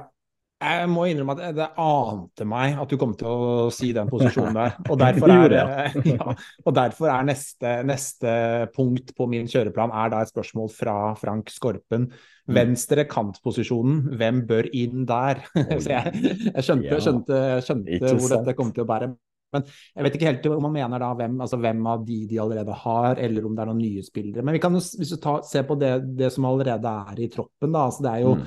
jeg 0.62 0.90
må 0.92 1.06
innrømme 1.10 1.34
at 1.34 1.56
det 1.56 1.66
ante 1.80 2.46
meg 2.48 2.76
at 2.78 2.92
du 2.92 2.98
kom 3.00 3.14
til 3.18 3.28
å 3.28 3.70
si 3.74 3.90
den 3.94 4.10
posisjonen 4.10 4.54
der. 4.56 4.76
Og 4.86 4.98
derfor 5.02 5.32
er, 5.32 5.96
ja, 6.12 6.34
og 6.62 6.76
derfor 6.76 7.10
er 7.10 7.26
neste, 7.26 7.74
neste, 7.88 8.34
punkt 8.76 9.12
på 9.16 9.26
min 9.30 9.50
kjøreplan 9.50 9.94
er 10.04 10.12
da 10.12 10.22
et 10.22 10.30
spørsmål 10.32 10.70
fra 10.74 10.96
Frank 11.18 11.50
Skorpen. 11.52 12.08
Mm. 12.46 12.56
Venstre 12.58 13.06
kantposisjonen, 13.10 14.04
hvem 14.18 14.44
bør 14.48 14.70
inn 14.70 15.06
der? 15.08 15.42
Så 15.82 15.96
jeg, 15.96 16.14
jeg 16.22 16.66
skjønte, 16.68 17.02
skjønte, 17.08 17.42
skjønte 17.66 18.14
hvor 18.14 18.36
dette 18.36 18.58
kom 18.58 18.72
til 18.74 18.86
å 18.86 18.90
bære. 18.90 19.12
Men 19.52 19.66
jeg 19.68 20.06
vet 20.06 20.18
ikke 20.18 20.28
helt 20.30 20.50
om 20.52 20.66
man 20.66 20.76
mener 20.76 21.02
da 21.02 21.12
hvem, 21.18 21.38
altså 21.44 21.60
hvem 21.60 21.86
av 21.92 22.04
de 22.08 22.18
de 22.30 22.42
allerede 22.42 22.76
har, 22.84 23.20
eller 23.20 23.48
om 23.48 23.56
det 23.56 23.64
er 23.64 23.72
noen 23.72 23.82
nye 23.82 24.04
spillere. 24.06 24.44
Men 24.44 24.56
vi 24.56 24.62
kan 24.62 24.76
jo, 24.76 24.82
hvis 25.00 25.14
du 25.14 25.18
ta, 25.22 25.38
se 25.46 25.64
på 25.68 25.78
det, 25.80 25.94
det, 26.18 26.32
som 26.34 26.48
allerede 26.48 26.94
er 27.12 27.24
i 27.24 27.30
troppen, 27.32 27.72
da. 27.72 27.88
altså 27.88 28.06
Det 28.06 28.14
er 28.14 28.24
jo 28.26 28.36
mm 28.40 28.46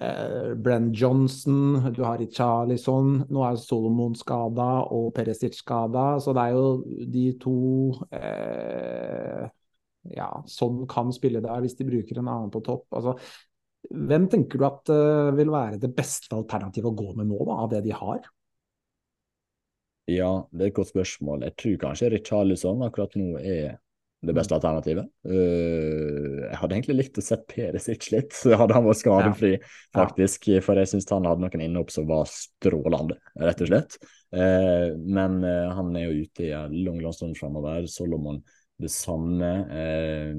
eh, 0.00 0.54
Brenn 0.56 0.92
Johnson, 0.92 1.92
du 1.92 2.02
har 2.04 2.18
Richarlison, 2.18 3.26
nå 3.28 3.44
er 3.44 3.58
Solomon 3.60 4.14
skada 4.18 4.68
og 4.88 5.12
Peresic 5.16 5.58
skada, 5.60 6.14
så 6.22 6.34
det 6.36 6.46
er 6.46 6.56
jo 6.56 7.06
de 7.14 7.26
to 7.42 7.56
eh, 8.16 9.46
ja, 10.16 10.30
sånn 10.48 10.84
kan 10.90 11.12
spille 11.12 11.42
der 11.44 11.62
hvis 11.62 11.76
de 11.78 11.88
bruker 11.88 12.20
en 12.20 12.30
annen 12.32 12.52
på 12.52 12.62
topp. 12.64 12.86
Altså, 12.96 13.16
hvem 13.90 14.28
tenker 14.32 14.60
du 14.60 14.66
at 14.68 14.92
uh, 14.92 15.30
vil 15.36 15.50
være 15.52 15.80
det 15.80 15.92
beste 15.96 16.36
alternativet 16.36 16.90
å 16.90 16.96
gå 16.96 17.14
med 17.18 17.30
nå, 17.30 17.40
da, 17.48 17.56
av 17.64 17.72
det 17.72 17.82
de 17.86 17.94
har? 17.96 18.22
Ja, 20.10 20.32
det 20.50 20.66
er 20.66 20.72
et 20.72 20.80
godt 20.80 20.90
spørsmål. 20.90 21.46
Jeg 21.46 21.56
tror 21.60 21.78
kanskje 21.86 22.10
Richarlison 22.14 22.82
akkurat 22.86 23.16
nå 23.20 23.38
er 23.38 23.78
det 24.26 24.34
beste 24.36 24.52
alternativet. 24.52 25.08
Uh, 25.24 26.44
jeg 26.44 26.58
hadde 26.60 26.76
egentlig 26.76 26.96
likt 26.98 27.20
å 27.20 27.24
sett 27.24 27.46
Peresic 27.48 28.10
litt, 28.12 28.36
hadde 28.60 28.76
han 28.76 28.84
vært 28.84 29.00
skadefri, 29.00 29.52
ja. 29.56 29.74
faktisk. 29.96 30.50
For 30.64 30.80
jeg 30.80 30.92
syns 30.92 31.08
han 31.14 31.28
hadde 31.28 31.46
noen 31.46 31.64
innhopp 31.64 31.92
som 31.94 32.08
var 32.10 32.28
strålende, 32.28 33.16
rett 33.40 33.64
og 33.64 33.70
slett. 33.70 34.00
Uh, 34.34 34.92
men 35.00 35.40
uh, 35.46 35.70
han 35.76 35.94
er 35.96 36.08
jo 36.08 36.26
ute 36.26 36.50
i 36.50 36.54
en 36.56 36.74
lang, 36.84 37.00
lang 37.04 37.16
stund 37.16 37.38
framover. 37.40 37.88
Solomon 37.90 38.42
det 38.80 38.92
samme. 38.92 39.50
Uh, 39.70 40.36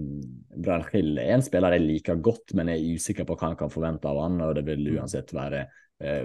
Brian 0.58 0.86
Hill 0.92 1.18
er 1.22 1.36
en 1.36 1.46
spiller 1.46 1.78
jeg 1.78 1.88
liker 1.88 2.22
godt, 2.22 2.56
men 2.58 2.72
jeg 2.72 2.82
er 2.82 3.00
usikker 3.00 3.28
på 3.28 3.38
hva 3.38 3.52
han 3.52 3.60
kan 3.60 3.74
forvente 3.74 4.10
av 4.10 4.22
han, 4.24 4.42
og 4.46 4.56
det 4.58 4.66
vil 4.68 4.86
mm. 4.86 5.00
uansett 5.00 5.34
være 5.36 5.66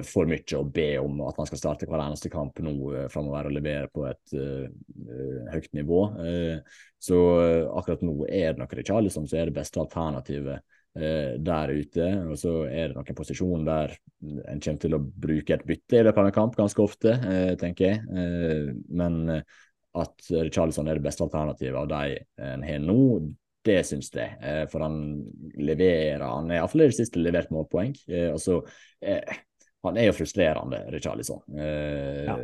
for 0.07 0.29
mye 0.29 0.57
å 0.59 0.65
be 0.65 0.89
om 1.03 1.21
at 1.27 1.37
man 1.39 1.49
skal 1.49 1.61
starte 1.61 1.89
hver 1.89 2.03
eneste 2.03 2.31
kamp 2.33 2.59
nå 2.65 2.73
uh, 2.95 3.03
framover 3.13 3.51
og 3.51 3.57
levere 3.57 3.91
på 3.93 4.07
et 4.09 4.37
uh, 4.39 4.65
høyt 5.53 5.73
nivå. 5.77 6.01
Så 7.07 7.19
akkurat 7.77 8.03
nå 8.07 8.17
er 8.25 8.55
det 8.55 8.63
nok 8.63 8.73
Richarlison 8.79 9.29
som 9.29 9.39
er 9.39 9.51
det 9.51 9.59
beste 9.59 9.81
alternativet 9.83 10.65
der 10.97 11.71
ute. 11.77 12.07
Og 12.33 12.39
så 12.41 12.53
er 12.65 12.89
det 12.89 12.97
nok 12.97 13.11
en 13.13 13.19
posisjon 13.19 13.67
der 13.67 13.93
en 14.25 14.63
kommer 14.65 14.81
til 14.81 14.97
å 14.97 15.03
bruke 15.05 15.59
et 15.59 15.67
bytte 15.69 15.99
i 15.99 16.05
løpet 16.07 16.23
av 16.23 16.31
en 16.31 16.35
kamp 16.39 16.57
ganske 16.57 16.81
ofte, 16.83 17.13
tenker 17.61 17.91
jeg. 17.91 18.77
men 18.89 19.43
at 20.01 20.31
Richarlison 20.33 20.89
er 20.89 20.97
det 20.97 21.05
beste 21.05 21.27
alternativet 21.27 21.77
av 21.83 21.91
de 21.93 22.17
en 22.49 22.65
har 22.65 22.81
nå, 22.81 22.97
det 23.69 23.83
syns 23.87 24.09
jeg. 24.17 24.41
For 24.73 24.87
han 24.87 24.97
leverer 25.61 26.25
Han 26.25 26.49
har 26.49 26.63
iallfall 26.63 26.87
i 26.87 26.89
det 26.89 26.99
siste 27.03 27.21
levert 27.21 27.53
målpoeng. 27.53 27.93
og 28.33 28.41
så 28.41 28.63
han 29.85 29.99
er 30.01 30.09
jo 30.09 30.17
frustrerende, 30.17 30.81
Richarlison. 30.91 31.43
Eh, 31.59 32.25
ja. 32.27 32.37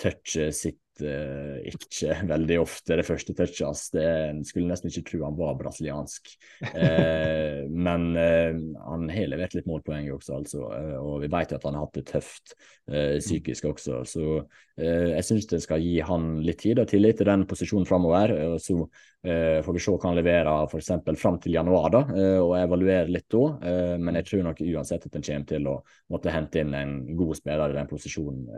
Touchet 0.00 0.56
sitter 0.56 1.08
eh, 1.08 1.72
ikke 1.72 2.16
veldig 2.32 2.58
ofte, 2.62 2.96
det 2.96 3.06
første 3.06 3.34
touchet 3.36 3.66
hans. 3.66 3.84
En 3.98 4.42
skulle 4.48 4.70
nesten 4.70 4.92
ikke 4.92 5.04
tro 5.10 5.22
han 5.26 5.38
var 5.38 5.58
brasiliansk. 5.60 6.32
Eh, 6.72 7.62
men 7.88 8.08
eh, 8.16 8.56
han 8.86 9.08
har 9.12 9.30
levert 9.32 9.56
litt 9.58 9.68
målpoeng 9.68 10.10
også, 10.14 10.40
altså. 10.40 10.64
Eh, 10.78 10.98
og 11.00 11.22
vi 11.24 11.32
vet 11.32 11.52
jo 11.52 11.60
at 11.60 11.68
han 11.68 11.78
har 11.78 11.86
hatt 11.86 12.00
det 12.00 12.06
tøft 12.12 12.56
eh, 12.90 13.18
psykisk 13.20 13.70
også. 13.74 14.02
Så 14.08 14.28
jeg 14.82 15.20
syns 15.26 15.44
det 15.50 15.58
skal 15.60 15.82
gi 15.84 15.98
han 16.00 16.38
litt 16.42 16.62
tid 16.62 16.78
og 16.80 16.88
tillit 16.88 17.18
til 17.20 17.28
den 17.28 17.42
posisjonen 17.46 17.84
framover. 17.86 18.32
Og 18.54 18.60
så 18.64 18.78
får 19.22 19.74
vi 19.76 19.80
se 19.82 19.92
hva 19.94 20.08
han 20.08 20.16
leverer 20.18 20.66
f.eks. 20.66 20.88
fram 21.20 21.36
til 21.42 21.54
januar, 21.54 21.88
da, 21.94 22.00
uh, 22.10 22.40
og 22.42 22.56
evaluere 22.58 23.10
litt 23.12 23.28
da. 23.30 23.42
Uh, 23.62 23.94
men 24.02 24.18
jeg 24.18 24.26
tror 24.28 24.46
nok 24.48 24.62
uansett 24.66 25.06
at 25.06 25.18
en 25.18 25.26
kommer 25.28 25.48
til 25.52 25.68
å 25.70 25.74
måtte 26.10 26.34
hente 26.34 26.62
inn 26.62 26.74
en 26.74 26.94
god 27.18 27.38
spiller 27.38 27.70
i 27.70 27.76
den 27.78 27.90
posisjonen 27.90 28.48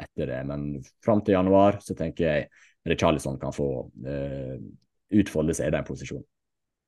etter 0.00 0.30
det. 0.32 0.40
Men 0.48 0.68
fram 1.04 1.20
til 1.24 1.36
januar 1.36 1.82
så 1.84 1.96
tenker 1.98 2.28
jeg 2.28 2.48
Richarlison 2.88 3.36
kan 3.38 3.54
få 3.54 3.68
utfolde 5.12 5.54
seg 5.54 5.68
i 5.68 5.74
den 5.76 5.86
posisjonen. 5.86 6.26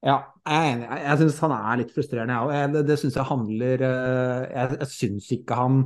Ja, 0.05 0.18
jeg 0.44 0.56
er 0.56 0.72
enig. 0.72 0.89
Jeg 1.01 1.20
syns 1.20 1.39
han 1.44 1.52
er 1.56 1.78
litt 1.81 1.93
frustrerende, 1.94 2.35
jeg 2.35 2.48
òg. 2.48 2.72
Det, 2.74 2.82
det 2.89 2.97
syns 3.01 3.14
jeg 3.16 3.28
handler 3.28 3.85
Jeg, 3.85 4.74
jeg 4.81 4.89
syns 4.93 5.31
ikke 5.39 5.56
han 5.56 5.78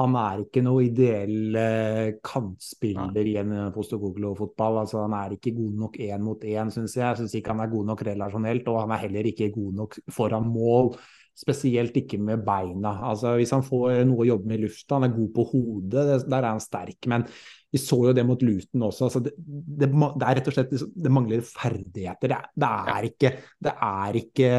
han 0.00 0.16
er 0.16 0.42
ikke 0.46 0.62
noe 0.64 0.86
ideell 0.86 1.56
eh, 1.60 2.14
kantspiller 2.24 3.26
i 3.28 3.36
en 3.42 3.54
Postokoglo-fotball. 3.74 4.80
Altså, 4.82 5.02
han 5.04 5.16
er 5.18 5.36
ikke 5.36 5.52
god 5.58 5.78
nok 5.84 5.98
én 6.00 6.24
mot 6.24 6.44
én, 6.48 6.72
syns 6.72 6.96
jeg. 6.96 7.04
Jeg 7.04 7.20
syns 7.20 7.36
ikke 7.36 7.52
han 7.52 7.60
er 7.66 7.72
god 7.72 7.90
nok 7.92 8.04
relasjonelt, 8.08 8.70
og 8.72 8.80
han 8.84 8.94
er 8.96 9.02
heller 9.04 9.28
ikke 9.28 9.50
god 9.52 9.80
nok 9.82 9.98
foran 10.16 10.48
mål. 10.48 10.94
Spesielt 11.36 11.96
ikke 11.96 12.18
med 12.20 12.42
beina. 12.44 12.94
Altså, 13.10 13.34
hvis 13.38 13.52
han 13.54 13.64
får 13.64 14.02
noe 14.08 14.24
å 14.24 14.30
jobbe 14.32 14.48
med 14.48 14.60
i 14.60 14.64
lufta, 14.64 14.96
han 14.96 15.08
er 15.10 15.16
god 15.18 15.30
på 15.36 15.46
hodet, 15.52 16.06
det, 16.08 16.18
der 16.32 16.40
er 16.40 16.50
han 16.50 16.64
sterk. 16.64 17.08
Men 17.12 17.28
vi 17.70 17.80
så 17.80 18.00
jo 18.08 18.16
det 18.16 18.24
mot 18.26 18.40
Luton 18.44 18.88
også. 18.88 19.08
Altså, 19.10 19.22
det, 19.26 19.34
det, 19.36 19.90
det, 19.90 20.26
er 20.26 20.40
rett 20.40 20.48
og 20.50 20.56
slett 20.56 20.78
Det 20.80 21.12
mangler 21.12 21.44
ferdigheter. 21.46 22.38
Det, 22.56 22.70
er 22.96 23.10
ikke, 23.12 23.34
det 23.68 23.76
er 23.90 24.24
ikke 24.24 24.54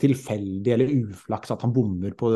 tilfeldig 0.00 0.72
eller 0.74 0.94
uflaks 1.06 1.52
at 1.54 1.64
han 1.64 1.74
bommer 1.74 2.14
på 2.18 2.30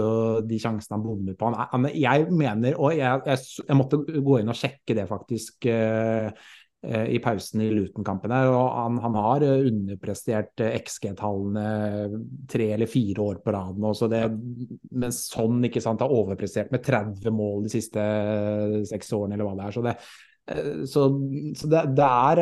de 0.47 0.59
sjansene 0.61 0.99
han 0.99 1.05
bommer 1.05 1.39
på. 1.39 1.53
Han, 1.55 1.89
jeg 1.93 2.29
mener, 2.33 2.77
og 2.81 2.95
jeg, 2.97 3.23
jeg, 3.29 3.47
jeg, 3.69 3.79
måtte 3.79 4.01
gå 4.05 4.41
inn 4.41 4.53
og 4.53 4.59
sjekke 4.59 4.97
det 4.97 5.07
faktisk 5.11 5.69
uh, 5.71 6.29
uh, 6.31 7.07
i 7.11 7.21
pausen 7.25 7.65
i 7.65 7.71
Luton-kampen 7.73 8.35
her, 8.35 8.51
og 8.53 8.67
han, 8.79 9.01
han 9.05 9.19
har 9.21 9.47
underprestert 9.55 10.65
XG-tallene 10.67 11.65
tre 12.51 12.69
eller 12.77 12.91
fire 12.91 13.31
år 13.31 13.41
på 13.45 13.55
rad 13.55 13.81
nå. 13.81 13.95
Så 13.97 14.11
det, 14.13 14.27
men 14.93 15.15
sånn 15.15 15.65
ikke 15.71 15.83
sant, 15.85 16.05
har 16.05 16.15
overprestert 16.15 16.73
med 16.75 16.85
30 16.85 17.35
mål 17.35 17.67
de 17.67 17.75
siste 17.75 18.07
seks 18.91 19.13
årene, 19.17 19.39
eller 19.39 19.51
hva 19.51 19.59
det 19.59 19.69
er. 19.69 19.77
så 19.79 19.89
det 19.89 19.99
så, 20.45 21.07
så 21.57 21.69
det, 21.73 21.83
det, 21.97 22.05
er, 22.05 22.41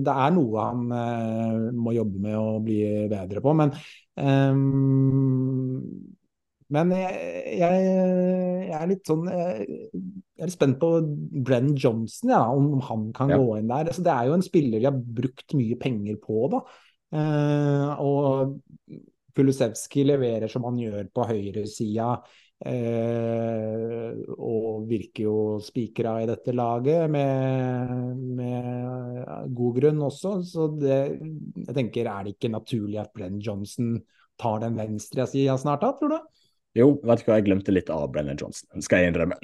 det, 0.00 0.12
er, 0.14 0.30
noe 0.32 0.62
han 0.64 1.74
må 1.76 1.92
jobbe 1.92 2.22
med 2.24 2.36
å 2.40 2.54
bli 2.64 2.78
bedre 3.10 3.42
på. 3.44 3.52
Men 3.52 3.74
Um, 4.18 5.78
Men 6.74 6.90
jeg, 6.92 7.18
jeg, 7.60 7.84
jeg, 8.66 8.72
er 8.76 8.88
litt 8.90 9.06
sånn 9.08 9.28
Jeg 9.30 9.92
er 9.94 10.48
litt 10.50 10.56
spent 10.56 10.76
på 10.82 10.90
Brenn 11.46 11.70
Johnson, 11.78 12.32
ja, 12.34 12.42
om 12.50 12.82
han 12.84 13.06
kan 13.16 13.32
ja. 13.32 13.38
gå 13.40 13.56
inn 13.60 13.70
der. 13.70 13.88
Altså, 13.88 14.04
det 14.04 14.12
er 14.12 14.28
jo 14.28 14.36
en 14.36 14.44
spiller 14.44 14.82
vi 14.82 14.90
har 14.90 14.98
brukt 15.22 15.56
mye 15.56 15.78
penger 15.80 16.18
på, 16.22 16.42
da. 16.52 16.64
Uh, 17.14 17.88
og 18.04 18.58
Kulusevski 19.38 20.04
leverer 20.04 20.50
som 20.50 20.66
han 20.66 20.76
gjør 20.82 21.08
på 21.14 21.24
høyresida. 21.30 22.10
Eh, 22.58 24.16
og 24.34 24.88
virker 24.90 25.28
jo 25.28 25.36
spikra 25.62 26.16
i 26.24 26.26
dette 26.26 26.50
laget 26.56 27.06
med, 27.12 27.92
med, 28.38 29.20
god 29.54 29.78
grunn 29.78 30.02
også. 30.08 30.32
Så 30.48 30.70
det, 30.80 30.98
jeg 31.64 31.76
tenker, 31.76 32.10
er 32.10 32.26
det 32.26 32.34
ikke 32.34 32.54
naturlig 32.56 32.98
at 33.04 33.14
Brenn 33.14 33.38
Johnson 33.38 34.00
tar 34.38 34.62
den 34.64 34.78
venstre 34.78 35.26
sida 35.30 35.58
snart 35.58 35.86
da, 35.86 35.94
tror 35.98 36.16
du? 36.16 36.18
Jo, 36.76 36.92
vet 37.00 37.22
du 37.22 37.26
hva, 37.26 37.38
jeg 37.38 37.46
glemte 37.48 37.72
litt 37.72 37.88
av 37.90 38.04
Brennan 38.12 38.38
Johnson, 38.38 38.82
skal 38.84 39.02
jeg 39.02 39.12
innrømme. 39.12 39.38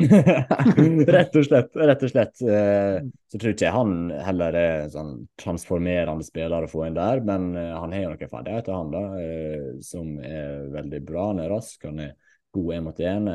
rett 1.16 1.35
og 1.35 1.47
slett. 1.47 1.73
rett 1.74 2.05
og 2.05 2.12
slett. 2.12 2.43
Eh, 2.45 2.99
så 3.32 3.41
tror 3.41 3.55
ikke 3.55 3.66
jeg 3.66 3.74
han 3.74 3.95
heller 4.27 4.59
er 4.59 4.85
sånn 4.93 5.15
transformerende 5.41 6.27
spiller 6.27 6.66
å 6.66 6.70
få 6.70 6.85
inn 6.86 6.99
der, 6.99 7.24
men 7.27 7.55
eh, 7.59 7.73
han 7.73 7.97
har 7.97 8.05
jo 8.05 8.12
noen 8.12 8.31
ferdigheter, 8.36 8.77
han 8.77 8.93
da, 8.93 9.03
eh, 9.23 9.70
som 9.82 10.12
er 10.20 10.69
veldig 10.77 11.01
bra. 11.09 11.31
Han 11.32 11.43
er 11.43 11.51
rask, 11.57 11.81
han 11.89 12.05
er 12.05 12.12
god 12.55 12.76
én 12.76 12.86
mot 12.86 13.02
én. 13.02 13.28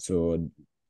Så 0.00 0.20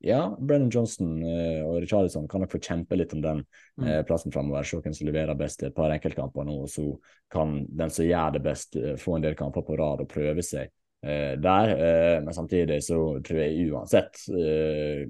ja, 0.03 0.21
Brennan 0.35 0.71
Johnson 0.75 1.21
og 1.23 1.77
Richarlison 1.85 2.27
kan 2.29 2.43
nok 2.43 2.51
få 2.57 2.59
kjempe 2.59 2.99
litt 2.99 3.13
om 3.15 3.23
den 3.23 3.43
mm. 3.79 4.03
plassen 4.09 4.35
framover. 4.35 4.67
Se 4.67 4.81
hvem 4.83 4.97
som 4.99 5.07
leverer 5.07 5.39
best 5.39 5.63
et 5.63 5.77
par 5.77 5.95
enkeltkamper 5.95 6.49
nå, 6.49 6.57
og 6.65 6.71
så 6.73 6.89
kan 7.31 7.61
den 7.71 7.93
som 7.95 8.09
gjør 8.09 8.35
det 8.35 8.43
best, 8.43 8.79
få 8.99 9.15
en 9.17 9.27
del 9.27 9.39
kamper 9.39 9.63
på 9.67 9.79
rad 9.79 10.03
og 10.03 10.11
prøve 10.11 10.43
seg 10.43 10.73
eh, 11.07 11.37
der. 11.39 11.75
Eh, 11.77 12.17
men 12.25 12.35
samtidig 12.35 12.81
så 12.83 12.99
tror 13.23 13.45
jeg 13.45 13.71
uansett 13.71 14.25
eh, 14.35 15.07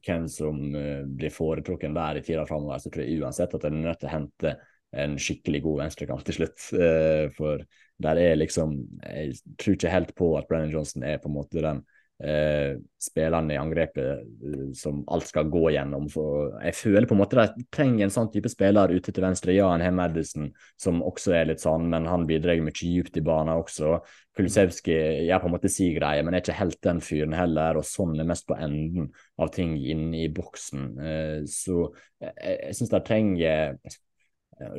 hvem 0.00 0.28
som 0.30 0.74
eh, 0.74 1.04
blir 1.06 1.32
foretrukken 1.32 1.94
der 1.96 2.18
i 2.18 2.24
tida 2.24 2.44
framover, 2.48 2.80
så 2.80 2.90
tror 2.90 3.04
jeg 3.04 3.22
uansett 3.22 3.54
at 3.56 3.66
en 3.68 3.80
er 3.80 3.88
nødt 3.90 4.02
til 4.02 4.10
å 4.10 4.16
hente 4.16 4.54
en 5.02 5.16
skikkelig 5.20 5.62
god 5.64 5.80
venstrekant 5.86 6.24
til 6.28 6.38
slutt. 6.40 6.68
Eh, 6.76 7.26
for 7.36 7.64
der 8.02 8.18
er 8.18 8.38
liksom 8.40 8.74
Jeg 9.04 9.36
tror 9.60 9.76
ikke 9.76 9.92
helt 9.92 10.14
på 10.18 10.32
at 10.38 10.48
Brennan 10.48 10.72
Johnson 10.72 11.04
er 11.06 11.20
på 11.22 11.30
en 11.30 11.36
måte 11.36 11.62
den 11.64 11.84
eh, 12.22 12.78
spillerne 13.02 13.54
i 13.54 13.58
angrepet 13.58 14.22
eh, 14.22 14.64
som 14.78 15.02
alt 15.12 15.26
skal 15.28 15.50
gå 15.50 15.64
gjennom. 15.74 16.06
For 16.12 16.52
jeg 16.62 16.76
føler 16.78 17.08
på 17.08 17.16
en 17.16 17.22
måte 17.22 17.38
de 17.40 17.66
trenger 17.74 18.06
en 18.06 18.14
sånn 18.14 18.30
type 18.32 18.50
spiller 18.52 18.94
ute 18.94 19.12
til 19.12 19.24
venstre. 19.24 19.54
Ja, 19.56 19.70
en 19.74 19.84
har 19.84 19.94
Madison, 19.96 20.50
som 20.80 21.02
også 21.04 21.34
er 21.38 21.50
litt 21.50 21.64
sånn, 21.64 21.88
men 21.92 22.06
han 22.10 22.26
bidrar 22.28 22.60
mye 22.62 22.74
dypt 22.78 23.18
i 23.18 23.24
banen 23.26 23.54
også. 23.56 23.98
Kulisevskij 24.38 25.26
gjør 25.26 25.42
på 25.42 25.50
en 25.50 25.56
måte 25.56 25.72
si 25.72 25.90
greie, 25.96 26.22
men 26.24 26.36
er 26.36 26.44
ikke 26.44 26.60
helt 26.60 26.80
den 26.86 27.02
fyren 27.04 27.36
heller. 27.36 27.80
Og 27.80 27.88
sånn 27.88 28.14
er 28.16 28.28
mest 28.28 28.46
på 28.48 28.56
enden 28.56 29.10
av 29.42 29.52
ting 29.56 29.74
inne 29.76 30.24
i 30.24 30.30
boksen. 30.32 30.88
Eh, 31.02 31.36
så 31.50 31.84
jeg, 32.22 32.32
jeg 32.38 32.78
syns 32.78 32.94
de 32.94 33.04
trenger 33.06 33.76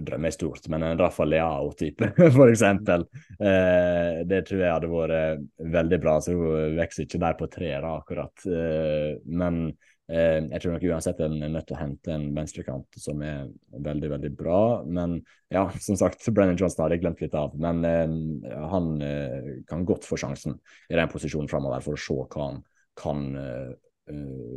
drømmer 0.06 0.30
er 0.30 0.36
stort, 0.36 0.68
men 0.72 0.84
en 0.86 1.00
Rafa 1.00 1.26
Leao-type, 1.28 2.10
f.eks. 2.34 2.64
Eh, 2.64 4.20
det 4.30 4.42
tror 4.48 4.62
jeg 4.62 4.74
hadde 4.74 4.92
vært 4.92 5.16
eh, 5.18 5.42
veldig 5.78 6.00
bra. 6.04 6.18
Så 6.24 6.36
hun 6.36 6.78
vokser 6.78 7.08
ikke 7.08 7.22
der 7.24 7.38
på 7.40 7.50
treet, 7.54 7.88
akkurat. 7.88 8.46
Eh, 8.48 9.16
men 9.30 9.64
eh, 10.12 10.40
jeg 10.40 10.64
tror 10.64 10.76
nok 10.76 10.86
uansett 10.92 11.24
en 11.26 11.40
er 11.40 11.54
nødt 11.54 11.70
til 11.70 11.78
å 11.78 11.82
hente 11.82 12.14
en 12.16 12.28
venstrekant 12.36 13.00
som 13.02 13.24
er 13.26 13.48
veldig, 13.88 14.12
veldig 14.18 14.34
bra. 14.40 14.60
Men 14.86 15.18
ja, 15.54 15.66
som 15.84 16.00
sagt, 16.00 16.28
Brennan 16.32 16.60
Johnson 16.60 16.86
hadde 16.86 17.00
jeg 17.00 17.06
glemt 17.06 17.24
litt 17.24 17.40
av. 17.40 17.58
Men 17.60 17.82
eh, 17.88 18.62
han 18.74 18.94
eh, 19.06 19.50
kan 19.70 19.88
godt 19.90 20.08
få 20.10 20.20
sjansen 20.22 20.60
i 20.90 21.00
den 21.00 21.12
posisjonen 21.12 21.52
framover 21.52 21.84
for 21.86 21.98
å 21.98 22.06
se 22.06 22.20
hva 22.22 22.52
han 22.52 22.64
kan 23.00 23.28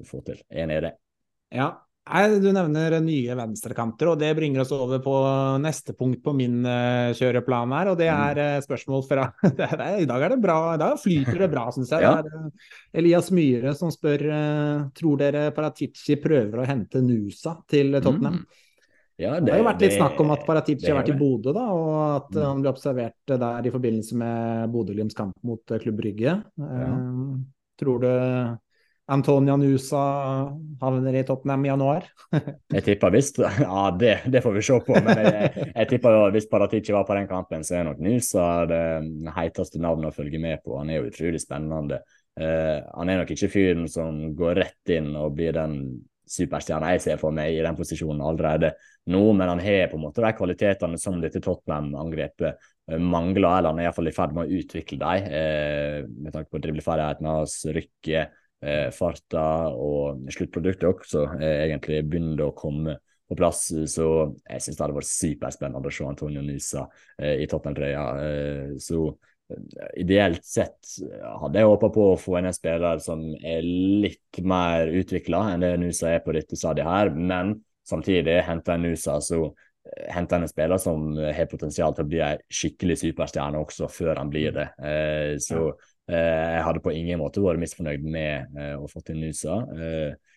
få 0.05 0.19
til. 0.27 0.41
Enig 0.53 0.77
i 0.77 0.83
det. 0.85 0.91
Ja, 1.55 1.71
Du 2.07 2.53
nevner 2.55 2.95
nye 3.03 3.35
venstrekanter, 3.35 4.13
og 4.13 4.21
det 4.21 4.29
bringer 4.39 4.63
oss 4.63 4.71
over 4.75 5.01
på 5.03 5.15
neste 5.59 5.91
punkt 5.99 6.21
på 6.23 6.35
min 6.39 6.61
uh, 6.63 7.11
kjøreplan 7.19 7.73
her. 7.75 7.89
Og 7.91 7.97
det 7.99 8.07
mm. 8.07 8.21
er 8.29 8.41
uh, 8.59 8.63
spørsmål 8.63 9.03
fra 9.09 9.25
I 10.05 10.07
dag 10.07 10.27
er 10.27 10.35
det 10.37 10.39
bra, 10.43 10.59
i 10.77 10.79
dag 10.79 11.01
flyter 11.03 11.41
det 11.43 11.49
bra, 11.51 11.65
syns 11.75 11.91
jeg. 11.91 12.05
Ja. 12.07 12.21
Det 12.23 12.31
er 12.31 12.45
uh, 12.45 12.69
Elias 13.03 13.33
Myhre 13.35 13.73
som 13.75 13.91
spør 13.91 14.23
tror 14.95 15.19
dere 15.19 15.49
Paratici 15.57 16.15
prøver 16.23 16.63
å 16.63 16.69
hente 16.69 17.03
Nusa 17.03 17.57
til 17.67 17.99
Tottenham. 17.99 18.39
Mm. 18.45 18.63
Ja, 19.17 19.33
det, 19.41 19.49
det, 19.49 19.55
har 19.55 19.63
jo 19.63 19.67
vært 19.67 19.83
litt 19.83 19.95
det, 19.97 19.99
snakk 19.99 20.23
om 20.23 20.31
at 20.37 20.45
Paratici 20.47 20.91
har 20.93 20.99
vært 21.01 21.11
i 21.11 21.17
Bodø, 21.19 21.57
da, 21.57 21.65
og 21.73 21.91
at 22.21 22.31
mm. 22.37 22.43
han 22.45 22.63
ble 22.63 22.71
observert 22.71 23.35
der 23.35 23.67
i 23.67 23.73
forbindelse 23.75 24.21
med 24.21 24.71
Bodø-Glimts 24.77 25.19
kamp 25.19 25.35
mot 25.49 25.75
Klubb 25.83 25.99
Brygge. 25.99 26.37
Ja. 26.61 26.93
tror 27.81 28.05
du 28.05 28.11
Antonia 29.07 29.55
Nusa 29.57 30.01
havner 30.81 31.15
i 31.15 31.23
Tottenham 31.27 31.65
i 31.65 31.69
januar? 31.69 32.09
jeg 32.75 32.85
tipper 32.89 33.13
visst 33.15 33.39
Ja, 33.39 33.85
det, 33.95 34.17
det, 34.27 34.43
får 34.43 34.57
vi 34.57 34.65
se 34.67 34.79
på. 34.89 34.97
Men 34.99 35.21
jeg, 35.23 35.69
jeg 35.69 35.91
tipper 35.93 36.19
hvis 36.35 36.49
Paratici 36.51 36.95
var 36.95 37.07
på 37.07 37.15
den 37.19 37.29
kampen, 37.31 37.63
så 37.67 37.79
er 37.79 37.87
nok 37.87 38.03
Nusa 38.03 38.49
det 38.71 38.83
heiteste 39.37 39.83
navnet 39.83 40.11
å 40.11 40.17
følge 40.17 40.43
med 40.43 40.65
på. 40.65 40.75
Han 40.81 40.91
er 40.91 41.01
jo 41.01 41.13
utrolig 41.13 41.43
spennende. 41.43 42.03
Uh, 42.37 42.83
han 42.99 43.09
er 43.09 43.23
nok 43.23 43.31
ikke 43.33 43.53
fyren 43.53 43.87
som 43.89 44.19
går 44.37 44.59
rett 44.59 44.95
inn 44.99 45.15
og 45.17 45.39
blir 45.39 45.55
den 45.57 45.79
superstjerna 46.27 46.93
jeg 46.95 47.03
ser 47.05 47.21
for 47.21 47.35
meg 47.35 47.55
i 47.55 47.63
den 47.65 47.77
posisjonen 47.79 48.25
allerede 48.27 48.73
nå, 49.13 49.21
men 49.39 49.53
han 49.53 49.63
har 49.63 49.87
på 49.91 49.99
en 49.99 50.03
måte 50.09 50.25
de 50.25 50.33
kvalitetene 50.35 50.99
som 50.99 51.21
dette 51.23 51.39
Tottenham-angrepet 51.45 52.49
eh, 52.91 52.99
mangler, 52.99 53.47
eller 53.47 53.71
han 53.71 53.79
er 53.79 53.87
iallfall 53.87 54.11
i 54.11 54.15
ferd 54.17 54.35
med 54.35 54.49
å 54.51 54.59
utvikle 54.59 54.99
dem, 54.99 55.29
eh, 55.31 56.01
med 56.11 56.35
tanke 56.35 56.51
på 56.51 56.61
dribleferdighetene 56.65 57.37
hans, 57.39 57.61
rykket 57.77 58.35
eh, 58.67 58.89
farta 58.95 59.47
og 59.73 60.27
sluttproduktet 60.35 60.89
også 60.89 61.27
eh, 61.39 61.67
egentlig 61.69 62.03
begynner 62.09 62.49
å 62.49 62.55
komme 62.57 62.99
på 63.27 63.39
plass. 63.39 63.69
Så 63.91 64.09
jeg 64.47 64.63
syns 64.63 64.77
det 64.77 64.85
hadde 64.85 64.99
vært 64.99 65.11
superspennende 65.11 65.91
å 65.91 65.95
se 65.95 66.07
Antonio 66.07 66.45
Nysa 66.45 66.87
eh, 67.19 67.43
i 67.43 67.49
Tottenham-trøya. 67.51 68.05
Eh, 68.23 68.75
så 68.83 69.03
eh, 69.51 69.93
ideelt 70.03 70.47
sett 70.47 70.97
hadde 71.43 71.63
jeg 71.63 71.71
håpa 71.73 71.93
på 71.95 72.11
å 72.13 72.19
få 72.21 72.39
en 72.41 72.53
spiller 72.55 73.03
som 73.03 73.25
er 73.41 73.67
litt 73.67 74.43
mer 74.47 74.93
utvikla 75.03 75.47
enn 75.53 75.65
det 75.65 75.77
Nusa 75.83 76.15
er 76.15 76.27
på 76.27 76.35
dette 76.37 76.59
stadiet 76.59 76.89
her, 76.89 77.15
men 77.15 77.57
samtidig 77.87 78.41
henter 78.47 78.77
en 78.77 78.89
Nusa, 78.89 79.19
så 79.23 79.43
eh, 79.47 80.07
henter 80.15 80.43
en 80.43 80.51
spiller 80.51 80.83
som 80.83 81.13
har 81.19 81.51
potensial 81.51 81.95
til 81.97 82.07
å 82.07 82.13
bli 82.15 82.23
ei 82.23 82.39
skikkelig 82.47 83.01
superstjerne 83.05 83.63
også 83.63 83.91
før 83.91 84.23
han 84.23 84.33
blir 84.33 84.55
det. 84.55 84.71
Eh, 84.79 85.37
så 85.43 85.69
Eh, 85.71 85.93
jeg 86.07 86.63
hadde 86.63 86.83
på 86.85 86.95
ingen 86.95 87.19
måte 87.19 87.43
vært 87.43 87.59
misfornøyd 87.63 88.05
med 88.07 88.57
eh, 88.59 88.75
å 88.79 88.87
få 88.91 89.03
til 89.07 89.19
Nusa. 89.19 89.59
Eh, 89.75 90.35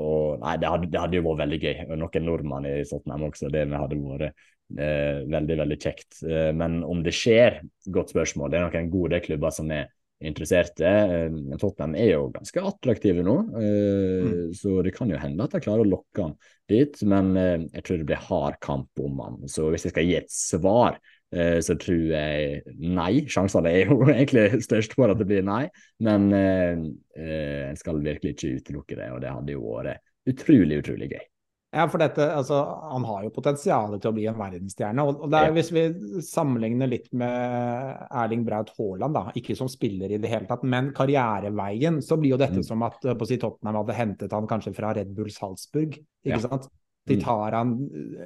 og 0.00 0.40
nei, 0.40 0.56
det 0.60 0.70
hadde, 0.70 0.88
det 0.90 1.00
hadde, 1.02 1.18
jo 1.18 1.26
vært 1.26 1.42
veldig 1.44 1.60
gøy. 1.60 1.78
Og 1.88 1.96
noen 2.00 2.26
nordmenn 2.26 2.68
i 2.70 2.74
Tottenham 2.88 3.26
også. 3.28 3.50
Det 3.52 3.66
hadde 3.68 3.98
vært 4.00 4.28
eh, 4.30 5.22
veldig, 5.34 5.56
veldig 5.64 5.80
kjekt. 5.82 6.20
Eh, 6.24 6.50
men 6.56 6.80
om 6.86 7.02
det 7.04 7.16
skjer, 7.16 7.58
godt 7.92 8.14
spørsmål. 8.14 8.52
Det 8.52 8.60
er 8.60 8.68
noen 8.68 8.92
gode 8.92 9.22
klubber 9.26 9.54
som 9.54 9.74
er 9.74 9.90
interesserte. 10.22 10.86
Eh, 10.86 11.38
Tottenham 11.58 11.98
er 11.98 12.12
jo 12.14 12.24
ganske 12.36 12.66
attraktive 12.70 13.26
nå, 13.26 13.36
mm. 13.50 14.50
så 14.56 14.78
det 14.84 14.92
kan 14.94 15.10
jo 15.10 15.20
hende 15.20 15.46
at 15.46 15.56
de 15.56 15.62
klarer 15.64 15.82
å 15.82 15.92
lokke 15.96 16.28
han 16.28 16.36
dit. 16.70 17.02
Men 17.02 17.34
jeg 17.34 17.82
tror 17.82 17.98
det 17.98 18.10
blir 18.12 18.28
hard 18.30 18.60
kamp 18.62 19.02
om 19.02 19.24
han. 19.26 19.40
Så 19.50 19.72
hvis 19.72 19.88
jeg 19.88 19.96
skal 19.96 20.06
gi 20.06 20.20
et 20.22 20.30
svar, 20.32 21.00
Eh, 21.00 21.19
så 21.62 21.76
tror 21.78 22.06
jeg 22.10 22.76
nei. 22.82 23.24
Sjansene 23.30 23.70
er 23.70 23.90
jo 23.90 24.02
egentlig 24.10 24.62
størst 24.66 24.96
for 24.98 25.12
at 25.12 25.20
det 25.20 25.28
blir 25.30 25.44
nei, 25.46 25.64
men 26.02 26.30
eh, 26.34 26.86
eh, 27.16 27.66
en 27.70 27.78
skal 27.78 28.02
virkelig 28.02 28.34
ikke 28.34 28.56
utelukke 28.60 28.98
det. 28.98 29.10
Og 29.14 29.20
det 29.22 29.34
hadde 29.34 29.54
jo 29.54 29.76
vært 29.76 30.02
utrolig, 30.30 30.80
utrolig 30.82 31.12
gøy. 31.14 31.26
Ja, 31.70 31.84
for 31.86 32.02
dette, 32.02 32.24
altså, 32.34 32.56
Han 32.90 33.04
har 33.06 33.22
jo 33.22 33.30
potensial 33.30 33.92
til 33.94 34.10
å 34.10 34.14
bli 34.16 34.24
en 34.26 34.38
verdensstjerne. 34.40 35.04
og, 35.06 35.20
og 35.22 35.36
er, 35.38 35.52
Hvis 35.54 35.70
vi 35.70 35.84
sammenligner 36.26 36.90
litt 36.90 37.06
med 37.14 38.08
Erling 38.10 38.42
Braut 38.46 38.72
Haaland, 38.74 39.14
da, 39.14 39.22
ikke 39.38 39.54
som 39.54 39.70
spiller 39.70 40.10
i 40.10 40.18
det 40.18 40.32
hele 40.32 40.50
tatt, 40.50 40.64
men 40.66 40.90
karriereveien, 40.96 42.00
så 42.02 42.18
blir 42.18 42.34
jo 42.34 42.40
dette 42.42 42.58
mm. 42.58 42.66
som 42.66 42.82
at 42.88 43.06
på 43.06 43.28
si 43.28 43.38
Tottenham 43.38 43.84
hadde 43.84 43.98
hentet 44.00 44.34
han 44.34 44.50
kanskje 44.50 44.74
fra 44.74 44.90
Red 44.98 45.14
Bull 45.14 45.30
Salzburg. 45.30 45.94
ikke 46.26 46.40
ja. 46.40 46.42
sant? 46.48 46.66
De 47.08 47.16
mm. 47.16 47.22
tar 47.24 47.56
han 47.56 47.74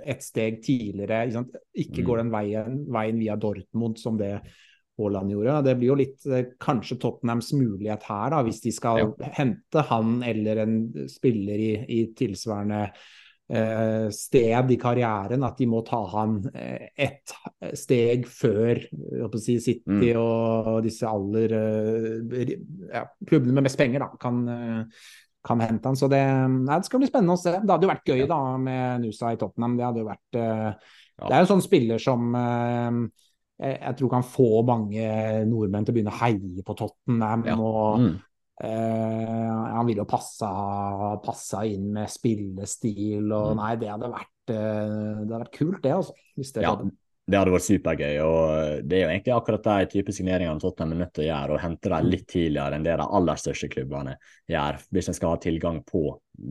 et 0.04 0.22
steg 0.24 0.60
tidligere. 0.64 1.24
Ikke, 1.30 1.64
ikke 1.84 2.04
går 2.04 2.18
mm. 2.18 2.22
den 2.22 2.32
veien, 2.34 2.78
veien, 2.92 3.20
via 3.22 3.36
Dortmund 3.40 4.00
som 4.02 4.18
det 4.20 4.36
Haaland 4.98 5.34
gjorde. 5.34 5.58
Det 5.66 5.74
blir 5.78 5.92
jo 5.92 5.98
litt 5.98 6.26
eh, 6.30 6.46
kanskje 6.62 6.98
Tottenhams 7.02 7.52
mulighet 7.56 8.06
her, 8.10 8.30
da, 8.34 8.42
hvis 8.46 8.62
de 8.64 8.72
skal 8.74 9.02
ja. 9.02 9.10
hente 9.40 9.86
han 9.90 10.16
eller 10.26 10.64
en 10.64 10.78
spiller 11.10 11.60
i, 11.60 11.72
i 11.96 12.00
tilsvarende 12.18 12.84
eh, 13.48 14.06
sted 14.14 14.70
i 14.70 14.78
karrieren. 14.80 15.46
At 15.46 15.58
de 15.58 15.68
må 15.70 15.82
ta 15.86 16.00
han 16.14 16.38
eh, 16.54 16.90
ett 16.94 17.34
steg 17.78 18.28
før 18.30 18.82
si, 19.40 19.58
City 19.62 19.98
mm. 19.98 20.06
og 20.20 20.80
disse 20.86 21.10
aller 21.10 21.58
eh, 21.58 22.54
ja, 22.90 23.06
klubbene 23.26 23.58
med 23.58 23.68
mest 23.68 23.80
penger 23.80 24.06
da, 24.06 24.12
kan 24.20 24.42
eh, 24.50 25.06
kan 25.44 25.60
hente 25.60 25.90
han. 25.90 25.96
Så 25.98 26.08
det, 26.08 26.22
nei, 26.54 26.78
det, 26.80 26.88
skal 26.88 27.02
bli 27.02 27.10
spennende 27.10 27.36
å 27.36 27.40
se. 27.40 27.52
Det 27.60 27.68
hadde 27.70 27.86
jo 27.86 27.92
vært 27.92 28.10
gøy 28.14 28.24
da 28.30 28.40
med 28.60 29.04
Nusa 29.04 29.34
i 29.34 29.38
Tottenham. 29.40 29.76
Det 29.78 29.84
hadde 29.86 30.00
jo 30.02 30.08
vært 30.08 30.38
uh, 30.40 30.70
ja. 31.14 31.28
Det 31.28 31.32
er 31.32 31.42
jo 31.42 31.46
en 31.46 31.52
sånn 31.52 31.64
spiller 31.64 32.00
som 32.02 32.32
uh, 32.34 33.02
jeg, 33.60 33.74
jeg 33.76 33.96
tror 34.00 34.12
kan 34.16 34.24
få 34.26 34.48
mange 34.66 35.08
nordmenn 35.46 35.86
til 35.86 35.94
å 35.94 35.96
begynne 35.98 36.14
å 36.14 36.20
heie 36.24 36.64
på 36.66 36.78
Tottenham. 36.78 37.44
Ja. 37.46 37.58
og 37.60 38.00
Mm. 38.00 38.14
eh, 38.64 39.52
Han 39.74 39.86
ville 39.86 40.02
jo 40.02 40.08
passa, 40.10 40.50
passa 41.22 41.64
inn 41.66 41.92
med 41.92 42.10
spillestil 42.10 43.30
og 43.32 43.54
Mm. 43.54 43.60
Nei, 43.60 43.76
det 43.76 43.88
hadde 43.90 44.10
vært, 44.10 44.34
det 44.48 44.58
hadde 44.58 45.40
vært 45.44 45.54
kult, 45.54 45.82
det, 45.82 45.92
altså. 45.92 46.14
Hvis 46.36 46.52
det 46.54 46.62
Ja, 46.62 46.74
skjedde. 46.74 46.90
Det 47.24 47.38
hadde 47.38 47.54
vært 47.54 47.66
supergøy. 47.66 48.18
og 48.20 48.84
Det 48.84 48.98
er 48.98 49.02
jo 49.02 49.10
egentlig 49.12 49.34
akkurat 49.34 49.66
de 49.66 49.90
type 49.94 50.12
signeringene 50.12 50.60
Tottenham 50.60 50.92
er 50.92 51.02
nødt 51.04 51.14
til 51.16 51.24
å 51.24 51.28
gjøre, 51.30 51.56
og 51.56 51.62
hente 51.62 51.92
dem 51.92 52.10
litt 52.12 52.26
tidligere 52.28 52.76
enn 52.76 52.84
det 52.84 52.96
de 53.00 53.06
aller 53.18 53.40
største 53.40 53.70
klubbene 53.72 54.16
gjør. 54.50 54.80
Hvis 54.92 55.08
en 55.08 55.16
skal 55.16 55.32
ha 55.32 55.40
tilgang 55.40 55.80
på 55.88 56.04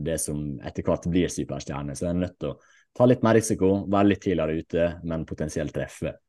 det 0.08 0.18
som 0.22 0.42
etter 0.66 0.86
hvert 0.86 1.06
blir 1.12 1.30
superstjerne, 1.30 1.94
så 1.94 2.08
er 2.08 2.16
en 2.16 2.24
nødt 2.26 2.38
til 2.42 2.54
å 2.54 2.58
ta 2.94 3.06
litt 3.06 3.22
mer 3.26 3.38
risiko, 3.38 3.72
være 3.90 4.10
litt 4.10 4.22
tidligere 4.26 4.58
ute, 4.64 4.90
men 5.06 5.26
potensielt 5.28 5.74
treffe 5.74 6.10
eh, 6.10 6.20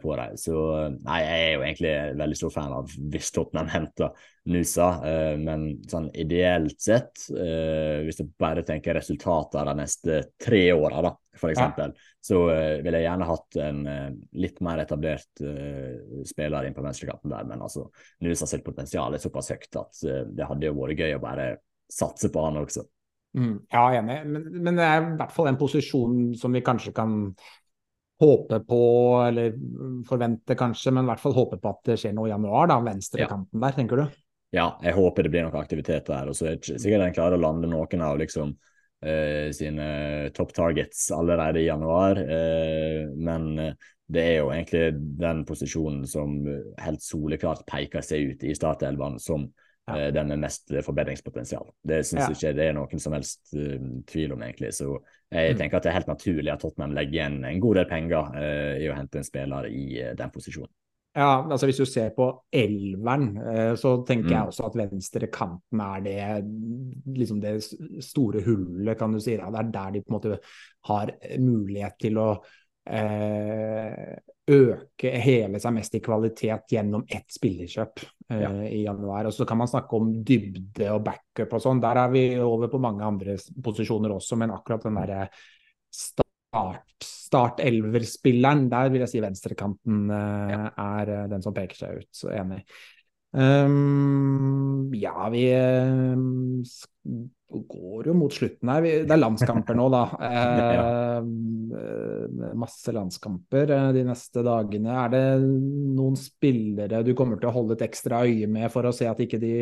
på 0.00 0.14
dem. 0.16 0.36
Så 0.38 0.54
nei, 1.02 1.16
jeg 1.24 1.40
er 1.46 1.52
jo 1.56 1.62
egentlig 1.66 1.94
veldig 2.20 2.36
stor 2.38 2.52
fan 2.54 2.74
av 2.76 2.92
hvis 3.10 3.32
Tottenham 3.34 3.70
henter 3.72 4.12
Nusa, 4.52 4.88
eh, 5.08 5.34
men 5.40 5.64
sånn 5.88 6.10
ideelt 6.20 6.76
sett, 6.84 7.24
eh, 7.32 8.02
hvis 8.04 8.20
du 8.20 8.26
bare 8.38 8.62
tenker 8.66 8.94
resultater 8.94 9.64
de 9.66 9.74
neste 9.80 10.18
tre 10.38 10.66
åra, 10.76 11.00
da, 11.08 11.14
for 11.34 11.50
Ja. 11.50 11.54
eksempel, 11.56 11.94
så 12.22 12.42
eh, 12.52 12.82
ville 12.84 13.00
jeg 13.00 13.08
gjerne 13.08 13.28
hatt 13.32 13.58
en 13.64 13.80
eh, 13.90 14.10
litt 14.44 14.60
mer 14.64 14.84
etablert 14.84 15.42
eh, 15.42 16.22
spiller 16.28 16.68
inn 16.68 16.76
på 16.76 16.84
venstrekanten 16.84 17.32
der, 17.32 17.48
men 17.48 17.64
altså 17.64 17.88
Nusa 18.22 18.46
sitt 18.46 18.64
potensial 18.64 19.16
er 19.16 19.24
såpass 19.24 19.50
høyt 19.50 19.80
at 19.80 20.04
eh, 20.06 20.22
det 20.28 20.46
hadde 20.52 20.68
jo 20.70 20.76
vært 20.78 21.00
gøy 21.02 21.16
å 21.16 21.24
bare 21.24 21.48
satse 21.90 22.30
på 22.32 22.44
han 22.46 22.60
også. 22.62 22.84
Mm, 23.34 23.56
ja, 23.72 23.88
enig. 23.98 24.20
Men, 24.30 24.44
men 24.62 24.76
det 24.78 24.84
er 24.86 25.00
i 25.02 25.16
hvert 25.18 25.32
fall 25.34 25.48
en 25.50 25.58
posisjon 25.58 26.18
som 26.38 26.52
vi 26.54 26.62
kanskje 26.62 26.92
kan 26.94 27.16
håpe 28.24 28.58
på, 28.66 28.82
eller 29.28 29.54
forvente 30.08 30.56
kanskje, 30.58 30.92
men 30.96 31.06
i 31.06 31.12
hvert 31.12 31.22
fall 31.22 31.36
håpe 31.36 31.60
på 31.60 31.72
at 31.72 31.90
det 31.90 31.98
skjer 32.00 32.14
noe 32.16 32.30
i 32.30 32.32
januar, 32.32 32.68
da. 32.72 32.78
Venstrekanten 32.84 33.62
der, 33.62 33.76
tenker 33.76 34.00
du? 34.02 34.20
Ja, 34.54 34.68
jeg 34.84 34.94
håper 34.94 35.26
det 35.26 35.32
blir 35.34 35.46
noe 35.46 35.60
aktivitet 35.60 36.06
der, 36.10 36.30
og 36.30 36.38
så 36.38 36.52
er 36.52 36.60
det 36.60 36.78
sikkert 36.78 37.08
en 37.08 37.16
klarer 37.16 37.38
å 37.38 37.42
lande 37.42 37.70
noen 37.70 38.04
av 38.06 38.20
liksom 38.20 38.52
eh, 39.02 39.50
sine 39.56 39.88
top 40.36 40.54
targets 40.54 41.08
allerede 41.14 41.62
i 41.62 41.66
januar, 41.66 42.20
eh, 42.22 43.02
men 43.14 43.50
eh, 43.58 43.90
det 44.14 44.22
er 44.22 44.38
jo 44.38 44.52
egentlig 44.52 44.84
den 45.20 45.42
posisjonen 45.48 46.04
som 46.06 46.36
helt 46.78 47.02
soleklart 47.02 47.64
peker 47.66 48.04
seg 48.04 48.34
ut 48.34 48.44
i 48.46 48.54
startelveren 48.54 49.16
som 49.22 49.48
Ja. 49.88 49.96
eh, 49.98 50.10
den 50.12 50.28
med 50.28 50.38
mest 50.38 50.70
forbedringspotensial. 50.82 51.66
Det 51.86 52.04
syns 52.06 52.28
Ja. 52.28 52.28
ikke 52.32 52.54
det 52.56 52.68
er 52.68 52.72
noen 52.72 52.98
som 53.00 53.12
helst 53.12 53.54
uh, 53.54 53.78
tvil 54.06 54.32
om, 54.32 54.40
egentlig. 54.42 54.72
Så 54.72 54.98
jeg 55.30 55.52
Mm. 55.54 55.58
tenker 55.58 55.76
at 55.76 55.82
det 55.82 55.90
er 55.90 55.98
helt 55.98 56.06
naturlig 56.08 56.52
at 56.52 56.60
Tottenham 56.60 56.94
legger 56.94 57.12
igjen 57.12 57.44
en 57.44 57.60
god 57.60 57.74
del 57.74 57.84
penger 57.86 58.30
uh, 58.34 58.78
i 58.80 58.88
å 58.88 58.94
hente 58.96 59.18
en 59.18 59.24
spiller 59.24 59.66
i 59.68 60.02
uh, 60.10 60.14
den 60.14 60.30
posisjonen. 60.30 60.70
Ja, 61.16 61.44
altså 61.46 61.66
hvis 61.68 61.76
du 61.78 61.84
ser 61.86 62.10
på 62.10 62.24
elveren, 62.52 63.36
eh, 63.38 63.74
så 63.76 64.04
tenker 64.04 64.30
jeg 64.30 64.40
Mm. 64.40 64.48
også 64.48 64.66
at 64.66 64.74
venstre 64.90 65.26
kanten 65.30 65.80
er 65.80 66.00
det 66.00 66.44
liksom 67.16 67.40
det 67.40 67.62
store 68.02 68.42
hullet, 68.42 68.98
kan 68.98 69.12
du 69.12 69.20
si. 69.20 69.36
Ja, 69.36 69.48
Det 69.48 69.60
er 69.60 69.70
der 69.70 69.90
de 69.92 70.00
på 70.00 70.10
en 70.10 70.18
måte 70.18 70.38
har 70.88 71.12
mulighet 71.38 71.94
til 72.00 72.14
å 72.18 72.42
eh, 72.86 74.16
øke, 74.50 75.10
heve 75.24 75.60
seg 75.60 75.72
mest 75.76 75.94
i 75.96 76.02
kvalitet 76.04 76.74
gjennom 76.74 77.04
ett 77.08 77.32
spillerkjøp 77.32 78.02
uh, 78.04 78.40
Ja. 78.40 78.50
i 78.68 78.82
januar. 78.84 79.28
Og 79.28 79.34
så 79.36 79.46
kan 79.48 79.58
man 79.60 79.70
snakke 79.70 79.96
om 79.96 80.10
dybde 80.24 80.90
og 80.92 81.04
backup 81.06 81.56
og 81.56 81.64
sånn. 81.64 81.82
Der 81.82 82.02
er 82.04 82.12
vi 82.12 82.24
over 82.40 82.68
på 82.72 82.80
mange 82.82 83.04
andre 83.04 83.38
posisjoner 83.64 84.12
også, 84.12 84.36
men 84.40 84.52
akkurat 84.54 84.84
den 84.84 84.98
derre 85.00 85.28
start, 85.94 86.84
start-elver-spilleren, 87.04 88.68
der 88.70 88.90
vil 88.92 89.04
jeg 89.04 89.14
si 89.14 89.22
venstrekanten 89.24 90.10
eh, 90.12 90.66
er 90.68 91.14
uh, 91.14 91.28
den 91.30 91.42
som 91.44 91.56
peker 91.56 91.80
seg 91.80 92.02
ut. 92.02 92.10
Så 92.14 92.32
enig. 92.34 92.60
Um, 93.34 94.92
ja, 94.94 95.28
vi 95.32 95.48
eh, 97.54 97.64
går 97.70 98.08
jo 98.10 98.14
mot 98.18 98.34
slutten 98.34 98.70
her. 98.72 98.86
Det 99.06 99.14
er 99.14 99.20
landskamper 99.22 99.78
nå, 99.78 99.88
da. 99.94 100.04
Eh, 100.34 101.18
eh, 101.18 102.54
masse 102.58 102.92
landskamper 102.94 103.70
eh, 103.74 103.90
de 103.96 104.04
neste 104.06 104.42
dagene. 104.46 104.94
Er 105.04 105.12
det 105.14 105.22
noen 105.42 106.16
spillere 106.18 107.02
du 107.06 107.14
kommer 107.18 107.40
til 107.40 107.50
å 107.50 107.54
holde 107.56 107.78
et 107.78 107.86
ekstra 107.86 108.24
øye 108.26 108.48
med 108.50 108.70
for 108.74 108.86
å 108.86 108.94
se 108.94 109.08
at 109.10 109.20
ikke 109.24 109.40
de 109.42 109.54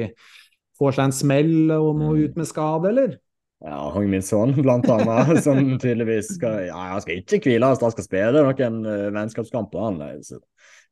får 0.78 0.96
seg 0.96 1.04
en 1.10 1.14
smell 1.14 1.54
og 1.76 1.92
må 2.00 2.14
Mm. 2.16 2.24
ut 2.24 2.36
med 2.40 2.48
skade, 2.48 2.88
eller? 2.88 3.18
Ja, 3.62 3.90
Hong 3.94 4.08
Min 4.10 4.24
Son, 4.26 4.50
blant 4.56 4.88
annet, 4.90 5.42
som 5.46 5.78
tydeligvis 5.78 6.32
skal 6.34 6.64
Ja, 6.66 6.80
han 6.94 7.02
skal 7.04 7.20
ikke 7.20 7.44
hvile, 7.46 7.68
han 7.70 7.92
skal 7.94 8.04
spille 8.08 8.42
noen 8.42 8.80
uh, 8.88 9.10
vennskapskamper. 9.14 10.00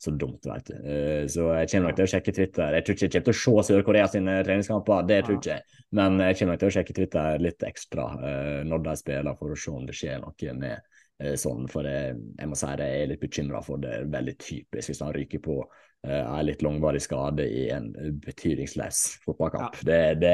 Så, 0.01 0.11
dumt, 0.11 0.47
vet 0.49 0.71
du. 0.71 0.77
Eh, 0.81 1.27
så 1.29 1.51
jeg 1.59 1.69
kommer 1.69 1.91
nok 1.91 1.97
til 1.99 2.07
å 2.07 2.11
sjekke 2.15 2.33
Twitter. 2.33 2.77
Jeg 2.79 2.85
tror 2.87 2.95
ikke 2.97 3.05
jeg 3.05 3.13
kommer 3.13 3.27
til 3.27 3.35
å 3.35 3.41
se 3.61 3.65
Sør-Korea 3.69 4.07
sine 4.09 4.37
treningskamper, 4.47 5.03
det 5.11 5.19
tror 5.27 5.37
ikke 5.37 5.59
jeg. 5.59 5.83
Men 5.99 6.17
jeg 6.25 6.39
kommer 6.39 6.57
nok 6.57 6.63
til 6.63 6.71
å 6.71 6.75
sjekke 6.77 6.97
Twitter 6.97 7.45
litt 7.45 7.67
ekstra 7.69 8.07
eh, 8.31 8.63
når 8.71 8.87
de 8.87 8.95
spiller, 8.97 9.37
for 9.37 9.53
å 9.53 9.59
se 9.61 9.75
om 9.75 9.85
det 9.91 9.97
skjer 9.99 10.23
noe 10.23 10.55
med 10.63 10.79
eh, 11.21 11.37
sånn. 11.43 11.69
For 11.69 11.91
jeg, 11.91 12.17
jeg 12.39 12.49
må 12.49 12.57
si 12.63 12.71
det, 12.81 12.89
jeg 12.95 13.03
er 13.03 13.13
litt 13.13 13.27
bekymra 13.27 13.61
for 13.67 13.85
det. 13.85 13.99
Veldig 14.17 14.37
typisk 14.41 14.95
hvis 14.95 15.05
han 15.05 15.13
ryker 15.19 15.45
på 15.45 15.61
en 16.01 16.47
litt 16.49 16.63
langvarig 16.65 17.03
skade 17.05 17.45
i 17.45 17.67
en 17.75 17.91
betydningsløs 18.25 19.03
fotballkamp. 19.21 19.83
Det, 19.85 19.99
det, 20.17 20.31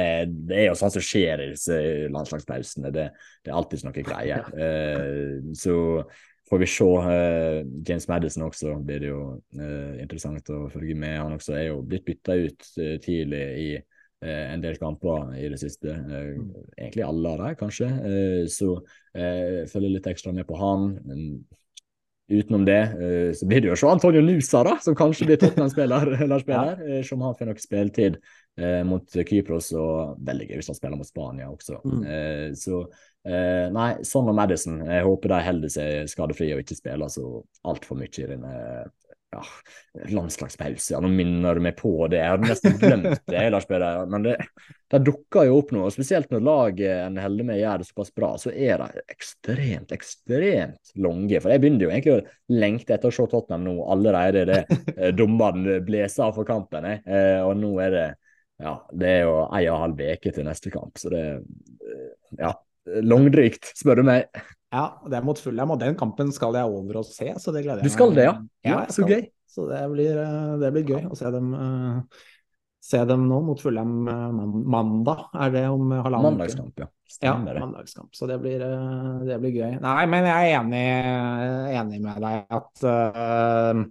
det 0.46 0.60
er 0.60 0.68
jo 0.68 0.76
sånn 0.78 0.92
som 0.94 1.02
skjer 1.02 1.42
i 1.42 1.48
disse 1.56 1.80
landslagspausene. 2.14 2.92
Det, 2.94 3.08
det 3.42 3.50
er 3.50 3.58
alltid 3.58 3.82
noe 3.88 4.06
greier. 4.06 4.46
Ja. 4.62 4.70
så 5.58 5.74
får 6.50 6.58
vi 6.58 6.66
se. 6.66 6.84
eh, 6.84 7.66
James 7.88 8.08
Madison 8.08 8.46
også 8.46 8.78
blir 8.86 9.02
det 9.02 9.10
jo 9.10 9.20
eh, 9.58 10.00
interessant 10.02 10.50
å 10.54 10.66
følge 10.72 10.94
med. 10.94 11.18
Han 11.18 11.36
også 11.38 11.56
er 11.58 11.68
jo 11.70 11.82
blitt 11.82 12.06
bytta 12.06 12.38
ut 12.38 12.72
eh, 12.78 12.96
tidlig 13.02 13.44
i 13.66 13.68
en 14.26 14.62
del 14.62 14.78
kamper 14.80 15.34
i 15.38 15.44
det 15.52 15.58
siste. 15.60 15.92
Eh, 15.92 16.30
egentlig 16.78 17.04
alle 17.04 17.34
av 17.34 17.42
dem, 17.42 17.58
kanskje. 17.60 17.90
Så 18.50 18.72
jeg 19.14 19.68
følger 19.70 19.92
litt 19.92 20.08
ekstra 20.08 20.32
med 20.34 20.48
på 20.48 20.56
han. 20.58 20.88
Men 21.04 21.26
utenom 22.32 22.64
det 22.66 22.80
så 23.38 23.46
blir 23.46 23.62
det 23.62 23.68
jo 23.68 23.76
å 23.76 23.78
se 23.78 23.90
Antonio 23.90 24.22
Nusa, 24.24 24.64
da, 24.66 24.72
som 24.82 24.96
kanskje 24.98 25.28
blir 25.28 25.38
Tottenham-spiller. 25.42 26.16
eh, 26.24 27.02
Som 27.06 27.22
har 27.26 27.36
for 27.36 27.50
nok 27.50 27.62
spilletid 27.62 28.18
mot 28.88 29.12
Kypros, 29.12 29.66
og 29.76 30.22
veldig 30.24 30.46
gøy 30.48 30.62
hvis 30.62 30.70
han 30.72 30.78
spiller 30.78 30.96
mot 30.96 31.06
Spania 31.06 31.50
også. 31.52 31.82
Mm. 31.84 32.54
Så 32.56 32.86
eh, 33.26 33.66
nei, 33.74 33.90
sånn 34.06 34.30
og 34.30 34.36
Madison, 34.38 34.78
jeg 34.86 35.06
håper 35.06 35.34
de 35.34 35.40
holder 35.48 35.72
seg 35.72 36.12
skadefrie 36.12 36.56
og 36.56 36.62
ikke 36.64 36.78
spiller 36.78 37.12
så 37.12 37.26
altfor 37.66 37.98
mye 38.00 38.22
i 38.22 38.30
denne 38.30 38.54
ja, 39.32 39.42
landslagspause. 40.08 40.94
Ja, 40.94 41.00
nå 41.00 41.08
minner 41.12 41.54
du 41.54 41.62
meg 41.64 41.76
på 41.78 41.92
det. 42.10 42.20
Jeg 42.20 42.32
hadde 42.34 42.50
nesten 42.50 42.76
glemt 42.80 43.22
det, 43.30 43.42
Lars 43.52 43.66
Peder. 43.68 44.04
Men 44.10 44.26
det, 44.26 44.36
det 44.92 45.00
dukker 45.06 45.48
jo 45.48 45.58
opp 45.60 45.72
nå. 45.74 45.84
og 45.86 45.94
Spesielt 45.94 46.30
når 46.32 46.44
laget 46.46 46.92
en 47.04 47.18
holder 47.20 47.48
med 47.48 47.60
gjør 47.60 47.82
det 47.82 47.88
såpass 47.90 48.12
bra, 48.16 48.32
så 48.40 48.52
er 48.52 48.82
de 48.82 49.04
ekstremt, 49.12 49.94
ekstremt 49.96 50.94
lange. 51.02 51.40
For 51.40 51.52
jeg 51.52 51.64
begynner 51.64 51.88
jo 51.88 51.92
egentlig 51.92 52.14
å 52.16 52.60
lengte 52.62 52.96
etter 52.96 53.10
å 53.10 53.16
se 53.16 53.26
Tottenham 53.32 53.66
nå 53.66 53.88
allerede 53.96 54.46
det 54.52 54.62
eh, 54.94 55.10
dommeren 55.16 55.66
blåser 55.86 56.28
av 56.28 56.38
for 56.38 56.48
kampen. 56.48 56.88
Eh, 56.96 57.40
og 57.42 57.56
nå 57.60 57.74
er 57.84 57.96
det 57.96 58.06
ja, 58.62 58.78
det 58.88 59.08
er 59.10 59.26
jo 59.26 59.32
en 59.42 59.66
og 59.68 59.74
en 59.74 59.82
halv 59.82 59.98
uke 60.00 60.30
til 60.32 60.46
neste 60.46 60.70
kamp, 60.72 60.96
så 60.96 61.10
det 61.12 61.24
eh, 61.28 62.12
ja, 62.38 62.54
langdrygt, 62.86 63.72
spør 63.78 64.00
du 64.00 64.06
meg. 64.06 64.28
Ja, 64.74 64.86
det 65.08 65.16
er 65.18 65.24
mot 65.24 65.38
Fulham, 65.40 65.70
og 65.74 65.80
den 65.80 65.94
kampen 65.98 66.32
skal 66.34 66.56
jeg 66.58 66.68
over 66.68 66.98
og 67.00 67.06
se, 67.08 67.30
så 67.40 67.52
det 67.54 67.62
gleder 67.64 67.80
jeg 67.80 67.86
meg 67.86 67.90
Du 67.90 67.94
skal 67.94 68.14
det, 68.16 68.24
ja? 68.26 68.32
Ja, 68.66 68.70
Ja, 68.72 68.80
så 68.92 69.06
gøy. 69.08 69.28
Så 69.56 69.68
det 69.70 69.82
blir, 69.92 70.18
eh, 70.20 70.56
det 70.60 70.72
blir 70.74 70.84
gøy 70.90 71.06
å 71.08 71.16
se 71.16 71.30
dem, 71.32 71.54
uh, 71.56 72.24
se 72.84 72.98
dem 73.08 73.22
nå 73.30 73.38
mot 73.46 73.60
Fulham 73.62 73.94
man- 74.04 74.64
mandag. 74.66 75.22
Er 75.34 75.50
det 75.54 75.62
om 75.70 75.88
halvannen? 75.90 76.36
Mandagskamp, 76.36 76.74
ja. 76.76 76.86
Ja, 77.22 77.32
Stemmer 77.32 77.54
det. 77.54 77.62
mandagskamp. 77.62 78.10
Så 78.12 78.26
det 78.28 78.36
blir, 78.42 78.58
det 79.24 79.38
blir 79.40 79.54
gøy. 79.54 79.80
Nei, 79.80 80.06
men 80.10 80.24
jeg 80.28 80.50
er 80.52 80.60
enig, 80.60 80.84
enig 81.80 82.00
med 82.02 82.20
deg 82.20 82.44
at 82.50 82.84
eh, 82.84 83.84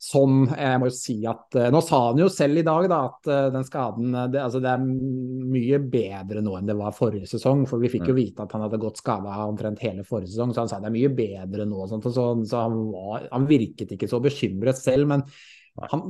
Sånn, 0.00 0.46
jeg 0.56 0.80
må 0.80 0.86
jo 0.88 0.94
si 0.96 1.14
at 1.28 1.56
eh, 1.60 1.66
Nå 1.68 1.82
sa 1.84 1.98
han 2.06 2.20
jo 2.22 2.30
selv 2.32 2.56
i 2.56 2.64
dag 2.64 2.86
da, 2.88 3.00
at 3.10 3.28
eh, 3.28 3.48
den 3.52 3.66
skaden 3.68 4.14
eh, 4.16 4.30
det, 4.32 4.40
altså 4.40 4.62
det 4.64 4.70
er 4.72 4.86
mye 5.52 5.80
bedre 5.92 6.40
nå 6.40 6.54
enn 6.56 6.70
det 6.70 6.76
var 6.78 6.96
forrige 6.96 7.28
sesong. 7.28 7.66
For 7.68 7.82
vi 7.82 7.90
fikk 7.92 8.08
jo 8.08 8.16
vite 8.16 8.46
at 8.46 8.54
han 8.56 8.64
hadde 8.64 8.80
gått 8.80 9.02
skada 9.02 9.36
omtrent 9.44 9.82
hele 9.84 10.06
forrige 10.08 10.32
sesong, 10.32 10.54
så 10.56 10.64
han 10.64 10.72
sa 10.72 10.80
det 10.80 10.88
er 10.88 10.96
mye 10.96 11.12
bedre 11.18 11.68
nå. 11.68 11.84
Sånt, 11.90 12.08
så, 12.16 12.30
så 12.48 12.64
han, 12.64 12.78
var, 12.94 13.28
han 13.28 13.48
virket 13.50 13.92
ikke 13.92 14.08
så 14.08 14.22
bekymret 14.24 14.80
selv. 14.80 15.10
men 15.12 15.26
han, 15.88 16.02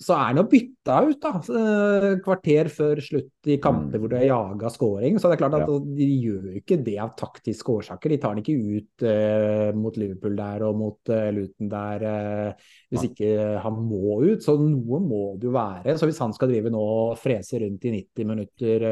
så 0.00 0.14
er 0.16 0.22
han 0.30 0.38
jo 0.40 0.44
bytta 0.48 0.94
ut, 1.04 1.18
da. 1.20 1.32
eh, 1.60 2.06
Kvarter 2.24 2.70
før 2.72 3.02
slutt 3.04 3.50
i 3.52 3.58
kamper 3.60 3.98
Mm. 3.98 4.00
hvor 4.00 4.08
det 4.08 4.18
er 4.22 4.30
jaga 4.30 4.70
scoring. 4.70 5.18
Så 5.18 5.28
det 5.28 5.36
er 5.36 5.42
klart 5.42 5.56
at 5.60 5.68
Ja. 5.68 5.78
de 5.78 6.08
gjør 6.24 6.56
ikke 6.62 6.84
det 6.84 6.98
av 6.98 7.14
taktiske 7.16 7.68
årsaker. 7.68 8.08
De 8.08 8.16
tar 8.16 8.34
den 8.34 8.42
ikke 8.42 8.56
ut 8.80 9.02
uh, 9.04 9.72
mot 9.76 9.96
Liverpool 9.96 10.36
der 10.36 10.62
og 10.62 10.76
mot 10.76 10.98
uh, 11.10 11.30
Luton 11.30 11.68
der 11.68 12.02
uh, 12.02 12.52
hvis 12.90 13.10
ikke 13.10 13.60
han 13.60 13.72
må 13.72 14.22
ut. 14.24 14.40
Så 14.42 14.56
noe 14.58 15.00
må 15.00 15.38
det 15.38 15.44
jo 15.50 15.52
være. 15.52 15.98
Så 15.98 16.08
hvis 16.08 16.18
han 16.18 16.32
skal 16.32 16.48
drive 16.48 16.70
nå 16.72 16.80
og 16.80 17.18
frese 17.18 17.60
rundt 17.60 17.84
i 17.84 17.90
90 18.00 18.24
minutter 18.26 18.90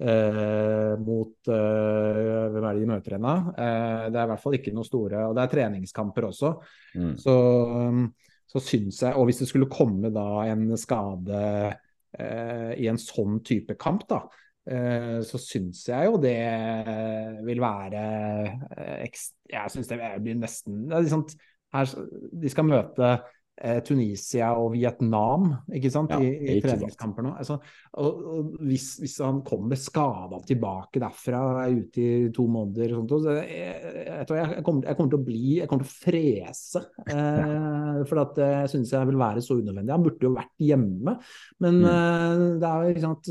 Uh, 0.00 0.08
eh, 0.08 0.94
mot 0.96 1.48
eh, 1.52 2.48
Hvem 2.48 2.64
er 2.64 2.72
det 2.72 2.80
de 2.80 2.86
møter 2.88 3.16
ennå. 3.18 3.34
Eh, 3.52 4.06
det 4.08 4.16
er 4.16 4.24
i 4.24 4.30
hvert 4.30 4.40
fall 4.40 4.56
ikke 4.56 4.72
noe 4.72 4.86
store 4.88 5.26
Og 5.28 5.34
det 5.36 5.42
er 5.44 5.50
treningskamper 5.52 6.24
også. 6.24 6.54
Mm. 6.96 7.10
Så, 7.20 7.34
um, 7.68 8.06
så 8.50 8.62
syns 8.62 9.00
jeg 9.04 9.16
Og 9.16 9.28
hvis 9.28 9.40
det 9.42 9.48
skulle 9.50 9.70
komme 9.70 10.10
da 10.14 10.26
en 10.50 10.68
skade 10.80 11.40
eh, 12.18 12.72
i 12.80 12.88
en 12.90 13.00
sånn 13.00 13.40
type 13.46 13.76
kamp, 13.80 14.06
da, 14.10 14.24
eh, 14.70 15.18
så 15.26 15.40
syns 15.42 15.84
jeg 15.90 16.10
jo 16.10 16.18
det 16.22 16.36
vil 17.46 17.62
være 17.62 18.04
eh, 18.76 19.20
Jeg 19.52 19.74
syns 19.74 19.90
det 19.90 20.00
blir 20.00 20.40
nesten 20.40 20.86
det 20.90 21.04
liksom, 21.06 21.26
her, 21.76 21.94
De 22.42 22.52
skal 22.52 22.66
møte 22.66 23.14
Tunisia 23.84 24.54
og 24.56 24.72
Vietnam 24.72 25.50
ikke 25.76 25.90
sant, 25.92 26.14
ja, 26.14 26.20
i, 26.22 26.56
i 26.56 26.62
treningskamper 26.64 27.26
nå. 27.26 27.34
Altså, 27.42 27.58
og, 28.00 28.22
og 28.32 28.52
hvis, 28.64 28.86
hvis, 29.02 29.18
han 29.24 29.42
kommer 29.46 29.76
skada 29.76 30.40
tilbake 30.48 31.02
derfra, 31.02 31.42
er 31.66 31.76
ute 31.76 32.00
i 32.04 32.30
to 32.34 32.46
måneder 32.50 32.94
og 32.94 33.02
sånt, 33.02 33.26
så 33.26 33.36
jeg, 33.36 33.48
jeg, 33.50 34.28
jeg, 34.30 34.64
kommer, 34.66 34.88
jeg, 34.88 34.98
kommer, 34.98 35.12
til 35.12 35.20
å 35.20 35.26
bli 35.26 35.42
Jeg 35.58 35.70
kommer 35.70 35.88
til 35.88 35.92
å 35.92 35.98
frese. 36.10 36.86
Eh, 37.20 38.04
for 38.06 38.20
at 38.22 38.38
jeg 38.38 38.68
synes 38.70 38.92
jeg 38.94 39.08
vil 39.08 39.18
være 39.18 39.42
så 39.42 39.56
unødvendig. 39.58 39.92
Han 39.92 40.04
burde 40.04 40.24
jo 40.24 40.30
vært 40.36 40.62
hjemme, 40.62 41.16
men 41.60 41.80
mm. 41.82 41.88
eh, 41.90 42.44
det 42.62 42.68
er 42.68 42.84
jo 42.86 42.94
ikke 42.94 43.04
sant 43.04 43.30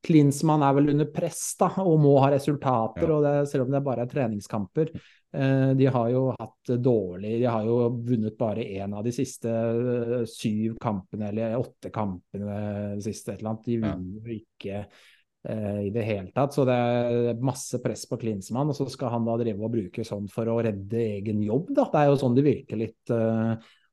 Klinsmann 0.00 0.62
er 0.64 0.76
vel 0.78 0.94
under 0.94 1.08
press 1.12 1.42
da, 1.60 1.68
og 1.84 1.98
må 2.00 2.14
ha 2.22 2.30
resultater, 2.32 3.04
ja. 3.04 3.16
og 3.16 3.26
det, 3.26 3.34
selv 3.50 3.66
om 3.66 3.74
det 3.74 3.82
bare 3.84 4.06
er 4.06 4.12
treningskamper. 4.12 4.92
Eh, 5.32 5.70
de 5.78 5.86
har 5.86 6.08
jo 6.10 6.24
hatt 6.34 6.72
dårlig 6.82 7.36
De 7.38 7.44
har 7.46 7.62
jo 7.62 7.76
vunnet 8.02 8.34
bare 8.38 8.64
én 8.66 8.90
av 8.98 9.04
de 9.06 9.12
siste 9.14 9.50
eh, 9.50 10.24
syv 10.26 10.74
kampene, 10.82 11.28
eller 11.30 11.54
åtte 11.60 11.92
kampene 11.94 12.56
de 12.96 13.04
siste 13.04 13.36
et 13.36 13.38
eller 13.38 13.52
annet. 13.52 13.68
De 13.68 13.78
vinner 13.78 14.26
jo 14.26 14.34
ikke 14.40 14.80
eh, 14.82 15.80
i 15.86 15.92
det 15.94 16.06
hele 16.08 16.34
tatt. 16.34 16.56
Så 16.56 16.66
det 16.66 16.74
er 16.74 17.44
masse 17.46 17.78
press 17.82 18.06
på 18.10 18.18
Klinsmann, 18.18 18.72
og 18.72 18.78
så 18.78 18.88
skal 18.90 19.14
han 19.14 19.28
da 19.28 19.38
drive 19.38 19.62
og 19.62 19.76
bruke 19.76 20.06
sånn 20.06 20.26
for 20.32 20.50
å 20.50 20.58
redde 20.66 21.04
egen 21.20 21.44
jobb, 21.46 21.70
da. 21.78 21.86
Det 21.92 22.02
er 22.02 22.10
jo 22.10 22.22
sånn 22.24 22.38
det 22.38 22.48
virker 22.50 22.82
litt. 22.86 23.18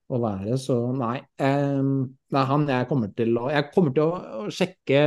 Å 0.07 0.18
være, 0.23 0.53
så 0.55 0.76
nei. 0.95 1.18
Um, 1.35 2.05
det 2.31 2.38
er 2.39 2.45
han 2.47 2.61
jeg 2.72 2.85
kommer 2.88 3.09
til 3.11 3.34
å 3.35 3.49
Jeg 3.51 3.65
kommer 3.73 3.91
til 3.91 4.05
å 4.07 4.45
sjekke, 4.47 5.01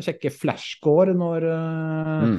sjekke 0.00 0.30
flashscore 0.32 1.12
når, 1.12 1.44
mm. 2.24 2.38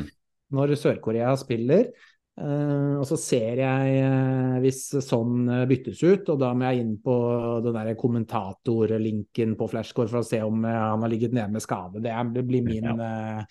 når 0.57 0.73
Sør-Korea 0.81 1.35
spiller. 1.37 1.91
Uh, 2.33 2.97
og 2.97 3.03
så 3.05 3.13
ser 3.21 3.59
jeg 3.61 3.97
uh, 4.01 4.55
hvis 4.63 4.79
sånn 5.05 5.43
uh, 5.51 5.59
byttes 5.69 5.99
ut, 6.01 6.31
og 6.33 6.39
da 6.41 6.47
må 6.57 6.65
jeg 6.65 6.81
inn 6.81 6.95
på 7.03 7.13
den 7.61 7.77
der 7.77 7.91
kommentatorlinken 7.99 9.53
på 9.59 9.67
Flashcore 9.69 10.09
for 10.09 10.23
å 10.23 10.25
se 10.25 10.39
om 10.41 10.65
han 10.65 11.05
har 11.05 11.11
ligget 11.13 11.35
nede 11.37 11.53
med 11.53 11.61
skade. 11.61 12.01
Det, 12.01 12.45
blir 12.49 12.65
min, 12.65 12.89
ja. 12.89 13.45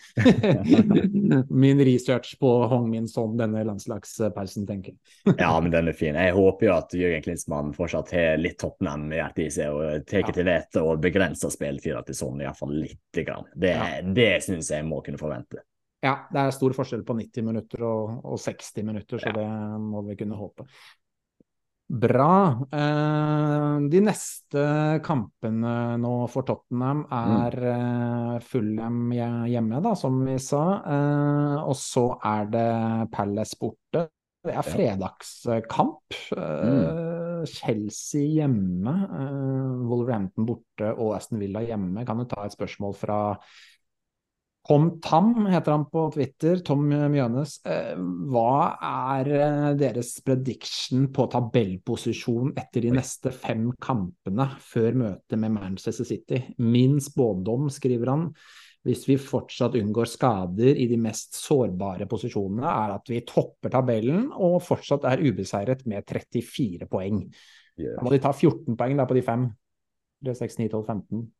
min 1.64 1.84
research 1.86 2.34
på 2.42 2.52
Hong 2.72 2.90
Min 2.90 3.06
Son, 3.06 3.38
denne 3.38 3.62
landslagspausen, 3.70 4.66
tenker 4.66 4.96
jeg. 4.96 5.36
ja, 5.44 5.54
men 5.62 5.70
den 5.70 5.92
er 5.92 5.98
fin. 5.98 6.18
Jeg 6.18 6.34
håper 6.34 6.66
jo 6.66 6.74
at 6.74 6.98
Jørgen 6.98 7.22
Klinsmann 7.22 7.74
fortsatt 7.78 8.10
har 8.18 8.42
litt 8.42 8.58
Tottenham 8.62 9.06
i 9.12 9.20
hjertet 9.20 9.46
i 9.46 9.50
seg 9.60 9.78
og 9.78 10.08
tar 10.10 10.26
ja. 10.26 10.34
til 10.34 10.48
vettet 10.50 10.82
og 10.82 10.98
begrenser 11.06 11.54
spilletida 11.54 12.02
til 12.08 12.18
Son 12.18 12.42
iallfall 12.42 12.74
lite 12.82 13.28
grann. 13.28 13.46
Det, 13.54 13.76
ja. 13.78 14.00
det 14.02 14.32
syns 14.42 14.74
jeg 14.74 14.90
må 14.90 15.04
kunne 15.06 15.22
forvente. 15.22 15.62
Ja, 16.02 16.16
det 16.34 16.40
er 16.40 16.54
stor 16.54 16.74
forskjell 16.74 17.04
på 17.06 17.14
90 17.14 17.46
minutter 17.46 17.84
og, 17.86 18.24
og 18.26 18.40
60 18.42 18.82
minutter, 18.88 19.22
så 19.22 19.30
ja. 19.30 19.36
det 19.38 19.46
må 19.82 20.02
vi 20.08 20.18
kunne 20.18 20.38
håpe. 20.38 20.66
Bra. 21.92 22.56
Eh, 22.72 23.88
de 23.92 24.00
neste 24.00 24.62
kampene 25.04 25.98
nå 26.00 26.12
for 26.32 26.46
Tottenham 26.48 27.02
er 27.12 27.56
mm. 27.58 27.72
eh, 27.72 28.38
Fulham 28.48 29.12
hjemme, 29.12 29.82
da, 29.84 29.92
som 29.98 30.22
vi 30.24 30.38
sa. 30.40 30.62
Eh, 30.88 31.58
og 31.60 31.76
så 31.76 32.06
er 32.16 32.48
det 32.54 32.70
Palace 33.12 33.60
borte. 33.60 34.06
Det 34.42 34.54
er 34.56 34.66
fredagskamp. 34.66 36.16
Mm. 36.32 37.44
Chelsea 37.46 38.40
hjemme, 38.40 38.94
Wolverhampton 39.86 40.48
borte 40.48 40.88
og 40.96 41.12
Aston 41.18 41.38
Villa 41.38 41.62
hjemme. 41.62 42.02
Kan 42.08 42.18
du 42.18 42.26
ta 42.30 42.48
et 42.48 42.56
spørsmål 42.56 42.96
fra 42.98 43.20
Tom 44.68 45.00
Tam 45.02 45.46
heter 45.50 45.72
han 45.74 45.84
på 45.90 46.04
Twitter, 46.14 46.60
Tom 46.62 46.84
Mjønes. 46.86 47.56
Eh, 47.66 47.96
hva 48.30 48.76
er 48.86 49.30
eh, 49.34 49.70
deres 49.78 50.12
prediction 50.22 51.08
på 51.14 51.26
tabellposisjon 51.32 52.52
etter 52.54 52.86
de 52.86 52.92
neste 52.94 53.32
fem 53.34 53.72
kampene 53.82 54.46
før 54.62 55.00
møtet 55.00 55.40
med 55.42 55.56
Manchester 55.56 56.06
City? 56.06 56.38
Min 56.62 57.00
spådom, 57.02 57.66
skriver 57.74 58.12
han, 58.14 58.28
hvis 58.86 59.02
vi 59.10 59.18
fortsatt 59.18 59.74
unngår 59.78 60.10
skader 60.10 60.78
i 60.78 60.86
de 60.90 60.98
mest 60.98 61.34
sårbare 61.38 62.06
posisjonene, 62.10 62.70
er 62.70 62.94
at 63.00 63.10
vi 63.10 63.20
topper 63.26 63.74
tabellen 63.74 64.30
og 64.30 64.60
fortsatt 64.62 65.10
er 65.10 65.26
ubeseiret 65.26 65.82
med 65.90 66.06
34 66.06 66.90
poeng. 66.90 67.22
Da 67.82 68.02
må 68.02 68.14
de 68.14 68.22
ta 68.22 68.30
14 68.30 68.78
poeng 68.78 68.98
da 68.98 69.10
på 69.10 69.18
de 69.18 69.26
fem. 69.26 69.46
Det 70.22 70.36
er 70.36 70.38
6, 70.38 70.60
9, 70.62 70.70
12, 70.70 70.86
15. 70.86 71.30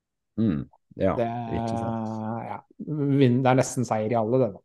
Mm. 0.40 0.64
Ja, 1.00 1.14
det, 1.16 1.28
ikke 1.56 1.76
sant. 1.76 2.10
Ja, 2.46 2.59
det 2.78 3.28
er 3.48 3.56
nesten 3.56 3.86
seier 3.88 4.12
i 4.12 4.18
alle, 4.18 4.40
det. 4.42 4.50
da. 4.52 4.62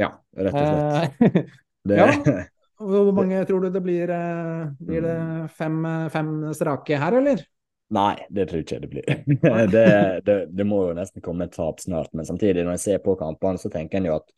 Ja, 0.00 0.10
rett 0.38 0.56
og 0.56 0.66
slett. 0.66 1.22
Eh, 1.22 1.54
det... 1.90 2.00
ja. 2.00 2.42
Hvor 2.80 3.12
mange 3.14 3.44
tror 3.48 3.64
du 3.66 3.70
det 3.70 3.82
blir? 3.84 4.10
Eh, 4.14 4.66
blir 4.80 5.06
det 5.06 5.16
mm. 5.20 5.48
fem, 5.54 5.80
fem 6.10 6.34
strake 6.56 6.98
her, 7.00 7.18
eller? 7.20 7.44
Nei, 7.90 8.14
det 8.30 8.46
tror 8.48 8.60
jeg 8.60 8.66
ikke 8.66 8.82
det 8.84 8.90
blir. 8.90 9.08
det, 9.74 9.86
det, 10.26 10.36
det, 10.54 10.66
må 10.66 10.84
jo 10.88 10.98
nesten 10.98 11.22
komme 11.24 11.46
et 11.46 11.54
tap 11.54 11.82
snart. 11.82 12.12
Men 12.14 12.28
samtidig, 12.28 12.64
når 12.64 12.78
jeg 12.78 12.84
ser 12.86 13.02
på 13.04 13.16
kampene, 13.18 13.58
så 13.58 13.70
tenker 13.72 13.98
en 13.98 14.10
jo 14.10 14.18
at 14.20 14.30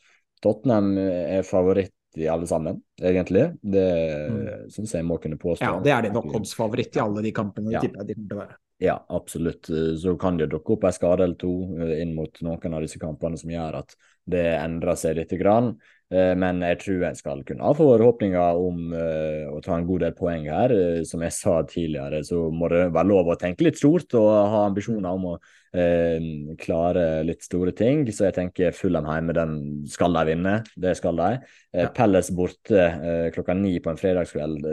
Tottenham 0.42 0.96
er 0.98 1.44
favoritt 1.46 1.92
i 2.18 2.26
alle 2.28 2.46
sammen, 2.46 2.80
egentlig. 3.00 3.46
Det 3.60 3.86
mm. 4.32 4.70
syns 4.74 4.94
jeg 4.98 5.06
må 5.08 5.16
kunne 5.22 5.38
påstå. 5.40 5.64
Ja, 5.64 5.78
det 5.84 5.94
er 5.94 6.06
det 6.06 6.12
nok 6.16 6.28
oddsfavoritt 6.40 6.98
i 6.98 7.02
alle 7.02 7.24
de 7.24 7.32
kampene. 7.34 7.72
Ja. 7.74 7.82
tipper 7.84 8.02
jeg 8.02 8.12
de 8.12 8.18
kommer 8.18 8.32
til 8.32 8.38
å 8.38 8.42
være. 8.42 8.58
Ja, 8.82 8.96
absolutt. 9.14 9.70
Så 10.02 10.16
kan 10.18 10.40
det 10.40 10.50
dukke 10.50 10.74
opp 10.74 10.88
en 10.88 10.94
skade 10.96 11.24
eller 11.24 11.38
to 11.38 11.52
eh, 11.78 12.00
inn 12.02 12.16
mot 12.16 12.40
noen 12.42 12.74
av 12.74 12.82
disse 12.82 12.98
kampene 13.02 13.38
som 13.38 13.52
gjør 13.52 13.78
at 13.84 13.94
det 14.24 14.46
endrer 14.58 14.98
seg 14.98 15.18
litt. 15.18 15.32
Grann. 15.40 15.72
Eh, 16.12 16.34
men 16.36 16.60
jeg 16.66 16.80
tror 16.82 17.06
en 17.08 17.16
skal 17.16 17.40
kunne 17.48 17.64
ha 17.64 17.72
forhåpninger 17.76 18.60
om 18.60 18.92
eh, 18.92 19.48
å 19.48 19.62
ta 19.64 19.78
en 19.78 19.88
god 19.88 20.04
del 20.04 20.14
poeng 20.18 20.46
her. 20.52 20.74
Som 21.08 21.24
jeg 21.24 21.36
sa 21.36 21.56
tidligere, 21.68 22.22
så 22.26 22.44
må 22.52 22.70
det 22.72 22.86
være 22.92 23.10
lov 23.10 23.32
å 23.32 23.38
tenke 23.40 23.66
litt 23.66 23.80
stort 23.80 24.12
og 24.20 24.30
ha 24.30 24.66
ambisjoner 24.68 25.18
om 25.18 25.30
å 25.32 25.36
eh, 25.72 26.18
klare 26.60 27.06
litt 27.26 27.46
store 27.46 27.74
ting. 27.76 28.04
Så 28.12 28.28
jeg 28.28 28.38
tenker 28.38 28.76
Fulham 28.76 29.08
hjemme, 29.08 29.36
den 29.36 29.56
skal 29.90 30.18
de 30.18 30.26
vinne. 30.32 30.58
Det 30.76 30.94
skal 31.00 31.18
de. 31.20 31.30
Eh, 31.72 31.86
ja. 31.86 31.94
Pelles 31.96 32.32
borte 32.36 32.82
eh, 32.82 33.30
klokka 33.34 33.56
ni 33.58 33.78
på 33.82 33.92
en 33.92 34.00
fredagskveld 34.00 34.68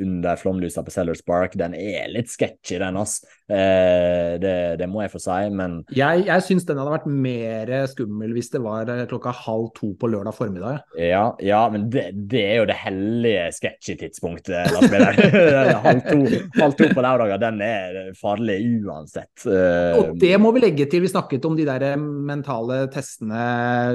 under 0.00 0.36
flomlysa 0.36 0.82
på 0.82 0.94
Sellers 0.94 1.22
Park, 1.26 1.56
den 1.58 1.74
er 1.78 2.10
litt 2.12 2.30
sketchy, 2.32 2.78
den, 2.80 2.98
ass. 3.00 3.20
Eh, 3.52 4.38
det, 4.40 4.54
det, 4.80 4.88
må 4.88 5.02
jeg 5.02 5.12
få 5.12 5.20
si, 5.20 5.38
men 5.52 5.80
Jeg, 5.92 6.22
jeg 6.28 6.44
syns 6.46 6.64
den 6.68 6.78
hadde 6.80 6.94
vært 6.94 7.08
mer 7.10 7.72
skummel 7.90 8.32
hvis 8.32 8.48
det 8.54 8.62
var 8.64 8.88
eh, 8.88 9.02
klokka 9.10 9.34
halv 9.42 9.68
to 9.76 9.92
på 9.98 10.08
lørdag 10.12 10.36
formiddag. 10.36 10.80
Ja, 10.96 11.24
ja 11.42 11.60
men 11.72 11.88
det, 11.92 12.06
det 12.30 12.44
er 12.46 12.62
jo 12.62 12.68
det 12.70 12.78
hellige 12.80 13.48
sketchy 13.58 13.96
tidspunktet, 14.00 14.72
halv, 14.72 16.00
to, 16.06 16.40
halv 16.56 16.78
to 16.78 16.88
på 16.92 17.04
lørdager, 17.04 17.42
den 17.42 17.60
er 17.66 18.00
farlig 18.18 18.58
uansett. 18.86 19.44
Eh, 19.44 19.98
Og 19.98 20.16
det 20.22 20.34
må 20.40 20.54
vi 20.56 20.64
legge 20.64 20.88
til. 20.88 21.04
Vi 21.04 21.12
snakket 21.12 21.44
om 21.48 21.58
de 21.58 21.66
der 21.68 21.98
mentale 21.98 22.86
testene, 22.92 23.42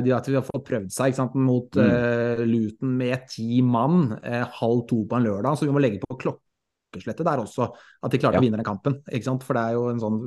de 0.05 0.13
at 0.13 0.27
vi 0.29 0.37
har 0.37 0.45
fått 0.45 0.67
prøvd 0.67 0.93
seg 0.93 1.15
mot 1.37 1.73
mm. 1.77 1.87
uh, 1.87 2.41
Luton 2.45 2.93
med 2.99 3.25
ti 3.31 3.61
mann 3.65 4.11
uh, 4.21 4.43
halv 4.59 4.83
to 4.89 5.01
på 5.07 5.17
en 5.17 5.25
lørdag. 5.25 5.57
så 5.57 5.67
vi 5.67 5.73
må 5.73 5.81
legge 5.81 5.86
legge 5.87 6.03
på 6.03 6.19
klokkeslettet 6.21 7.25
der 7.27 7.41
også, 7.43 7.71
at 7.73 8.13
de 8.13 8.21
klarte 8.21 8.37
ja. 8.37 8.43
å 8.43 8.45
vinne 8.45 8.59
den 8.59 8.67
kampen. 8.67 8.99
ikke 9.09 9.31
sant? 9.31 9.47
For 9.47 9.57
det 9.57 9.65
er 9.65 9.79
jo 9.79 9.89
en 9.91 10.03
sånn, 10.03 10.21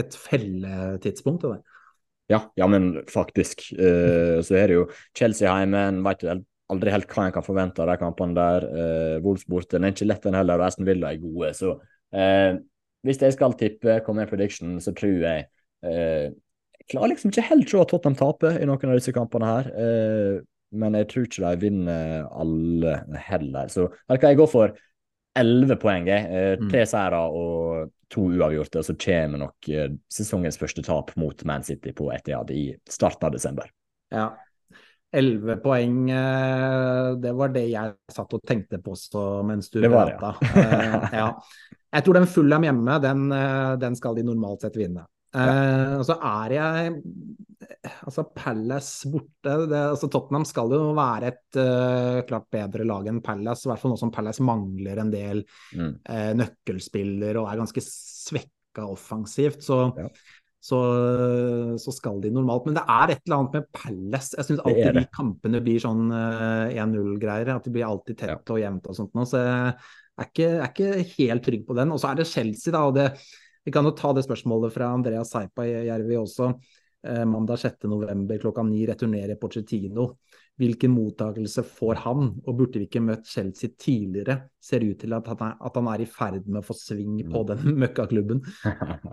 et 0.00 0.18
felletidspunkt. 0.24 1.44
det 1.44 1.56
der. 1.58 1.80
Ja, 2.32 2.40
ja, 2.56 2.66
men 2.70 3.02
faktisk. 3.12 3.66
Uh, 3.76 4.40
så 4.44 4.56
er 4.56 4.70
det 4.70 4.78
jo 4.78 4.84
Chelsea 5.16 5.50
hjemme. 5.50 5.82
En 5.90 6.04
jo 6.24 6.38
aldri 6.72 6.92
helt 6.94 7.10
hva 7.12 7.26
en 7.26 7.34
kan 7.34 7.44
forvente 7.44 7.82
av 7.84 7.90
de 7.90 7.98
kampene 8.00 8.36
der. 8.38 8.68
Uh, 8.70 9.16
Wolfs 9.24 9.44
borte. 9.48 9.76
Den 9.76 9.88
er 9.88 9.92
ikke 9.92 10.08
lett, 10.08 10.22
den 10.24 10.38
heller. 10.38 10.60
og 10.60 10.70
Aston 10.70 10.88
Villa 10.88 11.12
er 11.12 11.20
gode. 11.22 11.52
Så 11.58 11.74
uh, 11.76 12.52
hvis 13.04 13.20
jeg 13.20 13.36
skal 13.36 13.58
tippe, 13.60 14.00
komme 14.06 14.24
med 14.24 14.32
prediction, 14.32 14.78
så 14.80 14.94
tror 14.96 15.20
jeg 15.26 15.44
uh, 15.84 16.32
Jeg 16.32 16.88
klarer 16.92 17.12
liksom 17.12 17.32
ikke 17.32 17.48
helt 17.50 17.68
å 17.68 17.70
se 17.70 17.84
at 17.84 17.92
Tottenham 17.92 18.18
taper 18.18 18.58
i 18.60 18.68
noen 18.68 18.92
av 18.92 18.98
disse 18.98 19.12
kampene 19.16 19.50
her. 19.50 19.70
Uh, 19.76 20.40
men 20.74 20.96
jeg 20.98 21.08
tror 21.10 21.28
ikke 21.28 21.44
de 21.44 21.62
vinner 21.62 22.26
alle 22.30 22.98
heller. 23.28 23.70
Så 23.72 23.88
her 24.10 24.20
kan 24.20 24.34
jeg 24.34 24.42
gå 24.42 24.48
for 24.50 24.74
elleve 25.38 25.76
poeng. 25.80 26.08
Eh, 26.08 26.54
mm. 26.58 26.70
tre 26.70 26.84
seire 26.88 27.20
og 27.34 27.92
to 28.12 28.28
uavgjorte. 28.34 28.80
Og 28.80 28.88
så 28.88 28.96
kommer 29.06 29.44
nok 29.46 29.70
eh, 29.70 29.92
sesongens 30.12 30.58
første 30.60 30.84
tap 30.86 31.14
mot 31.20 31.46
Man 31.48 31.66
City 31.66 31.94
på 31.96 32.10
Etiad 32.14 32.50
i 32.54 32.66
starten 32.90 33.28
av 33.28 33.34
desember. 33.34 33.70
Ja. 34.14 34.30
Elleve 35.14 35.60
poeng, 35.62 36.08
eh, 36.10 37.12
det 37.22 37.32
var 37.38 37.54
det 37.54 37.68
jeg 37.70 37.94
satt 38.10 38.34
og 38.34 38.42
tenkte 38.46 38.80
på 38.82 38.96
også 38.96 39.44
mens 39.46 39.70
du 39.70 39.80
prata. 39.86 40.34
Ja. 40.42 41.00
ja. 41.22 41.30
Jeg 41.94 42.02
tror 42.02 42.16
den 42.18 42.26
Fulham 42.26 42.64
hjemme, 42.66 42.94
den, 42.98 43.28
den, 43.78 43.94
skal 43.94 44.16
de 44.16 44.24
normalt 44.26 44.64
sett 44.64 44.74
vinne. 44.74 45.04
Eh, 45.34 45.96
og 45.98 46.04
så 46.06 46.18
er 46.22 46.54
jeg 46.58 46.94
Altså, 48.04 48.24
Palace 48.36 49.08
borte 49.12 49.54
det, 49.68 49.80
altså 49.94 50.08
Tottenham 50.12 50.44
skal 50.48 50.72
jo 50.72 50.92
være 50.96 51.30
et 51.32 51.58
uh, 51.60 52.20
klart 52.28 52.46
bedre 52.52 52.86
lag 52.88 53.08
enn 53.10 53.22
Palace. 53.24 53.66
I 53.66 53.70
hvert 53.70 53.82
fall 53.82 53.92
nå 53.94 53.98
som 54.00 54.12
Palace 54.14 54.44
mangler 54.44 55.00
en 55.00 55.12
del 55.12 55.42
mm. 55.76 55.90
uh, 56.08 56.30
nøkkelspillere 56.40 57.40
og 57.40 57.50
er 57.50 57.60
ganske 57.60 57.84
svekka 57.84 58.86
offensivt. 58.88 59.64
Så, 59.64 59.80
ja. 60.00 60.08
så, 60.64 60.80
så, 61.80 61.96
skal 61.96 62.20
de 62.24 62.32
normalt 62.34 62.68
Men 62.68 62.78
det 62.78 62.86
er 62.96 63.14
et 63.14 63.24
eller 63.24 63.42
annet 63.42 63.58
med 63.58 63.68
Palace. 63.76 64.32
Jeg 64.38 64.48
syns 64.48 64.64
alltid 64.64 65.00
de 65.00 65.06
kampene 65.20 65.62
blir 65.64 65.84
sånn 65.84 66.08
uh, 66.12 66.70
eh, 66.70 66.80
1-0-greier. 66.84 67.54
At 67.56 67.68
de 67.68 67.76
blir 67.76 67.88
alltid 67.88 68.20
tett 68.24 68.36
ja. 68.36 68.42
og 68.56 68.60
jevnt 68.64 68.90
og 68.90 69.00
sånt. 69.00 69.16
Nå, 69.16 69.28
så 69.28 69.44
jeg 69.44 69.72
er 70.20 70.28
ikke, 70.30 70.50
er 70.52 70.68
ikke 70.72 71.08
helt 71.18 71.48
trygg 71.48 71.68
på 71.68 71.80
den. 71.80 71.92
Og 71.92 72.00
så 72.00 72.12
er 72.12 72.22
det 72.22 72.30
Chelsea, 72.32 72.72
da. 72.72 72.86
og 72.88 72.96
det 72.96 73.10
vi 73.64 73.72
kan 73.72 73.86
jo 73.88 73.94
ta 73.96 74.12
det 74.12 74.26
spørsmålet 74.26 74.74
fra 74.74 74.92
Andreas 74.92 75.32
Seipa 75.32 75.66
i 75.66 75.86
Jervi 75.88 76.18
også. 76.20 76.52
Eh, 77.06 77.24
mandag 77.24 77.56
6.11 77.56 78.38
klokka 78.38 78.62
ni 78.62 78.86
returnerer 78.86 79.36
Pochettino. 79.40 80.14
Hvilken 80.56 80.92
mottakelse 80.94 81.64
får 81.66 81.98
han, 82.04 82.28
og 82.46 82.56
burde 82.56 82.78
vi 82.78 82.86
ikke 82.86 83.02
møtt 83.02 83.26
Chelsea 83.26 83.72
tidligere? 83.80 84.38
Ser 84.62 84.84
ut 84.86 85.00
til 85.02 85.16
at 85.16 85.26
han 85.32 85.42
er, 85.48 85.56
at 85.66 85.80
han 85.80 85.88
er 85.90 86.04
i 86.04 86.06
ferd 86.08 86.46
med 86.46 86.60
å 86.62 86.68
få 86.68 86.76
sving 86.78 87.18
på 87.32 87.42
den 87.48 87.74
møkkaklubben. 87.82 88.44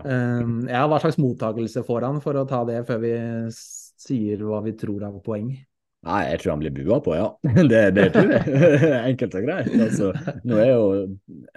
Um, 0.04 0.54
ja, 0.72 0.86
hva 0.86 1.00
slags 1.02 1.18
mottakelse 1.20 1.82
får 1.88 2.08
han, 2.08 2.22
for 2.22 2.38
å 2.38 2.46
ta 2.48 2.62
det 2.68 2.84
før 2.88 3.02
vi 3.02 3.12
sier 3.52 4.46
hva 4.46 4.62
vi 4.64 4.76
tror 4.78 5.08
av 5.10 5.18
poeng? 5.26 5.50
Nei, 6.02 6.22
jeg 6.32 6.40
tror 6.42 6.56
han 6.56 6.62
blir 6.64 6.72
bua 6.74 6.98
på, 7.04 7.14
ja. 7.14 7.28
Det, 7.70 7.82
det 7.94 8.08
tror 8.14 8.32
jeg. 8.34 8.78
Enkelt 9.12 9.36
og 9.38 9.44
greit. 9.46 9.70
Altså, 9.76 10.10
nå 10.48 10.58
er 10.58 10.72
jo 10.72 10.86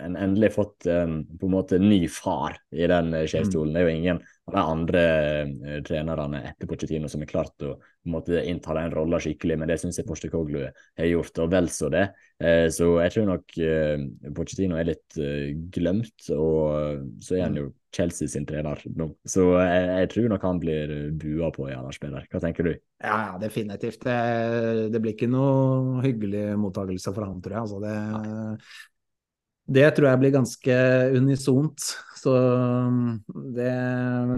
en 0.06 0.18
endelig 0.22 0.52
fått 0.54 0.86
um, 0.86 1.24
på 1.40 1.50
en 1.50 1.56
måte 1.56 1.80
ny 1.82 2.04
far 2.12 2.60
i 2.76 2.86
den 2.92 3.10
skjevstolen. 3.26 3.74
Det 3.74 3.82
er 3.82 3.90
jo 3.90 3.96
ingen 3.96 4.22
de 4.52 4.62
andre 4.62 5.04
uh, 5.50 5.78
trenerne 5.86 6.42
etter 6.52 6.70
Pochettino 6.70 7.10
som 7.10 7.24
har 7.24 7.32
klart 7.32 7.66
å 7.66 7.76
måtte 8.12 8.44
innta 8.46 8.76
den 8.78 8.94
rolla 8.94 9.20
skikkelig, 9.22 9.58
men 9.58 9.72
det 9.72 9.80
syns 9.82 9.98
jeg 9.98 10.08
Porstekoglu 10.08 10.62
har 10.68 11.10
gjort, 11.10 11.42
og 11.42 11.54
vel 11.56 11.70
så 11.74 11.90
det. 11.94 12.06
Uh, 12.44 12.68
så 12.74 12.92
jeg 13.02 13.16
tror 13.16 13.32
nok 13.32 13.58
uh, 13.58 14.06
Pochettino 14.38 14.78
er 14.78 14.92
litt 14.92 15.20
glemt, 15.74 16.30
og 16.36 17.10
så 17.24 17.40
er 17.40 17.48
han 17.48 17.60
jo 17.60 17.72
Chelsea 17.96 18.28
sin 18.28 18.46
trener 18.48 18.82
nå. 18.98 19.08
Så 19.28 19.46
jeg, 19.56 19.84
jeg, 19.88 20.10
tror 20.12 20.32
nok 20.32 20.46
han 20.46 20.60
blir 20.62 20.92
bua 21.20 21.52
på 21.56 21.70
i 21.70 21.76
andre. 21.78 22.26
Hva 22.32 22.42
tenker 22.44 22.68
du? 22.68 22.74
Ja, 23.02 23.38
definitivt. 23.40 24.04
Det, 24.04 24.18
det, 24.92 25.02
blir 25.02 25.16
ikke 25.16 25.32
noe 25.32 26.04
hyggelig 26.04 26.50
mottakelse 26.60 27.14
for 27.16 27.28
han, 27.28 27.40
tror 27.44 27.56
jeg. 27.56 27.64
Altså, 27.64 27.80
det, 27.86 27.96
det, 29.80 29.88
tror 29.96 30.10
jeg 30.12 30.24
blir 30.24 30.36
ganske 30.36 30.82
unisont. 31.16 31.88
Så 32.26 32.34
det, 33.56 33.74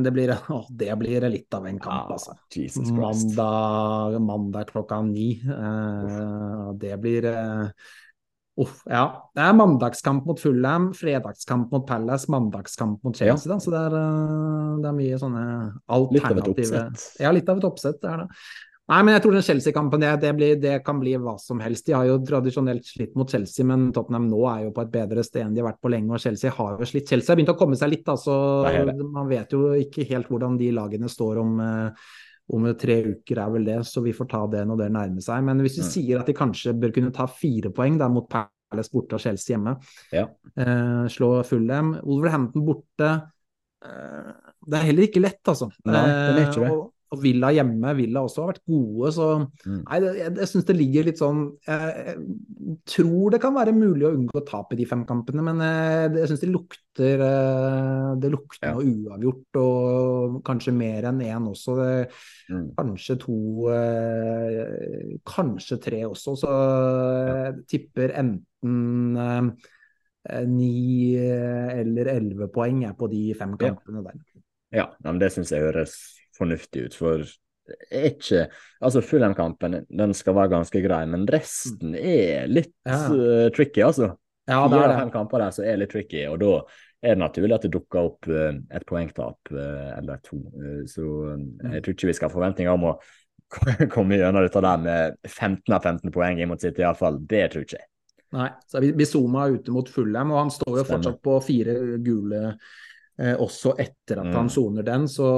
det, 0.04 0.12
blir, 0.12 0.34
å, 0.56 0.64
det 0.70 0.92
blir 1.00 1.28
litt 1.32 1.56
av 1.56 1.70
en 1.70 1.80
kamp, 1.80 2.12
altså. 2.18 2.36
Mandag, 2.92 4.18
mandag 4.24 4.74
klokka 4.74 5.00
ni. 5.08 5.30
Eh, 5.40 6.68
det 6.82 6.98
blir 7.04 7.32
Uff, 8.58 8.80
ja. 8.90 9.04
Det 9.38 9.44
er 9.46 9.54
mandagskamp 9.54 10.26
mot 10.26 10.40
Fulham, 10.42 10.90
fredagskamp 10.98 11.74
mot 11.74 11.84
Palace, 11.88 12.26
mandagskamp 12.34 13.04
mot 13.06 13.18
Chelsea. 13.18 13.52
Ja. 13.52 13.60
Så 13.62 13.74
det 13.74 13.82
er, 13.86 13.98
eh, 14.00 14.72
det 14.82 14.90
er, 14.90 14.96
mye 14.98 15.20
sånne 15.22 15.44
alternative 15.86 16.16
Litt 16.18 16.32
av 16.32 16.40
et 16.42 16.50
oppsett. 16.54 17.04
Ja, 17.22 17.34
litt 17.38 17.52
av 17.54 17.62
et 17.62 17.68
oppsett. 17.70 18.02
Det 18.02 18.10
er 18.10 18.24
det. 18.24 18.28
Nei, 18.88 19.00
men 19.04 19.18
jeg 19.18 19.24
tror 19.26 19.34
den 19.36 19.44
Chelsea-kampen 19.44 20.04
det, 20.04 20.12
det, 20.24 20.52
det, 20.64 20.76
kan 20.86 21.00
bli 21.02 21.18
hva 21.20 21.34
som 21.44 21.60
helst. 21.60 21.90
De 21.90 21.96
har 21.96 22.06
jo 22.08 22.22
tradisjonelt 22.24 22.88
slitt 22.88 23.18
mot 23.20 23.28
Chelsea, 23.28 23.66
men 23.68 23.90
Tottenham 23.96 24.30
nå 24.32 24.40
er 24.48 24.62
jo 24.64 24.76
på 24.76 24.86
et 24.86 24.94
bedre 24.94 25.26
sted 25.28 25.44
enn 25.44 25.58
de 25.58 25.60
har 25.60 25.74
vært 25.74 25.82
på 25.84 25.92
lenge. 25.92 26.14
Og 26.16 26.24
Chelsea 26.24 26.54
har 26.56 26.80
jo 26.80 26.88
slitt. 26.88 27.12
Chelsea 27.12 27.34
har 27.34 27.40
begynt 27.40 27.52
å 27.52 27.58
komme 27.60 27.80
seg 27.80 27.92
litt, 27.92 28.08
altså. 28.08 28.38
Man 29.04 29.28
vet 29.28 29.52
jo 29.58 29.74
ikke 29.76 30.08
helt 30.08 30.32
hvordan 30.32 30.56
de 30.62 30.72
lagene 30.78 31.12
står 31.12 31.44
om 31.44 31.60
uh, 31.60 32.08
om 32.56 32.68
tre 32.80 32.98
uker 33.12 33.40
er 33.44 33.50
vel 33.52 33.66
det, 33.68 33.78
så 33.88 34.02
vi 34.04 34.14
får 34.16 34.28
ta 34.32 34.44
det 34.52 34.64
når 34.68 34.84
det 34.84 34.92
nærmer 34.96 35.24
seg. 35.24 35.44
Men 35.48 35.64
hvis 35.64 35.80
vi 35.82 35.84
mm. 35.84 35.90
sier 35.92 36.22
at 36.22 36.30
de 36.30 36.36
kanskje 36.38 36.76
bør 36.80 36.94
kunne 36.96 37.14
ta 37.16 37.28
fire 37.28 37.72
poeng 37.76 37.98
da, 38.00 38.08
mot 38.12 38.28
Palace 38.32 38.94
borte 38.94 39.18
og 39.18 39.24
Chelsea 39.24 39.56
hjemme, 39.56 39.76
ja. 40.16 40.28
eh, 40.56 41.08
slå 41.12 41.32
Fulham 41.48 41.96
Wolverhampton 42.06 42.64
borte 42.68 43.10
eh, 43.84 44.32
Det 44.64 44.80
er 44.80 44.88
heller 44.90 45.10
ikke 45.10 45.24
lett, 45.24 45.44
altså. 45.44 45.70
Nei, 45.88 46.06
det 46.06 46.46
er 46.46 46.46
ikke 46.46 46.64
det. 46.64 46.70
Eh, 46.72 46.78
og, 46.78 46.94
og 47.08 47.22
Villa 47.24 47.50
hjemme, 47.56 47.94
Villa 47.96 48.22
også 48.26 48.44
har 48.44 48.50
vært 48.52 48.66
gode, 48.68 49.12
så 49.16 49.28
mm. 49.40 49.78
Nei, 49.86 50.00
jeg, 50.04 50.32
jeg 50.42 50.50
syns 50.52 50.66
det 50.68 50.76
ligger 50.76 51.06
litt 51.08 51.22
sånn 51.22 51.44
jeg, 51.64 51.94
jeg, 52.10 52.74
tror 52.92 53.32
det 53.32 53.40
kan 53.44 53.56
være 53.56 53.76
mulig 53.76 54.08
å 54.10 54.12
unngå 54.18 54.42
tap 54.48 54.74
i 54.76 54.80
de 54.80 54.88
fem 54.90 55.06
kampene, 55.08 55.46
men 55.46 55.64
jeg, 55.64 56.10
eh, 56.10 56.18
jeg 56.20 56.32
syns 56.32 56.44
det 56.44 56.50
lukter 56.52 57.24
eh, 57.28 58.10
Det 58.20 58.32
lukter 58.34 58.68
ja. 58.68 58.74
noe 58.76 58.92
uavgjort, 58.92 59.62
og 59.62 60.38
kanskje 60.48 60.76
mer 60.76 61.08
enn 61.08 61.24
én 61.24 61.48
også. 61.48 61.78
Det, 61.80 61.96
mm. 62.52 62.68
Kanskje 62.82 63.18
to 63.24 63.40
eh, 63.72 65.16
Kanskje 65.32 65.80
tre 65.88 66.04
også, 66.10 66.36
så 66.44 66.54
jeg 66.58 67.58
tipper 67.72 68.18
enten 68.20 69.56
ni 70.52 71.16
eller 71.16 72.10
elleve 72.12 72.50
poeng 72.52 72.82
er 72.84 72.98
på 73.00 73.08
de 73.08 73.22
fem 73.38 73.54
kampene 73.56 74.02
ja. 74.02 74.10
der. 74.10 74.24
Ja, 74.76 74.88
men 75.06 75.22
det 75.22 75.32
syns 75.32 75.54
jeg 75.56 75.64
høres 75.64 75.96
fornuftig 76.38 76.88
ut. 76.88 76.98
For 76.98 77.26
ikke 77.92 78.48
Altså, 78.82 79.02
Fulham-kampen 79.02 79.82
den 79.90 80.14
skal 80.14 80.36
være 80.38 80.54
ganske 80.54 80.82
grei, 80.84 81.04
men 81.10 81.26
resten 81.32 81.96
mm. 81.96 82.00
er 82.00 82.52
litt 82.52 82.74
ja. 82.86 83.00
uh, 83.10 83.48
tricky, 83.56 83.82
altså. 83.86 84.12
Ja, 84.48 84.62
det 84.72 84.78
er 84.80 84.92
det. 84.94 85.00
fem 85.02 85.10
kamper 85.12 85.44
der 85.44 85.56
så 85.56 85.66
er 85.68 85.80
litt 85.82 85.92
tricky, 85.92 86.22
og 86.30 86.38
da 86.40 86.52
er 87.04 87.16
det 87.16 87.22
naturlig 87.22 87.58
at 87.58 87.66
det 87.66 87.74
dukker 87.74 88.12
opp 88.12 88.30
uh, 88.30 88.52
et 88.54 88.86
poengtap 88.88 89.52
uh, 89.52 89.90
eller 89.98 90.22
to. 90.24 90.40
så 90.88 91.08
mm. 91.34 91.74
jeg 91.74 91.84
tror 91.84 91.98
ikke 91.98 92.12
vi 92.12 92.18
skal 92.20 92.30
ha 92.30 92.36
forventninger 92.38 92.78
om 92.78 92.88
å 92.92 92.96
komme 93.96 94.20
gjennom 94.20 94.44
dette 94.44 94.64
der 94.64 94.82
med 94.84 95.20
15 95.26 95.74
av 95.74 95.82
15 95.82 96.14
poeng 96.14 96.42
imot 96.44 96.64
City, 96.64 96.84
iallfall. 96.86 97.20
Det 97.26 97.46
tror 97.52 97.64
jeg 97.64 97.72
ikke. 97.72 97.86
Nei, 98.38 98.50
så 98.68 98.84
Bizoma 98.92 99.46
er 99.48 99.58
ute 99.58 99.72
mot 99.72 99.90
Fulham, 99.90 100.34
og 100.36 100.42
han 100.44 100.50
står 100.52 100.74
jo 100.74 100.84
Stemmer. 100.84 100.92
fortsatt 100.94 101.22
på 101.24 101.38
fire 101.48 101.76
gule 102.04 102.42
også 103.18 103.72
etter 103.82 104.20
at 104.20 104.28
mm. 104.28 104.36
han 104.36 104.50
soner 104.54 104.86
den. 104.86 105.08
Så 105.10 105.30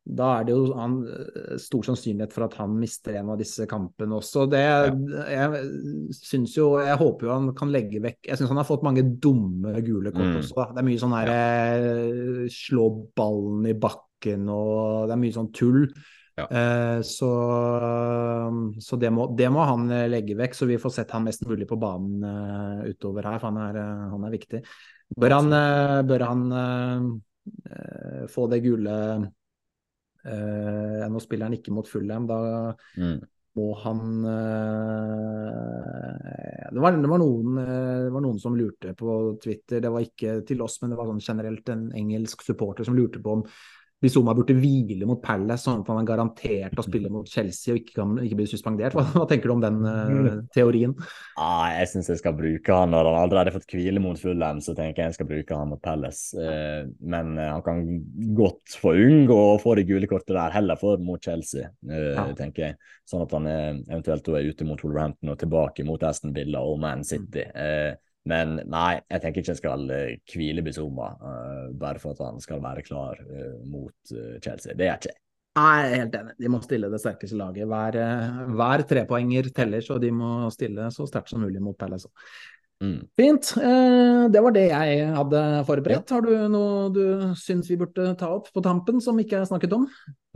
da 0.00 0.28
er 0.38 0.46
det 0.48 0.54
jo 0.54 0.70
han, 0.74 0.94
eh, 1.04 1.56
stor 1.60 1.84
sannsynlighet 1.90 2.32
for 2.32 2.46
at 2.46 2.56
han 2.58 2.76
mister 2.80 3.18
en 3.20 3.32
av 3.34 3.40
disse 3.40 3.66
kampene 3.68 4.16
også. 4.16 4.46
Det, 4.50 4.62
ja. 4.64 4.94
Jeg 5.28 6.14
syns 6.16 6.56
jo 6.56 6.70
Jeg 6.80 6.96
håper 7.00 7.28
jo 7.28 7.34
han 7.34 7.50
kan 7.56 7.72
legge 7.72 8.00
vekk 8.02 8.30
Jeg 8.30 8.40
syns 8.40 8.50
han 8.50 8.60
har 8.62 8.68
fått 8.68 8.86
mange 8.86 9.04
dumme 9.04 9.74
gule 9.84 10.12
kort 10.14 10.32
mm. 10.32 10.38
også. 10.40 10.56
Da. 10.56 10.68
Det 10.72 10.82
er 10.82 10.88
mye 10.88 11.02
sånn 11.02 11.16
her 11.18 11.30
ja. 11.30 11.42
Eh, 11.90 12.46
slå 12.54 12.88
ballen 13.16 13.68
i 13.70 13.76
bakken 13.76 14.48
og 14.52 15.10
Det 15.10 15.14
er 15.14 15.22
mye 15.26 15.36
sånn 15.36 15.52
tull. 15.56 15.84
Ja. 16.40 16.46
Eh, 16.48 16.98
så, 17.04 17.30
så 18.80 18.96
det, 18.96 19.10
må, 19.12 19.26
det, 19.36 19.50
må, 19.52 19.66
han 19.68 19.90
legge 20.08 20.38
vekk, 20.38 20.56
så 20.56 20.68
vi 20.70 20.78
får 20.80 20.94
sett 20.94 21.12
han 21.12 21.26
mest 21.26 21.44
mulig 21.44 21.66
på 21.68 21.76
banen 21.80 22.22
uh, 22.24 22.86
utover 22.88 23.28
her, 23.28 23.36
for 23.42 23.50
han 23.50 23.58
er, 23.66 23.76
uh, 23.76 24.06
han 24.14 24.24
er 24.24 24.32
viktig. 24.32 24.62
Bør 25.20 25.34
han, 25.36 25.52
uh, 25.52 25.98
bør 26.08 26.24
han 26.24 26.46
få 28.30 28.44
det 28.52 28.60
gule 28.62 28.94
Uh, 30.26 31.06
nå 31.08 31.20
spiller 31.22 31.48
han 31.48 31.56
ikke 31.56 31.72
mot 31.72 31.88
Fulham, 31.88 32.26
da 32.28 32.38
mm. 33.00 33.18
må 33.56 33.68
han 33.80 34.00
uh, 34.26 35.46
det, 36.68 36.76
var, 36.76 36.98
det, 36.98 37.08
var 37.08 37.22
noen, 37.22 37.56
uh, 37.56 38.04
det, 38.04 38.12
var, 38.12 38.24
noen, 38.26 38.40
som 38.42 38.58
lurte 38.58 38.92
på 38.98 39.16
Twitter, 39.40 39.80
det 39.80 39.92
var 39.94 40.04
ikke 40.04 40.40
til 40.48 40.60
oss, 40.66 40.76
men 40.82 40.92
det 40.92 41.00
var 41.00 41.08
sånn 41.08 41.24
generelt 41.24 41.72
en 41.72 41.88
engelsk 41.96 42.44
supporter 42.44 42.84
som 42.88 42.98
lurte 42.98 43.22
på 43.24 43.38
om 43.38 43.46
Bizuma 44.00 44.32
burde 44.32 44.54
hvile 44.56 45.04
mot 45.04 45.20
Palace, 45.20 45.66
sånn 45.66 45.82
at 45.82 45.88
han 45.92 45.98
er 46.00 46.06
garantert 46.08 46.78
å 46.80 46.84
spille 46.86 47.10
mot 47.12 47.28
Chelsea 47.28 47.74
og 47.74 47.82
ikke, 47.82 47.94
kan, 47.98 48.14
ikke 48.24 48.38
bli 48.38 48.46
suspendert. 48.48 48.96
Hva, 48.96 49.04
hva, 49.12 49.26
tenker 49.28 49.50
du 49.50 49.54
om 49.58 49.60
den 49.60 49.76
uh, 49.84 50.38
teorien? 50.56 50.94
Ah, 51.36 51.68
jeg 51.74 51.90
syns 51.92 52.08
jeg 52.08 52.22
skal 52.22 52.36
bruke 52.38 52.78
han 52.78 52.94
når 52.94 53.10
han 53.10 53.18
allerede 53.26 53.52
har 53.52 53.58
fått 53.60 53.76
hvile 53.76 54.00
mot 54.00 54.16
Fulham, 54.20 54.62
så 54.64 54.72
tenker 54.78 55.02
jeg 55.04 55.12
jeg 55.12 55.18
skal 55.18 55.28
bruke 55.28 55.60
han 55.60 55.72
mot 55.74 55.84
Palace. 55.84 56.32
Uh, 56.32 56.88
men 57.12 57.36
uh, 57.36 57.50
han 57.58 57.64
kan 57.66 57.84
godt 58.38 58.80
få 58.80 58.96
unngå 58.96 59.36
å 59.50 59.58
få 59.60 59.76
det 59.76 59.84
gule 59.90 60.08
kortet 60.08 60.32
der, 60.32 60.56
heller 60.56 60.80
for 60.80 61.00
mot 61.04 61.20
Chelsea, 61.20 61.68
ja. 61.84 62.24
tenker 62.38 62.70
jeg. 62.70 62.80
Sånn 63.08 63.26
at 63.26 63.32
han 63.36 63.48
eventuelt 63.50 64.28
er 64.32 64.48
ute 64.48 64.64
mot 64.64 64.80
Wolverhampton 64.80 65.32
og 65.32 65.40
tilbake 65.40 65.84
mot 65.84 66.02
Aston 66.06 66.32
Villa 66.32 66.62
og 66.64 66.80
Man 66.80 67.04
City. 67.04 67.44
Mm. 67.52 68.00
Men 68.28 68.58
nei, 68.68 69.00
jeg 69.08 69.22
tenker 69.22 69.40
ikke 69.40 69.54
jeg 69.54 69.62
skal 69.62 69.88
uh, 69.88 70.12
hvile 70.34 70.64
Bizuma 70.64 71.14
uh, 71.16 71.72
bare 71.80 72.02
for 72.02 72.12
at 72.12 72.22
han 72.26 72.40
skal 72.42 72.60
være 72.62 72.84
klar 72.84 73.20
uh, 73.24 73.56
mot 73.64 74.14
Chelsea. 74.44 74.76
Det 74.76 74.88
jeg 74.90 75.00
ikke. 75.00 75.16
Nei, 75.58 75.72
jeg 75.80 75.90
er 75.90 76.04
helt 76.04 76.20
enig. 76.20 76.36
De 76.38 76.52
må 76.52 76.60
stille 76.62 76.92
det 76.92 77.00
sterkeste 77.02 77.38
laget. 77.40 77.66
Hver, 77.68 77.98
hver 78.54 78.86
trepoenger 78.86 79.50
teller, 79.54 79.82
så 79.82 79.96
de 79.98 80.12
må 80.14 80.46
stille 80.54 80.86
så 80.94 81.08
sterkt 81.10 81.32
som 81.32 81.42
mulig 81.42 81.62
mot 81.64 81.76
Palace. 81.78 82.06
Mm. 82.80 83.00
Fint. 83.18 83.50
det 84.32 84.40
var 84.40 84.54
det 84.56 84.62
jeg 84.70 85.08
hadde 85.12 85.40
forberedt. 85.68 86.14
Har 86.14 86.22
du 86.24 86.30
noe 86.48 86.86
du 86.94 87.02
syns 87.36 87.68
vi 87.68 87.76
burde 87.80 88.14
ta 88.20 88.30
opp 88.38 88.48
på 88.54 88.62
tampen 88.64 89.02
som 89.04 89.18
ikke 89.20 89.42
er 89.42 89.50
snakket 89.50 89.74
om? 89.76 89.84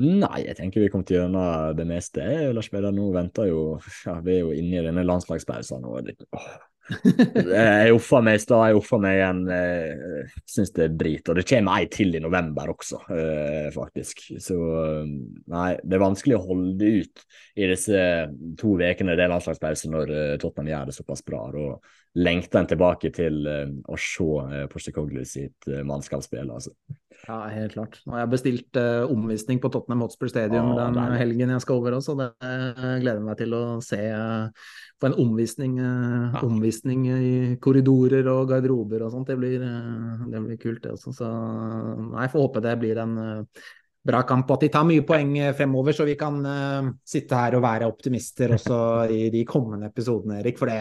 Nei, 0.03 0.43
jeg 0.49 0.59
tenker 0.59 0.83
vi 0.83 0.91
kom 0.93 1.07
til 1.07 1.21
gjennom 1.23 1.79
det 1.79 1.87
meste. 1.89 2.27
Lars 2.53 2.69
Peder, 2.75 2.93
nå 2.93 3.07
venter 3.15 3.49
jo 3.49 3.65
ja, 4.09 4.19
Vi 4.19 4.35
er 4.35 4.43
jo 4.43 4.53
inne 4.53 4.83
i 4.83 4.87
denne 4.91 5.07
landslagspausen 5.07 5.87
nå. 5.87 5.95
Jeg 6.85 7.95
offa 7.97 8.21
meg 8.25 8.37
i 8.37 8.43
stad, 8.43 8.63
jeg 8.69 8.77
offa 8.77 8.99
meg 9.01 9.17
igjen. 9.17 9.41
Jeg 9.49 10.29
syns 10.55 10.73
det 10.77 10.85
er 10.85 10.97
drit. 11.01 11.31
Og 11.31 11.39
det 11.39 11.47
kommer 11.49 11.81
ei 11.81 11.89
til 11.93 12.17
i 12.19 12.23
november 12.23 12.75
også, 12.75 13.01
faktisk. 13.75 14.27
Så 14.43 14.59
nei, 15.51 15.71
det 15.81 15.97
er 15.97 16.05
vanskelig 16.05 16.39
å 16.39 16.45
holde 16.45 16.93
ut 17.01 17.25
i 17.57 17.69
disse 17.71 18.05
to 18.61 18.77
ukene 18.77 19.17
det 19.17 19.27
er 19.27 19.33
landslagspause 19.33 19.93
når 19.93 20.15
Tottenham 20.43 20.73
gjør 20.75 20.91
det 20.91 20.99
såpass 20.99 21.25
bra. 21.27 21.47
Og 21.55 22.04
lengter 22.15 22.61
en 22.61 22.69
tilbake 22.71 23.11
til 23.15 23.41
å 23.45 23.97
se 23.99 24.67
Porsche 24.71 25.25
sitt 25.27 25.67
mannskapsspill, 25.87 26.53
altså. 26.55 26.75
Ja, 27.25 27.39
helt 27.49 27.73
klart. 27.73 28.01
Nå 28.05 28.15
har 28.15 28.25
jeg 28.25 28.33
bestilt 28.35 28.79
uh, 28.79 29.07
omvisning 29.13 29.61
på 29.63 29.71
Tottenham 29.73 30.03
Hotspur 30.05 30.29
Stadium 30.29 30.73
ah, 30.75 30.91
den 30.93 31.15
helgen 31.17 31.53
jeg 31.55 31.63
skal 31.65 31.79
over 31.81 31.97
også, 31.97 32.13
så 32.13 32.17
det 32.21 32.27
uh, 32.45 32.97
gleder 33.01 33.21
jeg 33.21 33.27
meg 33.29 33.39
til 33.41 33.57
å 33.57 33.63
se. 33.85 34.01
Uh, 34.13 34.75
få 35.01 35.09
en 35.11 35.17
omvisning, 35.25 35.79
ja. 35.81 36.43
omvisning, 36.47 37.07
i 37.11 37.33
korridorer 37.63 38.29
og 38.31 38.51
garderober 38.53 39.07
og 39.07 39.15
sånt. 39.15 39.31
Det 39.31 39.39
blir, 39.41 39.65
det 40.31 40.43
blir 40.45 40.61
kult, 40.61 40.85
det 40.85 40.93
også. 40.95 41.15
Så 41.17 41.31
nei, 42.13 42.29
får 42.31 42.47
håpe 42.47 42.63
det 42.65 42.77
blir 42.81 43.01
en 43.03 43.17
bra 44.05 44.21
kamp, 44.29 44.51
og 44.51 44.59
at 44.59 44.67
de 44.67 44.71
tar 44.73 44.85
mye 44.87 45.03
poeng 45.07 45.33
eh, 45.41 45.53
fremover, 45.57 45.97
så 45.97 46.05
vi 46.05 46.17
kan 46.21 46.37
uh, 46.45 46.89
sitte 47.09 47.39
her 47.39 47.57
og 47.57 47.63
være 47.65 47.89
optimister 47.89 48.53
også 48.57 48.79
i 49.13 49.31
de 49.33 49.45
kommende 49.49 49.89
episodene, 49.89 50.43
Erik. 50.43 50.59
For 50.61 50.69
det, 50.69 50.77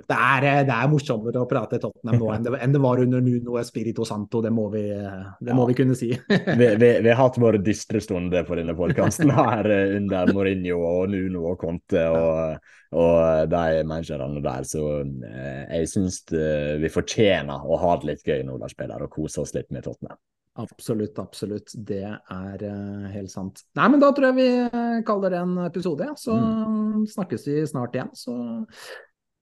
det, 0.00 0.16
er, 0.16 0.46
eh, 0.48 0.62
det 0.66 0.74
er, 0.74 0.88
morsommere 0.90 1.44
å 1.44 1.48
prate 1.50 1.78
Tottenham 1.82 2.18
nå 2.18 2.32
enn 2.34 2.46
det, 2.46 2.54
enn 2.66 2.74
det 2.74 2.82
var 2.82 3.02
under 3.04 3.22
Nuno 3.22 3.58
Espirito 3.60 4.06
Santo, 4.08 4.42
det 4.42 4.50
må 4.54 4.66
vi, 4.72 4.82
det 4.90 5.54
må 5.54 5.66
ja. 5.66 5.68
vi 5.70 5.76
kunne 5.78 5.98
si. 5.98 6.10
vi, 6.60 6.66
vi, 6.80 6.90
vi, 6.90 7.12
har 7.12 7.20
hatt 7.20 7.38
våre 7.40 7.62
dystre 7.62 8.02
stunder 8.02 8.46
på 8.48 8.58
denne 8.58 8.74
podkasten 8.78 9.30
her 9.36 9.70
under 10.00 10.34
Mourinho 10.34 10.82
og 10.88 11.14
Nuno 11.14 11.46
og 11.52 11.62
Conte 11.62 12.02
og, 12.10 12.72
og 12.98 13.52
de 13.52 13.84
managerne 13.86 14.42
der, 14.42 14.66
så 14.66 14.88
jeg 15.04 15.92
syns 15.92 16.24
vi 16.30 16.90
fortjener 16.90 17.62
å 17.62 17.78
ha 17.78 17.94
det 18.00 18.10
litt 18.10 18.26
gøy 18.26 18.42
nå, 18.48 18.58
Lars 18.58 18.74
Peder, 18.74 19.06
og 19.06 19.14
kose 19.14 19.44
oss 19.44 19.54
litt 19.54 19.70
med 19.70 19.86
Tottenham. 19.86 20.18
Absolutt, 20.58 21.18
absolutt. 21.18 21.72
Det 21.74 22.02
er 22.02 22.64
uh, 22.64 23.06
helt 23.12 23.30
sant. 23.30 23.62
Nei, 23.78 23.86
men 23.92 24.02
da 24.02 24.10
tror 24.14 24.30
jeg 24.30 24.38
vi 24.40 24.48
uh, 24.66 24.98
kaller 25.06 25.36
det 25.36 25.44
en 25.44 25.54
episode, 25.66 26.10
ja. 26.10 26.16
Så 26.18 26.34
mm. 26.34 27.06
snakkes 27.14 27.46
vi 27.46 27.60
snart 27.70 27.94
igjen. 27.94 28.10
Så 28.18 28.34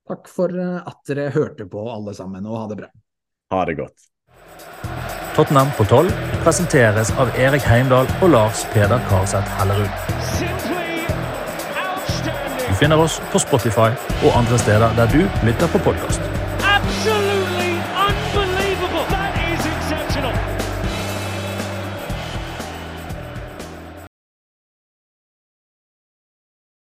takk 0.09 0.29
for 0.31 0.53
uh, 0.53 0.83
at 0.85 1.01
dere 1.09 1.31
hørte 1.35 1.67
på, 1.71 1.89
alle 1.91 2.15
sammen, 2.17 2.47
og 2.47 2.61
ha 2.61 2.69
det 2.71 2.81
bra. 2.83 2.93
Ha 3.55 3.65
det 3.71 3.79
godt. 3.81 4.09
Tottenham 5.39 5.71
på 5.79 5.87
12 5.87 6.11
presenteres 6.43 7.13
av 7.23 7.31
Erik 7.39 7.63
Heimdal 7.69 8.09
og 8.19 8.33
Lars 8.35 8.65
Peder 8.73 9.01
Karseth 9.09 9.61
Hellerud. 9.61 10.67
Du 12.69 12.75
finner 12.81 13.01
oss 13.01 13.21
på 13.33 13.41
Spotify 13.43 13.93
og 14.19 14.35
andre 14.35 14.59
steder 14.59 14.99
der 14.99 15.15
du 15.15 15.23
lytter 15.47 15.71
på 15.73 15.83
podkast. 15.87 16.38